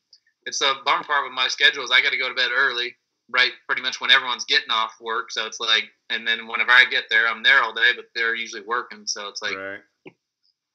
It's 0.46 0.58
the 0.58 0.74
bummer 0.84 1.04
part 1.04 1.24
with 1.24 1.32
my 1.32 1.48
schedule 1.48 1.84
is 1.84 1.90
I 1.92 2.02
got 2.02 2.10
to 2.10 2.18
go 2.18 2.28
to 2.28 2.34
bed 2.34 2.50
early, 2.56 2.94
right? 3.30 3.52
Pretty 3.66 3.82
much 3.82 4.00
when 4.00 4.10
everyone's 4.10 4.44
getting 4.44 4.70
off 4.70 4.94
work. 5.00 5.30
So 5.30 5.46
it's 5.46 5.60
like, 5.60 5.84
and 6.10 6.26
then 6.26 6.46
whenever 6.46 6.70
I 6.70 6.84
get 6.90 7.04
there, 7.10 7.28
I'm 7.28 7.42
there 7.42 7.62
all 7.62 7.72
day, 7.72 7.90
but 7.94 8.06
they're 8.14 8.34
usually 8.34 8.62
working. 8.62 9.06
So 9.06 9.28
it's 9.28 9.42
like 9.42 9.56
right. 9.56 9.80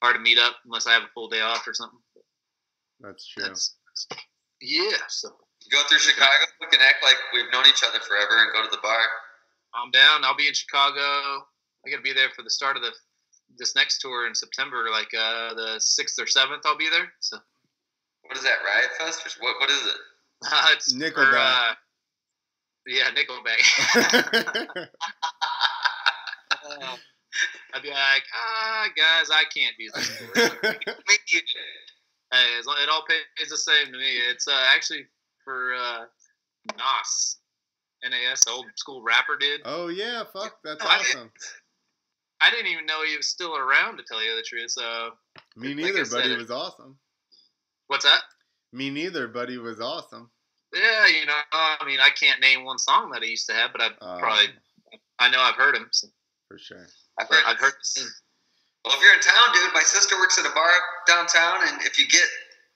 hard 0.01 0.15
to 0.15 0.21
meet 0.21 0.39
up 0.39 0.55
unless 0.65 0.87
I 0.87 0.93
have 0.93 1.03
a 1.03 1.11
full 1.13 1.27
day 1.27 1.41
off 1.41 1.67
or 1.67 1.73
something. 1.73 1.99
That's 2.99 3.27
true. 3.27 3.43
That's, 3.43 3.75
yeah. 4.61 4.97
So 5.09 5.35
Go 5.71 5.83
through 5.89 5.99
Chicago, 5.99 6.47
we 6.61 6.67
can 6.67 6.79
act 6.79 7.03
like 7.03 7.17
we've 7.33 7.51
known 7.51 7.65
each 7.67 7.83
other 7.83 7.99
forever 7.99 8.43
and 8.43 8.53
go 8.53 8.63
to 8.63 8.71
the 8.71 8.81
bar. 8.81 9.03
I'm 9.73 9.91
down. 9.91 10.23
I'll 10.23 10.35
be 10.35 10.47
in 10.47 10.53
Chicago. 10.53 11.43
I 11.85 11.89
got 11.89 11.97
to 11.97 12.01
be 12.03 12.13
there 12.13 12.29
for 12.35 12.41
the 12.41 12.49
start 12.49 12.77
of 12.77 12.83
the 12.83 12.91
this 13.57 13.75
next 13.75 13.99
tour 13.99 14.27
in 14.27 14.35
September, 14.35 14.87
like 14.91 15.09
uh, 15.17 15.53
the 15.55 15.79
sixth 15.79 16.19
or 16.19 16.27
seventh. 16.27 16.63
I'll 16.65 16.77
be 16.77 16.89
there. 16.89 17.11
So 17.19 17.37
What 18.27 18.37
is 18.37 18.43
that, 18.43 18.57
Riot 18.65 18.89
Fest? 18.99 19.25
Or 19.25 19.43
what, 19.43 19.55
what 19.61 19.69
is 19.69 19.85
it? 19.85 19.97
it's 20.73 20.93
for, 20.93 20.99
Nickelback. 20.99 21.69
uh, 21.71 21.73
yeah, 22.85 23.09
Nickelback. 23.15 24.87
I'd 27.73 27.81
be 27.83 27.89
like, 27.89 28.23
ah, 28.33 28.87
guys, 28.95 29.29
I 29.31 29.43
can't 29.55 29.75
do 29.77 29.89
this. 29.93 30.19
Hey, 32.31 32.57
it 32.59 32.89
all 32.89 33.03
pays 33.07 33.49
the 33.49 33.57
same 33.57 33.87
to 33.91 33.97
me. 33.97 34.17
It's 34.29 34.47
uh, 34.47 34.63
actually 34.75 35.05
for 35.43 35.73
uh, 35.75 36.05
Nas, 36.77 37.37
NAS, 38.03 38.45
old 38.47 38.65
school 38.75 39.01
rapper 39.03 39.37
dude. 39.39 39.61
oh 39.65 39.87
yeah, 39.87 40.23
fuck, 40.33 40.57
that's 40.63 40.83
I- 40.83 40.97
awesome. 40.97 41.31
I 42.39 42.51
didn't 42.51 42.67
even 42.67 42.85
know 42.85 43.03
he 43.03 43.17
was 43.17 43.27
still 43.27 43.57
around, 43.57 43.97
to 43.97 44.03
tell 44.03 44.23
you 44.23 44.35
the 44.35 44.43
truth. 44.43 44.69
So, 44.69 45.09
Me 45.55 45.69
like 45.69 45.77
neither, 45.77 46.05
said, 46.05 46.17
but 46.17 46.25
he 46.25 46.33
it- 46.33 46.37
was 46.37 46.51
awesome. 46.51 46.97
What's 47.87 48.05
that? 48.05 48.21
Me 48.73 48.89
neither, 48.89 49.27
but 49.27 49.49
he 49.49 49.57
was 49.57 49.79
awesome. 49.79 50.29
Yeah, 50.73 51.07
you 51.07 51.25
know, 51.25 51.33
I 51.53 51.77
mean, 51.85 51.99
I 51.99 52.09
can't 52.09 52.41
name 52.41 52.65
one 52.65 52.77
song 52.77 53.09
that 53.11 53.23
he 53.23 53.29
used 53.31 53.47
to 53.47 53.53
have, 53.53 53.71
but 53.71 53.81
I 53.81 53.87
Uh, 54.01 54.19
probably, 54.19 54.49
I 55.19 55.29
know 55.29 55.39
I've 55.39 55.55
heard 55.55 55.75
him. 55.75 55.87
So, 55.91 56.07
for 56.47 56.57
sure. 56.59 56.87
I've 57.17 57.29
heard, 57.29 57.43
I've 57.45 57.57
heard 57.57 57.73
the 57.95 58.01
name. 58.01 58.09
Well, 58.85 58.95
if 58.95 59.01
you're 59.01 59.13
in 59.13 59.21
town, 59.21 59.53
dude, 59.53 59.73
my 59.73 59.81
sister 59.81 60.17
works 60.17 60.37
at 60.37 60.45
a 60.45 60.53
bar 60.53 60.69
downtown, 61.07 61.67
and 61.67 61.81
if 61.83 61.97
you 61.97 62.07
get 62.07 62.27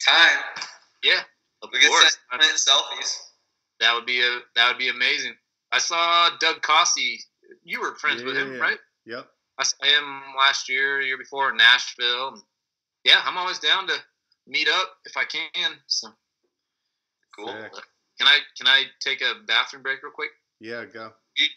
time, 0.06 0.40
Yeah, 1.04 1.22
of 1.62 1.70
we 1.72 1.80
can 1.80 1.90
course. 1.90 2.18
send 2.32 2.42
Clint 2.42 2.58
selfies. 2.58 3.18
That 3.80 3.94
would 3.94 4.06
be 4.06 4.22
a 4.22 4.40
that 4.56 4.68
would 4.70 4.78
be 4.78 4.90
amazing. 4.90 5.36
I 5.72 5.80
saw 5.80 6.30
Doug 6.40 6.62
Cossey. 6.62 7.20
You 7.64 7.82
were 7.82 7.96
friends 7.96 8.24
with 8.24 8.36
him, 8.38 8.54
yeah. 8.54 8.60
right? 8.60 8.78
Yep. 9.06 9.28
I 9.58 9.64
saw 9.64 9.84
him 9.86 10.22
last 10.38 10.70
year, 10.70 11.02
year 11.02 11.18
before 11.18 11.50
in 11.50 11.58
Nashville. 11.58 12.42
Yeah, 13.04 13.22
I'm 13.26 13.38
always 13.38 13.60
down 13.60 13.88
to 13.88 13.94
meet 14.52 14.68
up 14.68 14.90
if 15.06 15.16
I 15.18 15.24
can. 15.26 15.72
So 15.88 16.10
Cool. 17.36 17.48
Sick. 17.48 17.72
can 18.20 18.28
I 18.28 18.40
can 18.58 18.68
I 18.68 18.84
take 19.00 19.22
a 19.22 19.34
bathroom 19.48 19.82
break 19.82 20.04
real 20.04 20.12
quick? 20.12 20.30
Yeah, 20.60 20.86
go. 20.86 21.12
You- 21.38 21.48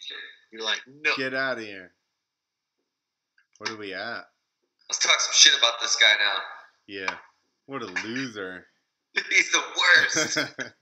You're 0.51 0.63
like, 0.63 0.81
no. 0.87 1.11
Get 1.17 1.33
out 1.33 1.57
of 1.59 1.63
here. 1.65 1.91
What 3.57 3.69
are 3.69 3.77
we 3.77 3.93
at? 3.93 4.23
Let's 4.89 4.99
talk 4.99 5.19
some 5.19 5.33
shit 5.33 5.57
about 5.59 5.79
this 5.81 5.95
guy 5.97 6.13
now. 6.19 6.41
Yeah. 6.87 7.15
What 7.65 7.81
a 7.81 7.85
loser. 8.07 8.65
He's 9.29 9.51
the 9.51 9.61
worst. 9.77 10.37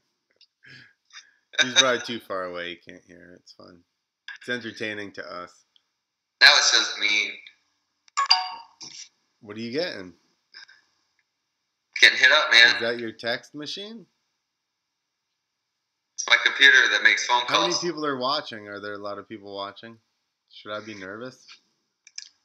He's 1.61 1.73
probably 1.76 2.02
too 2.02 2.19
far 2.19 2.45
away. 2.45 2.72
You 2.72 2.77
can't 2.88 3.03
hear. 3.07 3.34
it. 3.35 3.41
It's 3.41 3.53
fun. 3.53 3.80
It's 4.40 4.49
entertaining 4.49 5.11
to 5.14 5.23
us. 5.23 5.52
now 6.41 6.49
it's 6.57 6.72
just 6.72 6.99
mean. 6.99 7.31
What 9.41 9.56
are 9.57 9.61
you 9.61 9.72
getting? 9.72 10.14
Getting 12.04 12.20
hit 12.20 12.32
up, 12.34 12.52
man. 12.52 12.76
Is 12.76 12.82
that 12.82 13.00
your 13.00 13.14
text 13.14 13.56
machine? 13.56 14.06
It's 16.16 16.26
my 16.28 16.36
computer 16.44 16.90
that 16.92 17.02
makes 17.02 17.26
phone 17.26 17.46
calls. 17.46 17.50
How 17.50 17.62
many 17.68 17.80
people 17.80 18.06
are 18.06 18.18
watching? 18.18 18.68
Are 18.68 18.82
there 18.82 18.96
a 18.96 18.98
lot 18.98 19.18
of 19.18 19.30
people 19.30 19.56
watching? 19.56 19.98
Should 20.52 20.74
I 20.74 20.82
be 20.82 20.96
nervous? 20.96 21.48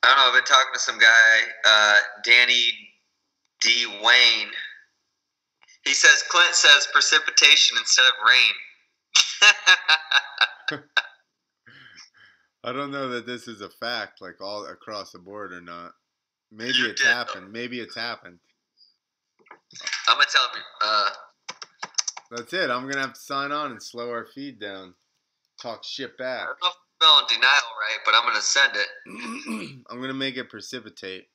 I 0.04 0.08
don't 0.08 0.16
know. 0.16 0.22
I've 0.28 0.34
been 0.34 0.44
talking 0.44 0.72
to 0.72 0.78
some 0.78 0.96
guy, 0.96 1.40
uh, 1.66 1.96
Danny 2.22 2.70
D. 3.60 3.86
Wayne. 4.00 4.52
He 5.84 5.92
says 5.92 6.22
Clint 6.30 6.54
says 6.54 6.86
precipitation 6.92 7.78
instead 7.80 8.04
of 8.06 8.12
rain. 10.70 10.82
I 12.62 12.72
don't 12.72 12.92
know 12.92 13.08
that 13.08 13.26
this 13.26 13.48
is 13.48 13.60
a 13.60 13.70
fact, 13.70 14.20
like 14.20 14.40
all 14.40 14.66
across 14.66 15.10
the 15.10 15.18
board 15.18 15.52
or 15.52 15.60
not. 15.60 15.94
Maybe 16.52 16.74
You 16.78 16.90
it's 16.90 17.02
did, 17.02 17.10
happened. 17.10 17.50
Maybe 17.50 17.80
it's 17.80 17.96
happened. 17.96 18.38
I'm 20.08 20.14
gonna 20.16 20.26
tell 20.30 20.42
him. 20.42 20.62
Uh, 20.80 21.10
That's 22.30 22.52
it. 22.52 22.70
I'm 22.70 22.88
gonna 22.88 23.00
have 23.00 23.14
to 23.14 23.20
sign 23.20 23.52
on 23.52 23.70
and 23.72 23.82
slow 23.82 24.10
our 24.10 24.26
feed 24.26 24.58
down. 24.60 24.94
Talk 25.60 25.84
shit 25.84 26.12
I 26.18 26.22
back. 26.22 26.46
don't 26.46 26.58
know 26.62 26.68
if 26.68 26.74
I'm 26.74 27.26
spelling 27.26 27.26
denial 27.28 27.70
right, 27.80 27.98
but 28.04 28.14
I'm 28.14 28.24
gonna 28.24 28.40
send 28.40 28.72
it. 28.76 29.80
I'm 29.90 30.00
gonna 30.00 30.14
make 30.14 30.36
it 30.36 30.48
precipitate 30.48 31.28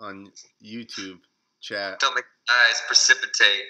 on 0.00 0.30
YouTube 0.64 1.18
chat. 1.60 2.00
Don't 2.00 2.14
make 2.14 2.24
eyes 2.48 2.82
precipitate. 2.86 3.64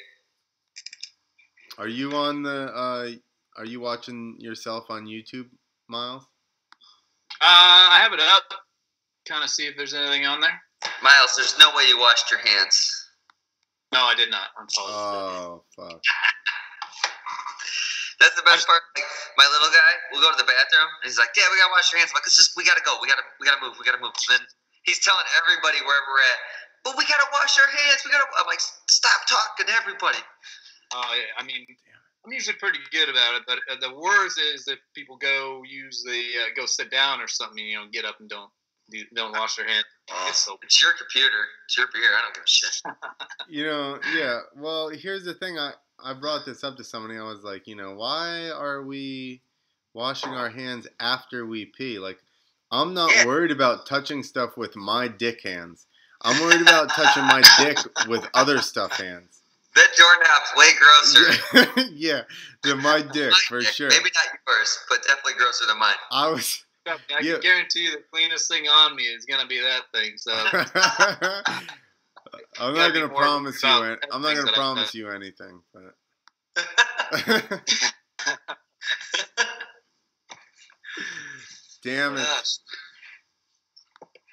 Are 1.78 1.88
you 1.88 2.12
on 2.12 2.42
the? 2.42 2.70
Uh, 2.74 3.08
are 3.58 3.64
you 3.64 3.80
watching 3.80 4.36
yourself 4.38 4.84
on 4.90 5.06
YouTube, 5.06 5.46
Miles? 5.88 6.22
Uh, 7.40 7.44
I 7.44 7.98
have 8.02 8.12
it 8.12 8.20
up. 8.20 8.42
Kind 9.28 9.42
of 9.44 9.50
see 9.50 9.66
if 9.66 9.76
there's 9.76 9.92
anything 9.94 10.24
on 10.26 10.40
there. 10.40 10.60
Miles, 11.02 11.34
there's 11.36 11.58
no 11.58 11.70
way 11.76 11.84
you 11.88 11.98
washed 11.98 12.30
your 12.30 12.40
hands. 12.40 13.05
No, 13.92 14.02
I 14.02 14.14
did 14.14 14.30
not. 14.30 14.50
I'm 14.58 14.68
sorry. 14.68 14.92
Oh 14.92 15.62
fuck! 15.74 16.02
That's 18.20 18.34
the 18.34 18.42
best 18.48 18.66
part. 18.66 18.80
Like 18.96 19.04
my 19.36 19.44
little 19.46 19.68
guy 19.68 19.92
we'll 20.10 20.24
go 20.24 20.32
to 20.32 20.40
the 20.40 20.48
bathroom 20.48 20.88
and 21.04 21.06
he's 21.06 21.20
like, 21.20 21.36
"Yeah, 21.36 21.46
we 21.52 21.60
gotta 21.60 21.70
wash 21.72 21.92
your 21.92 22.00
hands." 22.00 22.10
I'm 22.10 22.18
like, 22.18 22.26
"Let's 22.26 22.40
just, 22.40 22.56
we 22.56 22.64
gotta 22.64 22.82
go. 22.82 22.96
We 22.98 23.06
gotta, 23.06 23.22
we 23.38 23.46
gotta 23.46 23.60
move. 23.62 23.76
We 23.78 23.84
gotta 23.84 24.00
move." 24.00 24.16
And 24.26 24.40
then 24.40 24.44
he's 24.88 24.98
telling 25.04 25.24
everybody 25.38 25.78
wherever 25.84 26.08
we're 26.10 26.24
at, 26.24 26.40
"But 26.82 26.98
we 26.98 27.04
gotta 27.06 27.28
wash 27.30 27.54
our 27.60 27.70
hands. 27.70 28.02
We 28.02 28.10
gotta." 28.10 28.26
I'm 28.40 28.48
like, 28.48 28.64
"Stop 28.88 29.20
talking 29.28 29.68
to 29.68 29.74
everybody." 29.76 30.18
Oh 30.96 31.12
yeah, 31.14 31.36
I 31.38 31.44
mean, 31.44 31.62
I'm 32.24 32.32
usually 32.32 32.56
pretty 32.56 32.80
good 32.90 33.12
about 33.12 33.38
it, 33.38 33.44
but 33.46 33.60
uh, 33.70 33.76
the 33.78 33.94
worst 33.94 34.40
is 34.40 34.66
if 34.66 34.80
people 34.94 35.16
go 35.16 35.62
use 35.68 36.02
the 36.02 36.20
uh, 36.42 36.50
go 36.56 36.66
sit 36.66 36.90
down 36.90 37.20
or 37.20 37.28
something, 37.28 37.62
you 37.62 37.76
know, 37.76 37.86
get 37.92 38.04
up 38.04 38.16
and 38.18 38.28
don't 38.28 38.50
do, 38.90 39.02
don't 39.14 39.32
wash 39.32 39.56
their 39.56 39.66
hands. 39.66 39.84
Uh, 40.10 40.26
it's 40.28 40.38
so 40.44 40.56
It's 40.62 40.80
your 40.82 40.92
computer. 40.92 41.44
It's 41.66 41.76
your 41.76 41.86
beer. 41.92 42.10
I 42.16 42.22
don't 42.22 42.34
give 42.34 42.44
a 42.44 42.48
shit. 42.48 42.82
You 43.48 43.64
know, 43.64 44.00
yeah. 44.16 44.40
Well, 44.56 44.88
here's 44.88 45.24
the 45.24 45.34
thing. 45.34 45.56
I 45.56 45.72
I 46.02 46.14
brought 46.14 46.44
this 46.44 46.64
up 46.64 46.76
to 46.78 46.84
somebody. 46.84 47.16
I 47.16 47.22
was 47.22 47.44
like, 47.44 47.68
you 47.68 47.76
know, 47.76 47.94
why 47.94 48.50
are 48.50 48.82
we 48.82 49.40
washing 49.94 50.32
our 50.32 50.48
hands 50.50 50.88
after 50.98 51.46
we 51.46 51.66
pee? 51.66 51.98
Like, 52.00 52.18
I'm 52.72 52.92
not 52.92 53.14
Yeah. 53.14 53.24
worried 53.24 53.52
about 53.52 53.86
touching 53.86 54.24
stuff 54.24 54.56
with 54.56 54.74
my 54.74 55.06
dick 55.06 55.42
hands. 55.42 55.86
I'm 56.22 56.40
worried 56.40 56.62
about 56.62 56.92
touching 56.96 57.24
my 57.24 57.40
dick 57.56 57.78
with 58.08 58.26
other 58.34 58.60
stuff 58.60 58.92
hands. 58.96 59.42
That 59.76 59.88
doorknob's 59.96 60.52
way 60.56 60.72
grosser. 60.74 61.90
yeah, 61.94 62.22
than 62.64 62.82
my 62.82 63.00
dick 63.02 63.32
for 63.48 63.60
Yeah, 63.60 63.70
sure. 63.70 63.90
Maybe 63.90 64.10
not 64.14 64.38
yours, 64.48 64.78
but 64.88 65.02
definitely 65.06 65.34
grosser 65.34 65.66
than 65.66 65.78
mine. 65.78 65.94
I 66.10 66.28
was. 66.30 66.64
I 66.86 66.98
Yeah. 67.20 67.32
can 67.34 67.40
guarantee 67.40 67.84
you 67.84 67.90
the 67.92 68.02
cleanest 68.12 68.48
thing 68.50 68.68
on 68.68 68.94
me 68.96 69.04
is 69.04 69.24
gonna 69.24 69.46
be 69.46 69.60
that 69.60 69.82
thing. 69.92 70.16
So 70.16 70.32
I'm 72.58 72.74
not 72.74 72.92
gonna 72.92 73.08
promise 73.08 73.62
you. 73.62 73.68
I'm 73.68 74.22
not 74.22 74.34
gonna 74.34 74.52
promise 74.52 74.94
you 74.94 75.10
anything, 75.10 75.62
but. 75.72 75.94
Damn 81.82 82.16
it! 82.16 82.28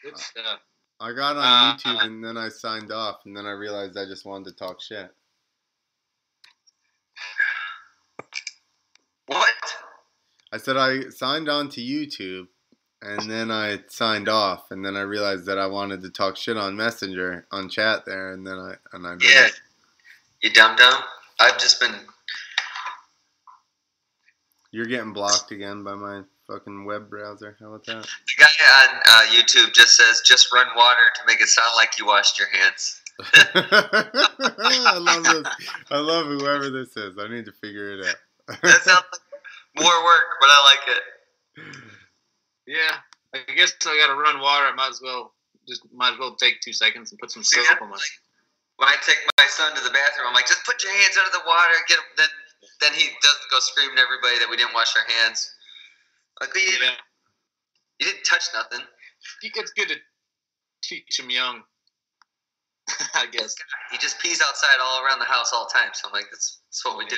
Good 0.04 0.18
stuff. 0.18 0.60
I 1.00 1.12
got 1.12 1.36
on 1.38 1.44
Uh, 1.44 1.76
YouTube 1.78 2.02
and 2.06 2.24
then 2.24 2.38
I 2.38 2.50
signed 2.50 2.92
off, 2.92 3.26
and 3.26 3.36
then 3.36 3.46
I 3.46 3.52
realized 3.52 3.98
I 3.98 4.06
just 4.06 4.26
wanted 4.26 4.50
to 4.52 4.56
talk 4.56 4.82
shit. 4.82 5.14
what? 9.28 9.54
I 10.54 10.58
said 10.58 10.78
I 10.78 11.10
signed 11.10 11.50
on 11.50 11.68
to 11.70 11.82
YouTube, 11.82 12.46
and 13.02 13.28
then 13.28 13.50
I 13.50 13.80
signed 13.88 14.30
off, 14.30 14.70
and 14.70 14.86
then 14.86 14.96
I 14.96 15.02
realized 15.02 15.48
that 15.48 15.58
I 15.58 15.66
wanted 15.66 16.04
to 16.04 16.12
talk 16.12 16.38
shit 16.38 16.58
on 16.58 16.76
Messenger 16.76 17.48
on 17.52 17.70
chat 17.70 18.06
there, 18.06 18.34
and 18.34 18.46
then 18.46 18.60
I 18.60 18.76
and 18.94 19.08
I 19.08 19.16
Yeah. 19.20 19.48
You 20.44 20.54
dumb 20.54 20.76
dumb. 20.76 21.02
I've 21.40 21.58
just 21.58 21.80
been. 21.80 21.96
You're 24.70 24.86
getting 24.86 25.12
blocked 25.12 25.52
again 25.52 25.84
by 25.84 25.96
my 25.96 26.22
fucking 26.46 26.86
web 26.86 27.10
browser. 27.10 27.58
How 27.60 27.70
about 27.70 27.86
that? 27.88 28.04
The 28.04 28.44
guy 28.44 28.92
on 28.92 29.02
uh, 29.10 29.22
YouTube 29.32 29.74
just 29.74 29.96
says, 29.98 30.22
"Just 30.24 30.54
run 30.54 30.68
water 30.76 31.02
to 31.16 31.22
make 31.26 31.42
it 31.42 31.48
sound 31.48 31.72
like 31.76 31.98
you 31.98 32.06
washed 32.06 32.38
your 32.38 32.50
hands." 32.50 33.02
I 33.24 34.98
love 35.00 35.24
this. 35.24 35.48
I 35.90 35.98
love 35.98 36.28
whoever 36.28 36.70
this 36.70 36.96
is. 36.96 37.18
I 37.18 37.28
need 37.28 37.46
to 37.46 37.52
figure 37.54 37.94
it 37.98 38.06
out. 38.06 38.62
That 38.62 38.82
sounds 38.84 39.06
like 39.12 39.32
more 39.80 40.04
work, 40.06 40.38
but 40.40 40.50
I 40.50 40.60
like 40.70 40.98
it. 40.98 41.04
Yeah, 42.66 42.95
I 43.34 43.40
guess 43.54 43.74
I 43.86 43.98
got 44.00 44.08
to 44.14 44.20
run 44.20 44.40
water. 44.40 44.66
I 44.68 44.74
might 44.74 44.90
as 44.90 45.02
well 45.04 45.34
just 45.68 45.84
might 45.94 46.14
as 46.14 46.20
well 46.20 46.36
take 46.36 46.62
two 46.62 46.74
seconds 46.74 47.12
and 47.12 47.20
put 47.20 47.32
some 47.32 47.44
soap 47.44 47.66
Yeah. 47.70 47.78
on 47.82 47.90
my. 47.90 48.00
When 48.78 48.90
I 48.90 48.95
take 49.06 49.18
my 49.38 49.45
son 49.48 49.76
to 49.76 49.84
the 49.84 49.91
bathroom, 49.91 50.28
I'm 50.28 50.34
like, 50.34 50.48
"Just 50.48 50.66
put 50.66 50.84
your 50.84 50.91
hands 50.94 51.18
under 51.18 51.32
the 51.32 51.44
water." 51.45 51.74
Get 51.88 51.98
him. 52.00 52.06
Then, 52.18 52.30
then 52.82 52.94
he 52.94 53.10
doesn't 53.22 53.50
go 53.52 53.60
screaming 53.60 53.95
to 53.98 54.02
everybody 54.02 54.40
that 54.40 54.50
we 54.50 54.58
didn't 54.58 54.74
wash 54.74 54.95
our 54.98 55.06
hands. 55.22 55.54
Like, 56.41 56.56
you, 56.56 56.62
Yeah, 56.82 56.95
you 58.00 58.06
didn't 58.08 58.24
touch 58.26 58.48
nothing. 58.54 58.82
it's 59.44 59.72
good 59.72 59.90
to 59.90 59.95
teach 60.82 61.20
him 61.20 61.30
young. 61.30 61.64
I 63.14 63.28
guess 63.28 63.56
He 63.91 63.98
just 63.98 64.20
pees 64.20 64.41
outside 64.41 64.78
all 64.82 65.06
around 65.06 65.20
the 65.20 65.26
house 65.26 65.52
all 65.54 65.68
the 65.68 65.78
time. 65.78 65.91
So 65.94 66.08
I'm 66.08 66.14
like, 66.14 66.26
that's, 66.32 66.60
that's 66.68 66.84
what 66.86 66.98
we 66.98 67.06
do. 67.06 67.16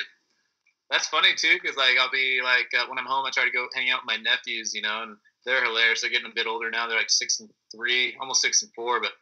That's 0.90 1.08
funny 1.08 1.34
too, 1.36 1.58
because 1.60 1.76
like 1.76 1.96
I'll 2.00 2.10
be 2.10 2.40
like 2.42 2.68
uh, 2.78 2.86
when 2.88 2.98
I'm 2.98 3.06
home, 3.06 3.26
I 3.26 3.30
try 3.30 3.44
to 3.44 3.50
go 3.50 3.66
hang 3.74 3.90
out 3.90 4.00
with 4.04 4.16
my 4.16 4.22
nephews, 4.22 4.72
you 4.74 4.82
know, 4.82 5.02
and 5.02 5.16
they're 5.44 5.64
hilarious. 5.64 6.00
They're 6.00 6.10
getting 6.10 6.30
a 6.30 6.34
bit 6.34 6.46
older 6.46 6.70
now. 6.70 6.86
They're 6.86 6.98
like 6.98 7.10
six 7.10 7.40
and 7.40 7.50
three, 7.74 8.16
almost 8.20 8.42
six 8.42 8.62
and 8.62 8.72
four, 8.74 9.00
but. 9.00 9.12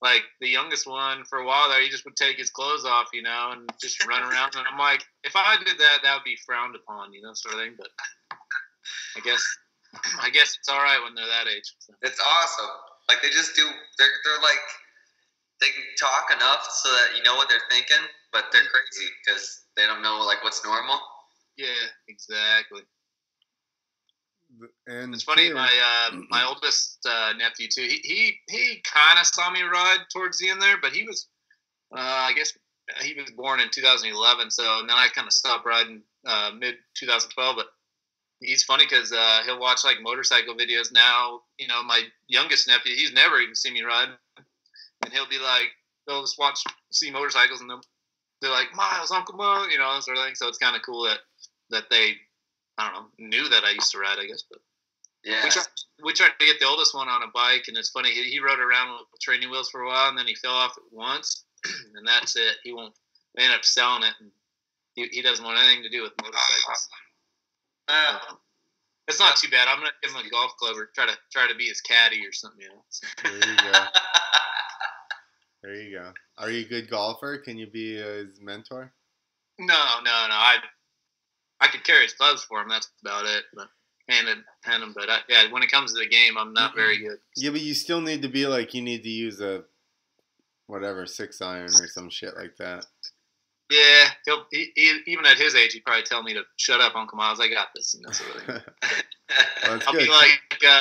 Like 0.00 0.22
the 0.40 0.46
youngest 0.46 0.86
one, 0.86 1.24
for 1.24 1.40
a 1.40 1.44
while 1.44 1.68
there, 1.68 1.82
he 1.82 1.88
just 1.88 2.04
would 2.04 2.14
take 2.14 2.38
his 2.38 2.50
clothes 2.50 2.84
off, 2.84 3.08
you 3.12 3.20
know, 3.20 3.50
and 3.50 3.68
just 3.82 4.06
run 4.06 4.22
around. 4.22 4.54
And 4.54 4.62
I'm 4.70 4.78
like, 4.78 5.02
if 5.24 5.34
I 5.34 5.56
did 5.58 5.74
that, 5.76 5.98
that 6.04 6.14
would 6.14 6.22
be 6.22 6.38
frowned 6.46 6.76
upon, 6.76 7.12
you 7.12 7.20
know, 7.20 7.34
sort 7.34 7.54
of 7.56 7.60
thing. 7.60 7.74
But 7.76 7.90
I 9.16 9.20
guess, 9.26 9.42
I 10.22 10.30
guess 10.30 10.54
it's 10.54 10.68
all 10.68 10.78
right 10.78 11.02
when 11.02 11.16
they're 11.16 11.26
that 11.26 11.50
age. 11.50 11.74
So. 11.80 11.94
It's 12.02 12.20
awesome. 12.22 12.70
Like 13.08 13.22
they 13.22 13.30
just 13.30 13.56
do. 13.56 13.66
They're 13.98 14.14
they're 14.22 14.42
like 14.44 14.62
they 15.60 15.74
can 15.74 15.82
talk 15.98 16.30
enough 16.30 16.62
so 16.70 16.90
that 16.92 17.16
you 17.16 17.22
know 17.24 17.34
what 17.34 17.48
they're 17.48 17.66
thinking, 17.70 18.04
but 18.32 18.44
they're 18.52 18.70
crazy 18.70 19.10
because 19.26 19.66
they 19.78 19.86
don't 19.86 20.02
know 20.02 20.18
like 20.26 20.42
what's 20.44 20.62
normal. 20.64 20.98
Yeah, 21.56 21.66
exactly. 22.08 22.82
And 24.86 25.14
It's 25.14 25.22
funny. 25.22 25.48
too- 25.48 25.54
My 25.54 25.70
uh, 26.12 26.16
my 26.30 26.44
oldest 26.44 26.98
uh, 27.08 27.32
nephew 27.36 27.68
too. 27.68 27.82
He 27.82 28.00
he, 28.02 28.38
he 28.50 28.82
kind 28.82 29.18
of 29.18 29.26
saw 29.26 29.50
me 29.50 29.62
ride 29.62 30.04
towards 30.12 30.38
the 30.38 30.50
end 30.50 30.60
there, 30.60 30.76
but 30.80 30.92
he 30.92 31.04
was, 31.04 31.28
uh, 31.96 32.00
I 32.00 32.32
guess, 32.34 32.52
he 33.02 33.14
was 33.14 33.30
born 33.32 33.60
in 33.60 33.68
2011. 33.70 34.50
So 34.50 34.62
then 34.86 34.90
I 34.90 35.08
kind 35.14 35.26
of 35.26 35.32
stopped 35.32 35.66
riding 35.66 36.02
uh, 36.26 36.50
mid 36.58 36.76
2012. 36.94 37.56
But 37.56 37.66
he's 38.40 38.64
funny 38.64 38.84
because 38.88 39.12
uh, 39.12 39.42
he'll 39.44 39.60
watch 39.60 39.84
like 39.84 39.98
motorcycle 40.02 40.54
videos 40.54 40.92
now. 40.92 41.40
You 41.58 41.68
know, 41.68 41.82
my 41.82 42.02
youngest 42.28 42.66
nephew, 42.68 42.94
he's 42.96 43.12
never 43.12 43.38
even 43.38 43.54
seen 43.54 43.74
me 43.74 43.82
ride, 43.82 44.08
and 45.04 45.12
he'll 45.12 45.28
be 45.28 45.38
like, 45.38 45.68
they'll 46.06 46.22
just 46.22 46.38
watch 46.38 46.62
see 46.90 47.10
motorcycles, 47.10 47.60
and 47.60 47.68
they'll, 47.70 47.82
they're 48.40 48.50
like, 48.50 48.74
Miles, 48.74 49.10
Uncle 49.10 49.36
Mo, 49.36 49.66
you 49.70 49.78
know, 49.78 49.92
that 49.94 50.02
sort 50.02 50.16
of 50.18 50.24
thing. 50.24 50.34
So 50.34 50.48
it's 50.48 50.58
kind 50.58 50.76
of 50.76 50.82
cool 50.82 51.04
that 51.04 51.18
that 51.70 51.84
they. 51.90 52.14
I 52.80 52.92
don't 52.92 52.94
know, 52.94 53.26
knew 53.26 53.48
that 53.48 53.64
I 53.64 53.70
used 53.70 53.90
to 53.90 53.98
ride, 53.98 54.18
I 54.20 54.26
guess, 54.26 54.44
but 54.48 54.60
Yeah. 55.24 55.42
we 55.42 55.50
tried, 55.50 55.66
we 56.04 56.12
tried 56.12 56.30
to 56.38 56.46
get 56.46 56.60
the 56.60 56.66
oldest 56.66 56.94
one 56.94 57.08
on 57.08 57.24
a 57.24 57.26
bike, 57.34 57.64
and 57.66 57.76
it's 57.76 57.90
funny. 57.90 58.10
He, 58.10 58.22
he 58.30 58.38
rode 58.38 58.60
around 58.60 58.92
with 59.10 59.20
training 59.20 59.50
wheels 59.50 59.68
for 59.68 59.80
a 59.80 59.88
while, 59.88 60.08
and 60.10 60.16
then 60.16 60.28
he 60.28 60.36
fell 60.36 60.54
off 60.54 60.76
at 60.78 60.84
once, 60.92 61.42
and 61.96 62.06
that's 62.06 62.36
it. 62.36 62.54
He 62.62 62.72
won't. 62.72 62.94
They 63.34 63.42
ended 63.42 63.58
up 63.58 63.64
selling 63.64 64.04
it, 64.04 64.14
and 64.20 64.30
he, 64.94 65.08
he 65.10 65.22
doesn't 65.22 65.44
want 65.44 65.58
anything 65.58 65.82
to 65.82 65.88
do 65.88 66.02
with 66.02 66.12
motorcycles. 66.22 66.88
Uh, 67.88 68.18
Um, 68.30 68.38
it's 69.08 69.18
not 69.18 69.36
too 69.36 69.48
bad. 69.50 69.66
I'm 69.66 69.78
gonna 69.78 69.90
give 70.00 70.12
him 70.12 70.24
a 70.24 70.30
golf 70.30 70.52
club 70.56 70.76
or 70.76 70.90
try 70.94 71.06
to 71.06 71.18
try 71.32 71.48
to 71.48 71.56
be 71.56 71.64
his 71.66 71.80
caddy 71.80 72.24
or 72.24 72.32
something. 72.32 72.60
You 72.60 72.68
know. 72.68 72.84
So, 72.90 73.06
There 73.24 73.32
you 73.34 73.56
go. 73.56 73.72
There 75.62 75.74
you 75.74 75.98
go. 75.98 76.12
Are 76.36 76.50
you 76.50 76.64
a 76.64 76.68
good 76.68 76.90
golfer? 76.90 77.38
Can 77.38 77.58
you 77.58 77.66
be 77.66 77.96
his 77.96 78.40
mentor? 78.40 78.92
no, 79.58 79.74
no, 80.04 80.04
no. 80.04 80.34
I 80.34 80.56
I 81.60 81.68
could 81.68 81.84
carry 81.84 82.04
his 82.04 82.12
clubs 82.12 82.44
for 82.44 82.60
him. 82.60 82.68
That's 82.68 82.88
about 83.02 83.24
it. 83.24 83.44
But 83.54 83.68
hand 84.08 84.28
it, 84.28 84.38
hand 84.62 84.82
him. 84.82 84.92
But 84.94 85.10
I, 85.10 85.18
yeah, 85.28 85.50
when 85.50 85.62
it 85.62 85.70
comes 85.70 85.92
to 85.92 85.98
the 85.98 86.08
game, 86.08 86.38
I'm 86.38 86.52
not 86.52 86.74
very 86.74 86.98
good. 86.98 87.18
Yeah, 87.36 87.50
but 87.50 87.60
you 87.60 87.74
still 87.74 88.00
need 88.00 88.22
to 88.22 88.28
be 88.28 88.46
like 88.46 88.74
you 88.74 88.82
need 88.82 89.02
to 89.02 89.08
use 89.08 89.40
a 89.40 89.64
whatever 90.66 91.06
six 91.06 91.40
iron 91.40 91.70
or 91.80 91.88
some 91.88 92.10
shit 92.10 92.36
like 92.36 92.56
that. 92.58 92.86
Yeah, 93.70 94.04
he'll 94.24 94.46
he, 94.50 94.70
he, 94.76 95.00
even 95.08 95.26
at 95.26 95.36
his 95.36 95.54
age, 95.54 95.72
he'd 95.72 95.84
probably 95.84 96.04
tell 96.04 96.22
me 96.22 96.34
to 96.34 96.42
shut 96.56 96.80
up, 96.80 96.94
Uncle 96.96 97.18
Miles. 97.18 97.40
I 97.40 97.48
got 97.48 97.68
this. 97.74 97.94
You 97.94 98.02
know, 98.02 98.12
sort 98.12 98.36
of. 98.36 98.46
That's 99.62 99.86
I'll 99.86 99.92
good. 99.92 100.06
be 100.06 100.08
like, 100.08 100.40
uh, 100.66 100.80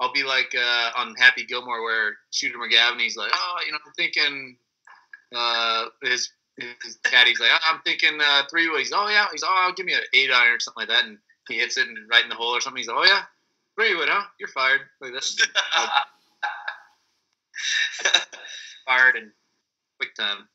I'll 0.00 0.12
be 0.12 0.24
like 0.24 0.54
uh, 0.56 0.90
on 0.96 1.14
Happy 1.16 1.44
Gilmore 1.44 1.82
where 1.82 2.16
Shooter 2.30 2.58
McGavin, 2.58 2.98
he's 2.98 3.16
like, 3.18 3.30
oh, 3.34 3.56
you 3.66 3.72
know, 3.72 3.78
I'm 3.86 3.92
thinking, 3.92 4.56
uh, 5.34 5.86
his 6.02 6.30
his 6.56 6.98
caddy's 7.04 7.38
like, 7.40 7.50
I'm 7.68 7.80
thinking 7.82 8.18
uh, 8.20 8.42
three 8.50 8.70
ways. 8.70 8.92
Oh 8.94 9.08
yeah, 9.08 9.26
he's 9.30 9.44
oh, 9.44 9.72
give 9.76 9.86
me 9.86 9.92
an 9.92 10.00
eight 10.14 10.30
iron 10.30 10.54
or 10.54 10.60
something 10.60 10.82
like 10.82 10.88
that, 10.88 11.04
and 11.04 11.18
he 11.48 11.58
hits 11.58 11.76
it 11.76 11.86
and 11.86 11.98
right 12.10 12.22
in 12.22 12.30
the 12.30 12.34
hole 12.34 12.56
or 12.56 12.60
something. 12.60 12.78
He's 12.78 12.88
like, 12.88 12.96
oh 12.98 13.04
yeah, 13.04 13.22
three 13.76 13.94
wood, 13.94 14.08
huh? 14.10 14.24
You're 14.38 14.48
fired. 14.48 14.80
Like 15.00 15.12
this, 15.12 15.36
fired 18.86 19.16
and 19.16 19.30
quick 19.98 20.14
time. 20.14 20.48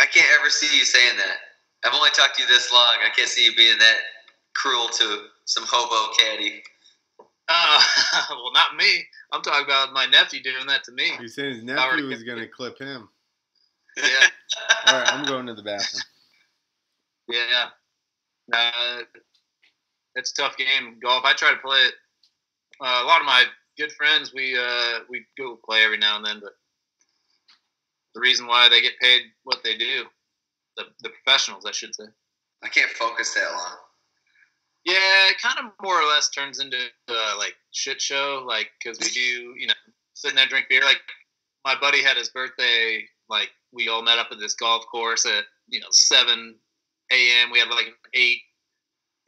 I 0.00 0.06
can't 0.06 0.26
ever 0.40 0.50
see 0.50 0.76
you 0.76 0.84
saying 0.84 1.16
that. 1.16 1.36
I've 1.84 1.94
only 1.94 2.10
talked 2.10 2.36
to 2.36 2.42
you 2.42 2.48
this 2.48 2.72
long. 2.72 2.96
I 3.04 3.10
can't 3.14 3.28
see 3.28 3.44
you 3.44 3.54
being 3.54 3.78
that 3.78 3.96
cruel 4.54 4.88
to 4.88 5.26
some 5.44 5.64
hobo 5.66 6.12
caddy. 6.18 6.62
Uh, 7.48 7.82
well, 8.30 8.52
not 8.52 8.76
me. 8.76 9.04
I'm 9.32 9.42
talking 9.42 9.64
about 9.64 9.92
my 9.92 10.06
nephew 10.06 10.42
doing 10.42 10.66
that 10.66 10.84
to 10.84 10.92
me. 10.92 11.12
You 11.20 11.28
said 11.28 11.46
his 11.46 11.62
nephew 11.62 12.08
was 12.08 12.22
gonna 12.22 12.48
clip 12.48 12.78
him. 12.78 13.08
Yeah. 13.96 14.04
All 14.86 15.00
right, 15.00 15.12
I'm 15.12 15.24
going 15.24 15.46
to 15.46 15.54
the 15.54 15.62
bathroom. 15.62 16.02
Yeah. 17.28 17.70
Uh, 18.54 19.00
it's 20.14 20.30
a 20.30 20.42
tough 20.42 20.56
game. 20.56 21.00
Golf. 21.02 21.24
I 21.24 21.32
try 21.32 21.50
to 21.50 21.56
play 21.56 21.80
it. 21.80 21.94
Uh, 22.80 23.00
a 23.02 23.04
lot 23.04 23.20
of 23.20 23.26
my 23.26 23.42
good 23.76 23.90
friends, 23.90 24.32
we 24.32 24.56
uh, 24.56 25.00
we 25.08 25.26
go 25.36 25.58
play 25.64 25.82
every 25.82 25.98
now 25.98 26.18
and 26.18 26.24
then, 26.24 26.38
but 26.40 26.52
the 28.14 28.20
reason 28.20 28.46
why 28.46 28.68
they 28.68 28.80
get 28.80 28.98
paid 29.00 29.22
what 29.42 29.58
they 29.64 29.76
do, 29.76 30.04
the 30.76 30.84
the 31.00 31.08
professionals, 31.08 31.66
I 31.66 31.72
should 31.72 31.96
say. 31.96 32.04
I 32.62 32.68
can't 32.68 32.90
focus 32.90 33.34
that 33.34 33.50
long. 33.50 33.76
Yeah, 34.86 35.30
it 35.30 35.42
kind 35.42 35.58
of 35.58 35.72
more 35.82 36.00
or 36.00 36.06
less 36.06 36.30
turns 36.30 36.60
into 36.60 36.78
uh, 37.08 37.34
like 37.38 37.54
shit 37.72 38.00
show, 38.00 38.44
like 38.46 38.70
because 38.78 39.00
we 39.00 39.08
do, 39.08 39.54
you 39.58 39.66
know, 39.66 39.74
sitting 40.14 40.36
there 40.36 40.46
drink 40.46 40.66
beer. 40.70 40.82
Like 40.84 41.00
my 41.64 41.74
buddy 41.80 42.02
had 42.04 42.16
his 42.16 42.28
birthday, 42.28 43.02
like 43.28 43.50
we 43.72 43.88
all 43.88 44.02
met 44.02 44.18
up 44.20 44.28
at 44.30 44.38
this 44.38 44.54
golf 44.54 44.86
course 44.86 45.26
at 45.26 45.44
you 45.68 45.80
know 45.80 45.88
seven 45.90 46.54
a.m. 47.10 47.50
We 47.50 47.58
had 47.58 47.68
like 47.68 47.88
eight 48.14 48.38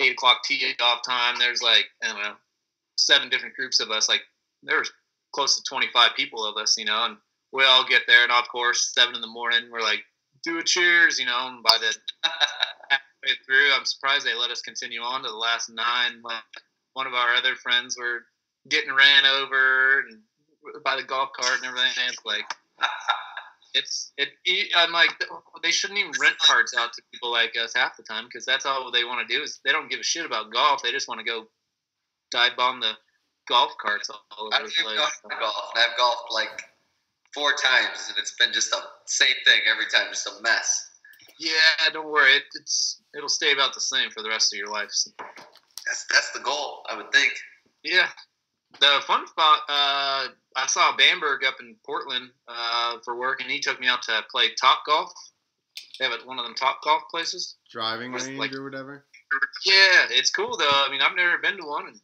eight 0.01 0.13
o'clock 0.13 0.45
tee 0.45 0.75
off 0.81 1.01
time. 1.05 1.35
There's 1.41 1.61
like 1.63 1.87
I 2.05 2.09
don't 2.13 2.23
know 2.23 2.37
seven 2.97 3.29
different 3.29 3.57
groups 3.57 3.81
of 3.81 3.91
us. 3.91 4.09
Like 4.09 4.23
there 4.63 4.79
was 4.79 4.93
close 5.35 5.57
to 5.57 5.63
twenty 5.69 5.89
five 5.93 6.13
people 6.17 6.45
of 6.45 6.57
us, 6.57 6.79
you 6.79 6.85
know, 6.85 7.05
and 7.05 7.17
we 7.53 7.65
all 7.65 7.85
get 7.85 8.03
there 8.07 8.23
and 8.23 8.31
of 8.33 8.49
course 8.49 8.93
seven 8.95 9.17
in 9.17 9.21
the 9.21 9.27
morning 9.27 9.63
we're 9.73 9.81
like 9.81 10.05
do 10.45 10.59
a 10.59 10.63
cheers, 10.63 11.19
you 11.19 11.27
know, 11.27 11.49
and 11.49 11.65
by 11.65 11.77
the 11.81 11.97
through, 13.47 13.73
I'm 13.73 13.85
surprised 13.85 14.27
they 14.27 14.35
let 14.35 14.51
us 14.51 14.63
continue 14.63 15.01
on 15.01 15.23
to 15.23 15.29
the 15.29 15.37
last 15.37 15.71
nine. 15.71 16.23
One 16.95 17.07
of 17.07 17.15
our 17.15 17.35
other 17.35 17.55
friends 17.55 17.97
were 17.99 18.25
getting 18.69 18.95
ran 18.95 19.25
over 19.25 20.01
and 20.01 20.21
by 20.85 20.97
the 20.97 21.03
golf 21.03 21.31
cart 21.33 21.59
and 21.59 21.67
everything. 21.67 22.09
It's 22.09 22.25
like 22.25 22.45
it's 23.75 24.13
it. 24.19 24.29
I'm 24.77 24.93
like 24.93 25.11
they 25.63 25.71
shouldn't 25.71 25.99
even 25.99 26.13
rent 26.21 26.39
carts 26.39 26.75
out 26.77 26.93
to 26.95 27.03
people 27.13 27.31
like 27.31 27.55
us 27.63 27.73
half 27.75 27.97
the 27.97 28.03
time 28.03 28.25
because 28.25 28.45
that's 28.45 28.67
all 28.67 28.91
they 28.91 29.05
want 29.05 29.27
to 29.27 29.35
do 29.35 29.43
is 29.43 29.61
they 29.65 29.73
don't 29.73 29.91
give 29.91 30.01
a 30.01 30.05
shit 30.05 30.27
about 30.27 30.53
golf. 30.53 30.83
They 30.83 30.91
just 30.91 31.09
want 31.09 31.21
to 31.21 31.25
go 31.25 31.47
dive 32.31 32.57
bomb 32.57 32.81
the 32.81 32.93
golf 33.49 33.73
carts 33.81 34.11
all 34.11 34.47
over 34.47 34.55
I've 34.55 34.67
the 34.67 34.73
place. 34.83 34.99
golf, 34.99 35.73
I've 35.77 35.97
golfed 35.97 36.33
like 36.33 36.63
four 37.35 37.53
times, 37.53 38.09
and 38.09 38.19
it's 38.19 38.35
been 38.39 38.53
just 38.53 38.71
the 38.71 38.81
same 39.07 39.35
thing 39.45 39.61
every 39.71 39.87
time, 39.87 40.07
just 40.11 40.27
a 40.27 40.43
mess. 40.43 40.85
Yeah, 41.39 41.91
don't 41.93 42.09
worry. 42.09 42.37
It, 42.37 42.43
it's 42.55 43.01
it'll 43.19 43.29
stay 43.29 43.53
about 43.53 43.75
the 43.75 43.81
same 43.81 44.11
for 44.11 44.23
the 44.23 44.29
rest 44.31 44.55
of 44.55 44.59
your 44.59 44.69
life. 44.71 44.91
So, 44.91 45.11
That's 45.87 46.07
that's 46.11 46.31
the 46.33 46.41
goal, 46.41 46.87
I 46.89 46.97
would 46.97 47.13
think. 47.13 47.33
yeah. 47.83 48.07
The 48.81 49.01
fun 49.07 49.27
spot, 49.27 49.61
uh, 49.69 50.29
I 50.55 50.67
saw 50.67 50.95
Bamberg 50.97 51.43
up 51.45 51.57
in 51.59 51.75
Portland 51.85 52.31
uh, 52.47 52.99
for 53.05 53.17
work, 53.17 53.41
and 53.41 53.51
he 53.51 53.61
took 53.61 53.81
me 53.81 53.89
out 53.89 54.03
to 54.03 54.23
play 54.31 54.51
Top 54.61 54.85
Golf. 54.87 55.11
They 55.99 56.05
have 56.05 56.13
it- 56.15 56.27
one 56.27 56.39
of 56.39 56.45
them 56.45 56.55
Top 56.55 56.83
Golf 56.83 57.03
places. 57.11 57.57
Driving 57.71 58.13
range 58.13 58.39
like- 58.39 58.55
or 58.55 58.63
whatever. 58.63 59.05
Yeah, 59.65 60.07
it's 60.11 60.31
cool 60.31 60.57
though. 60.57 60.71
I 60.71 60.89
mean, 60.91 61.03
I've 61.03 61.15
never 61.17 61.37
been 61.39 61.59
to 61.59 61.67
one, 61.67 61.89
and 61.89 62.01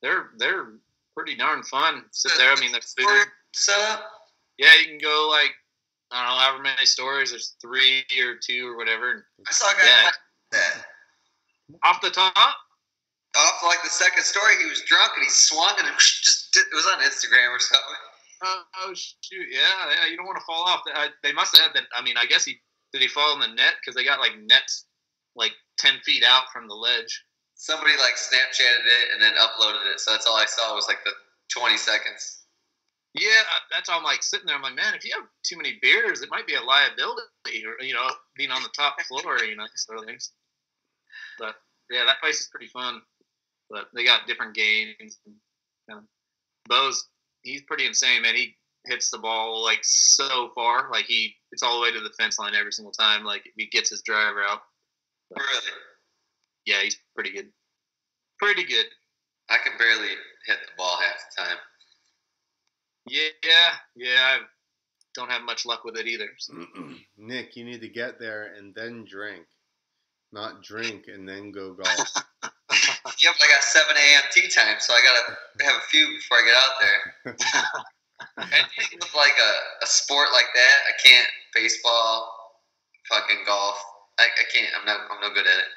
they're 0.00 0.30
they're 0.38 0.68
pretty 1.14 1.34
darn 1.34 1.62
fun. 1.64 2.04
Sit 2.12 2.32
there. 2.38 2.50
I 2.50 2.58
mean, 2.60 2.72
the 2.72 2.80
food. 2.80 3.26
Set 3.52 3.78
up. 3.90 4.10
Yeah, 4.58 4.72
you 4.80 4.86
can 4.86 4.98
go 4.98 5.28
like 5.30 5.52
I 6.10 6.24
don't 6.24 6.34
know, 6.34 6.40
however 6.40 6.62
many 6.62 6.86
stories. 6.86 7.30
There's 7.30 7.56
three 7.60 8.04
or 8.22 8.36
two 8.36 8.68
or 8.68 8.76
whatever. 8.78 9.26
I 9.46 9.52
saw 9.52 9.70
a 9.70 9.74
guy 9.74 9.86
Yeah. 9.86 10.10
That 10.52 10.86
off 11.84 12.00
the 12.00 12.10
top, 12.10 12.34
off 12.34 13.56
like 13.64 13.82
the 13.82 13.90
second 13.90 14.22
story. 14.22 14.56
He 14.60 14.68
was 14.68 14.82
drunk 14.82 15.12
and 15.16 15.24
he 15.24 15.30
swung 15.30 15.74
and 15.78 15.88
it 15.88 15.94
just 15.98 16.52
did, 16.52 16.64
it 16.70 16.74
was 16.74 16.86
on 16.86 17.00
Instagram 17.00 17.50
or 17.50 17.60
something. 17.60 18.00
oh, 18.44 18.62
oh 18.84 18.92
shoot, 18.94 19.48
yeah, 19.50 19.88
yeah, 19.88 20.10
you 20.10 20.16
don't 20.16 20.26
want 20.26 20.38
to 20.38 20.44
fall 20.44 20.64
off. 20.64 20.82
I, 20.94 21.08
they 21.22 21.32
must 21.32 21.56
have 21.56 21.66
had 21.66 21.74
that. 21.74 21.88
I 21.96 22.02
mean, 22.02 22.16
I 22.16 22.26
guess 22.26 22.44
he 22.44 22.60
did 22.92 23.02
he 23.02 23.08
fall 23.08 23.34
in 23.34 23.40
the 23.40 23.54
net 23.54 23.74
because 23.80 23.94
they 23.94 24.04
got 24.04 24.20
like 24.20 24.36
nets 24.44 24.86
like 25.34 25.52
ten 25.78 25.94
feet 26.04 26.24
out 26.24 26.44
from 26.52 26.68
the 26.68 26.74
ledge. 26.74 27.24
Somebody 27.54 27.92
like 27.92 28.18
Snapchatted 28.18 28.84
it 28.84 29.06
and 29.14 29.22
then 29.22 29.32
uploaded 29.38 29.86
it. 29.94 30.00
So 30.00 30.10
that's 30.10 30.26
all 30.26 30.36
I 30.36 30.46
saw 30.46 30.74
was 30.74 30.88
like 30.88 30.98
the 31.04 31.12
20 31.56 31.76
seconds. 31.76 32.42
Yeah, 33.14 33.44
that's 33.70 33.88
all 33.88 33.98
I'm 33.98 34.04
like 34.04 34.22
sitting 34.22 34.46
there. 34.46 34.56
I'm 34.56 34.62
like, 34.62 34.74
man, 34.74 34.94
if 34.94 35.04
you 35.04 35.12
have 35.14 35.28
too 35.44 35.56
many 35.56 35.78
beers, 35.80 36.22
it 36.22 36.30
might 36.30 36.46
be 36.46 36.54
a 36.54 36.62
liability, 36.62 37.62
or 37.64 37.84
you 37.84 37.94
know, 37.94 38.08
being 38.36 38.50
on 38.50 38.64
the 38.64 38.70
top 38.70 39.00
floor, 39.02 39.38
you 39.44 39.54
know, 39.54 39.66
sort 39.76 39.98
of 40.00 40.06
things. 40.06 40.32
But 41.42 41.56
yeah, 41.90 42.04
that 42.04 42.20
place 42.20 42.40
is 42.40 42.46
pretty 42.46 42.68
fun. 42.68 43.02
But 43.68 43.88
they 43.94 44.04
got 44.04 44.26
different 44.28 44.54
games. 44.54 45.18
And, 45.26 45.34
kind 45.90 45.98
of, 46.00 46.04
Bo's 46.68 47.08
he's 47.42 47.62
pretty 47.62 47.84
insane, 47.86 48.22
man. 48.22 48.34
He 48.36 48.54
hits 48.86 49.10
the 49.10 49.18
ball 49.18 49.62
like 49.64 49.80
so 49.82 50.50
far, 50.54 50.88
like 50.92 51.06
he 51.06 51.34
it's 51.50 51.62
all 51.64 51.76
the 51.76 51.82
way 51.82 51.92
to 51.92 52.00
the 52.00 52.10
fence 52.18 52.38
line 52.38 52.54
every 52.54 52.72
single 52.72 52.92
time. 52.92 53.24
Like 53.24 53.42
he 53.56 53.66
gets 53.66 53.90
his 53.90 54.02
driver 54.02 54.42
out, 54.44 54.60
Really? 55.36 55.72
yeah, 56.66 56.80
he's 56.82 56.96
pretty 57.14 57.32
good. 57.32 57.48
Pretty 58.38 58.64
good. 58.64 58.86
I 59.50 59.58
can 59.58 59.72
barely 59.78 60.08
hit 60.46 60.58
the 60.64 60.72
ball 60.78 60.96
half 61.00 61.16
the 61.36 61.42
time. 61.42 61.56
Yeah, 63.08 63.72
yeah. 63.96 64.16
I 64.20 64.38
don't 65.14 65.30
have 65.30 65.42
much 65.42 65.66
luck 65.66 65.84
with 65.84 65.96
it 65.96 66.06
either. 66.06 66.28
so. 66.38 66.54
Nick, 67.18 67.56
you 67.56 67.64
need 67.64 67.80
to 67.80 67.88
get 67.88 68.18
there 68.20 68.54
and 68.56 68.74
then 68.74 69.04
drink, 69.04 69.44
not 70.32 70.62
drink 70.62 71.06
and 71.08 71.28
then 71.28 71.52
go 71.52 71.72
golf. 71.74 72.12
Yep, 72.42 73.34
I 73.40 73.48
got 73.48 73.62
7 73.62 73.96
a.m. 73.96 74.22
tea 74.32 74.48
time, 74.48 74.76
so 74.80 74.94
I 74.94 75.00
gotta 75.04 75.64
have 75.64 75.76
a 75.76 75.86
few 75.88 76.06
before 76.08 76.38
I 76.38 76.44
get 76.44 76.56
out 76.56 76.74
there. 76.80 77.36
And 78.38 78.66
with 78.94 79.14
like 79.14 79.34
a, 79.34 79.84
a 79.84 79.86
sport 79.86 80.28
like 80.32 80.46
that, 80.54 80.76
I 80.88 80.92
can't 81.02 81.28
baseball, 81.54 82.30
fucking 83.08 83.44
golf. 83.46 83.76
I, 84.18 84.24
I 84.24 84.44
can't. 84.54 84.72
I'm 84.78 84.86
not. 84.86 85.00
I'm 85.10 85.20
no 85.20 85.34
good 85.34 85.46
at 85.46 85.58
it. 85.58 85.70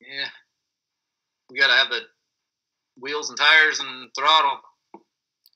Yeah. 0.00 0.28
We 1.50 1.58
gotta 1.58 1.74
have 1.74 1.88
the 1.88 2.02
wheels 2.98 3.28
and 3.30 3.38
tires 3.38 3.80
and 3.80 4.10
throttle. 4.16 4.60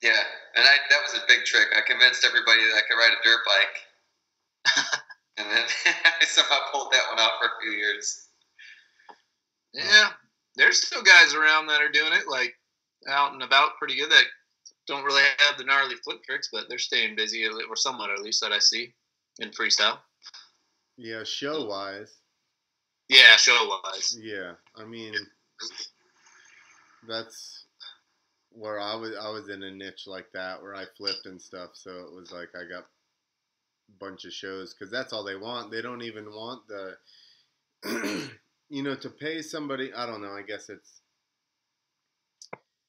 Yeah, 0.02 0.20
and 0.56 0.64
I 0.64 0.76
that 0.90 1.02
was 1.02 1.14
a 1.14 1.26
big 1.28 1.44
trick. 1.44 1.68
I 1.76 1.80
convinced 1.80 2.24
everybody 2.24 2.60
that 2.60 2.76
I 2.76 2.82
could 2.88 2.98
ride 2.98 3.12
a 3.12 3.22
dirt 3.24 3.40
bike, 3.46 3.76
and 5.36 5.46
then 5.48 5.64
I 6.20 6.24
somehow 6.24 6.58
pulled 6.72 6.92
that 6.92 7.04
one 7.10 7.20
off 7.20 7.32
for 7.40 7.46
a 7.46 7.62
few 7.62 7.72
years. 7.72 8.28
Yeah. 9.72 10.10
There's 10.56 10.86
still 10.86 11.02
guys 11.02 11.34
around 11.34 11.66
that 11.66 11.82
are 11.82 11.90
doing 11.90 12.12
it, 12.12 12.28
like 12.28 12.54
out 13.08 13.32
and 13.32 13.42
about 13.42 13.76
pretty 13.78 13.96
good 13.96 14.10
that 14.10 14.24
don't 14.86 15.04
really 15.04 15.22
have 15.38 15.58
the 15.58 15.64
gnarly 15.64 15.96
flip 15.96 16.22
tricks, 16.22 16.48
but 16.52 16.68
they're 16.68 16.78
staying 16.78 17.16
busy 17.16 17.46
or 17.46 17.76
somewhat 17.76 18.10
at 18.10 18.20
least 18.20 18.40
that 18.42 18.52
I 18.52 18.58
see 18.58 18.94
in 19.40 19.50
freestyle. 19.50 19.98
yeah, 20.96 21.24
show 21.24 21.66
wise. 21.66 22.12
Yeah, 23.08 23.36
show 23.36 23.80
wise. 23.84 24.16
Yeah, 24.20 24.52
I 24.76 24.84
mean, 24.84 25.14
that's 27.08 27.64
where 28.50 28.80
I 28.80 28.94
was. 28.94 29.12
I 29.20 29.28
was 29.30 29.48
in 29.48 29.62
a 29.62 29.70
niche 29.70 30.04
like 30.06 30.26
that 30.32 30.62
where 30.62 30.74
I 30.74 30.84
flipped 30.96 31.26
and 31.26 31.40
stuff. 31.40 31.70
So 31.74 31.90
it 31.90 32.14
was 32.14 32.32
like 32.32 32.50
I 32.54 32.68
got 32.68 32.86
bunch 34.00 34.24
of 34.24 34.32
shows 34.32 34.74
because 34.74 34.90
that's 34.90 35.12
all 35.12 35.24
they 35.24 35.36
want. 35.36 35.70
They 35.70 35.82
don't 35.82 36.02
even 36.02 36.26
want 36.26 36.62
the, 36.68 36.96
you 38.68 38.82
know, 38.82 38.94
to 38.96 39.10
pay 39.10 39.42
somebody. 39.42 39.92
I 39.92 40.06
don't 40.06 40.22
know. 40.22 40.32
I 40.32 40.42
guess 40.42 40.68
it's. 40.68 41.00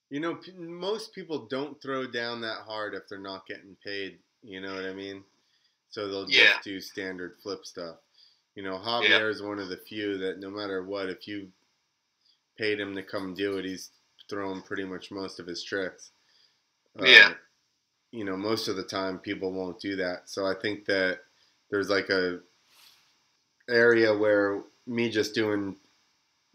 You 0.09 0.19
know, 0.19 0.35
p- 0.35 0.53
most 0.53 1.13
people 1.13 1.47
don't 1.47 1.81
throw 1.81 2.05
down 2.05 2.41
that 2.41 2.61
hard 2.65 2.93
if 2.93 3.07
they're 3.09 3.17
not 3.19 3.47
getting 3.47 3.75
paid. 3.83 4.19
You 4.43 4.61
know 4.61 4.75
what 4.75 4.85
I 4.85 4.93
mean? 4.93 5.23
So 5.89 6.07
they'll 6.07 6.29
Yeah. 6.29 6.53
just 6.53 6.63
do 6.63 6.79
standard 6.79 7.37
flip 7.41 7.65
stuff. 7.65 7.97
You 8.55 8.63
know, 8.63 8.77
Javier 8.77 9.29
is 9.29 9.41
one 9.41 9.59
of 9.59 9.67
the 9.69 9.77
few 9.77 10.17
that 10.19 10.39
no 10.39 10.49
matter 10.49 10.83
what, 10.83 11.09
if 11.09 11.27
you 11.27 11.51
paid 12.57 12.79
him 12.79 12.95
to 12.95 13.03
come 13.03 13.33
do 13.33 13.57
it, 13.57 13.65
he's 13.65 13.89
throwing 14.29 14.61
pretty 14.61 14.85
much 14.85 15.11
most 15.11 15.39
of 15.39 15.47
his 15.47 15.63
tricks. 15.63 16.11
Uh, 16.99 17.05
Yeah. 17.05 17.33
You 18.15 18.23
know, 18.23 18.37
most 18.37 18.69
of 18.69 18.77
the 18.77 18.83
time 18.83 19.19
people 19.19 19.51
won't 19.51 19.79
do 19.79 19.97
that. 19.97 20.29
So 20.29 20.45
I 20.45 20.53
think 20.53 20.85
that 20.85 21.19
there's 21.69 21.89
like 21.89 22.09
a 22.09 22.39
area 23.67 24.15
where 24.15 24.61
me 24.87 25.09
just 25.09 25.35
doing 25.35 25.75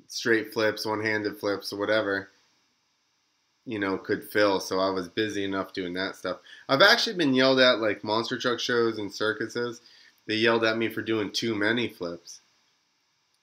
straight 0.06 0.54
flips, 0.54 0.86
one-handed 0.86 1.38
flips, 1.38 1.72
or 1.72 1.78
whatever, 1.78 2.30
you 3.66 3.78
know, 3.78 3.98
could 3.98 4.24
fill. 4.24 4.58
So 4.58 4.78
I 4.78 4.88
was 4.88 5.08
busy 5.08 5.44
enough 5.44 5.74
doing 5.74 5.92
that 5.94 6.16
stuff. 6.16 6.38
I've 6.68 6.82
actually 6.82 7.16
been 7.16 7.34
yelled 7.34 7.60
at 7.60 7.80
like 7.80 8.04
monster 8.04 8.38
truck 8.38 8.58
shows 8.58 8.98
and 8.98 9.12
circuses. 9.12 9.82
They 10.26 10.36
yelled 10.36 10.64
at 10.64 10.78
me 10.78 10.88
for 10.88 11.02
doing 11.02 11.30
too 11.30 11.54
many 11.54 11.88
flips. 11.88 12.40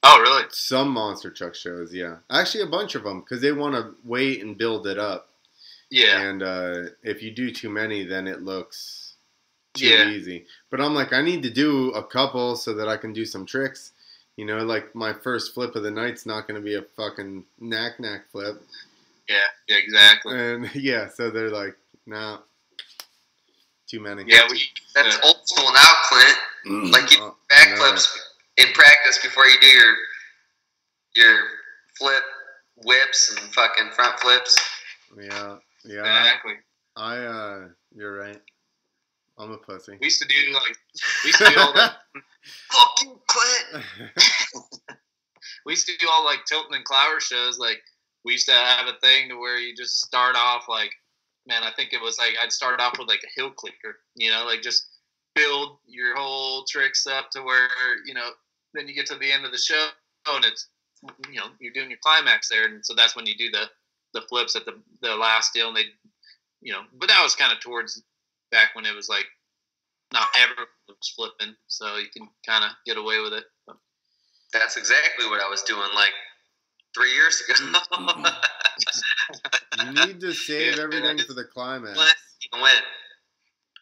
Oh, 0.02 0.20
really? 0.22 0.46
Some 0.50 0.90
monster 0.90 1.30
truck 1.30 1.54
shows, 1.54 1.94
yeah. 1.94 2.18
Actually, 2.32 2.64
a 2.64 2.68
bunch 2.68 2.96
of 2.96 3.04
them 3.04 3.20
because 3.20 3.42
they 3.42 3.52
want 3.52 3.76
to 3.76 3.94
wait 4.04 4.42
and 4.42 4.58
build 4.58 4.88
it 4.88 4.98
up. 4.98 5.27
Yeah. 5.90 6.20
And 6.22 6.44
uh, 6.44 6.74
if 7.04 7.22
you 7.24 7.32
do 7.32 7.52
too 7.52 7.70
many, 7.70 8.04
then 8.06 8.28
it 8.28 8.42
looks 8.42 9.16
too 9.74 9.88
Yeah. 9.88 10.10
easy. 10.10 10.46
But 10.70 10.82
I'm 10.82 10.94
like, 10.94 11.14
I 11.14 11.22
need 11.22 11.44
to 11.44 11.50
do 11.50 11.92
a 11.92 12.04
couple 12.04 12.56
so 12.56 12.74
that 12.76 12.88
I 12.88 12.98
can 12.98 13.14
do 13.14 13.26
some 13.26 13.46
tricks. 13.46 13.92
You 14.36 14.46
know, 14.46 14.58
like 14.60 14.94
my 14.94 15.14
first 15.14 15.54
flip 15.54 15.76
of 15.76 15.84
the 15.84 15.92
night's 15.92 16.26
not 16.26 16.48
going 16.48 16.60
to 16.60 16.64
be 16.66 16.76
a 16.76 16.82
fucking 16.82 17.44
nac 17.60 18.00
nac 18.00 18.30
flip. 18.32 18.62
Yeah. 19.30 19.36
Yeah. 19.68 19.78
Exactly. 19.78 20.36
And 20.40 20.70
yeah, 20.76 21.08
so 21.08 21.32
they're 21.32 21.50
like, 21.50 21.76
nah, 22.06 22.40
too 23.88 24.00
many. 24.00 24.24
Yeah. 24.28 24.48
We. 24.50 24.62
That's 24.94 25.16
uh, 25.18 25.22
old 25.24 25.48
school 25.48 25.72
now, 25.74 25.94
Clint. 26.10 26.92
Like 26.92 27.12
you 27.14 27.18
Oh, 27.22 27.36
backflips 27.50 28.14
in 28.58 28.66
practice 28.74 29.20
before 29.24 29.46
you 29.46 29.58
do 29.62 29.68
your 29.68 29.96
your 31.16 31.40
flip 31.98 32.24
whips 32.84 33.30
and 33.40 33.54
fucking 33.54 33.90
front 33.92 34.20
flips. 34.20 34.58
Yeah, 35.20 35.58
yeah. 35.88 36.00
Exactly. 36.00 36.54
I, 36.96 37.18
uh, 37.18 37.68
you're 37.96 38.18
right. 38.18 38.42
I'm 39.38 39.52
a 39.52 39.58
pussy. 39.58 39.98
We 40.00 40.08
used 40.08 40.22
to 40.22 40.28
do 40.28 40.36
like 40.54 40.78
we 41.24 41.28
used 41.28 41.40
to 41.40 41.52
do 41.52 41.60
all 41.60 41.74
that. 41.74 41.98
Fuck 42.72 43.02
you, 43.04 43.20
Clint. 43.28 43.86
we 45.66 45.74
used 45.74 45.86
to 45.88 45.98
do 46.00 46.08
all 46.12 46.26
like 46.26 46.46
Tilton 46.46 46.74
and 46.74 46.84
Clower 46.84 47.20
shows. 47.20 47.60
Like 47.60 47.82
we 48.26 48.32
used 48.34 48.48
to 48.48 48.54
have 48.54 48.88
a 48.88 49.00
thing 49.00 49.30
to 49.30 49.36
where 49.36 49.60
you 49.60 49.76
just 49.76 50.02
start 50.02 50.36
off 50.36 50.66
like, 50.68 50.92
man, 51.48 51.62
I 51.64 51.72
think 51.76 51.94
it 51.94 52.02
was 52.02 52.18
like 52.18 52.34
I'd 52.44 52.52
start 52.52 52.80
off 52.80 52.98
with 52.98 53.08
like 53.08 53.24
a 53.24 53.40
heel 53.40 53.52
clicker, 53.52 54.00
you 54.16 54.32
know, 54.32 54.44
like 54.46 54.64
just 54.64 54.88
build 55.36 55.78
your 55.86 56.16
whole 56.16 56.64
tricks 56.68 57.06
up 57.06 57.30
to 57.32 57.44
where 57.44 57.70
you 58.06 58.16
know 58.16 58.30
then 58.74 58.88
you 58.88 58.96
get 58.96 59.06
to 59.08 59.16
the 59.18 59.32
end 59.32 59.46
of 59.46 59.52
the 59.52 59.58
show 59.58 59.88
and 60.30 60.46
it's 60.46 60.68
you 61.30 61.40
know 61.40 61.48
you're 61.60 61.74
doing 61.74 61.90
your 61.90 62.00
climax 62.04 62.50
there, 62.50 62.66
and 62.66 62.84
so 62.84 62.96
that's 62.96 63.16
when 63.16 63.26
you 63.26 63.36
do 63.38 63.52
the 63.52 63.66
the 64.20 64.28
flips 64.28 64.56
at 64.56 64.66
the 64.66 64.74
the 65.02 65.16
last 65.16 65.54
deal, 65.54 65.68
and 65.68 65.78
they 65.78 65.86
you 66.62 66.74
know, 66.74 66.82
but 67.00 67.08
that 67.10 67.22
was 67.22 67.36
kind 67.36 67.54
of 67.54 67.60
towards 67.60 68.02
back 68.52 68.70
when 68.74 68.86
it 68.86 68.96
was 68.96 69.10
like 69.10 69.26
not 70.14 70.28
everyone 70.38 70.66
was 70.88 71.14
flipping, 71.16 71.56
so 71.68 71.98
you 71.98 72.08
can 72.16 72.28
kind 72.46 72.64
of 72.64 72.72
get 72.86 72.98
away 72.98 73.20
with 73.22 73.34
it. 73.34 73.44
But, 73.66 73.78
That's 74.54 74.78
exactly 74.78 75.26
what 75.28 75.42
I 75.42 75.50
was 75.50 75.62
doing 75.64 75.90
like 75.94 76.14
three 76.96 77.14
years 77.14 77.42
ago. 77.42 77.80
Mm-hmm. 77.94 78.26
You 79.86 79.94
need 80.06 80.20
to 80.22 80.34
save 80.34 80.80
everything 80.80 81.20
for 81.20 81.34
the 81.34 81.44
climax. 81.44 81.94
Clint, 81.94 82.16
you 82.42 82.50
can 82.52 82.62
win. 82.62 82.82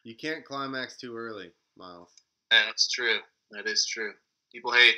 You 0.04 0.16
can't 0.16 0.44
climax 0.44 0.98
too 0.98 1.16
early, 1.16 1.52
Miles. 1.78 2.12
yeah, 2.52 2.64
that's 2.66 2.90
true. 2.90 3.20
That 3.52 3.68
is 3.68 3.86
true. 3.86 4.12
People 4.52 4.72
hate 4.72 4.96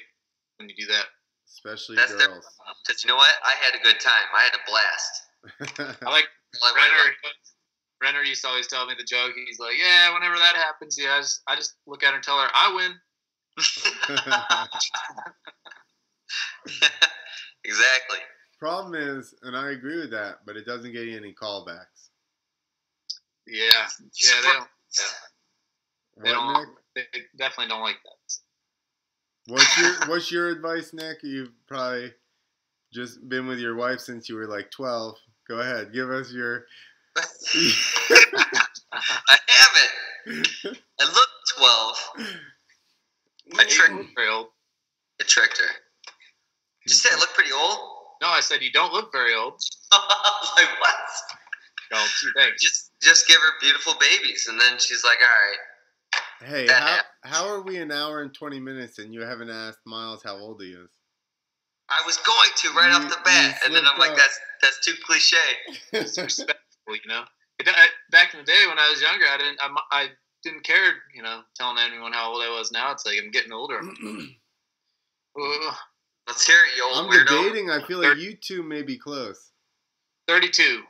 when 0.58 0.70
you 0.70 0.76
do 0.76 0.92
that. 0.92 1.06
Especially 1.48 1.96
That's 1.96 2.16
their 2.16 2.28
girls. 2.28 2.46
Because 2.86 3.04
you 3.04 3.10
know 3.10 3.16
what? 3.16 3.32
I 3.44 3.54
had 3.64 3.80
a 3.80 3.84
good 3.84 4.00
time. 4.00 4.26
I 4.36 4.44
had 4.44 4.54
a 4.54 4.70
blast. 4.70 5.22
I 5.60 5.60
like 6.06 6.28
Like, 6.62 6.76
Renner. 6.76 7.14
Renner 8.02 8.24
used 8.24 8.42
to 8.44 8.48
always 8.48 8.68
tell 8.68 8.86
me 8.86 8.94
the 8.98 9.04
joke. 9.04 9.34
He's 9.48 9.60
like, 9.60 9.74
"Yeah, 9.80 10.14
whenever 10.14 10.36
that 10.36 10.56
happens, 10.56 10.98
yeah, 11.00 11.16
I 11.16 11.20
just, 11.22 11.42
I 11.48 11.56
just 11.56 11.76
look 11.88 12.04
at 12.04 12.10
her 12.12 12.16
and 12.16 12.24
tell 12.24 12.40
her 12.40 12.48
I 12.54 12.74
win." 12.76 12.94
exactly. 17.64 18.20
Problem 18.60 18.96
is, 18.96 19.34
and 19.44 19.56
I 19.56 19.72
agree 19.72 20.00
with 20.00 20.12
that, 20.12 20.40
but 20.46 20.58
it 20.58 20.66
doesn't 20.66 20.92
get 20.92 21.06
you 21.08 21.16
any 21.18 21.34
callbacks. 21.34 22.10
Yeah, 23.48 23.64
yeah, 24.22 24.42
they 24.44 24.52
don't, 24.52 24.68
they 26.24 26.30
What, 26.30 26.34
don't, 26.34 26.54
Nick? 26.96 27.08
they 27.14 27.20
definitely 27.38 27.70
don't 27.70 27.82
like 27.82 27.98
that. 28.04 29.54
What's 29.54 29.78
your 29.78 29.94
What's 30.08 30.32
your 30.32 30.50
advice, 30.50 30.94
Nick? 30.94 31.20
You've 31.24 31.52
probably 31.68 32.12
just 32.94 33.28
been 33.28 33.48
with 33.48 33.60
your 33.60 33.76
wife 33.76 34.00
since 34.02 34.30
you 34.30 34.36
were 34.36 34.48
like 34.48 34.70
twelve. 34.72 35.18
Go 35.48 35.60
ahead, 35.60 35.94
give 35.94 36.10
us 36.10 36.32
your. 36.32 36.66
I 37.18 37.24
haven't. 39.48 39.92
I 41.00 41.06
look 41.06 41.30
12. 41.58 41.98
I 43.58 43.64
tricked, 43.64 44.10
Very 44.16 44.30
old. 44.30 44.48
I 45.22 45.24
tricked 45.24 45.58
her. 45.58 45.66
Did 46.86 46.92
you 46.92 46.96
say 46.96 47.10
I 47.14 47.20
look 47.20 47.34
pretty 47.34 47.52
old? 47.52 47.78
No, 48.22 48.30
I 48.30 48.40
said 48.40 48.62
you 48.62 48.72
don't 48.72 48.94
look 48.94 49.12
very 49.12 49.34
old. 49.36 49.54
like, 49.92 50.70
what? 50.80 50.96
No, 51.92 51.98
gee, 52.20 52.30
thanks. 52.36 52.62
Just 52.62 52.92
just 53.02 53.28
give 53.28 53.38
her 53.38 53.52
beautiful 53.62 53.94
babies. 54.00 54.48
And 54.50 54.60
then 54.60 54.78
she's 54.80 55.04
like, 55.04 55.18
all 55.22 56.50
right. 56.50 56.50
Hey, 56.50 56.68
how, 56.68 56.80
happened. 56.80 57.06
how 57.24 57.48
are 57.48 57.62
we 57.62 57.78
an 57.78 57.92
hour 57.92 58.22
and 58.22 58.34
twenty 58.34 58.60
minutes 58.60 59.00
and 59.00 59.14
you 59.14 59.22
haven't 59.22 59.50
asked 59.50 59.80
Miles 59.86 60.24
how 60.24 60.38
old 60.38 60.62
he 60.62 60.70
is? 60.70 60.90
I 61.90 62.02
was 62.06 62.18
going 62.18 62.50
to 62.56 62.70
right 62.78 62.90
You- 62.92 62.98
off 63.06 63.10
the 63.10 63.18
bat. 63.24 63.60
And 63.66 63.74
then 63.76 63.84
I'm 63.86 63.96
slipped 63.96 64.10
like, 64.12 64.18
that's 64.18 64.40
that's 64.62 64.80
too 64.86 64.94
cliche. 65.06 65.38
It's 65.94 66.18
respectful, 66.18 66.96
you 66.96 67.08
know. 67.08 67.24
It, 67.60 67.68
I, 67.70 67.88
back 68.12 68.34
in 68.34 68.40
the 68.42 68.46
day 68.46 68.64
when 68.68 68.78
I 68.80 68.90
was 68.92 69.02
younger, 69.02 69.26
I 69.26 69.38
didn't, 69.38 69.60
I, 69.62 69.70
I 69.92 70.08
didn't 70.44 70.64
care, 70.64 70.94
you 71.16 71.24
know, 71.24 71.42
telling 71.56 71.78
anyone 71.80 72.14
how 72.14 72.32
old 72.32 72.42
I 72.44 72.50
was. 72.50 72.72
Now 72.72 72.92
it's 72.92 73.06
like 73.06 73.18
I'm 73.24 73.32
getting 73.32 73.52
older. 73.54 73.80
Let's 76.28 76.46
hear 76.46 76.58
it, 76.58 76.76
you 76.78 76.84
old 76.84 77.06
I'm 77.06 77.12
weirdo. 77.12 77.28
debating. 77.48 77.70
I 77.70 77.82
feel 77.88 78.02
like 78.02 78.18
you 78.18 78.36
two 78.36 78.64
may 78.64 78.82
be 78.82 78.98
close. 78.98 79.52
32. 80.28 80.82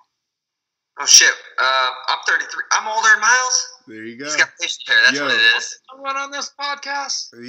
Oh, 0.99 1.06
shit. 1.06 1.30
Uh, 1.60 1.90
I'm 2.07 2.18
33. 2.28 2.64
I'm 2.72 2.88
older 2.88 3.07
than 3.14 3.22
Miles. 3.22 3.68
There 3.86 4.03
you 4.03 4.18
go. 4.18 4.26
He's 4.26 4.36
got 4.36 4.49
facial 4.60 4.82
hair. 4.88 4.98
That's 5.06 5.18
Yo. 5.18 5.26
what 5.26 5.36
it 5.36 5.57
is. 5.57 5.80
Someone 5.91 6.18
on 6.18 6.32
this 6.32 6.52
podcast. 6.60 7.30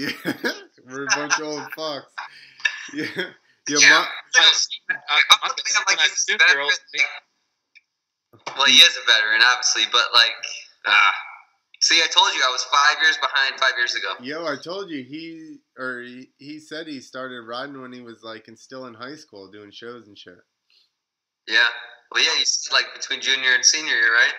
Yeah, 0.85 0.93
we're 0.95 1.05
a 1.05 1.07
bunch 1.07 1.39
of 1.41 1.47
old 1.47 1.63
fucks. 1.77 2.03
Yeah, 2.95 3.05
yeah. 3.69 3.79
Yeah. 3.79 4.05
I, 4.91 5.21
I, 5.31 5.49
like 5.89 5.99
I. 5.99 6.09
Well, 8.57 8.67
he 8.67 8.79
is 8.79 8.97
a 8.97 9.05
veteran, 9.07 9.43
obviously, 9.45 9.85
but 9.93 10.05
like, 10.15 10.33
ah. 10.87 11.13
See, 11.81 12.01
I 12.03 12.07
told 12.09 12.27
you 12.35 12.43
I 12.45 12.51
was 12.51 12.65
five 12.65 13.03
years 13.03 13.17
behind 13.19 13.61
five 13.61 13.75
years 13.77 13.95
ago. 13.95 14.15
Yo, 14.21 14.47
I 14.47 14.57
told 14.57 14.91
you 14.91 15.05
he 15.05 15.59
or 15.79 16.03
he, 16.03 16.29
he 16.39 16.59
said 16.59 16.89
he 16.89 17.01
started 17.01 17.43
riding 17.43 17.81
when 17.81 17.93
he 17.93 18.01
was 18.01 18.25
like 18.25 18.49
in, 18.49 18.57
still 18.57 18.87
in 18.87 18.95
high 18.95 19.15
school 19.15 19.49
doing 19.51 19.71
shows 19.71 20.09
and 20.09 20.19
shit. 20.19 20.39
Yeah. 21.47 21.69
Well, 22.11 22.25
yeah, 22.25 22.37
you 22.37 22.45
like 22.73 22.87
between 22.95 23.21
junior 23.21 23.55
and 23.55 23.65
senior 23.65 23.95
year, 23.95 24.13
right? 24.13 24.35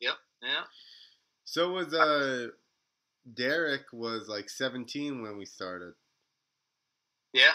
Yep. 0.00 0.14
Yeah. 0.42 0.64
So 1.44 1.72
was 1.72 1.92
uh 1.92 2.48
Derek 3.34 3.92
was 3.92 4.28
like 4.28 4.48
17 4.48 5.22
when 5.22 5.36
we 5.36 5.44
started. 5.44 5.92
Yeah. 7.34 7.52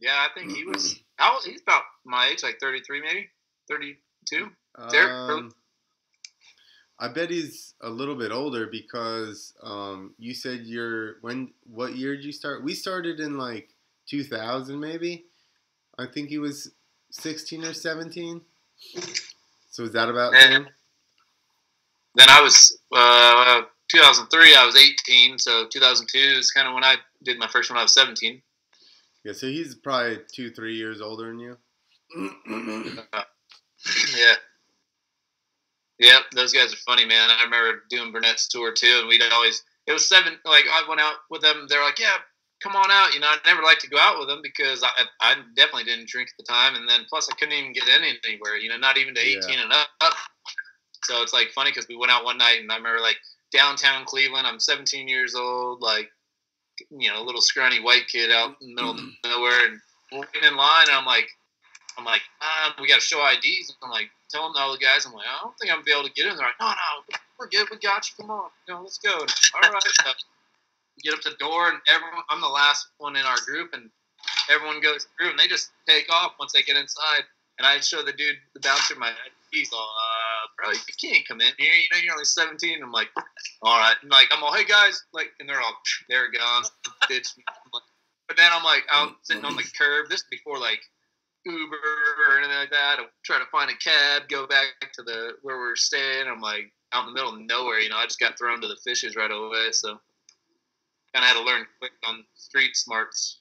Yeah, 0.00 0.26
I 0.28 0.28
think 0.34 0.52
he 0.52 0.64
was. 0.64 1.00
How, 1.16 1.38
he's 1.42 1.62
about 1.62 1.82
my 2.04 2.28
age, 2.28 2.42
like 2.42 2.58
33, 2.60 3.00
maybe 3.00 3.28
32. 3.68 4.50
Um, 4.78 5.52
I 6.98 7.08
bet 7.08 7.30
he's 7.30 7.74
a 7.82 7.88
little 7.88 8.14
bit 8.14 8.32
older 8.32 8.66
because 8.66 9.54
um, 9.62 10.14
you 10.18 10.34
said 10.34 10.60
you're 10.64 11.16
when 11.20 11.52
what 11.64 11.94
year 11.94 12.16
did 12.16 12.24
you 12.24 12.32
start? 12.32 12.64
We 12.64 12.74
started 12.74 13.20
in 13.20 13.36
like 13.36 13.70
2000 14.08 14.78
maybe. 14.78 15.24
I 15.98 16.06
think 16.06 16.28
he 16.28 16.38
was 16.38 16.72
16 17.10 17.64
or 17.64 17.72
17. 17.72 18.40
So 19.70 19.84
is 19.84 19.92
that 19.92 20.08
about 20.08 20.34
same? 20.34 20.66
Then 22.14 22.28
I 22.30 22.40
was 22.40 22.78
uh, 22.92 23.62
2003. 23.88 24.54
I 24.54 24.64
was 24.64 24.76
18, 24.76 25.38
so 25.38 25.66
2002 25.70 26.18
is 26.18 26.50
kind 26.50 26.66
of 26.66 26.74
when 26.74 26.84
I 26.84 26.96
did 27.22 27.38
my 27.38 27.46
first 27.46 27.70
one. 27.70 27.78
I 27.78 27.82
was 27.82 27.92
17. 27.92 28.40
Yeah, 29.26 29.32
so 29.32 29.48
he's 29.48 29.74
probably 29.74 30.20
two, 30.32 30.52
three 30.52 30.76
years 30.76 31.00
older 31.00 31.26
than 31.26 31.40
you. 31.40 31.56
yeah. 34.16 34.34
Yep, 35.98 36.22
those 36.32 36.52
guys 36.52 36.72
are 36.72 36.76
funny, 36.86 37.04
man. 37.04 37.28
I 37.28 37.42
remember 37.42 37.82
doing 37.90 38.12
Burnett's 38.12 38.46
tour 38.46 38.72
too, 38.72 38.98
and 39.00 39.08
we'd 39.08 39.20
always 39.32 39.64
it 39.88 39.92
was 39.92 40.08
seven. 40.08 40.34
Like 40.44 40.62
I 40.72 40.84
went 40.88 41.00
out 41.00 41.14
with 41.28 41.42
them. 41.42 41.66
They're 41.68 41.82
like, 41.82 41.98
"Yeah, 41.98 42.14
come 42.62 42.76
on 42.76 42.88
out." 42.92 43.14
You 43.14 43.20
know, 43.20 43.26
I 43.26 43.38
never 43.44 43.64
liked 43.64 43.80
to 43.80 43.90
go 43.90 43.98
out 43.98 44.20
with 44.20 44.28
them 44.28 44.42
because 44.44 44.84
I 44.84 44.90
I 45.20 45.34
definitely 45.56 45.84
didn't 45.84 46.08
drink 46.08 46.28
at 46.28 46.36
the 46.38 46.44
time, 46.48 46.76
and 46.76 46.88
then 46.88 47.00
plus 47.08 47.28
I 47.28 47.34
couldn't 47.34 47.54
even 47.54 47.72
get 47.72 47.88
in 47.88 48.04
anywhere. 48.24 48.56
You 48.56 48.68
know, 48.68 48.76
not 48.76 48.96
even 48.96 49.12
to 49.16 49.20
Yeah. 49.28 49.38
eighteen 49.38 49.58
and 49.58 49.72
up. 49.72 49.88
So 51.02 51.20
it's 51.22 51.32
like 51.32 51.48
funny 51.52 51.72
because 51.72 51.88
we 51.88 51.96
went 51.96 52.12
out 52.12 52.24
one 52.24 52.38
night, 52.38 52.60
and 52.60 52.70
I 52.70 52.76
remember 52.76 53.00
like 53.00 53.18
downtown 53.52 54.04
Cleveland. 54.04 54.46
I'm 54.46 54.60
17 54.60 55.08
years 55.08 55.34
old, 55.34 55.82
like 55.82 56.10
you 56.90 57.08
know, 57.08 57.22
a 57.22 57.24
little 57.24 57.40
scrawny 57.40 57.80
white 57.80 58.08
kid 58.08 58.30
out 58.30 58.56
in 58.60 58.68
the 58.68 58.74
middle 58.74 58.90
of 58.90 59.00
nowhere, 59.24 59.66
and 59.66 59.80
we're 60.12 60.48
in 60.48 60.56
line, 60.56 60.86
and 60.88 60.96
I'm 60.96 61.06
like, 61.06 61.28
I'm 61.98 62.04
like, 62.04 62.22
ah, 62.42 62.74
we 62.80 62.88
got 62.88 63.00
to 63.00 63.00
show 63.00 63.26
IDs. 63.26 63.74
I'm 63.82 63.90
like, 63.90 64.10
telling 64.30 64.52
all 64.56 64.72
the 64.72 64.78
guys, 64.78 65.06
I'm 65.06 65.12
like, 65.12 65.26
I 65.26 65.42
don't 65.42 65.56
think 65.58 65.70
I'm 65.70 65.78
gonna 65.78 65.84
be 65.84 65.92
able 65.92 66.08
to 66.08 66.14
get 66.14 66.26
in. 66.26 66.36
They're 66.36 66.46
like, 66.46 66.60
no, 66.60 66.68
no, 66.68 67.16
we're 67.38 67.48
good. 67.48 67.68
We 67.70 67.78
got 67.78 68.06
you. 68.08 68.14
Come 68.20 68.30
on, 68.30 68.50
you 68.66 68.74
know, 68.74 68.82
let's 68.82 68.98
go. 68.98 69.12
And, 69.12 69.32
all 69.54 69.72
right. 69.72 69.82
So 69.82 70.10
get 71.02 71.14
up 71.14 71.22
the 71.22 71.36
door, 71.38 71.68
and 71.70 71.78
everyone, 71.88 72.24
I'm 72.30 72.40
the 72.40 72.48
last 72.48 72.88
one 72.98 73.16
in 73.16 73.24
our 73.24 73.38
group, 73.46 73.72
and 73.72 73.90
everyone 74.50 74.80
goes 74.80 75.06
through, 75.16 75.30
and 75.30 75.38
they 75.38 75.46
just 75.46 75.70
take 75.86 76.10
off 76.10 76.34
once 76.38 76.52
they 76.52 76.62
get 76.62 76.76
inside. 76.76 77.24
And 77.58 77.66
I 77.66 77.80
show 77.80 78.02
the 78.02 78.12
dude, 78.12 78.36
the 78.52 78.60
bouncer, 78.60 78.96
my 78.96 79.10
IDs. 79.52 79.70
All, 79.72 79.80
uh, 79.80 80.25
bro, 80.56 80.72
you 80.72 80.94
can't 81.00 81.26
come 81.26 81.40
in 81.40 81.52
here. 81.58 81.72
You 81.72 81.88
know, 81.92 81.98
you're 82.02 82.14
only 82.14 82.24
17. 82.24 82.82
I'm 82.82 82.92
like, 82.92 83.08
all 83.62 83.78
right. 83.78 83.96
And 84.02 84.10
like, 84.10 84.28
I'm 84.32 84.42
all, 84.42 84.54
hey 84.54 84.64
guys, 84.64 85.02
like, 85.12 85.28
and 85.40 85.48
they're 85.48 85.60
all, 85.60 85.76
they're 86.08 86.30
gone. 86.30 86.64
Bitch. 87.10 87.32
But 88.28 88.36
then 88.36 88.50
I'm 88.52 88.64
like 88.64 88.84
out 88.90 89.12
sitting 89.22 89.44
on 89.44 89.56
the 89.56 89.62
curb. 89.78 90.08
This 90.10 90.20
is 90.20 90.26
before 90.30 90.58
like 90.58 90.80
Uber 91.44 91.76
or 92.28 92.38
anything 92.38 92.56
like 92.56 92.70
that. 92.70 92.96
I'm 92.98 93.06
trying 93.24 93.44
to 93.44 93.50
find 93.50 93.70
a 93.70 93.76
cab, 93.76 94.28
go 94.28 94.46
back 94.46 94.66
to 94.94 95.02
the 95.02 95.32
where 95.42 95.58
we're 95.58 95.76
staying. 95.76 96.26
I'm 96.26 96.40
like 96.40 96.72
out 96.92 97.06
in 97.06 97.14
the 97.14 97.14
middle 97.14 97.34
of 97.34 97.40
nowhere. 97.40 97.78
You 97.78 97.88
know, 97.88 97.98
I 97.98 98.04
just 98.04 98.18
got 98.18 98.38
thrown 98.38 98.60
to 98.62 98.68
the 98.68 98.78
fishes 98.84 99.14
right 99.14 99.30
away. 99.30 99.68
So 99.70 100.00
kind 101.14 101.24
of 101.24 101.24
had 101.24 101.34
to 101.34 101.44
learn 101.44 101.66
quick 101.78 101.92
on 102.06 102.24
street 102.34 102.76
smarts. 102.76 103.40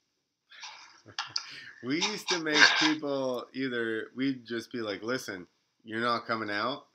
We 1.83 1.95
used 1.95 2.27
to 2.29 2.39
make 2.39 2.63
people 2.79 3.45
either 3.53 4.07
we'd 4.15 4.45
just 4.45 4.71
be 4.71 4.81
like, 4.81 5.03
"Listen, 5.03 5.45
you're 5.83 6.01
not 6.01 6.25
coming 6.25 6.49
out," 6.49 6.85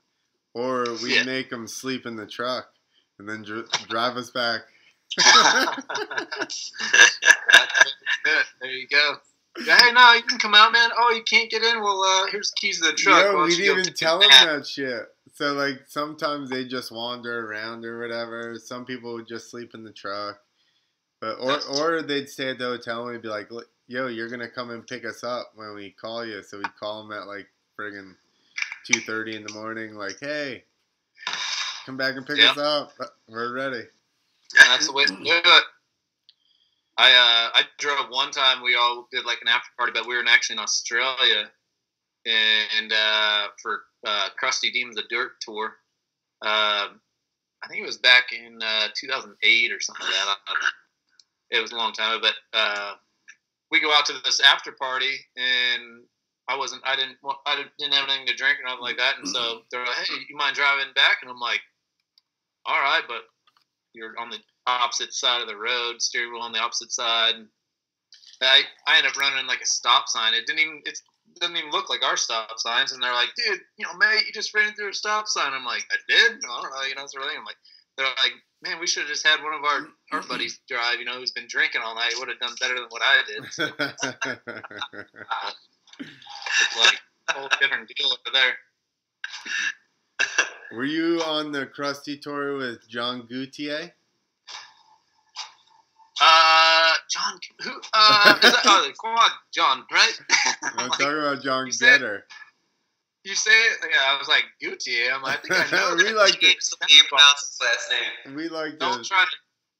or 0.53 0.83
we'd 1.03 1.15
Yeah. 1.15 1.23
make 1.23 1.49
them 1.49 1.67
sleep 1.67 2.05
in 2.05 2.15
the 2.15 2.27
truck 2.27 2.67
and 3.19 3.27
then 3.27 3.43
dr- 3.43 3.69
drive 3.89 4.17
us 4.17 4.29
back. 4.31 4.61
There 8.61 8.69
you 8.71 8.87
go. 8.87 9.15
Hey, 9.57 9.91
no, 9.91 10.13
you 10.13 10.21
can 10.23 10.37
come 10.37 10.53
out, 10.53 10.71
man. 10.71 10.89
Oh, 10.97 11.11
you 11.11 11.23
can't 11.23 11.49
get 11.49 11.63
in? 11.63 11.81
Well, 11.81 12.01
uh, 12.03 12.27
here's 12.31 12.51
the 12.51 12.55
keys 12.61 12.79
to 12.79 12.91
the 12.91 12.93
truck. 12.93 13.33
Yo, 13.33 13.43
we 13.43 13.55
didn't 13.57 13.79
even 13.79 13.93
tell 13.93 14.19
them 14.19 14.29
that 14.29 14.65
shit. 14.67 15.07
So 15.33 15.53
like 15.53 15.81
sometimes 15.87 16.49
they 16.49 16.65
just 16.65 16.91
wander 16.91 17.47
around 17.51 17.83
or 17.85 17.99
whatever. 17.99 18.55
Some 18.59 18.85
people 18.85 19.13
would 19.13 19.27
just 19.27 19.49
sleep 19.49 19.73
in 19.73 19.83
the 19.83 19.91
truck, 19.91 20.39
but 21.19 21.35
or 21.39 21.59
or 21.79 22.01
they'd 22.01 22.29
stay 22.29 22.49
at 22.51 22.59
the 22.59 22.65
hotel 22.65 23.03
and 23.03 23.11
we'd 23.13 23.21
be 23.21 23.27
like, 23.29 23.49
"Yo, 23.87 24.07
you're 24.07 24.29
gonna 24.29 24.49
come 24.49 24.69
and 24.69 24.85
pick 24.85 25.03
us 25.05 25.23
up 25.23 25.51
when 25.55 25.73
we 25.73 25.91
call 25.91 26.25
you." 26.25 26.43
So 26.43 26.57
we'd 26.57 26.75
call 26.79 27.01
them 27.03 27.17
at 27.17 27.27
like 27.27 27.47
friggin' 27.79 28.15
two 28.85 28.99
thirty 29.01 29.35
in 29.35 29.43
the 29.43 29.53
morning, 29.53 29.95
like, 29.95 30.19
"Hey, 30.19 30.63
come 31.85 31.97
back 31.97 32.15
and 32.15 32.25
pick 32.25 32.39
Yeah. 32.39 32.51
us 32.51 32.57
up. 32.57 32.93
We're 33.27 33.53
ready." 33.53 33.83
That's 34.65 34.87
the 34.87 34.93
way 34.93 35.05
to 35.05 35.11
do 35.11 35.23
it. 35.25 35.63
I 36.97 37.11
uh, 37.11 37.49
I 37.59 37.63
drove 37.79 38.09
one 38.09 38.31
time. 38.31 38.61
We 38.61 38.75
all 38.75 39.07
did 39.11 39.25
like 39.25 39.39
an 39.41 39.47
after 39.47 39.69
party, 39.77 39.93
but 39.93 40.07
we 40.07 40.15
were 40.15 40.23
actually 40.27 40.55
in 40.55 40.59
Australia, 40.59 41.49
and 42.25 42.91
uh, 42.91 43.47
for 43.61 43.83
uh, 44.05 44.29
Crusty 44.37 44.71
Demons 44.71 44.97
a 44.97 45.03
Dirt 45.09 45.33
tour. 45.41 45.75
Um 46.41 46.99
I 47.63 47.67
think 47.67 47.81
it 47.83 47.85
was 47.85 47.97
back 47.97 48.33
in 48.33 48.59
uh, 48.61 48.87
2008 48.95 49.71
or 49.71 49.79
something 49.79 50.05
like 50.05 50.15
that. 50.15 50.35
I 50.47 50.51
don't 50.53 50.61
know. 50.61 50.67
It 51.51 51.61
was 51.61 51.71
a 51.71 51.75
long 51.75 51.93
time, 51.93 52.17
ago, 52.17 52.27
but 52.27 52.57
uh, 52.57 52.93
we 53.69 53.79
go 53.79 53.93
out 53.93 54.05
to 54.07 54.13
this 54.25 54.39
after 54.39 54.71
party, 54.71 55.13
and 55.37 56.03
I 56.51 56.57
wasn't, 56.57 56.83
I 56.83 56.95
didn't, 56.95 57.17
want- 57.23 57.39
I 57.47 57.63
didn't 57.79 57.93
have 57.95 58.09
anything 58.09 58.27
to 58.27 58.35
drink 58.35 58.59
or 58.59 58.67
nothing 58.67 58.83
like 58.83 58.97
that, 58.97 59.17
and 59.17 59.27
so 59.27 59.39
mm-hmm. 59.39 59.63
they're 59.71 59.85
like, 59.87 60.03
"Hey, 60.03 60.19
you 60.27 60.35
mind 60.35 60.55
driving 60.55 60.91
back?" 60.93 61.19
And 61.21 61.31
I'm 61.31 61.39
like, 61.39 61.61
"All 62.65 62.79
right, 62.79 63.03
but 63.07 63.23
you're 63.93 64.17
on 64.19 64.29
the 64.29 64.39
opposite 64.67 65.13
side 65.13 65.41
of 65.41 65.47
the 65.47 65.55
road, 65.55 66.01
steering 66.01 66.31
wheel 66.31 66.41
on 66.41 66.51
the 66.51 66.59
opposite 66.59 66.91
side. 66.91 67.35
And 67.35 67.47
I 68.41 68.61
I 68.87 68.97
ended 68.97 69.11
up 69.11 69.17
running 69.17 69.47
like 69.47 69.61
a 69.61 69.65
stop 69.65 70.07
sign. 70.07 70.33
It 70.33 70.45
didn't 70.45 70.59
even 70.59 70.81
it 70.85 70.97
doesn't 71.39 71.55
even 71.55 71.71
look 71.71 71.89
like 71.89 72.03
our 72.03 72.17
stop 72.17 72.57
signs. 72.57 72.91
And 72.91 73.01
they're 73.01 73.13
like, 73.13 73.29
dude, 73.35 73.59
you 73.77 73.85
know, 73.85 73.95
mate, 73.97 74.25
you 74.25 74.33
just 74.33 74.53
ran 74.53 74.73
through 74.73 74.89
a 74.89 74.93
stop 74.93 75.27
sign. 75.27 75.53
I'm 75.53 75.65
like, 75.65 75.83
I 75.91 75.97
did. 76.07 76.31
I 76.31 76.61
don't 76.61 76.71
know, 76.71 76.87
you 76.87 76.95
know, 76.95 77.05
sort 77.07 77.23
of 77.23 77.29
thing. 77.29 77.39
I'm 77.39 77.45
like, 77.45 77.57
they're 77.97 78.07
like, 78.07 78.33
man, 78.63 78.79
we 78.79 78.87
should 78.87 79.03
have 79.03 79.11
just 79.11 79.27
had 79.27 79.43
one 79.43 79.53
of 79.53 79.63
our 79.63 79.87
our 80.11 80.19
mm-hmm. 80.19 80.29
buddies 80.29 80.59
drive. 80.67 80.99
You 80.99 81.05
know, 81.05 81.17
who's 81.17 81.31
been 81.31 81.47
drinking 81.49 81.81
all 81.83 81.95
night. 81.95 82.13
Would 82.17 82.29
have 82.29 82.39
done 82.39 82.55
better 82.59 82.75
than 82.75 82.89
what 82.89 83.01
I 83.03 83.23
did. 83.27 83.43
So 86.03 86.65
it's 86.65 86.77
like 86.79 86.99
a 87.29 87.33
whole 87.33 87.49
different 87.59 87.89
deal 87.95 88.07
over 88.07 88.31
there. 88.33 88.53
Were 90.77 90.85
you 90.85 91.21
on 91.23 91.51
the 91.51 91.65
Crusty 91.65 92.17
tour 92.17 92.55
with 92.57 92.87
John 92.87 93.27
Goutier? 93.29 93.91
Uh, 96.23 96.93
John, 97.09 97.39
who? 97.63 97.71
Uh, 97.93 98.35
is 98.43 98.51
that, 98.51 98.61
oh, 98.65 98.83
the 98.87 98.93
quad, 98.93 99.31
John, 99.53 99.83
right? 99.91 100.19
I'm 100.63 100.69
I'm 100.77 100.77
like, 100.89 100.99
talking 100.99 101.17
about 101.17 101.41
John 101.43 101.65
you 101.65 101.71
said- 101.71 101.99
Getter. 101.99 102.25
You 103.23 103.35
say 103.35 103.51
it? 103.51 103.77
Yeah, 103.83 103.97
I 104.15 104.17
was 104.17 104.27
like 104.27 104.45
Gucci. 104.63 105.11
I'm 105.13 105.21
like, 105.21 105.37
I 105.51 105.61
think 105.61 105.73
I 105.73 105.77
know. 105.77 105.95
We 105.95 106.03
that. 106.05 106.15
like 106.15 106.33
to- 106.33 106.39
James, 106.39 106.69
the 106.71 106.77
way 106.81 106.87
you 106.95 107.03
pronounce 107.07 107.49
his 107.49 107.59
last 107.61 107.91
name. 107.91 108.35
We 108.35 108.49
like 108.49 108.79
Don't 108.79 109.03
to 109.03 109.07
try 109.09 109.23
to 109.25 109.37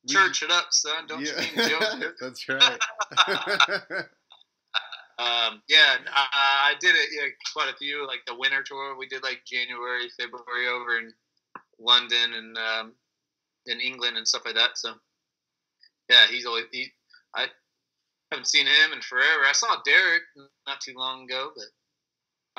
we- 0.08 0.14
church 0.14 0.44
it 0.44 0.52
up, 0.52 0.68
son. 0.72 1.08
Don't 1.08 1.22
you 1.22 1.34
mean 1.36 1.70
joke? 1.70 2.16
That's 2.20 2.48
right. 2.50 2.80
Um, 5.22 5.62
yeah, 5.70 5.98
I, 6.12 6.72
I 6.72 6.74
did 6.80 6.96
it. 6.96 7.10
Yeah, 7.14 7.30
quite 7.54 7.72
a 7.72 7.78
few. 7.78 8.08
Like 8.08 8.22
the 8.26 8.34
winter 8.34 8.64
tour, 8.66 8.98
we 8.98 9.08
did 9.08 9.22
like 9.22 9.46
January, 9.46 10.10
February 10.20 10.68
over 10.68 10.98
in 10.98 11.14
London 11.80 12.34
and 12.34 12.58
um, 12.58 12.94
in 13.68 13.80
England 13.80 14.18
and 14.18 14.28
stuff 14.28 14.42
like 14.46 14.56
that. 14.56 14.72
So, 14.78 14.94
yeah, 16.10 16.26
he's 16.28 16.48
always 16.48 16.66
he. 16.72 16.88
I 17.36 17.46
haven't 18.32 18.48
seen 18.48 18.66
him 18.66 18.94
in 18.94 19.02
forever. 19.02 19.46
I 19.48 19.52
saw 19.52 19.76
Derek 19.86 20.24
not 20.66 20.82
too 20.82 20.94
long 20.98 21.26
ago, 21.26 21.52
but 21.56 21.66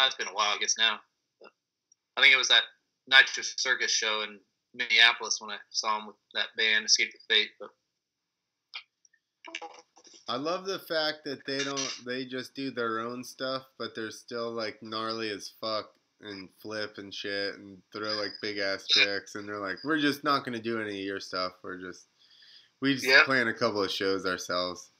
uh, 0.00 0.06
it's 0.06 0.14
been 0.14 0.28
a 0.28 0.32
while, 0.32 0.54
I 0.54 0.58
guess 0.58 0.76
now. 0.78 1.00
But 1.40 1.50
I 2.16 2.22
think 2.22 2.32
it 2.32 2.38
was 2.38 2.48
that 2.48 2.62
Nitro 3.08 3.42
Circus 3.42 3.90
show 3.90 4.22
in 4.22 4.38
Minneapolis 4.72 5.40
when 5.40 5.50
I 5.50 5.56
saw 5.70 5.98
him 5.98 6.06
with 6.06 6.16
that 6.34 6.54
band, 6.56 6.84
Escape 6.84 7.10
the 7.12 7.34
Fate. 7.34 7.50
But 7.58 7.70
I 10.28 10.36
love 10.36 10.64
the 10.66 10.78
fact 10.78 11.24
that 11.24 11.44
they 11.46 11.58
don't 11.64 11.98
they 12.06 12.24
just 12.24 12.54
do 12.54 12.70
their 12.70 13.00
own 13.00 13.24
stuff, 13.24 13.64
but 13.78 13.94
they're 13.94 14.10
still 14.10 14.50
like 14.52 14.82
gnarly 14.82 15.30
as 15.30 15.52
fuck 15.60 15.90
and 16.20 16.48
flip 16.60 16.98
and 16.98 17.12
shit 17.12 17.54
and 17.56 17.78
throw 17.92 18.14
like 18.14 18.30
big 18.40 18.58
ass 18.58 18.86
tricks 18.86 19.34
and 19.34 19.48
they're 19.48 19.58
like, 19.58 19.78
We're 19.84 19.98
just 19.98 20.22
not 20.24 20.44
gonna 20.44 20.60
do 20.60 20.80
any 20.80 21.00
of 21.00 21.04
your 21.06 21.20
stuff. 21.20 21.52
We're 21.62 21.78
just 21.80 22.06
we 22.80 22.94
just 22.94 23.06
Yep. 23.06 23.24
plan 23.26 23.48
a 23.48 23.54
couple 23.54 23.82
of 23.82 23.90
shows 23.90 24.24
ourselves. 24.24 24.90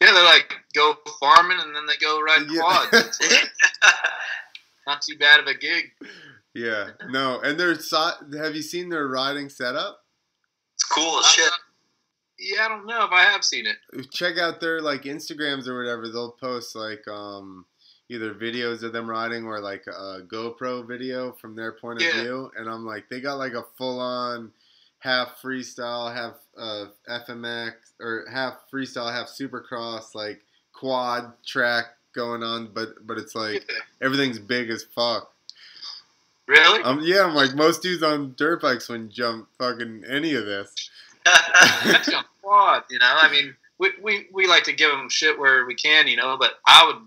yeah, 0.00 0.12
they're 0.12 0.24
like 0.24 0.54
go 0.74 0.94
farming 1.20 1.58
and 1.60 1.74
then 1.74 1.86
they 1.86 1.96
go 1.96 2.20
ride 2.20 2.46
Yeah. 2.50 2.60
quads. 2.60 3.18
Not 4.86 5.02
too 5.02 5.16
bad 5.18 5.40
of 5.40 5.46
a 5.46 5.54
gig. 5.54 5.84
yeah. 6.54 6.90
No, 7.08 7.40
and 7.40 7.58
their 7.58 7.74
si- 7.78 7.96
have 8.38 8.54
you 8.54 8.62
seen 8.62 8.88
their 8.90 9.06
riding 9.08 9.48
setup? 9.48 10.00
It's 10.74 10.84
cool 10.84 11.18
as 11.20 11.26
shit. 11.26 11.50
Yeah, 12.38 12.66
I 12.66 12.68
don't 12.68 12.86
know 12.86 13.04
if 13.04 13.10
I 13.12 13.22
have 13.22 13.44
seen 13.44 13.66
it. 13.66 14.10
check 14.10 14.38
out 14.38 14.60
their 14.60 14.80
like 14.80 15.02
Instagrams 15.02 15.66
or 15.66 15.76
whatever. 15.76 16.08
They'll 16.08 16.30
post 16.32 16.74
like 16.76 17.06
um 17.08 17.64
either 18.10 18.32
videos 18.34 18.82
of 18.82 18.92
them 18.92 19.08
riding 19.08 19.44
or 19.44 19.60
like 19.60 19.86
a 19.86 20.22
GoPro 20.26 20.86
video 20.86 21.32
from 21.32 21.54
their 21.56 21.72
point 21.72 22.00
of 22.00 22.06
Yeah. 22.06 22.22
view. 22.22 22.50
And 22.56 22.68
I'm 22.68 22.86
like, 22.86 23.08
they 23.10 23.20
got 23.20 23.34
like 23.34 23.52
a 23.52 23.64
full 23.76 24.00
on 24.00 24.50
half 25.00 25.40
freestyle, 25.42 26.12
half 26.14 26.34
uh, 26.56 26.86
FMX 27.08 27.72
or 28.00 28.24
half 28.32 28.54
freestyle, 28.72 29.12
half 29.12 29.28
supercross, 29.28 30.14
like 30.14 30.40
quad 30.72 31.32
track 31.44 31.86
going 32.14 32.42
on. 32.42 32.68
But 32.72 33.06
but 33.06 33.18
it's 33.18 33.34
like 33.34 33.68
everything's 34.00 34.38
big 34.38 34.70
as 34.70 34.84
fuck. 34.84 35.32
Really? 36.46 36.82
Um, 36.82 37.00
yeah, 37.02 37.24
I'm 37.26 37.34
like 37.34 37.54
most 37.54 37.82
dudes 37.82 38.02
on 38.02 38.34
dirt 38.38 38.62
bikes 38.62 38.88
wouldn't 38.88 39.12
jump 39.12 39.48
fucking 39.58 40.04
any 40.08 40.34
of 40.34 40.46
this. 40.46 40.74
That's 41.84 42.12
on 42.12 42.24
quad, 42.42 42.84
you 42.90 42.98
know. 42.98 43.06
I 43.20 43.30
mean, 43.30 43.54
we, 43.78 43.90
we, 44.02 44.26
we 44.32 44.46
like 44.46 44.64
to 44.64 44.72
give 44.72 44.90
them 44.90 45.08
shit 45.08 45.38
where 45.38 45.66
we 45.66 45.74
can, 45.74 46.08
you 46.08 46.16
know. 46.16 46.36
But 46.38 46.54
I 46.66 46.86
would 46.86 47.02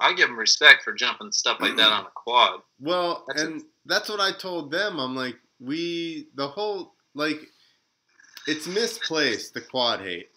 I 0.00 0.12
give 0.14 0.28
them 0.28 0.38
respect 0.38 0.82
for 0.82 0.92
jumping 0.92 1.32
stuff 1.32 1.58
like 1.60 1.76
that 1.76 1.92
on 1.92 2.06
a 2.06 2.10
quad. 2.14 2.60
Well, 2.80 3.24
That's 3.28 3.42
and 3.42 3.62
that's 3.86 4.08
what 4.08 4.20
I 4.20 4.32
told 4.32 4.70
them. 4.70 4.98
I'm 4.98 5.14
like, 5.14 5.36
we 5.60 6.28
the 6.34 6.48
whole 6.48 6.94
like 7.14 7.40
it's 8.46 8.66
misplaced 8.66 9.54
the 9.54 9.60
quad 9.60 10.00
hate. 10.00 10.28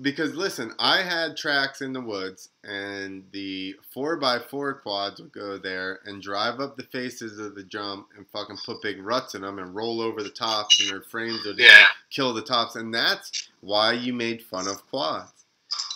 Because 0.00 0.34
listen, 0.34 0.72
I 0.80 1.02
had 1.02 1.36
tracks 1.36 1.80
in 1.80 1.92
the 1.92 2.00
woods 2.00 2.48
and 2.64 3.22
the 3.32 3.76
four 3.92 4.16
by 4.16 4.40
four 4.40 4.74
quads 4.74 5.20
would 5.20 5.32
go 5.32 5.56
there 5.56 6.00
and 6.04 6.20
drive 6.20 6.58
up 6.60 6.76
the 6.76 6.82
faces 6.84 7.38
of 7.38 7.54
the 7.54 7.62
jump 7.62 8.08
and 8.16 8.26
fucking 8.32 8.58
put 8.66 8.82
big 8.82 9.00
ruts 9.00 9.34
in 9.36 9.42
them 9.42 9.58
and 9.60 9.72
roll 9.74 10.00
over 10.00 10.22
the 10.22 10.30
tops 10.30 10.80
and 10.80 10.90
their 10.90 11.02
frames 11.02 11.44
would 11.44 11.58
Yeah, 11.58 11.84
kill 12.10 12.34
the 12.34 12.42
tops 12.42 12.74
and 12.74 12.92
that's 12.92 13.48
why 13.60 13.92
you 13.92 14.12
made 14.12 14.42
fun 14.42 14.66
of 14.66 14.84
quads. 14.90 15.30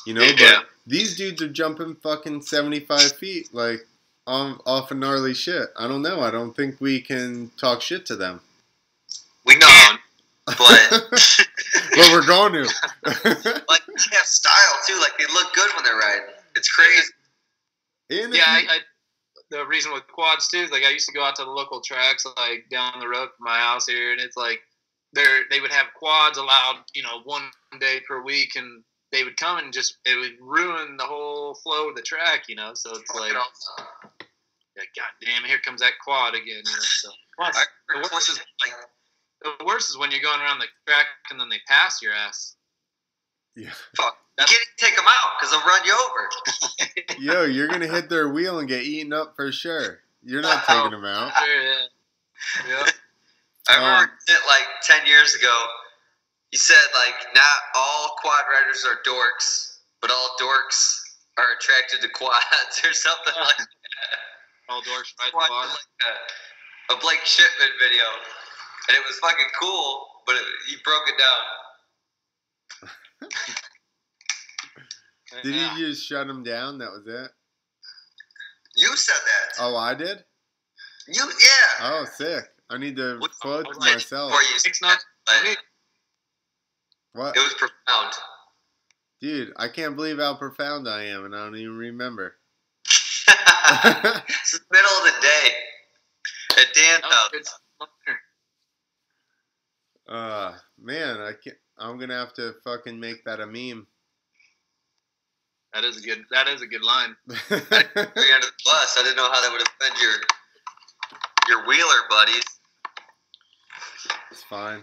You 0.07 0.15
know, 0.15 0.23
Yeah. 0.23 0.35
but 0.61 0.67
these 0.87 1.17
dudes 1.17 1.43
are 1.43 1.49
jumping 1.49 1.97
fucking 1.97 2.43
75 2.43 3.13
feet 3.17 3.53
like 3.53 3.85
on, 4.29 4.61
off 4.65 4.91
of 4.93 4.99
gnarly 4.99 5.35
shit. 5.35 5.71
I 5.77 5.89
don't 5.89 6.03
know. 6.03 6.21
I 6.21 6.31
don't 6.31 6.55
think 6.55 6.81
we 6.81 7.01
can 7.01 7.51
talk 7.57 7.83
shit 7.83 8.07
to 8.07 8.17
them. 8.17 8.43
we 9.45 9.55
can, 9.57 9.99
but 10.57 11.09
but 11.11 12.09
we're 12.13 12.27
going 12.27 12.53
to. 12.53 12.63
like 13.69 13.83
they 13.87 14.17
have 14.17 14.27
style 14.27 14.79
too. 14.87 14.99
Like 15.01 15.17
they 15.19 15.27
look 15.33 15.53
good 15.55 15.71
when 15.77 15.85
they're 15.85 15.99
riding. 15.99 16.35
It's 16.57 16.69
crazy. 16.69 17.13
And 18.11 18.35
yeah. 18.35 18.43
I, 18.47 18.59
you- 18.61 18.69
I, 18.69 18.79
the 19.51 19.67
reason 19.67 19.93
with 19.93 20.07
quads 20.09 20.49
too 20.49 20.59
is 20.59 20.71
like 20.71 20.85
I 20.85 20.91
used 20.91 21.09
to 21.09 21.15
go 21.15 21.25
out 21.25 21.37
to 21.37 21.45
the 21.45 21.51
local 21.51 21.81
tracks 21.81 22.27
like 22.37 22.67
down 22.71 23.01
the 23.01 23.09
road 23.09 23.29
from 23.37 23.45
my 23.45 23.59
house 23.59 23.87
here, 23.87 24.13
and 24.13 24.21
it's 24.21 24.37
like 24.37 24.61
they're 25.13 25.43
they 25.51 25.61
would 25.61 25.73
have 25.73 25.87
quads 25.97 26.39
allowed, 26.39 26.85
you 26.95 27.03
know, 27.03 27.21
one 27.25 27.45
day 27.81 28.01
per 28.07 28.23
week, 28.23 28.51
and 28.57 28.83
they 29.11 29.25
would 29.25 29.37
come 29.37 29.59
and 29.59 29.73
just 29.73 29.99
it 30.05 30.19
would 30.19 30.37
ruin 30.41 30.97
the 30.97 31.05
whole 31.05 31.55
flow 31.55 31.89
of 31.89 31.97
the 31.97 32.03
track, 32.03 32.43
you 32.49 32.57
know. 32.57 32.73
So 32.75 32.91
it's 32.91 33.15
like, 33.15 33.33
yeah, 33.33 34.83
God 34.97 35.11
damn, 35.25 35.45
here 35.45 35.59
comes 35.65 35.81
that 35.81 35.93
quad 36.05 36.35
again. 36.35 36.47
You 36.47 36.63
know? 36.63 36.79
So 36.81 37.09
plus, 37.37 37.57
I 37.57 37.63
the 37.89 37.95
remember 37.95 38.09
worst 38.13 38.29
is 38.29 38.35
Clinton, 38.37 38.47
like 38.67 38.89
the 39.43 39.65
worst 39.65 39.91
is 39.91 39.99
when 39.99 40.11
you're 40.11 40.21
going 40.23 40.41
around 40.41 40.59
the 40.59 40.67
track 40.87 41.07
and 41.31 41.39
then 41.41 41.49
they 41.49 41.59
pass 41.67 42.01
your 42.03 42.13
ass. 42.13 42.57
yeah. 43.57 43.71
fuck. 43.97 44.17
You 44.39 44.45
can't 44.47 44.69
take 44.77 44.95
them 44.95 45.05
out 45.07 45.31
because 45.39 45.51
they'll 45.51 45.67
run 45.67 45.81
you 45.85 45.99
over. 45.99 47.19
Yo, 47.19 47.45
you're 47.45 47.67
going 47.67 47.81
to 47.81 47.89
hit 47.89 48.09
their 48.09 48.29
wheel 48.29 48.61
and 48.61 48.69
get 48.69 48.83
eaten 48.85 49.13
up 49.13 49.35
for 49.35 49.51
sure. 49.51 49.99
You're 50.23 50.43
not 50.43 50.65
taking 50.67 50.93
them 50.93 51.05
out. 51.05 51.33
Sure, 51.35 51.63
yeah. 51.63 51.75
Yeah. 52.69 52.87
I 53.69 53.75
remember 53.77 54.05
Um, 54.05 54.11
it 54.29 54.41
like 54.47 54.67
ten 54.83 55.05
years 55.07 55.35
ago. 55.35 55.67
You 56.53 56.59
said 56.59 56.79
like 56.95 57.35
not 57.35 57.59
all 57.75 58.15
quad 58.21 58.45
riders 58.51 58.87
are 58.87 59.03
dorks, 59.05 59.79
but 60.01 60.11
all 60.13 60.37
dorks 60.41 61.01
are 61.37 61.47
attracted 61.59 62.01
to 62.03 62.09
quads 62.09 62.81
or 62.85 62.93
something 62.93 63.35
like 63.39 63.59
that. 63.59 63.67
All 64.69 64.81
dorks 64.83 65.13
ride 65.19 65.33
the 65.33 65.37
Watched, 65.37 65.51
quad. 65.51 65.69
like 65.69 65.91
a, 66.91 66.95
a 66.95 66.97
Blake 67.01 67.25
Shipman 67.25 67.75
video, 67.83 68.05
and 68.89 68.97
it 68.97 69.03
was 69.07 69.19
fucking 69.19 69.47
cool, 69.61 70.07
but 70.27 70.37
it, 70.37 70.43
he 70.69 70.77
broke 70.85 71.09
it 71.09 71.15
down. 71.19 72.91
Did 75.43 75.55
Yeah. 75.55 75.77
you 75.77 75.87
just 75.89 76.07
shut 76.07 76.27
him 76.29 76.43
down? 76.43 76.79
That 76.79 76.91
was 76.91 77.07
it. 77.07 77.31
You 78.77 78.97
said 78.97 79.15
that. 79.25 79.57
Oh, 79.61 79.77
I 79.77 79.95
did. 79.95 80.25
You 81.07 81.23
yeah. 81.25 81.79
Oh, 81.81 82.05
sick. 82.05 82.45
I 82.71 82.79
need 82.79 82.97
to 82.97 83.19
What- 83.19 83.39
quote 83.41 83.67
what- 83.67 83.79
myself. 83.81 84.33
You 84.33 84.39
It's 84.65 84.81
not- 84.83 85.05
that, 85.27 85.43
me. 85.45 85.57
but 87.15 87.21
What, 87.21 87.37
it 87.37 87.41
was 87.41 87.55
profound. 87.55 88.15
dude? 89.21 89.53
I 89.57 89.69
can't 89.69 89.97
believe 89.97 90.19
how 90.19 90.35
profound 90.37 90.89
I 90.89 91.05
am, 91.05 91.25
and 91.25 91.35
I 91.35 91.39
don't 91.45 91.57
even 91.57 91.77
remember. 91.77 92.39
it's 92.87 94.53
the 94.53 94.65
middle 94.71 94.91
of 94.91 95.05
the 95.05 95.21
day 95.21 95.57
at 96.59 96.75
Dan's 96.75 97.03
That 97.03 97.31
was 97.33 97.49
house. 97.49 97.61
Uh, 100.09 100.55
man, 100.81 101.21
I 101.21 101.33
can't. 101.33 101.57
I'm 101.79 101.99
gonna 101.99 102.15
have 102.19 102.33
to 102.35 102.55
fucking 102.65 102.99
make 102.99 103.25
that 103.25 103.41
a 103.41 103.47
meme. 103.47 103.87
That 105.75 105.85
is 105.85 105.99
a 105.99 106.01
good. 106.01 106.25
That 106.31 106.49
is 106.49 106.63
a 106.63 106.67
good 106.67 106.83
line. 106.83 107.15
The 107.27 108.53
bus. 108.65 108.97
I 108.99 109.03
didn't 109.03 109.17
know 109.17 109.31
how 109.31 109.41
that 109.43 109.51
would 109.53 109.63
offend 109.63 110.01
your 110.01 110.13
your 111.49 111.67
wheeler 111.67 112.01
buddies. 112.09 112.43
it's 114.31 114.43
fine. 114.45 114.83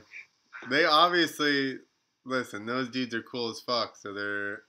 They 0.70 0.86
obviously 0.86 1.78
listen. 2.26 2.66
Those 2.66 2.90
dudes 2.90 3.14
are 3.16 3.24
cool 3.24 3.50
as 3.50 3.60
fuck. 3.62 3.96
So 3.98 4.14
they're 4.14 4.62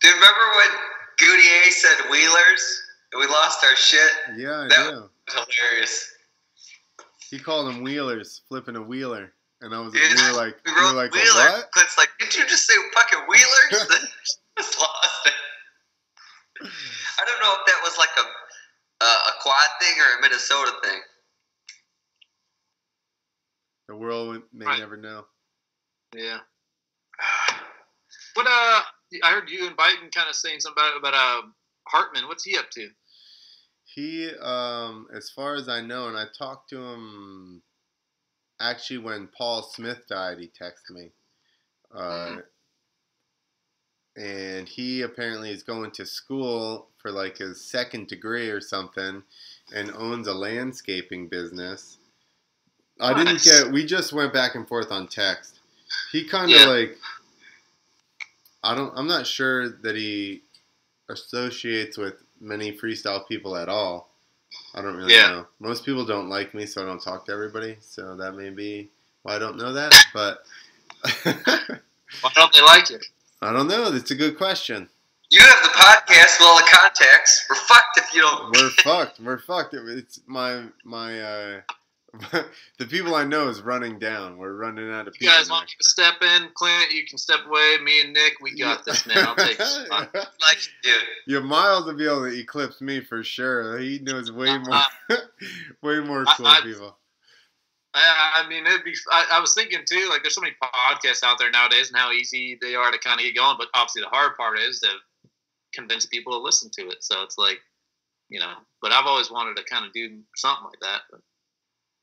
Dude, 0.00 0.14
remember 0.14 0.40
when 0.56 0.68
Goudier 1.18 1.70
said 1.72 2.10
wheelers 2.10 2.82
and 3.12 3.20
we 3.20 3.26
lost 3.26 3.62
our 3.64 3.76
shit? 3.76 4.10
yeah, 4.36 4.60
I 4.60 4.68
That- 4.68 4.90
do. 4.90 5.10
Was 5.34 5.46
hilarious. 5.58 6.12
He 7.30 7.38
called 7.38 7.68
them 7.68 7.82
wheelers, 7.82 8.42
flipping 8.48 8.74
a 8.76 8.82
wheeler, 8.82 9.32
and 9.60 9.74
I 9.74 9.80
was 9.80 9.92
Dude, 9.92 10.02
we 10.02 10.22
were 10.30 10.36
like 10.36 10.56
We 10.64 10.72
we 10.72 10.80
wrote 10.80 10.94
were 10.94 11.02
like 11.02 11.12
wheeler. 11.12 11.26
what? 11.34 11.70
Clint's 11.72 11.98
like, 11.98 12.10
didn't 12.18 12.36
you 12.36 12.44
just 12.46 12.66
say 12.66 12.74
fucking 12.94 13.20
wheelers? 13.28 13.88
just 14.58 14.78
lost 14.80 15.26
it. 15.26 15.34
I 16.62 17.24
don't 17.24 17.40
know 17.40 17.54
if 17.58 17.66
that 17.66 17.80
was 17.82 17.96
like 17.98 18.10
a 18.18 19.04
a, 19.04 19.06
a 19.06 19.32
quad 19.42 19.68
thing 19.80 19.94
or 19.98 20.18
a 20.18 20.22
Minnesota 20.22 20.72
thing. 20.84 21.00
The 23.88 23.96
world 23.96 24.42
may 24.52 24.66
Right. 24.66 24.78
never 24.78 24.96
know. 24.96 25.24
Yeah. 26.14 26.38
What 28.34 28.46
uh? 28.46 28.82
I 29.24 29.32
heard 29.32 29.50
you 29.50 29.66
and 29.66 29.76
Biden 29.76 30.12
kind 30.14 30.28
of 30.28 30.36
saying 30.36 30.60
something 30.60 30.82
about 30.82 30.96
about 30.96 31.14
uh 31.14 31.42
Hartman. 31.88 32.28
What's 32.28 32.44
he 32.44 32.56
up 32.56 32.70
to? 32.70 32.88
He, 33.84 34.30
um, 34.40 35.08
as 35.12 35.30
far 35.30 35.56
as 35.56 35.68
I 35.68 35.80
know, 35.80 36.06
and 36.06 36.16
I 36.16 36.26
talked 36.38 36.70
to 36.70 36.80
him 36.80 37.60
actually 38.60 38.98
when 38.98 39.28
Paul 39.28 39.62
Smith 39.62 40.06
died, 40.08 40.38
he 40.38 40.48
texted 40.48 40.90
me. 40.90 41.10
Uh, 41.92 42.36
and 44.16 44.68
he 44.68 45.02
apparently 45.02 45.50
is 45.50 45.62
going 45.62 45.90
to 45.92 46.04
school 46.04 46.88
for 46.98 47.10
like 47.10 47.38
his 47.38 47.60
second 47.64 48.06
degree 48.08 48.50
or 48.50 48.60
something 48.60 49.22
and 49.74 49.90
owns 49.92 50.26
a 50.28 50.34
landscaping 50.34 51.26
business. 51.28 51.98
I 53.00 53.14
didn't 53.14 53.42
get, 53.42 53.72
we 53.72 53.86
just 53.86 54.12
went 54.12 54.32
back 54.32 54.54
and 54.54 54.68
forth 54.68 54.92
on 54.92 55.08
text. 55.08 55.60
He 56.12 56.24
kind 56.24 56.52
of 56.52 56.60
Yeah. 56.60 56.66
like, 56.66 56.98
I 58.62 58.74
don't, 58.74 58.92
I'm 58.94 59.06
not 59.06 59.26
sure 59.26 59.70
that 59.70 59.96
he 59.96 60.42
associates 61.08 61.96
with 61.96 62.14
many 62.40 62.76
freestyle 62.76 63.26
people 63.26 63.56
at 63.56 63.68
all. 63.70 64.09
I 64.74 64.82
don't 64.82 64.96
really 64.96 65.14
Yeah. 65.14 65.28
know. 65.30 65.46
Most 65.58 65.84
people 65.84 66.04
don't 66.04 66.28
like 66.28 66.54
me, 66.54 66.66
so 66.66 66.82
I 66.82 66.86
don't 66.86 67.02
talk 67.02 67.26
to 67.26 67.32
everybody. 67.32 67.76
So 67.80 68.16
that 68.16 68.34
may 68.34 68.50
be 68.50 68.90
why 69.22 69.36
I 69.36 69.38
don't 69.38 69.56
know 69.56 69.72
that. 69.72 69.92
But 70.14 70.44
Why 71.24 72.30
don't 72.34 72.52
they 72.52 72.62
like 72.62 72.90
you? 72.90 72.98
I 73.42 73.52
don't 73.52 73.68
know. 73.68 73.90
That's 73.90 74.10
a 74.10 74.14
good 74.14 74.36
question. 74.36 74.88
You 75.30 75.40
have 75.40 75.62
the 75.62 75.68
podcast 75.68 76.38
with 76.40 76.46
all 76.48 76.56
the 76.58 76.68
contacts. 76.72 77.46
We're 77.48 77.56
fucked 77.56 77.98
if 77.98 78.14
you 78.14 78.20
don't. 78.20 78.52
We're 78.56 78.70
fucked. 78.82 79.20
We're 79.20 79.38
fucked. 79.38 79.74
It's 79.74 80.20
my 80.26 80.64
my 80.84 81.20
uh 81.20 81.60
the 82.78 82.86
people 82.86 83.14
I 83.14 83.24
know 83.24 83.48
is 83.48 83.62
running 83.62 83.98
down. 83.98 84.36
We're 84.36 84.54
running 84.54 84.90
out 84.90 85.06
of 85.08 85.14
You 85.14 85.20
people. 85.28 85.34
guys 85.36 85.50
want 85.50 85.64
me 85.66 85.72
to 85.78 85.84
step 85.88 86.14
in, 86.22 86.48
Clint? 86.54 86.92
You 86.92 87.04
can 87.06 87.18
step 87.18 87.40
away. 87.46 87.76
Me 87.82 88.00
and 88.00 88.12
Nick, 88.12 88.34
we 88.40 88.58
got 88.58 88.84
this 88.84 89.06
now. 89.06 89.28
I'll 89.30 89.36
take 89.36 89.58
this. 89.58 89.86
Like 89.90 90.58
you 90.84 90.92
do. 90.92 90.96
Yeah, 91.26 91.38
Miles 91.40 91.86
will 91.86 91.94
be 91.94 92.06
able 92.06 92.22
to 92.28 92.38
eclipse 92.38 92.80
me 92.80 93.00
for 93.00 93.22
sure. 93.22 93.78
He 93.78 93.98
knows 94.00 94.32
way 94.32 94.48
uh, 94.50 94.58
more, 94.58 94.82
uh, 95.10 95.16
way 95.82 96.00
more 96.00 96.24
cool 96.36 96.46
I- 96.46 96.60
people. 96.62 96.96
I, 97.92 98.44
I 98.44 98.48
mean, 98.48 98.66
it'd 98.66 98.84
be. 98.84 98.94
I, 99.10 99.26
I 99.32 99.40
was 99.40 99.52
thinking 99.54 99.80
too. 99.84 100.06
Like, 100.08 100.22
there's 100.22 100.36
so 100.36 100.40
many 100.40 100.54
podcasts 100.62 101.24
out 101.24 101.38
there 101.40 101.50
nowadays, 101.50 101.88
and 101.88 101.96
how 101.96 102.12
easy 102.12 102.56
they 102.60 102.76
are 102.76 102.90
to 102.92 102.98
kind 102.98 103.18
of 103.18 103.24
get 103.24 103.34
going. 103.34 103.56
But 103.58 103.66
obviously, 103.74 104.02
the 104.02 104.08
hard 104.08 104.36
part 104.36 104.58
is 104.60 104.78
to 104.80 104.88
convince 105.74 106.06
people 106.06 106.32
to 106.32 106.38
listen 106.38 106.70
to 106.78 106.82
it. 106.88 107.02
So 107.02 107.22
it's 107.22 107.36
like, 107.36 107.58
you 108.28 108.38
know. 108.38 108.54
But 108.80 108.92
I've 108.92 109.06
always 109.06 109.30
wanted 109.30 109.56
to 109.56 109.64
kind 109.64 109.84
of 109.84 109.92
do 109.92 110.20
something 110.36 110.64
like 110.66 110.78
that. 110.82 111.00
But 111.10 111.20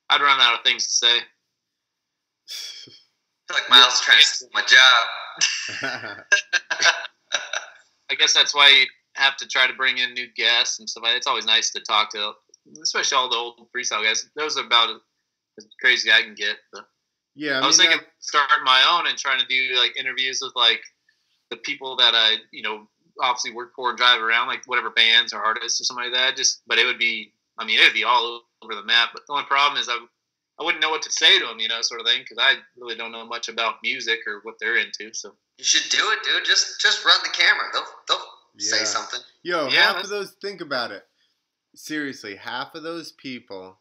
I'd 0.09 0.21
run 0.21 0.39
out 0.39 0.55
of 0.55 0.63
things 0.63 0.85
to 0.85 0.91
say. 0.91 1.17
I 1.17 1.21
feel 3.47 3.57
like 3.61 3.69
Miles 3.69 3.93
is 3.93 4.01
trying 4.01 4.19
to 4.19 4.25
steal 4.25 4.49
my 4.53 4.61
job. 4.61 6.23
I 8.09 8.15
guess 8.15 8.34
that's 8.34 8.55
why 8.55 8.69
you 8.69 8.85
have 9.15 9.35
to 9.38 9.47
try 9.47 9.67
to 9.67 9.73
bring 9.73 9.97
in 9.97 10.13
new 10.13 10.27
guests 10.35 10.79
and 10.79 10.89
stuff. 10.89 11.03
like 11.03 11.13
that. 11.13 11.17
It's 11.17 11.27
always 11.27 11.45
nice 11.45 11.71
to 11.71 11.81
talk 11.81 12.09
to, 12.11 12.31
especially 12.81 13.17
all 13.17 13.29
the 13.29 13.35
old 13.35 13.67
freestyle 13.75 14.03
guys. 14.03 14.29
Those 14.35 14.57
are 14.57 14.65
about 14.65 15.01
as 15.57 15.67
crazy 15.81 16.11
I 16.11 16.21
can 16.21 16.35
get. 16.35 16.55
But 16.71 16.85
yeah, 17.35 17.59
I, 17.59 17.63
I, 17.63 17.67
was 17.67 17.77
mean, 17.79 17.89
thinking 17.89 18.07
starting 18.19 18.63
my 18.63 18.84
own 18.89 19.07
and 19.07 19.17
trying 19.17 19.39
to 19.39 19.45
do 19.47 19.77
like 19.77 19.97
interviews 19.97 20.39
with 20.41 20.53
like 20.55 20.81
the 21.49 21.57
people 21.57 21.95
that 21.97 22.13
I, 22.15 22.38
you 22.51 22.61
know, 22.61 22.88
obviously 23.21 23.53
work 23.53 23.73
for 23.75 23.89
and 23.89 23.97
drive 23.97 24.21
around, 24.21 24.47
like 24.47 24.63
whatever 24.65 24.89
bands 24.91 25.34
or 25.34 25.43
artists 25.43 25.81
or 25.81 25.84
something 25.84 26.05
like 26.05 26.13
that. 26.13 26.38
Just, 26.38 26.61
but 26.67 26.77
it 26.77 26.85
would 26.85 26.99
be, 26.99 27.34
I 27.57 27.65
mean, 27.65 27.79
it 27.79 27.84
would 27.84 27.93
be 27.93 28.03
all 28.03 28.43
over 28.63 28.75
the 28.75 28.84
map. 28.84 29.09
But 29.13 29.23
the 29.27 29.34
only 29.34 29.45
problem 29.45 29.79
is 29.81 29.89
I, 29.89 29.97
I 30.59 30.63
wouldn't 30.63 30.81
know 30.81 30.89
what 30.89 31.01
to 31.03 31.11
say 31.11 31.39
to 31.39 31.45
them, 31.45 31.59
you 31.59 31.67
know, 31.67 31.81
sort 31.81 32.01
of 32.01 32.07
thing, 32.07 32.21
because 32.21 32.38
I 32.39 32.55
really 32.77 32.95
don't 32.95 33.11
know 33.11 33.25
much 33.25 33.49
about 33.49 33.75
music 33.84 34.19
or 34.27 34.39
what 34.43 34.55
they're 34.59 34.77
into. 34.77 35.13
So 35.13 35.34
You 35.57 35.63
should 35.65 35.89
do 35.91 35.99
it, 36.11 36.19
dude. 36.23 36.45
Just 36.45 36.79
just 36.81 37.05
run 37.05 37.19
the 37.23 37.29
camera. 37.29 37.65
They'll 37.73 37.85
they'll 38.07 38.25
say 38.57 38.84
something. 38.85 39.19
Yo, 39.43 39.67
Yeah, 39.67 39.69
half 39.81 39.88
that's- 39.88 40.05
of 40.05 40.09
those. 40.09 40.31
Think 40.41 40.61
about 40.61 40.91
it. 40.91 41.05
Seriously, 41.75 42.35
half 42.35 42.73
of 42.73 42.84
those 42.84 43.11
people 43.11 43.77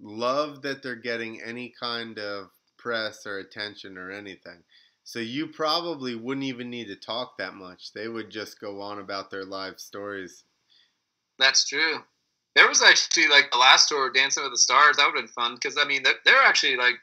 love 0.00 0.62
that 0.62 0.82
they're 0.82 0.94
getting 0.94 1.42
any 1.42 1.72
kind 1.80 2.18
of 2.18 2.50
press 2.76 3.26
or 3.26 3.38
attention 3.38 3.98
or 3.98 4.10
anything. 4.12 4.62
So 5.02 5.18
you 5.20 5.48
probably 5.48 6.14
wouldn't 6.14 6.44
even 6.44 6.68
need 6.70 6.86
to 6.88 6.96
talk 6.96 7.38
that 7.38 7.54
much. 7.54 7.92
They 7.92 8.06
would 8.08 8.30
just 8.30 8.60
go 8.60 8.80
on 8.80 8.98
about 8.98 9.30
their 9.30 9.44
live 9.44 9.80
stories. 9.80 10.44
That's 11.38 11.66
true. 11.66 12.02
There 12.56 12.66
was 12.66 12.82
actually 12.82 13.28
like 13.28 13.50
the 13.52 13.58
last 13.58 13.90
tour, 13.90 14.10
Dancing 14.10 14.42
with 14.42 14.52
the 14.52 14.58
Stars. 14.58 14.96
That 14.96 15.06
would 15.06 15.14
have 15.14 15.26
been 15.26 15.32
fun 15.32 15.54
because 15.54 15.76
I 15.78 15.84
mean 15.84 16.02
they're, 16.02 16.14
they're 16.24 16.42
actually 16.42 16.76
like 16.76 16.94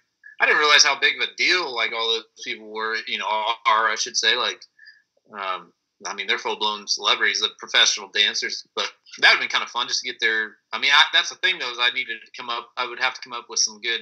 I 0.41 0.47
didn't 0.47 0.59
realize 0.59 0.84
how 0.84 0.99
big 0.99 1.15
of 1.15 1.30
a 1.30 1.35
deal 1.38 1.73
like 1.73 1.93
all 1.93 2.09
those 2.09 2.25
people 2.43 2.73
were. 2.73 2.97
You 3.07 3.19
know, 3.19 3.27
are 3.27 3.88
I 3.88 3.95
should 3.95 4.17
say 4.17 4.35
like, 4.35 4.59
um, 5.31 5.71
I 6.07 6.15
mean 6.15 6.25
they're 6.25 6.39
full 6.39 6.57
blown 6.57 6.88
celebrities, 6.88 7.39
the 7.39 7.49
professional 7.59 8.09
dancers. 8.09 8.65
But 8.75 8.91
that 9.19 9.30
would 9.30 9.34
have 9.34 9.39
been 9.41 9.49
kind 9.49 9.63
of 9.63 9.69
fun 9.69 9.88
just 9.88 10.01
to 10.01 10.07
get 10.09 10.19
there 10.19 10.55
I 10.73 10.80
mean 10.80 10.89
I, 10.91 11.03
that's 11.13 11.30
the 11.30 11.35
thing 11.35 11.59
though 11.59 11.71
is 11.71 11.77
I 11.80 11.91
needed 11.93 12.17
to 12.25 12.31
come 12.35 12.49
up. 12.49 12.69
I 12.75 12.88
would 12.88 12.99
have 12.99 13.13
to 13.13 13.21
come 13.21 13.34
up 13.34 13.45
with 13.47 13.59
some 13.59 13.80
good, 13.80 14.01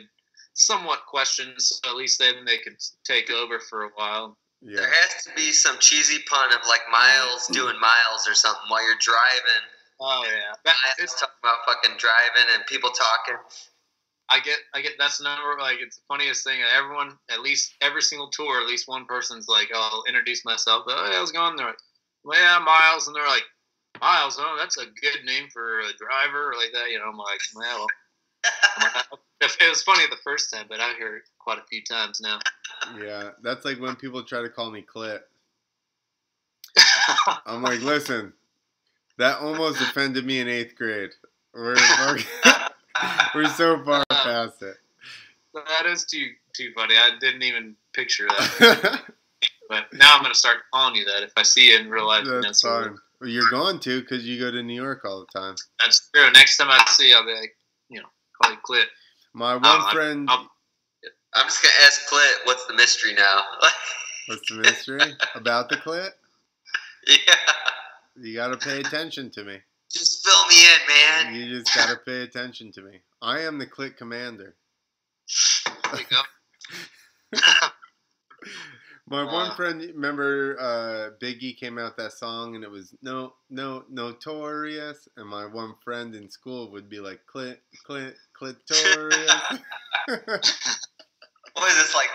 somewhat 0.54 1.06
questions. 1.06 1.82
So 1.84 1.92
at 1.92 1.98
least 1.98 2.18
then 2.18 2.46
they 2.46 2.60
could 2.60 2.78
take 3.04 3.30
over 3.30 3.60
for 3.60 3.84
a 3.84 3.90
while. 3.96 4.38
Yeah. 4.62 4.78
There 4.78 4.90
has 4.90 5.26
to 5.26 5.32
be 5.36 5.52
some 5.52 5.76
cheesy 5.80 6.24
pun 6.30 6.54
of 6.54 6.62
like 6.70 6.82
Miles 6.90 7.48
doing 7.48 7.76
Miles 7.82 8.26
or 8.26 8.36
something 8.36 8.64
while 8.70 8.88
you're 8.88 8.96
driving. 9.02 9.68
Oh 10.02 10.26
yeah, 10.26 10.56
that, 10.66 10.76
it's 10.98 11.20
talking 11.20 11.36
about 11.44 11.58
fucking 11.66 11.98
driving 11.98 12.50
and 12.56 12.66
people 12.66 12.90
talking. 12.90 13.40
I 14.30 14.40
get, 14.40 14.58
I 14.74 14.82
get. 14.82 14.94
That's 14.98 15.20
the 15.20 15.26
number. 15.26 15.62
Like, 15.62 15.78
it's 15.80 15.98
the 15.98 16.04
funniest 16.08 16.44
thing. 16.44 16.60
Everyone, 16.76 17.18
at 17.30 17.42
least 17.42 17.76
every 17.82 18.02
single 18.02 18.30
tour, 18.30 18.62
at 18.62 18.68
least 18.68 18.88
one 18.88 19.06
person's 19.06 19.48
like, 19.48 19.70
oh, 19.74 19.90
"I'll 19.94 20.04
introduce 20.08 20.44
myself." 20.44 20.86
Oh, 20.88 21.06
yeah, 21.06 21.18
how's 21.18 21.30
it 21.30 21.34
going? 21.34 21.56
They're 21.56 21.68
like, 21.68 21.76
well, 22.24 22.40
"Yeah, 22.40 22.58
Miles," 22.66 23.08
and 23.08 23.16
they're 23.16 23.28
like, 23.28 23.44
"Miles, 24.00 24.38
oh, 24.40 24.56
that's 24.58 24.78
a 24.78 24.86
good 24.86 25.24
name 25.26 25.50
for 25.54 25.82
a 25.82 25.94
driver," 26.00 26.50
or 26.50 26.56
like 26.56 26.72
that. 26.74 26.90
You 26.90 26.98
know, 26.98 27.10
I'm 27.10 27.18
like, 27.18 27.42
well, 27.54 27.86
I'm 28.78 29.18
it 29.42 29.70
was 29.70 29.84
funny 29.84 30.04
the 30.10 30.18
first 30.24 30.52
time, 30.52 30.66
but 30.70 30.80
I 30.80 30.94
hear 30.98 31.18
it 31.18 31.24
quite 31.40 31.60
a 31.60 31.68
few 31.70 31.84
times 31.84 32.22
now. 32.22 32.40
Yeah. 33.00 33.32
That's 33.44 33.66
like 33.66 33.80
when 33.80 33.96
people 33.96 34.24
try 34.24 34.42
to 34.42 34.50
call 34.50 34.72
me 34.72 34.82
Clip. 34.82 35.28
I'm 37.46 37.62
like, 37.62 37.82
listen, 37.82 38.34
that 39.22 39.40
almost 39.40 39.80
offended 39.82 40.26
me 40.26 40.40
in 40.40 40.48
eighth 40.48 40.76
grade. 40.76 41.12
We're 41.54 41.76
fucking- 41.76 42.26
we're 43.36 43.46
so 43.50 43.84
far 43.84 44.04
past 44.10 44.62
it. 44.62 44.78
that 45.54 45.86
is 45.86 46.06
too 46.06 46.28
too 46.54 46.72
funny. 46.76 46.96
I 46.96 47.12
didn't 47.20 47.44
even 47.44 47.76
picture 47.94 48.28
that, 48.28 49.02
but 49.70 49.86
now 49.94 50.16
I'm 50.16 50.22
gonna 50.22 50.34
start 50.36 50.58
calling 50.74 50.96
you 50.96 51.06
that 51.06 51.24
if 51.24 51.32
I 51.38 51.44
see 51.44 51.72
you 51.72 51.78
in 51.80 51.90
real 51.90 52.08
life. 52.08 52.26
That's 52.26 52.46
That's 52.46 52.62
fine. 52.62 52.98
Well, 53.20 53.30
you're 53.30 53.50
going 53.50 53.80
to 53.82 54.02
because 54.02 54.26
you 54.28 54.40
go 54.40 54.50
to 54.50 54.64
New 54.64 54.74
York 54.82 55.06
all 55.06 55.20
the 55.20 55.40
time. 55.40 55.56
That's 55.80 56.10
true. 56.14 56.32
Next 56.32 56.58
time 56.58 56.70
I 56.70 56.84
see 56.88 57.10
you, 57.10 57.16
I'll 57.16 57.26
be 57.26 57.34
like, 57.34 57.56
you 57.90 58.00
know, 58.00 58.08
call 58.42 58.52
you 58.52 58.58
Clit. 58.68 58.86
My 59.34 59.54
one 59.56 59.64
I- 59.66 59.92
friend, 59.94 60.28
I'll- 60.30 60.50
I'm 61.34 61.46
just 61.46 61.62
gonna 61.64 61.74
ask 61.86 62.08
Clint, 62.08 62.40
what's 62.46 62.66
the 62.66 62.74
mystery 62.74 63.14
now? 63.14 63.44
what's 64.28 64.50
the 64.50 64.56
mystery 64.58 65.00
about 65.36 65.70
the 65.70 65.78
clit? 65.78 66.10
Yeah. 67.08 67.16
You 68.20 68.34
gotta 68.36 68.58
pay 68.58 68.80
attention 68.80 69.30
to 69.32 69.44
me. 69.44 69.58
Just 69.92 70.26
fill 70.26 70.48
me 70.48 70.56
in, 70.64 70.80
man. 70.88 71.36
You 71.36 71.60
just 71.60 71.74
gotta 71.76 71.98
pay 71.98 72.22
attention 72.24 72.72
to 72.74 72.82
me. 72.82 73.02
I 73.22 73.42
am 73.42 73.58
the 73.58 73.66
click 73.68 73.98
commander. 73.98 74.56
There 75.92 76.00
you 76.02 76.06
go. 76.10 76.22
My 79.08 79.24
one 79.26 79.52
Uh. 79.52 79.56
friend, 79.56 79.82
remember 79.82 80.58
uh, 80.60 81.10
Biggie 81.22 81.58
came 81.58 81.78
out 81.78 81.98
that 81.98 82.14
song 82.14 82.56
and 82.56 82.64
it 82.64 82.72
was 82.72 82.94
no, 83.02 83.34
no, 83.50 83.84
notorious. 83.90 85.08
And 85.18 85.28
my 85.28 85.46
one 85.46 85.76
friend 85.84 86.16
in 86.16 86.30
school 86.30 86.72
would 86.72 86.88
be 86.90 87.00
like, 87.02 87.20
clit, 87.34 87.58
clit, 87.88 88.16
clitorious. 88.40 89.60
What 91.54 91.70
is 91.70 91.76
this 91.78 91.94
like? 91.94 92.10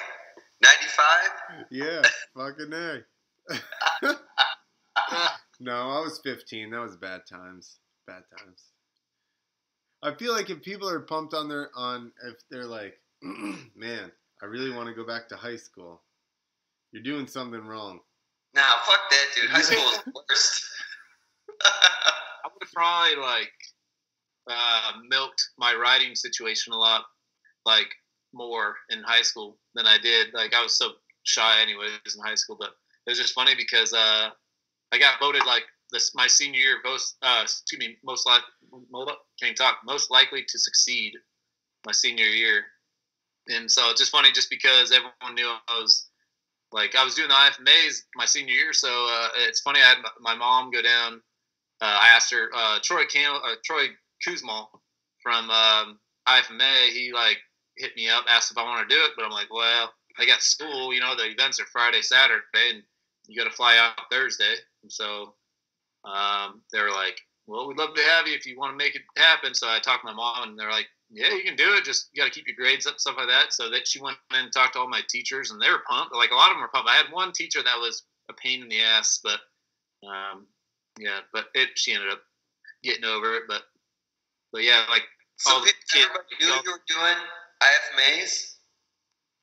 Ninety-five? 0.62 1.66
yeah, 1.70 2.02
fucking 2.34 2.72
A. 2.72 3.04
no, 5.60 5.72
I 5.72 6.00
was 6.00 6.20
15. 6.24 6.70
That 6.70 6.80
was 6.80 6.96
bad 6.96 7.22
times. 7.28 7.78
Bad 8.06 8.22
times. 8.38 8.64
I 10.02 10.14
feel 10.14 10.32
like 10.32 10.50
if 10.50 10.62
people 10.62 10.88
are 10.88 11.00
pumped 11.00 11.34
on 11.34 11.48
their 11.48 11.70
on 11.74 12.12
if 12.24 12.36
they're 12.50 12.66
like, 12.66 13.00
man, 13.22 14.12
I 14.42 14.46
really 14.46 14.70
want 14.70 14.88
to 14.88 14.94
go 14.94 15.06
back 15.06 15.28
to 15.28 15.36
high 15.36 15.56
school. 15.56 16.02
You're 16.92 17.02
doing 17.02 17.26
something 17.26 17.66
wrong. 17.66 18.00
Nah, 18.54 18.62
fuck 18.84 19.00
that, 19.10 19.26
dude. 19.34 19.50
High 19.50 19.62
school 19.62 19.78
is 19.78 19.98
the 20.04 20.12
worst. 20.30 20.64
I 21.64 22.48
would 22.52 22.62
have 22.62 22.72
probably 22.72 23.16
like 23.16 23.52
uh, 24.48 24.92
milked 25.08 25.42
my 25.58 25.74
writing 25.74 26.14
situation 26.14 26.72
a 26.72 26.76
lot, 26.76 27.04
like 27.64 27.88
more 28.32 28.76
in 28.90 29.02
high 29.02 29.22
school 29.22 29.58
than 29.74 29.86
I 29.86 29.98
did. 29.98 30.28
Like 30.34 30.54
I 30.54 30.62
was 30.62 30.76
so 30.76 30.92
shy, 31.24 31.60
anyways, 31.62 31.90
in 32.16 32.24
high 32.24 32.34
school. 32.34 32.56
But 32.58 32.70
it 33.06 33.10
was 33.10 33.18
just 33.18 33.34
funny 33.34 33.54
because 33.56 33.92
uh, 33.92 34.30
I 34.92 34.98
got 34.98 35.20
voted 35.20 35.44
like 35.46 35.64
this 35.92 36.14
my 36.14 36.26
senior 36.26 36.60
year, 36.60 36.76
most 36.84 37.16
uh, 37.22 37.40
excuse 37.42 37.78
me, 37.78 37.96
most 38.04 38.26
likely 38.26 38.48
can't 39.40 39.56
talk, 39.56 39.78
most 39.84 40.10
likely 40.10 40.44
to 40.46 40.58
succeed 40.58 41.14
my 41.84 41.92
senior 41.92 42.26
year. 42.26 42.64
And 43.48 43.70
so 43.70 43.90
it's 43.90 44.00
just 44.00 44.10
funny, 44.10 44.32
just 44.32 44.50
because 44.50 44.90
everyone 44.90 45.34
knew 45.34 45.48
I 45.48 45.80
was 45.80 46.08
like 46.72 46.96
I 46.96 47.04
was 47.04 47.14
doing 47.14 47.28
the 47.28 47.34
IFMAs 47.34 48.02
my 48.16 48.24
senior 48.24 48.54
year. 48.54 48.72
So 48.72 48.88
uh, 48.88 49.28
it's 49.38 49.60
funny. 49.60 49.80
I 49.80 49.88
had 49.88 49.98
my 50.20 50.34
mom 50.34 50.70
go 50.70 50.82
down 50.82 51.22
uh, 51.80 51.98
I 52.00 52.08
asked 52.08 52.32
her, 52.32 52.50
uh, 52.54 52.78
Troy 52.82 53.04
Cam, 53.04 53.34
uh, 53.34 53.54
Troy 53.64 53.88
Kuzma 54.24 54.68
from 55.22 55.50
um, 55.50 55.98
IFMA. 56.26 56.88
He 56.90 57.12
like 57.12 57.38
hit 57.76 57.94
me 57.96 58.08
up, 58.08 58.24
asked 58.28 58.50
if 58.50 58.58
I 58.58 58.62
want 58.62 58.88
to 58.88 58.94
do 58.94 59.00
it, 59.02 59.10
but 59.16 59.24
I'm 59.24 59.30
like, 59.30 59.52
well, 59.52 59.92
I 60.18 60.24
got 60.24 60.40
school. 60.40 60.94
You 60.94 61.00
know, 61.00 61.14
the 61.14 61.30
events 61.30 61.60
are 61.60 61.66
Friday, 61.66 62.00
Saturday, 62.00 62.42
and 62.70 62.82
you 63.26 63.36
got 63.36 63.50
to 63.50 63.54
fly 63.54 63.76
out 63.76 64.10
Thursday. 64.10 64.54
And 64.86 64.92
so 64.92 65.34
um, 66.04 66.62
they 66.72 66.80
were 66.80 66.92
like, 66.92 67.18
well, 67.48 67.66
we'd 67.66 67.76
love 67.76 67.94
to 67.94 68.02
have 68.02 68.28
you 68.28 68.34
if 68.34 68.46
you 68.46 68.56
want 68.56 68.72
to 68.72 68.76
make 68.76 68.94
it 68.94 69.02
happen. 69.16 69.52
So 69.52 69.66
I 69.66 69.80
talked 69.80 70.02
to 70.02 70.12
my 70.12 70.14
mom, 70.14 70.50
and 70.50 70.58
they're 70.58 70.70
like, 70.70 70.86
yeah, 71.10 71.34
you 71.34 71.42
can 71.42 71.56
do 71.56 71.74
it. 71.74 71.84
Just 71.84 72.10
you 72.12 72.22
got 72.22 72.26
to 72.26 72.34
keep 72.34 72.46
your 72.46 72.54
grades 72.54 72.86
up, 72.86 73.00
stuff 73.00 73.16
like 73.18 73.26
that. 73.26 73.52
So 73.52 73.68
that 73.70 73.88
she 73.88 74.00
went 74.00 74.16
and 74.32 74.52
talked 74.52 74.74
to 74.74 74.78
all 74.78 74.88
my 74.88 75.02
teachers, 75.08 75.50
and 75.50 75.60
they 75.60 75.70
were 75.70 75.82
pumped. 75.90 76.14
Like 76.14 76.30
a 76.30 76.34
lot 76.36 76.50
of 76.50 76.54
them 76.54 76.62
were 76.62 76.70
pumped. 76.72 76.88
I 76.88 76.94
had 76.94 77.12
one 77.12 77.32
teacher 77.32 77.62
that 77.64 77.78
was 77.78 78.04
a 78.28 78.32
pain 78.32 78.62
in 78.62 78.68
the 78.68 78.80
ass, 78.80 79.20
but 79.22 79.40
um, 80.06 80.46
yeah, 81.00 81.18
but 81.32 81.46
it 81.54 81.70
she 81.74 81.94
ended 81.94 82.12
up 82.12 82.20
getting 82.84 83.04
over 83.04 83.34
it. 83.34 83.42
But 83.48 83.62
but 84.52 84.62
yeah, 84.62 84.84
like 84.88 85.02
so 85.36 85.54
all 85.54 85.60
the 85.60 85.72
kids. 85.92 86.06
everybody 86.06 86.34
knew 86.40 86.46
you 86.64 86.70
were 86.70 86.86
doing 86.86 87.16
IFMAs? 87.62 88.54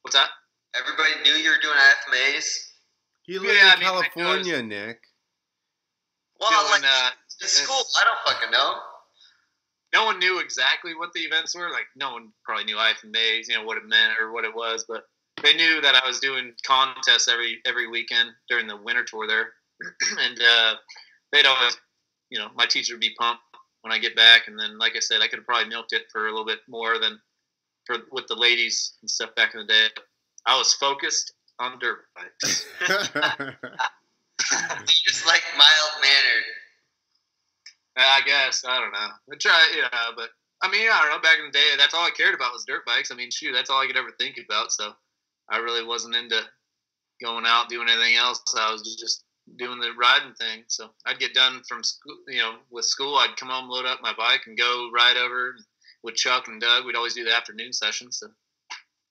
What's 0.04 0.16
that? 0.16 0.30
Everybody 0.76 1.12
knew 1.24 1.36
you 1.36 1.50
were 1.50 1.62
doing 1.62 1.76
IFMAs? 1.76 2.46
He 3.24 3.40
lived 3.40 3.54
Yeah, 3.54 3.70
I 3.70 3.74
in 3.76 3.80
mean, 3.80 3.88
I 3.90 3.94
know 3.94 4.02
California, 4.02 4.62
Nick. 4.62 5.00
Well, 6.44 6.68
Doing, 6.68 6.82
like, 6.82 6.92
uh, 6.92 7.10
in 7.42 7.48
school, 7.48 7.84
I 8.00 8.04
don't 8.06 8.36
fucking 8.36 8.52
know. 8.52 8.76
no 9.94 10.06
one 10.06 10.20
knew 10.20 10.40
exactly 10.40 10.94
what 10.96 11.14
the 11.14 11.22
events 11.22 11.56
were. 11.56 11.70
Like 11.70 11.88
no 11.96 12.14
one 12.14 12.32
probably 12.44 12.66
knew 12.66 12.78
I 12.78 12.94
IFMAs, 12.94 13.48
you 13.48 13.56
know 13.56 13.64
what 13.64 13.78
it 13.78 13.86
meant 13.88 14.14
or 14.20 14.32
what 14.32 14.46
it 14.46 14.54
was, 14.54 14.86
but 14.88 15.04
they 15.42 15.54
knew 15.56 15.82
that 15.82 15.96
I 15.96 16.08
was 16.08 16.20
doing 16.20 16.54
contests 16.66 17.28
every 17.28 17.60
every 17.66 17.88
weekend 17.88 18.30
during 18.50 18.68
the 18.68 18.78
winter 18.78 19.04
tour 19.04 19.28
there, 19.28 19.54
and 20.20 20.40
uh, 20.42 20.76
they'd 21.32 21.46
always, 21.46 21.78
you 22.30 22.40
know, 22.40 22.50
my 22.56 22.66
teacher 22.66 22.94
would 22.94 23.02
be 23.02 23.16
pumped 23.20 23.42
when 23.82 23.92
I 23.92 24.00
get 24.00 24.16
back, 24.16 24.48
and 24.48 24.58
then 24.58 24.78
like 24.78 24.94
I 24.96 25.00
said, 25.00 25.22
I 25.22 25.28
could 25.28 25.40
have 25.40 25.46
probably 25.46 25.70
milked 25.70 25.94
it 25.94 26.04
for 26.12 26.28
a 26.28 26.32
little 26.32 26.46
bit 26.46 26.60
more 26.68 27.00
than 27.00 27.20
for 27.86 27.98
with 28.12 28.28
the 28.28 28.36
ladies 28.36 28.94
and 29.02 29.10
stuff 29.10 29.36
back 29.36 29.54
in 29.54 29.62
the 29.62 29.68
day. 29.68 29.88
I 30.46 30.58
was 30.58 30.74
focused 30.74 31.34
on 31.60 31.80
dirt 31.80 32.06
bikes. 32.16 32.66
Just 34.86 35.26
like 35.28 35.44
mild 35.58 35.94
mannered. 36.02 36.48
Uh, 37.98 38.02
I 38.02 38.22
guess 38.26 38.64
I 38.68 38.80
don't 38.80 38.92
know. 38.92 39.10
I 39.32 39.36
try, 39.40 39.74
yeah, 39.78 40.12
but 40.16 40.30
I 40.62 40.72
mean, 40.72 40.88
I 40.92 41.02
don't 41.02 41.12
know. 41.12 41.22
Back 41.22 41.40
in 41.40 41.46
the 41.46 41.52
day, 41.52 41.76
that's 41.78 41.94
all 41.94 42.06
I 42.06 42.12
cared 42.12 42.34
about 42.34 42.54
was 42.54 42.66
dirt 42.66 42.86
bikes. 42.86 43.12
I 43.12 43.16
mean, 43.16 43.30
shoot, 43.32 43.54
that's 43.54 43.70
all 43.70 43.82
I 43.82 43.88
could 43.88 43.98
ever 43.98 44.12
think 44.18 44.40
about. 44.44 44.72
So 44.72 44.94
I 45.50 45.58
really 45.58 45.86
wasn't 45.86 46.16
into 46.16 46.42
going 47.22 47.46
out 47.46 47.70
doing 47.70 47.90
anything 47.90 48.16
else. 48.16 48.42
I 48.58 48.72
was 48.72 48.96
just 48.96 49.26
doing 49.58 49.80
the 49.80 49.92
riding 50.00 50.34
thing. 50.34 50.64
So 50.68 50.90
I'd 51.06 51.20
get 51.20 51.34
done 51.34 51.62
from 51.68 51.84
school, 51.84 52.18
you 52.28 52.40
know, 52.40 52.56
with 52.72 52.86
school. 52.86 53.16
I'd 53.18 53.38
come 53.38 53.50
home, 53.50 53.70
load 53.70 53.86
up 53.86 54.00
my 54.02 54.14
bike, 54.18 54.42
and 54.48 54.58
go 54.58 54.90
ride 54.94 55.18
over 55.18 55.56
with 56.04 56.16
Chuck 56.16 56.48
and 56.48 56.62
Doug. 56.62 56.86
We'd 56.86 56.96
always 56.96 57.14
do 57.14 57.24
the 57.24 57.36
afternoon 57.36 57.74
session. 57.74 58.12
So 58.12 58.28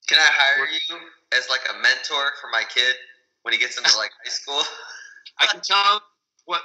Can 0.08 0.18
I 0.18 0.28
hire 0.28 0.66
you 0.66 0.96
as 1.36 1.48
like 1.48 1.60
a 1.70 1.74
mentor 1.82 2.32
for 2.40 2.48
my 2.50 2.62
kid 2.74 2.94
when 3.42 3.52
he 3.52 3.60
gets 3.60 3.76
into 3.76 3.96
like 3.96 4.10
high 4.24 4.30
school? 4.30 4.62
I 5.40 5.46
can 5.46 5.60
tell 5.60 6.02
what 6.44 6.62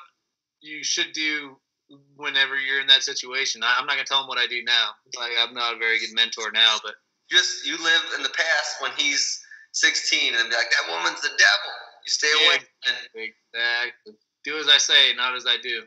you 0.61 0.83
should 0.83 1.13
do 1.13 1.57
whenever 2.15 2.57
you're 2.59 2.81
in 2.81 2.87
that 2.87 3.03
situation. 3.03 3.63
I, 3.63 3.75
I'm 3.79 3.85
not 3.85 3.93
gonna 3.95 4.05
tell 4.05 4.21
him 4.21 4.27
what 4.27 4.37
I 4.37 4.47
do 4.47 4.63
now. 4.63 4.89
Like 5.17 5.31
I'm 5.39 5.53
not 5.53 5.75
a 5.75 5.77
very 5.77 5.99
good 5.99 6.13
mentor 6.13 6.51
now, 6.51 6.77
but 6.83 6.95
Just 7.29 7.65
you 7.65 7.77
live 7.83 8.01
in 8.17 8.23
the 8.23 8.29
past 8.29 8.81
when 8.81 8.91
he's 8.97 9.41
16 9.73 10.33
and 10.35 10.49
be 10.49 10.55
like, 10.55 10.67
that 10.71 10.89
woman's 10.91 11.21
the 11.21 11.29
devil. 11.29 11.71
You 12.05 12.09
stay 12.09 12.27
Yeah. 12.39 12.47
away. 12.47 12.57
And 12.87 12.95
Exactly. 13.53 14.13
Do 14.43 14.57
as 14.59 14.67
I 14.69 14.77
say, 14.77 15.13
not 15.15 15.35
as 15.35 15.45
I 15.45 15.57
do. 15.61 15.83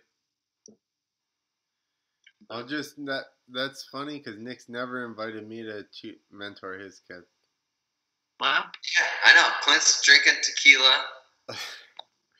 I'll 2.51 2.67
just 2.67 2.97
that 3.07 3.25
that's 3.49 3.85
funny 3.85 4.19
because 4.19 4.39
Nick's 4.39 4.69
never 4.69 5.05
invited 5.07 5.49
me 5.49 5.63
to 5.63 5.85
tu- 5.85 6.17
mentor 6.31 6.75
his 6.75 7.01
kid. 7.09 7.23
Well, 8.41 8.65
yeah, 8.99 9.07
I 9.25 9.35
know. 9.35 9.49
Clint's 9.63 10.03
drinking 10.05 10.35
tequila. 10.43 11.05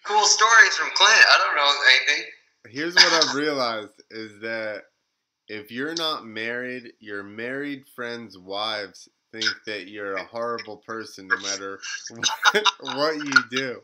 Cool 0.05 0.25
stories 0.25 0.77
from 0.77 0.91
Clint. 0.95 1.13
I 1.13 1.39
don't 1.39 1.57
know 1.57 1.73
anything. 1.89 2.25
Here's 2.69 2.95
what 2.95 3.25
I've 3.25 3.35
realized 3.35 4.03
is 4.11 4.41
that 4.41 4.83
if 5.49 5.71
you're 5.71 5.95
not 5.95 6.25
married, 6.25 6.93
your 7.01 7.23
married 7.23 7.85
friends' 7.95 8.39
wives 8.39 9.09
think 9.33 9.47
that 9.67 9.89
you're 9.89 10.15
a 10.15 10.25
horrible 10.25 10.79
person 10.79 11.29
no 11.29 11.37
matter 11.39 11.81
what, 12.11 12.65
what 12.81 13.17
you 13.17 13.33
do. 13.51 13.81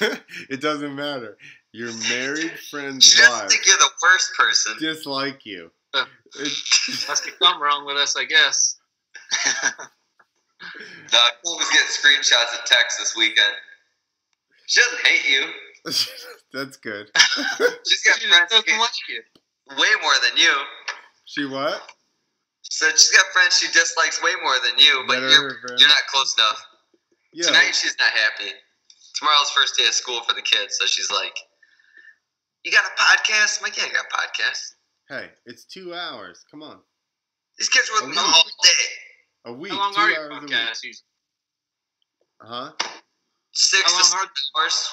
it 0.50 0.60
doesn't 0.60 0.94
matter. 0.94 1.36
Your 1.72 1.92
married 2.08 2.58
friends' 2.70 3.14
doesn't 3.14 3.32
wives 3.32 3.52
think 3.54 3.66
you're 3.66 3.76
the 3.76 3.90
worst 4.02 4.32
person. 4.38 4.74
dislike 4.78 5.44
you. 5.44 5.70
Must 5.94 7.24
be 7.24 7.30
something 7.38 7.60
wrong 7.60 7.86
with 7.86 7.96
us, 7.96 8.16
I 8.16 8.24
guess. 8.24 8.76
The 11.10 11.18
was 11.44 11.68
getting 11.70 11.88
screenshots 11.88 12.58
of 12.58 12.64
text 12.64 12.98
this 12.98 13.14
weekend. 13.16 13.54
She 14.66 14.80
doesn't 14.80 15.06
hate 15.06 15.28
you. 15.28 15.44
that's 16.52 16.76
good. 16.78 17.10
She's 17.86 18.02
got 18.02 18.18
She 18.18 18.28
friends 18.28 18.50
just 18.50 18.66
doesn't 18.66 18.70
who 18.70 18.80
like 18.80 18.90
you. 19.08 19.20
way 19.78 19.88
more 20.02 20.14
than 20.22 20.36
you. 20.36 20.52
She 21.26 21.44
what? 21.46 21.82
So 22.62 22.88
she's 22.90 23.10
got 23.10 23.26
friends 23.32 23.58
she 23.58 23.66
dislikes 23.72 24.22
way 24.22 24.32
more 24.42 24.56
than 24.64 24.78
you, 24.78 25.04
but 25.06 25.14
Better 25.16 25.28
you're 25.28 25.58
you're 25.78 25.88
not 25.88 26.04
close 26.10 26.34
enough. 26.38 26.60
Yeah. 27.32 27.46
Tonight 27.48 27.74
she's 27.74 27.94
not 27.98 28.10
happy. 28.10 28.50
Tomorrow's 29.14 29.50
first 29.50 29.76
day 29.76 29.86
of 29.86 29.92
school 29.94 30.22
for 30.22 30.34
the 30.34 30.42
kids, 30.42 30.76
so 30.80 30.86
she's 30.86 31.10
like, 31.10 31.36
"You 32.64 32.72
got 32.72 32.84
a 32.84 33.00
podcast?" 33.00 33.58
I'm 33.58 33.64
like, 33.64 33.76
"Yeah, 33.76 33.84
I 33.84 33.92
got 33.92 34.06
a 34.06 34.16
podcast." 34.16 34.72
Hey, 35.08 35.30
it's 35.46 35.64
two 35.66 35.94
hours. 35.94 36.44
Come 36.50 36.62
on. 36.62 36.80
These 37.58 37.68
kids 37.68 37.90
were 37.94 38.06
with 38.08 38.16
me 38.16 38.20
A 38.22 38.24
all 38.24 38.42
week. 38.44 38.54
day. 38.64 38.70
A 39.44 39.52
week. 39.52 39.72
How 39.72 39.78
long 39.78 39.94
two 39.94 40.00
are 40.00 40.10
your 40.10 40.32
hours 40.32 40.38
a 40.38 40.40
week. 40.40 40.50
podcasts? 40.50 41.02
Huh? 42.40 42.72
Six 43.54 43.82
How 43.82 43.88
to 43.90 43.94
long 43.94 44.04
seven 44.04 44.28
hours. 44.58 44.88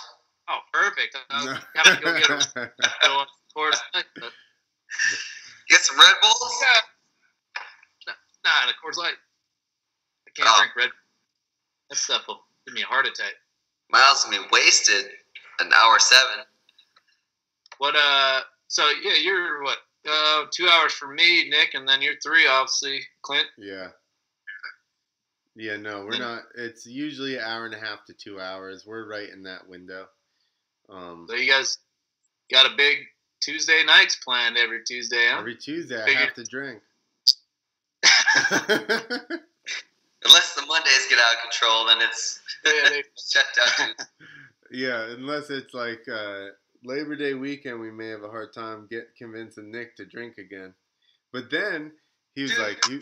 Oh, 0.50 0.60
perfect. 0.74 1.18
I 1.30 1.46
was 1.46 1.60
go 2.02 2.18
get 2.20 2.30
a 2.30 2.72
go 3.04 3.20
on 3.20 3.28
towards 3.56 3.82
but 3.94 4.06
Get 5.70 5.80
some 5.82 5.98
Red 5.98 6.16
Bulls. 6.22 6.56
yeah. 8.08 8.14
Nah, 8.44 8.68
the 8.68 8.74
Coors 8.84 8.98
Light. 8.98 9.14
I 10.28 10.32
can't 10.36 10.50
Oh. 10.52 10.58
drink 10.60 10.76
Red. 10.76 10.90
That 11.90 11.96
stuff 11.98 12.28
will 12.28 12.42
give 12.66 12.74
me 12.76 12.82
a 12.82 12.86
heart 12.86 13.06
attack. 13.06 13.34
Miles 13.90 14.24
gonna 14.26 14.42
be 14.42 14.48
wasted 14.52 15.06
an 15.60 15.72
hour 15.74 16.00
seven. 16.00 16.46
What? 17.78 17.96
Uh. 17.96 18.42
So 18.68 18.90
yeah, 19.02 19.14
you're 19.14 19.64
what? 19.64 19.78
Uh, 20.08 20.46
two 20.52 20.68
hours 20.68 20.94
for 20.94 21.08
me, 21.08 21.48
Nick, 21.50 21.74
and 21.76 21.88
then 21.88 22.02
you're 22.02 22.16
three, 22.24 22.48
obviously, 22.48 23.02
Clint. 23.22 23.48
Yeah. 23.58 23.90
Yeah, 25.56 25.76
no, 25.76 26.06
we're 26.06 26.18
not. 26.18 26.44
It's 26.56 26.86
usually 26.86 27.36
an 27.36 27.44
hour 27.44 27.66
and 27.66 27.74
a 27.74 27.80
half 27.80 28.06
to 28.06 28.14
two 28.14 28.40
hours. 28.40 28.86
We're 28.86 29.08
right 29.08 29.30
in 29.30 29.44
that 29.44 29.68
window. 29.68 30.08
Um, 30.90 31.26
So 31.30 31.36
you 31.36 31.52
guys 31.52 31.78
got 32.50 32.66
a 32.66 32.76
big 32.76 33.00
Tuesday 33.42 33.84
nights 33.86 34.16
planned 34.16 34.58
every 34.58 34.84
Tuesday. 34.84 35.28
Huh? 35.30 35.40
Every 35.40 35.56
Tuesday, 35.56 36.02
I 36.02 36.10
have 36.12 36.34
to 36.36 36.44
drink. 36.44 36.82
Unless 40.24 40.56
the 40.56 40.66
Mondays 40.68 41.08
get 41.10 41.20
out 41.20 41.34
of 41.36 41.42
control, 41.42 41.88
then 41.88 41.98
it's 42.02 42.40
Yeah, 42.66 43.02
shut 43.32 43.46
down. 43.56 43.90
yeah, 44.72 45.12
unless 45.12 45.50
it's 45.50 45.74
like 45.74 46.08
uh, 46.08 46.48
Labor 46.84 47.16
Day 47.16 47.34
weekend, 47.34 47.80
we 47.80 47.92
may 47.92 48.10
have 48.10 48.24
a 48.24 48.30
hard 48.30 48.54
time 48.54 48.88
get 48.90 49.16
convincing 49.18 49.72
Nick 49.72 49.96
to 49.98 50.06
drink 50.06 50.38
again. 50.38 50.74
But 51.34 51.50
then 51.50 51.94
he 52.36 52.44
was 52.44 52.52
Dude, 52.52 52.60
like, 52.60 52.86
he, 52.86 53.00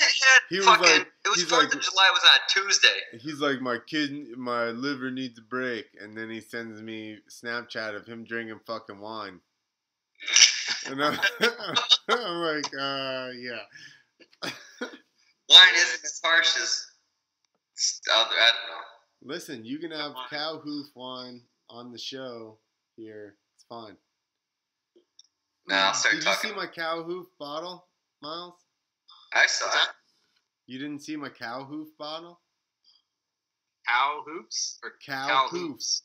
he 0.49 0.57
was 0.57 0.65
fucking, 0.65 0.83
like- 0.83 1.07
it 1.25 1.29
was 1.29 1.43
Fourth 1.43 1.65
like- 1.65 1.73
of 1.75 1.81
July 1.81 2.09
was 2.11 2.23
on 2.23 2.63
Tuesday. 2.63 3.19
he's 3.21 3.39
like, 3.39 3.61
my 3.61 3.77
kid, 3.87 4.29
my 4.37 4.65
liver 4.69 5.11
needs 5.11 5.37
a 5.37 5.43
break, 5.43 5.85
and 6.01 6.17
then 6.17 6.29
he 6.29 6.41
sends 6.41 6.81
me 6.81 7.17
Snapchat 7.29 7.95
of 7.95 8.05
him 8.07 8.23
drinking 8.23 8.59
fucking 8.65 8.99
wine, 8.99 9.39
and 10.87 11.03
I'm, 11.03 11.19
I'm 12.09 12.37
like, 12.41 12.65
uh, 12.73 13.29
yeah. 13.37 13.61
Wine 15.49 15.75
isn't 15.75 16.05
as 16.05 16.21
harsh 16.23 16.55
as 16.57 16.85
other. 18.13 18.29
I 18.35 18.51
don't 18.51 18.69
know. 19.27 19.33
Listen, 19.33 19.65
you 19.65 19.79
can 19.79 19.91
have 19.91 20.13
cow 20.29 20.59
hoof 20.63 20.87
wine 20.95 21.41
on 21.69 21.91
the 21.91 21.97
show 21.97 22.59
here. 22.95 23.35
It's 23.55 23.65
fine. 23.67 23.97
No, 25.67 25.75
I'll 25.75 25.93
start 25.93 26.15
Did 26.15 26.23
talking. 26.23 26.49
you 26.51 26.55
see 26.55 26.59
my 26.59 26.67
cow 26.67 27.03
hoof 27.03 27.27
bottle, 27.39 27.87
Miles? 28.21 28.53
I 29.33 29.45
saw 29.47 29.65
it. 29.67 29.89
You 30.67 30.79
didn't 30.79 30.99
see 30.99 31.15
my 31.15 31.29
cow 31.29 31.63
hoof 31.63 31.89
bottle? 31.97 32.39
cow 33.89 34.23
hoops 34.25 34.79
or 34.83 34.91
Cow, 35.05 35.27
cow 35.27 35.47
hoops? 35.49 36.03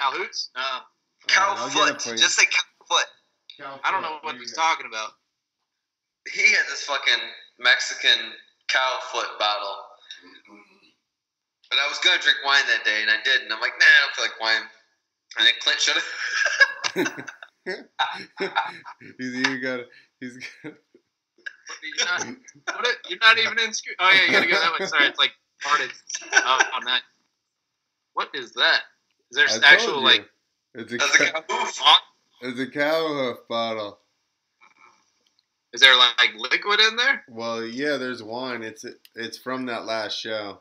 Cow 0.00 0.10
hoops? 0.10 0.50
Uh, 0.54 0.80
no, 1.28 1.34
Cow 1.34 1.50
Alright, 1.50 1.58
I'll 1.58 1.86
get 1.86 1.94
it 1.94 2.02
foot. 2.02 2.18
Just 2.18 2.36
say 2.36 2.44
cow 2.50 2.86
foot. 2.88 3.06
Cow 3.58 3.80
I 3.84 3.90
don't 3.90 4.02
foot, 4.02 4.10
know 4.10 4.18
what 4.22 4.32
there 4.32 4.40
he's 4.40 4.52
talking 4.52 4.86
about. 4.86 5.12
He 6.32 6.52
had 6.52 6.66
this 6.68 6.82
fucking 6.84 7.22
Mexican 7.58 8.18
cow 8.68 8.98
foot 9.12 9.28
bottle. 9.38 9.76
But 11.70 11.78
I 11.78 11.88
was 11.88 11.98
gonna 11.98 12.20
drink 12.20 12.38
wine 12.44 12.62
that 12.68 12.84
day, 12.84 13.02
and 13.02 13.10
I 13.10 13.16
did, 13.24 13.42
and 13.42 13.52
I'm 13.52 13.60
like, 13.60 13.72
nah, 13.78 13.86
I 13.86 14.00
don't 14.04 14.14
feel 14.14 14.24
like 14.24 14.40
wine. 14.40 14.62
And 15.38 15.46
then 15.46 15.54
Clint 15.60 15.80
should 15.80 15.96
have. 15.96 17.24
he's 19.18 19.34
you 19.34 19.60
got 19.60 19.80
he's 20.20 20.36
got, 20.62 20.74
You're 21.96 22.06
not, 22.06 22.26
what 22.76 22.86
it- 22.86 22.98
you're 23.08 23.18
not 23.20 23.38
even 23.38 23.58
in 23.58 23.72
school. 23.72 23.94
Oh 23.98 24.10
yeah, 24.12 24.26
you 24.26 24.32
gotta 24.32 24.46
go 24.46 24.60
that 24.60 24.80
way. 24.80 24.86
Sorry, 24.86 25.06
it's 25.06 25.18
like 25.18 25.32
parted 25.62 25.90
up 26.32 26.66
on 26.74 26.84
that. 26.84 27.02
What 28.14 28.28
is 28.34 28.52
that? 28.52 28.80
Is 29.30 29.36
there 29.36 29.46
I 29.46 29.48
told 29.50 29.64
actual 29.64 29.94
you. 30.00 30.04
like? 30.04 30.28
it's 30.74 30.92
a 30.92 30.96
That's 30.98 31.20
a 31.20 31.32
cow, 31.32 31.40
cow 31.48 31.94
it's 32.42 32.60
a 32.60 32.66
cow 32.70 33.08
hoof 33.08 33.38
bottle. 33.48 33.98
Is 35.72 35.80
there 35.80 35.96
like 35.96 36.34
liquid 36.38 36.78
in 36.80 36.96
there? 36.96 37.24
Well, 37.28 37.64
yeah, 37.64 37.96
there's 37.96 38.22
wine. 38.22 38.62
It's 38.62 38.84
it's 39.16 39.38
from 39.38 39.66
that 39.66 39.84
last 39.86 40.18
show. 40.18 40.60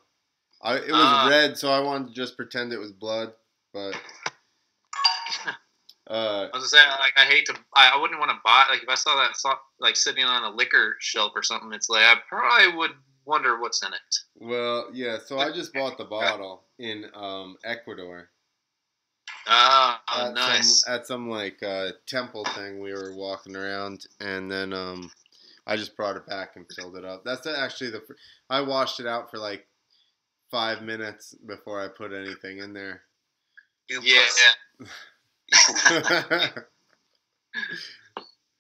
I 0.62 0.78
it 0.78 0.92
was 0.92 0.92
Ah. 0.94 1.28
red, 1.30 1.58
so 1.58 1.70
I 1.72 1.80
wanted 1.82 2.08
to 2.10 2.14
just 2.14 2.36
pretend 2.38 2.74
it 2.74 2.80
was 2.80 2.92
blood, 2.92 3.34
but 3.74 3.96
uh, 6.10 6.48
I 6.54 6.58
was 6.58 6.64
just 6.64 6.74
saying, 6.74 6.90
like, 7.00 7.14
I 7.18 7.26
hate 7.26 7.46
to. 7.48 7.56
I, 7.76 7.92
I 7.96 8.02
wouldn't 8.02 8.20
want 8.20 8.32
to 8.32 8.38
buy. 8.44 8.66
Like, 8.70 8.84
if 8.84 8.90
I 8.90 8.96
saw 8.96 9.16
that 9.16 9.38
so- 9.38 9.54
like 9.80 9.96
sitting 9.96 10.24
on 10.26 10.44
a 10.44 10.50
liquor 10.56 10.96
shelf 11.00 11.32
or 11.36 11.44
something, 11.44 11.72
it's 11.74 11.90
like 11.90 12.04
I 12.04 12.16
probably 12.28 12.76
would 12.78 12.92
wonder 13.26 13.60
what's 13.60 13.82
in 13.84 13.94
it. 13.94 14.16
well, 14.36 14.90
yeah. 14.94 15.18
So 15.26 15.40
I 15.40 15.52
just 15.52 15.74
bought 15.74 15.98
the 15.98 16.04
bottle 16.20 16.64
in 16.80 17.06
um, 17.16 17.56
Ecuador 17.64 18.30
Ah, 19.48 20.02
at 20.26 20.34
nice. 20.34 20.82
some 20.82 20.94
at 20.94 21.08
some 21.08 21.30
like 21.30 21.62
uh, 21.64 21.92
temple 22.06 22.46
thing. 22.56 22.82
We 22.82 22.94
were 22.94 23.14
walking 23.16 23.56
around, 23.56 24.06
and 24.20 24.50
then 24.52 24.74
um, 24.74 25.12
I 25.68 25.76
just 25.78 25.96
brought 25.96 26.16
it 26.18 26.26
back 26.28 26.56
and 26.56 26.66
filled 26.76 26.98
it 26.98 27.06
up. 27.06 27.24
That's 27.24 27.48
actually 27.48 27.92
the. 27.92 28.02
I 28.50 28.62
washed 28.62 29.00
it 29.00 29.08
out 29.08 29.32
for 29.32 29.38
like 29.38 29.68
five 30.52 30.82
minutes 30.82 31.34
before 31.46 31.82
I 31.82 31.88
put 31.88 32.14
anything 32.14 32.60
in 32.60 32.74
there. 32.74 33.02
Yeah, 33.90 34.00
puss. 35.54 35.92
yeah. 35.92 36.48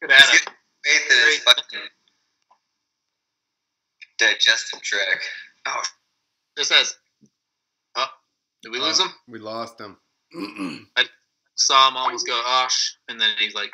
Could 0.02 0.12
add 0.12 0.22
He's 0.22 0.42
a, 0.42 0.44
getting 0.46 0.54
faith 0.86 1.12
in 1.12 1.18
his 1.28 1.40
fucking 1.40 1.80
digestive 4.20 4.82
tract. 4.82 5.24
Oh, 5.66 5.82
this 6.58 6.70
has. 6.70 6.96
Oh, 7.96 8.06
did 8.62 8.72
we 8.72 8.80
lose 8.80 9.00
Uh, 9.00 9.04
him? 9.06 9.12
We 9.28 9.40
lost 9.40 9.80
him. 9.80 9.98
I 10.98 11.06
saw 11.56 11.88
him 11.90 11.98
almost 11.98 12.28
go 12.28 12.40
osh, 12.46 12.98
and 13.08 13.20
then 13.20 13.30
he's 13.40 13.54
like, 13.56 13.72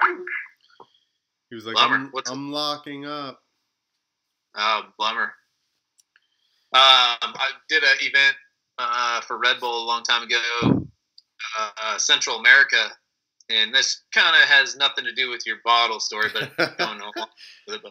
he 1.49 1.55
was 1.55 1.65
like, 1.65 1.75
Bummer. 1.75 1.95
I'm, 1.95 2.07
What's- 2.11 2.29
I'm 2.29 2.51
locking 2.51 3.05
up. 3.05 3.41
"Oh, 4.55 4.81
bummer." 4.97 5.33
Um, 6.71 7.33
I 7.33 7.49
did 7.67 7.81
an 7.83 7.97
event 8.01 8.35
uh, 8.77 9.21
for 9.21 9.39
Red 9.39 9.59
Bull 9.59 9.83
a 9.83 9.85
long 9.87 10.03
time 10.03 10.21
ago, 10.23 10.39
uh, 11.57 11.97
Central 11.97 12.37
America, 12.37 12.91
and 13.49 13.73
this 13.73 14.03
kind 14.13 14.35
of 14.35 14.47
has 14.47 14.75
nothing 14.75 15.05
to 15.05 15.13
do 15.13 15.29
with 15.29 15.45
your 15.45 15.57
bottle 15.65 15.99
story, 15.99 16.29
but 16.33 16.77
don't 16.77 16.97
know. 16.97 17.11
But 17.67 17.81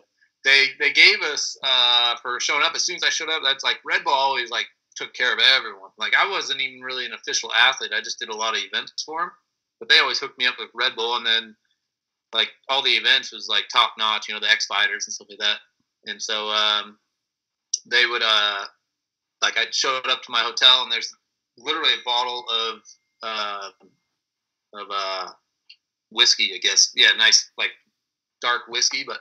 they 0.44 0.66
they 0.78 0.92
gave 0.92 1.20
us 1.22 1.56
uh, 1.62 2.16
for 2.22 2.38
showing 2.40 2.62
up. 2.62 2.74
As 2.74 2.84
soon 2.84 2.96
as 2.96 3.02
I 3.02 3.10
showed 3.10 3.28
up, 3.28 3.42
that's 3.42 3.64
like 3.64 3.78
Red 3.84 4.04
Bull 4.04 4.12
always 4.12 4.50
like 4.50 4.66
took 4.94 5.12
care 5.14 5.32
of 5.32 5.40
everyone. 5.56 5.90
Like 5.98 6.14
I 6.14 6.28
wasn't 6.28 6.60
even 6.60 6.80
really 6.80 7.06
an 7.06 7.12
official 7.12 7.52
athlete. 7.54 7.92
I 7.94 8.00
just 8.00 8.18
did 8.18 8.28
a 8.28 8.36
lot 8.36 8.56
of 8.56 8.62
events 8.62 9.02
for 9.04 9.20
them. 9.20 9.30
But 9.80 9.88
they 9.88 9.98
always 9.98 10.18
hooked 10.18 10.38
me 10.38 10.46
up 10.46 10.56
with 10.58 10.70
Red 10.74 10.96
Bull, 10.96 11.16
and 11.16 11.26
then 11.26 11.56
like 12.32 12.50
all 12.68 12.82
the 12.82 12.96
events 12.96 13.32
was 13.32 13.48
like 13.48 13.64
top 13.72 13.92
notch. 13.98 14.28
You 14.28 14.34
know, 14.34 14.40
the 14.40 14.50
X 14.50 14.66
Fighters 14.66 15.06
and 15.06 15.14
stuff 15.14 15.28
like 15.30 15.38
that. 15.38 15.58
And 16.06 16.22
so 16.22 16.48
um, 16.48 16.98
they 17.86 18.06
would 18.06 18.22
uh, 18.24 18.64
like 19.42 19.58
I 19.58 19.66
showed 19.72 20.06
up 20.06 20.22
to 20.22 20.32
my 20.32 20.40
hotel, 20.40 20.82
and 20.82 20.92
there's 20.92 21.12
literally 21.56 21.94
a 21.94 22.04
bottle 22.04 22.44
of 22.48 22.78
uh, 23.22 23.70
of 24.74 24.86
uh, 24.90 25.28
whiskey. 26.10 26.52
I 26.54 26.58
guess 26.58 26.92
yeah, 26.94 27.12
nice 27.16 27.50
like 27.58 27.70
dark 28.40 28.62
whiskey, 28.68 29.04
but 29.06 29.20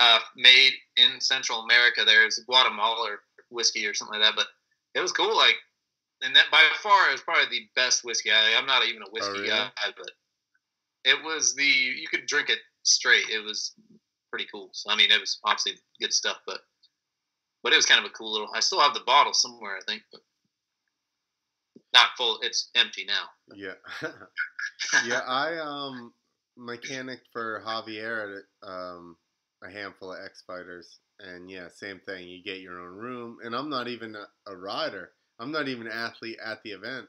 uh, 0.00 0.18
made 0.36 0.72
in 0.96 1.20
Central 1.20 1.60
America. 1.60 2.02
There's 2.04 2.40
Guatemala 2.46 3.16
whiskey 3.50 3.86
or 3.86 3.94
something 3.94 4.18
like 4.18 4.28
that, 4.28 4.36
but 4.36 4.46
it 4.94 5.00
was 5.00 5.12
cool. 5.12 5.36
Like, 5.36 5.56
and 6.22 6.34
that 6.34 6.50
by 6.50 6.62
far 6.82 7.12
is 7.12 7.20
probably 7.20 7.46
the 7.50 7.68
best 7.76 8.04
whiskey. 8.04 8.30
I, 8.30 8.56
I'm 8.58 8.66
not 8.66 8.86
even 8.86 9.02
a 9.02 9.10
whiskey 9.10 9.32
really? 9.32 9.48
guy, 9.48 9.70
but 9.96 10.10
it 11.04 11.22
was 11.24 11.54
the 11.54 11.64
you 11.64 12.06
could 12.08 12.26
drink 12.26 12.50
it 12.50 12.58
straight. 12.82 13.28
It 13.30 13.44
was 13.44 13.74
pretty 14.30 14.46
cool. 14.52 14.70
So 14.72 14.90
I 14.90 14.96
mean, 14.96 15.10
it 15.10 15.20
was 15.20 15.38
obviously 15.44 15.74
good 16.00 16.12
stuff, 16.12 16.38
but 16.46 16.60
but 17.62 17.72
it 17.72 17.76
was 17.76 17.86
kind 17.86 18.04
of 18.04 18.10
a 18.10 18.14
cool 18.14 18.32
little. 18.32 18.48
I 18.54 18.60
still 18.60 18.80
have 18.80 18.94
the 18.94 19.00
bottle 19.06 19.34
somewhere, 19.34 19.76
I 19.76 19.84
think, 19.86 20.02
but 20.10 20.20
not 21.94 22.08
full. 22.16 22.38
It's 22.42 22.70
empty 22.74 23.04
now. 23.06 23.24
Yeah. 23.54 23.74
yeah, 25.06 25.20
I 25.26 25.58
um 25.58 26.12
mechanic 26.56 27.20
for 27.32 27.62
Javier 27.66 28.38
at 28.38 28.68
um 28.68 29.16
a 29.64 29.70
handful 29.70 30.12
of 30.12 30.24
X 30.24 30.42
fighters, 30.46 30.98
and 31.20 31.50
yeah, 31.50 31.68
same 31.68 32.00
thing. 32.06 32.28
You 32.28 32.42
get 32.42 32.60
your 32.60 32.80
own 32.80 32.96
room, 32.96 33.38
and 33.44 33.54
I'm 33.54 33.70
not 33.70 33.88
even 33.88 34.16
a, 34.16 34.26
a 34.50 34.56
rider. 34.56 35.10
I'm 35.38 35.52
not 35.52 35.68
even 35.68 35.86
an 35.86 35.92
athlete 35.92 36.38
at 36.44 36.62
the 36.62 36.70
event. 36.70 37.06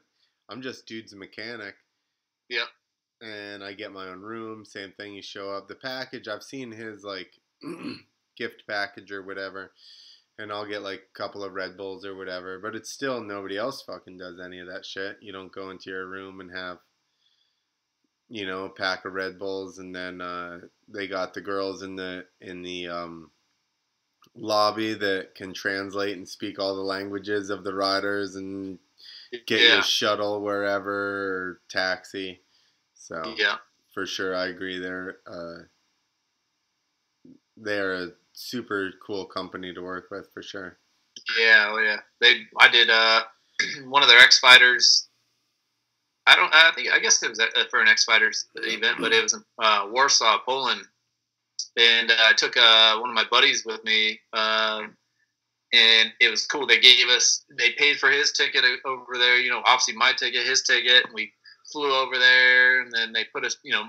I'm 0.48 0.62
just 0.62 0.86
dude's 0.86 1.14
mechanic. 1.14 1.74
Yep. 2.48 2.66
And 3.22 3.64
I 3.64 3.72
get 3.72 3.92
my 3.92 4.08
own 4.08 4.20
room. 4.20 4.64
Same 4.64 4.92
thing. 4.92 5.14
You 5.14 5.22
show 5.22 5.50
up. 5.50 5.68
The 5.68 5.76
package. 5.76 6.28
I've 6.28 6.42
seen 6.42 6.70
his 6.70 7.04
like 7.04 7.32
gift 8.36 8.64
package 8.68 9.10
or 9.12 9.22
whatever, 9.24 9.72
and 10.38 10.52
I'll 10.52 10.66
get 10.66 10.82
like 10.82 11.02
a 11.14 11.18
couple 11.18 11.44
of 11.44 11.52
Red 11.52 11.76
Bulls 11.76 12.04
or 12.04 12.16
whatever. 12.16 12.58
But 12.58 12.74
it's 12.74 12.90
still 12.90 13.20
nobody 13.22 13.56
else 13.56 13.82
fucking 13.82 14.18
does 14.18 14.40
any 14.44 14.60
of 14.60 14.66
that 14.68 14.84
shit. 14.84 15.18
You 15.20 15.32
don't 15.32 15.52
go 15.52 15.70
into 15.70 15.90
your 15.90 16.06
room 16.06 16.40
and 16.40 16.50
have 16.54 16.78
you 18.28 18.46
know, 18.46 18.64
a 18.64 18.70
pack 18.70 19.04
of 19.04 19.12
Red 19.12 19.38
Bulls, 19.38 19.78
and 19.78 19.94
then 19.94 20.20
uh, 20.20 20.60
they 20.88 21.06
got 21.06 21.34
the 21.34 21.40
girls 21.40 21.82
in 21.82 21.96
the 21.96 22.24
in 22.40 22.62
the 22.62 22.88
um, 22.88 23.30
lobby 24.34 24.94
that 24.94 25.34
can 25.34 25.52
translate 25.52 26.16
and 26.16 26.28
speak 26.28 26.58
all 26.58 26.74
the 26.74 26.82
languages 26.82 27.50
of 27.50 27.64
the 27.64 27.74
riders 27.74 28.34
and 28.34 28.78
get 29.46 29.60
yeah, 29.60 29.74
your 29.74 29.82
shuttle 29.82 30.40
wherever 30.40 30.90
or 30.90 31.60
taxi. 31.68 32.40
So 32.94 33.34
yeah. 33.36 33.56
for 33.92 34.06
sure, 34.06 34.34
I 34.34 34.46
agree. 34.46 34.78
They're 34.78 35.18
uh, 35.26 35.64
they're 37.56 37.94
a 37.94 38.08
super 38.34 38.92
cool 39.04 39.24
company 39.24 39.72
to 39.72 39.80
work 39.80 40.08
with 40.10 40.28
for 40.34 40.42
sure. 40.42 40.78
Yeah, 41.40 41.70
oh 41.72 41.78
yeah. 41.78 42.00
They, 42.20 42.42
I 42.60 42.68
did 42.68 42.90
uh, 42.90 43.22
one 43.88 44.02
of 44.02 44.08
their 44.08 44.18
X 44.18 44.38
Fighters. 44.38 45.08
I 46.26 46.36
don't. 46.36 46.52
I 46.52 46.72
think. 46.74 46.92
I 46.92 46.98
guess 46.98 47.22
it 47.22 47.30
was 47.30 47.40
uh, 47.40 47.46
for 47.70 47.80
an 47.80 47.88
X 47.88 48.04
Fighters 48.04 48.46
event, 48.56 48.98
but 49.00 49.12
it 49.12 49.22
was 49.22 49.34
in 49.34 49.42
uh, 49.62 49.86
Warsaw, 49.90 50.38
Poland, 50.46 50.82
and 51.76 52.10
uh, 52.10 52.14
I 52.20 52.32
took 52.36 52.56
uh, 52.56 52.98
one 52.98 53.10
of 53.10 53.14
my 53.14 53.24
buddies 53.30 53.64
with 53.64 53.82
me, 53.84 54.18
um, 54.32 54.96
and 55.72 56.12
it 56.20 56.30
was 56.30 56.46
cool. 56.46 56.66
They 56.66 56.80
gave 56.80 57.08
us. 57.08 57.44
They 57.58 57.72
paid 57.72 57.98
for 57.98 58.10
his 58.10 58.32
ticket 58.32 58.64
over 58.84 59.18
there. 59.18 59.38
You 59.38 59.50
know, 59.50 59.62
obviously 59.66 59.94
my 59.94 60.12
ticket, 60.12 60.46
his 60.46 60.62
ticket. 60.62 61.04
And 61.04 61.14
we 61.14 61.32
flew 61.72 61.94
over 61.94 62.18
there, 62.18 62.80
and 62.80 62.92
then 62.92 63.12
they 63.12 63.24
put 63.32 63.44
us, 63.44 63.58
you 63.62 63.72
know, 63.72 63.84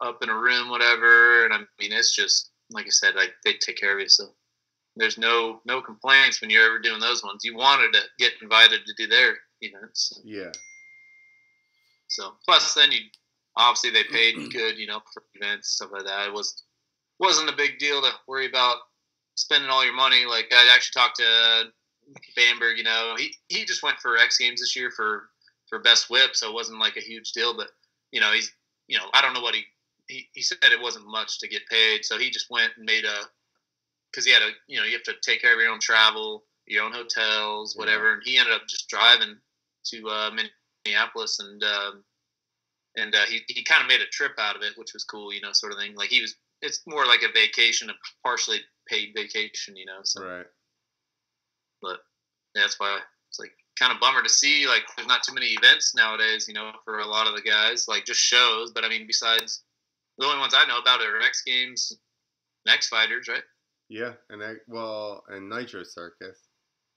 up 0.00 0.22
in 0.22 0.28
a 0.28 0.36
room, 0.36 0.70
whatever. 0.70 1.44
And 1.44 1.54
I 1.54 1.58
mean, 1.80 1.92
it's 1.92 2.14
just 2.14 2.50
like 2.70 2.86
I 2.86 2.90
said, 2.90 3.14
like 3.14 3.32
they 3.44 3.54
take 3.54 3.76
care 3.76 3.94
of 3.94 4.00
you. 4.00 4.08
So 4.08 4.28
there's 4.96 5.18
no 5.18 5.60
no 5.64 5.80
complaints 5.80 6.40
when 6.40 6.50
you're 6.50 6.66
ever 6.66 6.78
doing 6.78 7.00
those 7.00 7.22
ones. 7.22 7.44
You 7.44 7.56
wanted 7.56 7.92
to 7.92 8.00
get 8.18 8.32
invited 8.42 8.80
to 8.86 8.94
do 8.96 9.06
their 9.06 9.38
events. 9.60 10.20
Yeah. 10.24 10.52
So 12.08 12.32
plus, 12.44 12.74
then 12.74 12.92
you 12.92 13.00
obviously 13.56 13.90
they 13.90 14.04
paid 14.04 14.34
good, 14.52 14.78
you 14.78 14.86
know, 14.86 15.00
for 15.12 15.22
events 15.34 15.70
stuff 15.70 15.90
like 15.92 16.04
that. 16.04 16.28
It 16.28 16.32
was 16.32 16.62
wasn't 17.18 17.50
a 17.50 17.56
big 17.56 17.78
deal 17.78 18.00
to 18.00 18.10
worry 18.26 18.46
about 18.46 18.76
spending 19.36 19.70
all 19.70 19.84
your 19.84 19.94
money. 19.94 20.24
Like 20.26 20.46
I 20.52 20.72
actually 20.74 21.00
talked 21.00 21.16
to 21.16 21.24
uh, 21.24 21.64
Bamberg, 22.36 22.78
you 22.78 22.84
know, 22.84 23.14
he 23.16 23.34
he 23.48 23.64
just 23.64 23.82
went 23.82 23.98
for 23.98 24.16
X 24.16 24.38
Games 24.38 24.60
this 24.60 24.76
year 24.76 24.90
for 24.90 25.28
for 25.68 25.78
best 25.78 26.10
whip, 26.10 26.34
so 26.34 26.48
it 26.48 26.54
wasn't 26.54 26.80
like 26.80 26.96
a 26.96 27.00
huge 27.00 27.32
deal. 27.32 27.56
But 27.56 27.68
you 28.12 28.20
know, 28.20 28.32
he's 28.32 28.52
you 28.88 28.98
know, 28.98 29.04
I 29.14 29.22
don't 29.22 29.34
know 29.34 29.40
what 29.40 29.54
he 29.54 29.64
he, 30.10 30.28
he 30.34 30.42
said 30.42 30.58
it 30.62 30.80
wasn't 30.80 31.06
much 31.06 31.38
to 31.38 31.48
get 31.48 31.62
paid, 31.70 32.04
so 32.04 32.18
he 32.18 32.30
just 32.30 32.50
went 32.50 32.72
and 32.76 32.84
made 32.84 33.04
a 33.04 33.16
because 34.10 34.26
he 34.26 34.32
had 34.32 34.42
a 34.42 34.50
you 34.66 34.78
know 34.78 34.84
you 34.84 34.92
have 34.92 35.02
to 35.04 35.14
take 35.22 35.40
care 35.40 35.54
of 35.54 35.60
your 35.60 35.70
own 35.70 35.80
travel, 35.80 36.44
your 36.66 36.84
own 36.84 36.92
hotels, 36.92 37.76
whatever, 37.76 38.08
yeah. 38.08 38.12
and 38.14 38.22
he 38.24 38.36
ended 38.36 38.54
up 38.54 38.62
just 38.68 38.88
driving 38.88 39.36
to 39.86 40.08
uh, 40.08 40.30
Minneapolis 40.84 41.38
and. 41.40 41.62
Um, 41.62 42.04
and 42.96 43.14
uh, 43.14 43.24
he, 43.28 43.40
he 43.46 43.62
kind 43.62 43.80
of 43.80 43.86
made 43.86 44.00
a 44.00 44.06
trip 44.06 44.32
out 44.40 44.56
of 44.56 44.62
it, 44.62 44.72
which 44.76 44.94
was 44.94 45.04
cool, 45.04 45.32
you 45.32 45.40
know, 45.40 45.52
sort 45.52 45.72
of 45.72 45.78
thing. 45.78 45.94
Like 45.94 46.08
he 46.08 46.20
was, 46.20 46.34
it's 46.60 46.82
more 46.88 47.06
like 47.06 47.22
a 47.22 47.32
vacation, 47.32 47.88
a 47.88 47.92
partially 48.24 48.58
paid 48.88 49.12
vacation, 49.14 49.76
you 49.76 49.86
know. 49.86 50.00
So. 50.02 50.24
Right. 50.24 50.46
But 51.80 51.98
yeah, 52.56 52.62
that's 52.62 52.80
why 52.80 52.98
it's 53.28 53.38
like 53.38 53.52
kind 53.78 53.92
of 53.92 54.00
bummer 54.00 54.22
to 54.22 54.28
see 54.28 54.66
like 54.66 54.82
there's 54.96 55.08
not 55.08 55.22
too 55.22 55.34
many 55.34 55.48
events 55.48 55.94
nowadays, 55.94 56.46
you 56.48 56.54
know, 56.54 56.72
for 56.84 56.98
a 56.98 57.06
lot 57.06 57.28
of 57.28 57.34
the 57.34 57.42
guys, 57.42 57.86
like 57.86 58.04
just 58.04 58.20
shows. 58.20 58.72
But 58.72 58.84
I 58.84 58.88
mean, 58.88 59.06
besides 59.06 59.62
the 60.20 60.26
only 60.26 60.38
ones 60.38 60.54
I 60.56 60.66
know 60.68 60.78
about 60.78 61.00
are 61.00 61.20
X 61.20 61.42
Games, 61.42 61.98
X 62.68 62.88
Fighters, 62.88 63.26
right? 63.26 63.42
Yeah, 63.88 64.12
and 64.28 64.42
I, 64.42 64.52
well, 64.68 65.24
and 65.28 65.48
Nitro 65.48 65.82
Circus. 65.82 66.38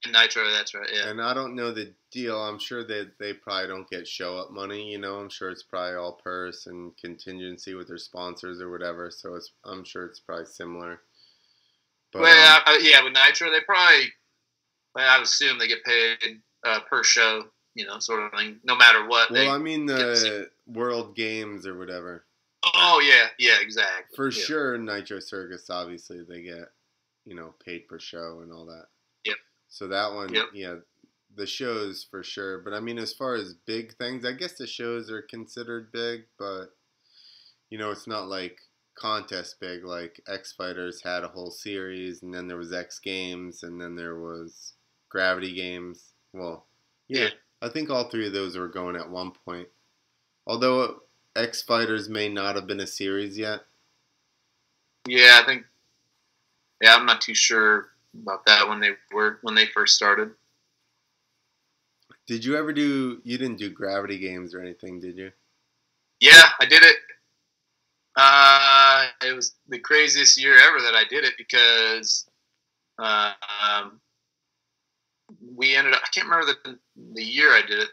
And 0.04 0.14
Nitro, 0.14 0.52
that's 0.52 0.76
right. 0.76 0.90
Yeah. 0.94 1.10
And 1.10 1.22
I 1.22 1.34
don't 1.34 1.56
know 1.56 1.72
the 1.72 1.94
deal. 2.12 2.38
I'm 2.38 2.60
sure 2.60 2.84
that 2.84 3.14
they 3.20 3.34
probably 3.34 3.70
don't 3.70 3.90
get 3.90 4.06
show 4.06 4.38
up 4.38 4.52
money. 4.52 4.92
You 4.92 5.00
know, 5.00 5.16
I'm 5.16 5.30
sure 5.30 5.50
it's 5.50 5.64
probably 5.64 5.96
all 5.96 6.20
purse 6.22 6.68
and 6.68 6.92
contingency 6.98 7.74
with 7.74 7.88
their 7.88 7.98
sponsors 7.98 8.60
or 8.60 8.70
whatever. 8.70 9.10
So 9.10 9.36
it's, 9.36 9.52
I'm 9.64 9.86
sure 9.86 10.06
it's 10.06 10.20
probably 10.20 10.46
similar. 10.46 11.00
But, 12.12 12.24
well, 12.24 12.62
um, 12.68 12.76
yeah, 12.82 13.02
with 13.02 13.14
Nitro, 13.14 13.50
they 13.50 13.62
probably 13.62 14.10
I 14.96 15.18
would 15.18 15.26
assume 15.26 15.58
they 15.58 15.68
get 15.68 15.84
paid 15.84 16.42
uh, 16.66 16.82
per 16.82 17.04
show, 17.04 17.46
you 17.74 17.86
know, 17.86 18.00
sort 18.00 18.22
of 18.22 18.38
thing, 18.38 18.60
no 18.64 18.76
matter 18.76 19.08
what. 19.08 19.32
Well, 19.32 19.52
I 19.52 19.58
mean 19.58 19.86
the 19.86 20.50
World 20.68 21.16
Games 21.16 21.66
or 21.66 21.78
whatever. 21.78 22.26
Oh 22.76 23.02
yeah, 23.04 23.28
yeah, 23.40 23.62
exactly. 23.62 24.16
For 24.16 24.30
yeah. 24.30 24.44
sure, 24.44 24.78
Nitro 24.78 25.20
Circus. 25.20 25.70
Obviously, 25.70 26.24
they 26.28 26.42
get 26.42 26.70
you 27.26 27.36
know 27.36 27.54
paid 27.64 27.88
per 27.88 28.00
show 28.00 28.40
and 28.42 28.52
all 28.52 28.66
that. 28.66 28.86
Yep. 29.26 29.38
So 29.70 29.88
that 29.88 30.14
one, 30.14 30.34
yep. 30.34 30.46
yeah, 30.54 30.76
the 31.36 31.46
shows 31.46 32.06
for 32.10 32.24
sure. 32.24 32.60
But 32.60 32.74
I 32.74 32.80
mean, 32.80 32.98
as 32.98 33.14
far 33.14 33.36
as 33.36 33.56
big 33.66 33.96
things, 33.98 34.26
I 34.26 34.34
guess 34.34 34.54
the 34.54 34.68
shows 34.68 35.12
are 35.12 35.22
considered 35.22 35.92
big, 35.92 36.22
but 36.40 36.68
you 37.70 37.78
know, 37.78 37.92
it's 37.92 38.08
not 38.08 38.28
like 38.28 38.60
contest 38.96 39.60
big. 39.60 39.84
Like 39.84 40.22
X 40.28 40.54
Fighters 40.54 41.02
had 41.04 41.24
a 41.24 41.30
whole 41.30 41.52
series, 41.52 42.24
and 42.24 42.34
then 42.34 42.48
there 42.48 42.58
was 42.58 42.74
X 42.74 43.00
Games, 43.00 43.64
and 43.64 43.80
then 43.80 43.96
there 43.96 44.20
was 44.20 44.74
Gravity 45.10 45.54
Games. 45.54 46.14
Well, 46.34 46.66
yeah, 47.08 47.30
I 47.62 47.70
think 47.70 47.90
all 47.90 48.10
three 48.10 48.28
of 48.28 48.34
those 48.34 48.58
were 48.58 48.68
going 48.68 48.96
at 48.96 49.10
one 49.10 49.32
point. 49.46 49.68
Although 50.46 51.03
X 51.36 51.62
Fighters 51.62 52.10
may 52.10 52.30
not 52.30 52.56
have 52.56 52.68
been 52.68 52.80
a 52.80 52.88
series 52.88 53.38
yet. 53.38 53.62
Yeah, 55.08 55.40
I 55.42 55.46
think. 55.46 55.66
Yeah, 56.82 56.96
I'm 56.96 57.06
not 57.06 57.22
too 57.22 57.36
sure 57.36 57.90
about 58.22 58.46
that 58.46 58.68
when 58.68 58.80
they 58.80 58.92
were 59.12 59.40
when 59.42 59.56
they 59.56 59.66
first 59.68 59.96
started. 59.96 60.32
Did 62.28 62.46
you 62.46 62.56
ever 62.56 62.72
do? 62.72 63.22
You 63.24 63.38
didn't 63.38 63.58
do 63.58 63.70
Gravity 63.70 64.18
Games 64.18 64.54
or 64.54 64.62
anything, 64.62 65.00
did 65.00 65.18
you? 65.18 65.32
Yeah, 66.20 66.50
I 66.60 66.66
did 66.66 66.84
it. 66.84 66.96
Uh, 68.16 69.08
it 69.26 69.36
was 69.36 69.56
the 69.68 69.80
craziest 69.80 70.40
year 70.40 70.54
ever 70.54 70.80
that 70.82 70.94
I 70.94 71.04
did 71.10 71.24
it 71.26 71.34
because 71.38 72.30
uh, 73.00 73.34
um, 73.62 74.00
we 75.56 75.76
ended 75.76 75.94
up, 75.94 76.02
I 76.04 76.10
can't 76.14 76.30
remember 76.30 76.54
the, 76.64 76.78
the 77.14 77.24
year 77.24 77.50
I 77.50 77.62
did 77.68 77.80
it. 77.80 77.90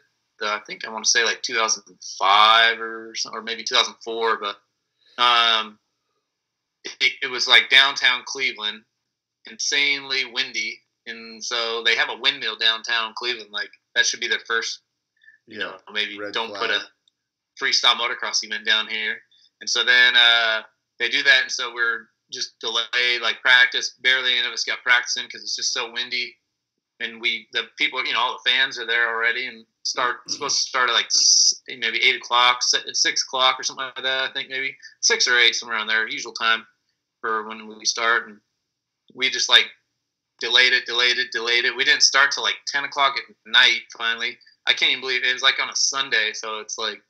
I 0.46 0.60
think 0.66 0.86
I 0.86 0.90
want 0.90 1.04
to 1.04 1.10
say 1.10 1.24
like 1.24 1.42
2005 1.42 2.80
or 2.80 3.14
or 3.32 3.42
maybe 3.42 3.62
2004, 3.62 4.38
but 4.40 5.22
um, 5.22 5.78
it, 6.84 7.12
it 7.22 7.30
was 7.30 7.48
like 7.48 7.70
downtown 7.70 8.22
Cleveland, 8.24 8.82
insanely 9.48 10.24
windy, 10.24 10.80
and 11.06 11.42
so 11.42 11.82
they 11.84 11.96
have 11.96 12.10
a 12.10 12.20
windmill 12.20 12.56
downtown 12.56 13.12
Cleveland. 13.16 13.50
Like 13.50 13.70
that 13.94 14.06
should 14.06 14.20
be 14.20 14.28
their 14.28 14.40
first, 14.46 14.80
you 15.46 15.58
yeah, 15.58 15.64
know, 15.64 15.76
maybe 15.92 16.18
don't 16.32 16.48
flag. 16.48 16.60
put 16.60 16.70
a 16.70 16.80
freestyle 17.60 17.96
motocross 17.96 18.44
event 18.44 18.64
down 18.64 18.86
here. 18.88 19.18
And 19.60 19.68
so 19.68 19.84
then 19.84 20.14
uh, 20.16 20.62
they 20.98 21.08
do 21.08 21.22
that, 21.22 21.42
and 21.42 21.50
so 21.50 21.74
we're 21.74 22.08
just 22.32 22.58
delayed, 22.60 23.20
like 23.20 23.42
practice. 23.42 23.96
Barely 24.00 24.38
any 24.38 24.46
of 24.46 24.52
us 24.52 24.64
got 24.64 24.82
practicing 24.82 25.24
because 25.24 25.42
it's 25.42 25.56
just 25.56 25.72
so 25.74 25.92
windy 25.92 26.34
and 27.00 27.20
we 27.20 27.48
the 27.52 27.62
people 27.76 28.04
you 28.06 28.12
know 28.12 28.20
all 28.20 28.38
the 28.44 28.50
fans 28.50 28.78
are 28.78 28.86
there 28.86 29.08
already 29.08 29.46
and 29.46 29.64
start 29.90 30.18
supposed 30.30 30.56
to 30.56 30.68
start 30.68 30.88
at 30.88 30.92
like 30.92 31.10
maybe 31.68 32.00
eight 32.02 32.16
o'clock 32.16 32.60
six 32.62 33.22
o'clock 33.24 33.58
or 33.58 33.62
something 33.62 33.86
like 33.96 34.04
that 34.04 34.30
i 34.30 34.32
think 34.32 34.48
maybe. 34.48 34.76
Six 35.00 35.26
or 35.26 35.38
eight 35.38 35.54
somewhere 35.54 35.76
around 35.76 35.88
there 35.88 36.08
usual 36.08 36.32
time 36.32 36.66
for 37.20 37.48
when 37.48 37.66
we 37.66 37.84
start 37.84 38.28
and 38.28 38.38
we 39.14 39.28
just 39.30 39.48
like 39.48 39.66
delayed 40.40 40.72
it 40.72 40.86
delayed 40.86 41.18
it 41.18 41.32
delayed 41.32 41.64
it. 41.64 41.76
We 41.76 41.84
didn't 41.84 42.02
start 42.02 42.30
till 42.30 42.44
like 42.44 42.56
10 42.66 42.84
o'clock 42.84 43.16
at 43.18 43.34
night 43.46 43.80
finally. 43.96 44.38
I 44.66 44.72
can't 44.72 44.92
even 44.92 45.02
believe 45.02 45.22
it, 45.22 45.30
it 45.30 45.32
was 45.32 45.42
like 45.42 45.60
on 45.60 45.68
a 45.68 45.76
sunday 45.76 46.30
so 46.32 46.60
it's 46.60 46.78
like 46.78 47.02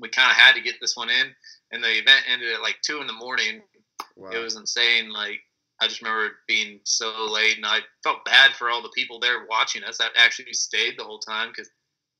we 0.00 0.08
kind 0.08 0.30
of 0.30 0.36
had 0.36 0.54
to 0.54 0.62
get 0.62 0.76
this 0.80 0.96
one 0.96 1.10
in 1.10 1.26
and 1.72 1.82
the 1.82 1.98
event 1.98 2.24
ended 2.26 2.54
at 2.54 2.62
like 2.62 2.76
two 2.82 3.00
in 3.00 3.06
the 3.06 3.12
morning. 3.12 3.62
Wow. 4.16 4.30
it 4.30 4.38
was 4.38 4.56
insane 4.56 5.12
like 5.12 5.40
I 5.80 5.86
just 5.86 6.02
remember 6.02 6.34
being 6.48 6.80
so 6.84 7.26
late, 7.30 7.56
and 7.56 7.64
I 7.64 7.80
felt 8.02 8.24
bad 8.24 8.52
for 8.52 8.68
all 8.68 8.82
the 8.82 8.90
people 8.94 9.20
there 9.20 9.46
watching 9.48 9.84
us 9.84 9.98
that 9.98 10.10
actually 10.16 10.52
stayed 10.52 10.98
the 10.98 11.04
whole 11.04 11.20
time 11.20 11.48
because, 11.48 11.70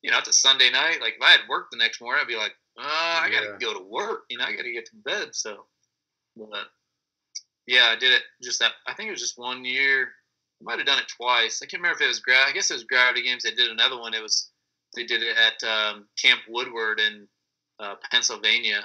you 0.03 0.11
know, 0.11 0.19
it's 0.19 0.29
a 0.29 0.33
Sunday 0.33 0.71
night. 0.71 1.01
Like 1.01 1.15
if 1.17 1.23
I 1.23 1.31
had 1.31 1.49
work 1.49 1.69
the 1.71 1.79
next 1.79 2.01
morning, 2.01 2.21
I'd 2.23 2.29
be 2.29 2.37
like, 2.37 2.55
oh, 2.79 2.83
I 3.23 3.31
gotta 3.31 3.57
go 3.59 3.75
to 3.75 3.85
work. 3.85 4.25
You 4.31 4.39
know, 4.39 4.45
I 4.45 4.53
gotta 4.53 4.73
get 4.73 4.87
to 4.87 4.97
bed. 4.97 5.35
So, 5.35 5.65
but 6.37 6.67
yeah, 7.67 7.93
I 7.95 7.97
did 7.97 8.13
it 8.13 8.23
just 8.43 8.61
that. 8.61 8.73
I 8.87 8.95
think 8.95 9.09
it 9.09 9.13
was 9.13 9.21
just 9.21 9.39
one 9.39 9.65
year. 9.65 10.09
I 10.61 10.65
might 10.65 10.79
have 10.79 10.87
done 10.87 10.99
it 10.99 11.13
twice. 11.17 11.63
I 11.63 11.67
can't 11.67 11.83
remember 11.83 12.03
if 12.03 12.05
it 12.05 12.09
was 12.09 12.21
gra- 12.21 12.49
I 12.49 12.53
guess 12.53 12.71
it 12.71 12.75
was 12.75 12.85
Gravity 12.85 13.23
Games. 13.23 13.43
They 13.43 13.53
did 13.53 13.71
another 13.71 13.99
one. 13.99 14.15
It 14.15 14.23
was 14.23 14.51
they 14.95 15.05
did 15.05 15.23
it 15.23 15.37
at 15.37 15.69
um, 15.69 16.07
Camp 16.21 16.41
Woodward 16.49 17.01
in 17.01 17.29
uh, 17.79 17.97
Pennsylvania, 18.11 18.83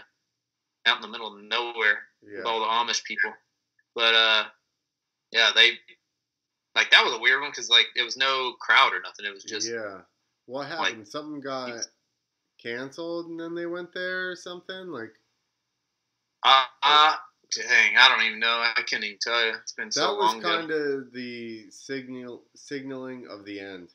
out 0.85 0.97
in 0.97 1.01
the 1.01 1.07
middle 1.07 1.33
of 1.33 1.43
nowhere 1.43 1.99
yeah. 2.21 2.37
with 2.37 2.45
all 2.45 2.59
the 2.59 2.65
Amish 2.65 3.03
people. 3.03 3.31
But 3.95 4.13
uh, 4.13 4.43
yeah, 5.31 5.51
they 5.55 5.71
like 6.75 6.91
that 6.91 7.03
was 7.03 7.13
a 7.13 7.19
weird 7.19 7.41
one 7.41 7.51
because 7.51 7.69
like 7.69 7.87
it 7.95 8.03
was 8.03 8.17
no 8.17 8.53
crowd 8.59 8.93
or 8.93 9.01
nothing. 9.01 9.25
It 9.25 9.33
was 9.33 9.43
just 9.43 9.69
yeah. 9.69 10.01
What 10.45 10.67
happened? 10.67 10.99
Like, 10.99 11.07
something 11.07 11.39
got 11.39 11.87
canceled 12.61 13.27
and 13.27 13.39
then 13.39 13.55
they 13.55 13.65
went 13.65 13.93
there 13.93 14.31
or 14.31 14.35
something 14.35 14.87
like. 14.87 15.11
Uh, 16.43 16.63
uh 16.81 17.15
dang, 17.55 17.95
I 17.97 18.09
don't 18.09 18.25
even 18.25 18.39
know. 18.39 18.63
I 18.75 18.81
can't 18.85 19.03
even 19.03 19.17
tell 19.21 19.45
you. 19.45 19.53
It's 19.61 19.71
been 19.71 19.91
so 19.91 20.13
long. 20.17 20.41
That 20.41 20.47
was 20.47 20.55
kind 20.55 20.71
of 20.71 21.13
the 21.13 21.69
signal 21.69 22.43
signaling 22.55 23.27
of 23.29 23.45
the 23.45 23.59
end. 23.59 23.89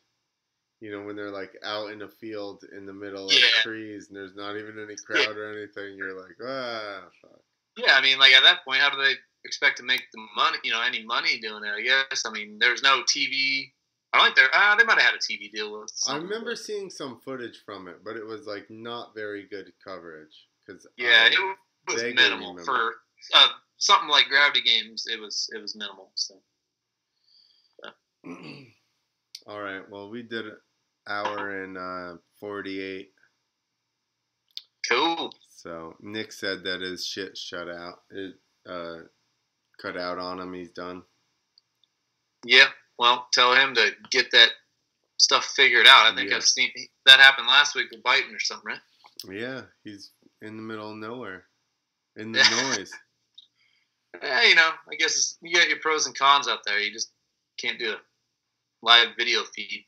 You 0.80 0.92
know, 0.92 1.04
when 1.04 1.16
they're 1.16 1.30
like 1.30 1.56
out 1.64 1.90
in 1.90 2.02
a 2.02 2.08
field 2.08 2.64
in 2.74 2.86
the 2.86 2.92
middle 2.92 3.30
yeah. 3.32 3.38
of 3.38 3.62
trees 3.62 4.08
and 4.08 4.16
there's 4.16 4.36
not 4.36 4.56
even 4.56 4.78
any 4.82 4.94
crowd 4.94 5.34
yeah. 5.34 5.42
or 5.42 5.52
anything, 5.52 5.96
you're 5.96 6.18
like, 6.18 6.36
ah, 6.42 7.02
fuck. 7.20 7.40
Yeah, 7.76 7.94
I 7.94 8.00
mean, 8.00 8.18
like 8.18 8.32
at 8.32 8.44
that 8.44 8.64
point, 8.64 8.80
how 8.80 8.90
do 8.90 8.96
they 8.96 9.14
expect 9.44 9.78
to 9.78 9.82
make 9.82 10.02
the 10.12 10.20
money, 10.36 10.58
you 10.62 10.70
know, 10.70 10.82
any 10.82 11.04
money 11.04 11.40
doing 11.40 11.64
it. 11.64 11.70
I 11.70 11.82
guess. 11.82 12.24
I 12.26 12.30
mean, 12.30 12.58
there's 12.58 12.82
no 12.82 13.02
TV. 13.02 13.72
I 14.12 14.24
think 14.24 14.36
they're. 14.36 14.48
Uh, 14.54 14.74
they 14.76 14.84
might 14.84 14.98
have 14.98 15.12
had 15.12 15.14
a 15.14 15.18
TV 15.18 15.50
deal 15.50 15.78
with. 15.78 15.92
I 16.08 16.16
remember 16.16 16.56
seeing 16.56 16.88
some 16.88 17.20
footage 17.24 17.62
from 17.64 17.88
it, 17.88 17.96
but 18.04 18.16
it 18.16 18.26
was 18.26 18.46
like 18.46 18.66
not 18.70 19.14
very 19.14 19.46
good 19.50 19.72
coverage. 19.84 20.46
Cause 20.66 20.86
yeah, 20.96 21.28
I 21.30 21.56
it 21.88 21.92
was 21.92 22.02
minimal 22.02 22.54
remember. 22.54 22.64
for 22.64 22.94
uh, 23.34 23.48
something 23.76 24.08
like 24.08 24.26
Gravity 24.28 24.62
Games. 24.62 25.06
It 25.10 25.20
was 25.20 25.50
it 25.54 25.60
was 25.60 25.76
minimal. 25.76 26.10
So. 26.14 26.34
All 29.46 29.60
right. 29.62 29.82
Well, 29.90 30.10
we 30.10 30.22
did 30.22 30.46
an 30.46 30.56
hour 31.06 31.62
and 31.62 31.76
uh, 31.76 32.18
forty-eight. 32.40 33.12
Cool. 34.88 35.32
So 35.50 35.96
Nick 36.00 36.32
said 36.32 36.64
that 36.64 36.80
his 36.80 37.04
shit 37.06 37.36
shut 37.36 37.68
out. 37.68 38.00
It 38.10 38.34
uh, 38.68 39.00
cut 39.80 39.96
out 39.96 40.18
on 40.18 40.38
him. 40.38 40.54
He's 40.54 40.70
done. 40.70 41.02
Yeah. 42.44 42.68
Well, 42.98 43.28
tell 43.32 43.54
him 43.54 43.74
to 43.74 43.90
get 44.10 44.30
that 44.32 44.48
stuff 45.18 45.44
figured 45.44 45.86
out. 45.86 46.10
I 46.10 46.14
think 46.14 46.30
yeah. 46.30 46.36
I've 46.36 46.44
seen 46.44 46.70
that 47.06 47.20
happen 47.20 47.46
last 47.46 47.74
week 47.74 47.90
with 47.90 48.02
Biden 48.02 48.34
or 48.34 48.40
something, 48.40 48.66
right? 48.66 48.80
Yeah, 49.30 49.62
he's 49.84 50.12
in 50.42 50.56
the 50.56 50.62
middle 50.62 50.90
of 50.90 50.96
nowhere, 50.96 51.44
in 52.16 52.32
the 52.32 52.44
noise. 52.76 52.92
Yeah, 54.22 54.42
you 54.42 54.54
know, 54.54 54.70
I 54.90 54.96
guess 54.96 55.36
you 55.42 55.54
got 55.54 55.68
your 55.68 55.80
pros 55.80 56.06
and 56.06 56.16
cons 56.16 56.48
out 56.48 56.60
there. 56.64 56.80
You 56.80 56.90
just 56.90 57.12
can't 57.58 57.78
do 57.78 57.92
a 57.92 57.96
live 58.82 59.08
video 59.18 59.42
feed. 59.54 59.84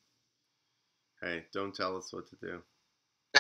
Hey, 1.22 1.44
don't 1.52 1.74
tell 1.74 1.96
us 1.96 2.12
what 2.12 2.28
to 2.28 2.36
do. 2.36 2.60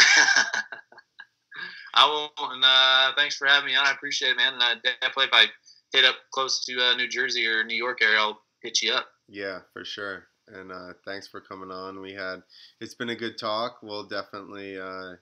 I 1.94 2.06
will, 2.06 2.30
and 2.38 2.64
uh, 2.64 3.12
thanks 3.16 3.36
for 3.36 3.46
having 3.46 3.66
me 3.66 3.76
on. 3.76 3.86
I 3.86 3.92
appreciate 3.92 4.30
it, 4.30 4.36
man. 4.38 4.54
And 4.54 4.62
I 4.62 4.74
definitely, 5.00 5.24
if 5.24 5.30
I 5.32 5.44
hit 5.92 6.04
up 6.04 6.16
close 6.32 6.64
to 6.64 6.80
uh, 6.80 6.96
New 6.96 7.08
Jersey 7.08 7.46
or 7.46 7.62
New 7.62 7.76
York 7.76 7.98
area, 8.02 8.18
I'll 8.18 8.40
hit 8.62 8.80
you 8.82 8.92
up. 8.92 9.06
Yeah, 9.30 9.60
for 9.72 9.84
sure. 9.84 10.24
And 10.48 10.72
uh, 10.72 10.94
thanks 11.04 11.28
for 11.28 11.40
coming 11.40 11.70
on. 11.70 12.00
We 12.00 12.12
had 12.12 12.42
it's 12.80 12.94
been 12.94 13.10
a 13.10 13.16
good 13.16 13.38
talk. 13.38 13.78
We'll 13.82 14.08
definitely 14.08 14.78
uh, 14.78 15.14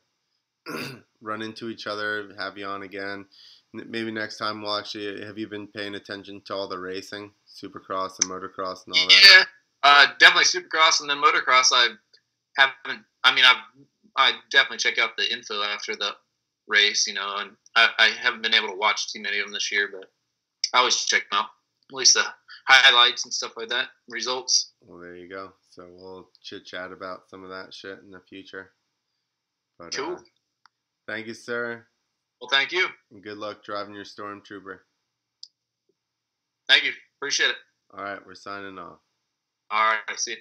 run 1.21 1.43
into 1.43 1.69
each 1.69 1.87
other, 1.87 2.31
have 2.39 2.57
you 2.57 2.65
on 2.65 2.83
again. 2.83 3.27
Maybe 3.75 4.11
next 4.11 4.39
time 4.39 4.63
we'll 4.63 4.79
actually 4.79 5.23
have 5.25 5.37
you 5.37 5.47
been 5.47 5.67
paying 5.67 5.95
attention 5.95 6.41
to 6.47 6.55
all 6.55 6.69
the 6.69 6.79
racing, 6.79 7.33
supercross 7.47 8.19
and 8.23 8.31
motocross 8.31 8.87
and 8.87 8.97
all 8.97 9.09
that. 9.09 9.27
Yeah, 9.31 9.45
uh, 9.83 10.07
definitely 10.19 10.45
supercross 10.45 11.01
and 11.01 11.11
then 11.11 11.19
motocross. 11.19 11.67
I 11.73 11.89
haven't. 12.57 13.05
I 13.25 13.35
mean, 13.35 13.45
I've 13.45 13.63
I 14.17 14.33
definitely 14.51 14.79
check 14.79 14.99
out 14.99 15.17
the 15.19 15.31
info 15.31 15.63
after 15.63 15.95
the 15.95 16.13
race, 16.67 17.07
you 17.07 17.15
know, 17.15 17.37
and 17.39 17.51
I, 17.77 17.89
I 17.99 18.09
haven't 18.09 18.43
been 18.43 18.55
able 18.55 18.69
to 18.69 18.77
watch 18.77 19.13
too 19.13 19.21
many 19.21 19.39
of 19.39 19.47
them 19.47 19.53
this 19.53 19.71
year, 19.71 19.89
but 19.93 20.11
I 20.73 20.79
always 20.79 20.97
check 21.05 21.29
them 21.31 21.41
out. 21.41 21.51
At 21.91 21.95
least 21.95 22.15
the 22.15 22.25
highlights 22.69 23.25
and 23.25 23.33
stuff 23.33 23.53
like 23.57 23.69
that, 23.71 23.89
results. 24.09 24.73
Well, 24.83 25.01
there 25.01 25.17
you 25.17 25.29
go. 25.29 25.53
So 25.71 25.87
we'll 25.91 26.29
chit 26.43 26.67
chat 26.67 26.93
about 26.93 27.29
some 27.29 27.43
of 27.43 27.51
that 27.51 27.73
shit 27.73 27.99
in 28.05 28.11
the 28.11 28.21
future. 28.29 28.73
But, 29.79 29.95
cool. 29.95 30.15
Uh, 30.15 30.21
thank 31.07 31.27
you, 31.27 31.35
sir. 31.35 31.87
Well, 32.41 32.51
thank 32.51 32.73
you. 32.73 32.87
And 33.11 33.23
good 33.23 33.39
luck 33.39 33.65
driving 33.65 33.95
your 33.95 34.05
Stormtrooper. 34.05 34.79
Thank 36.69 36.85
you. 36.85 36.93
Appreciate 37.19 37.51
it. 37.51 37.57
All 37.97 38.05
right, 38.05 38.25
we're 38.25 38.35
signing 38.35 38.79
off. 38.79 38.99
All 39.71 39.91
right, 39.91 40.01
I 40.09 40.17
see 40.17 40.33
it. 40.33 40.39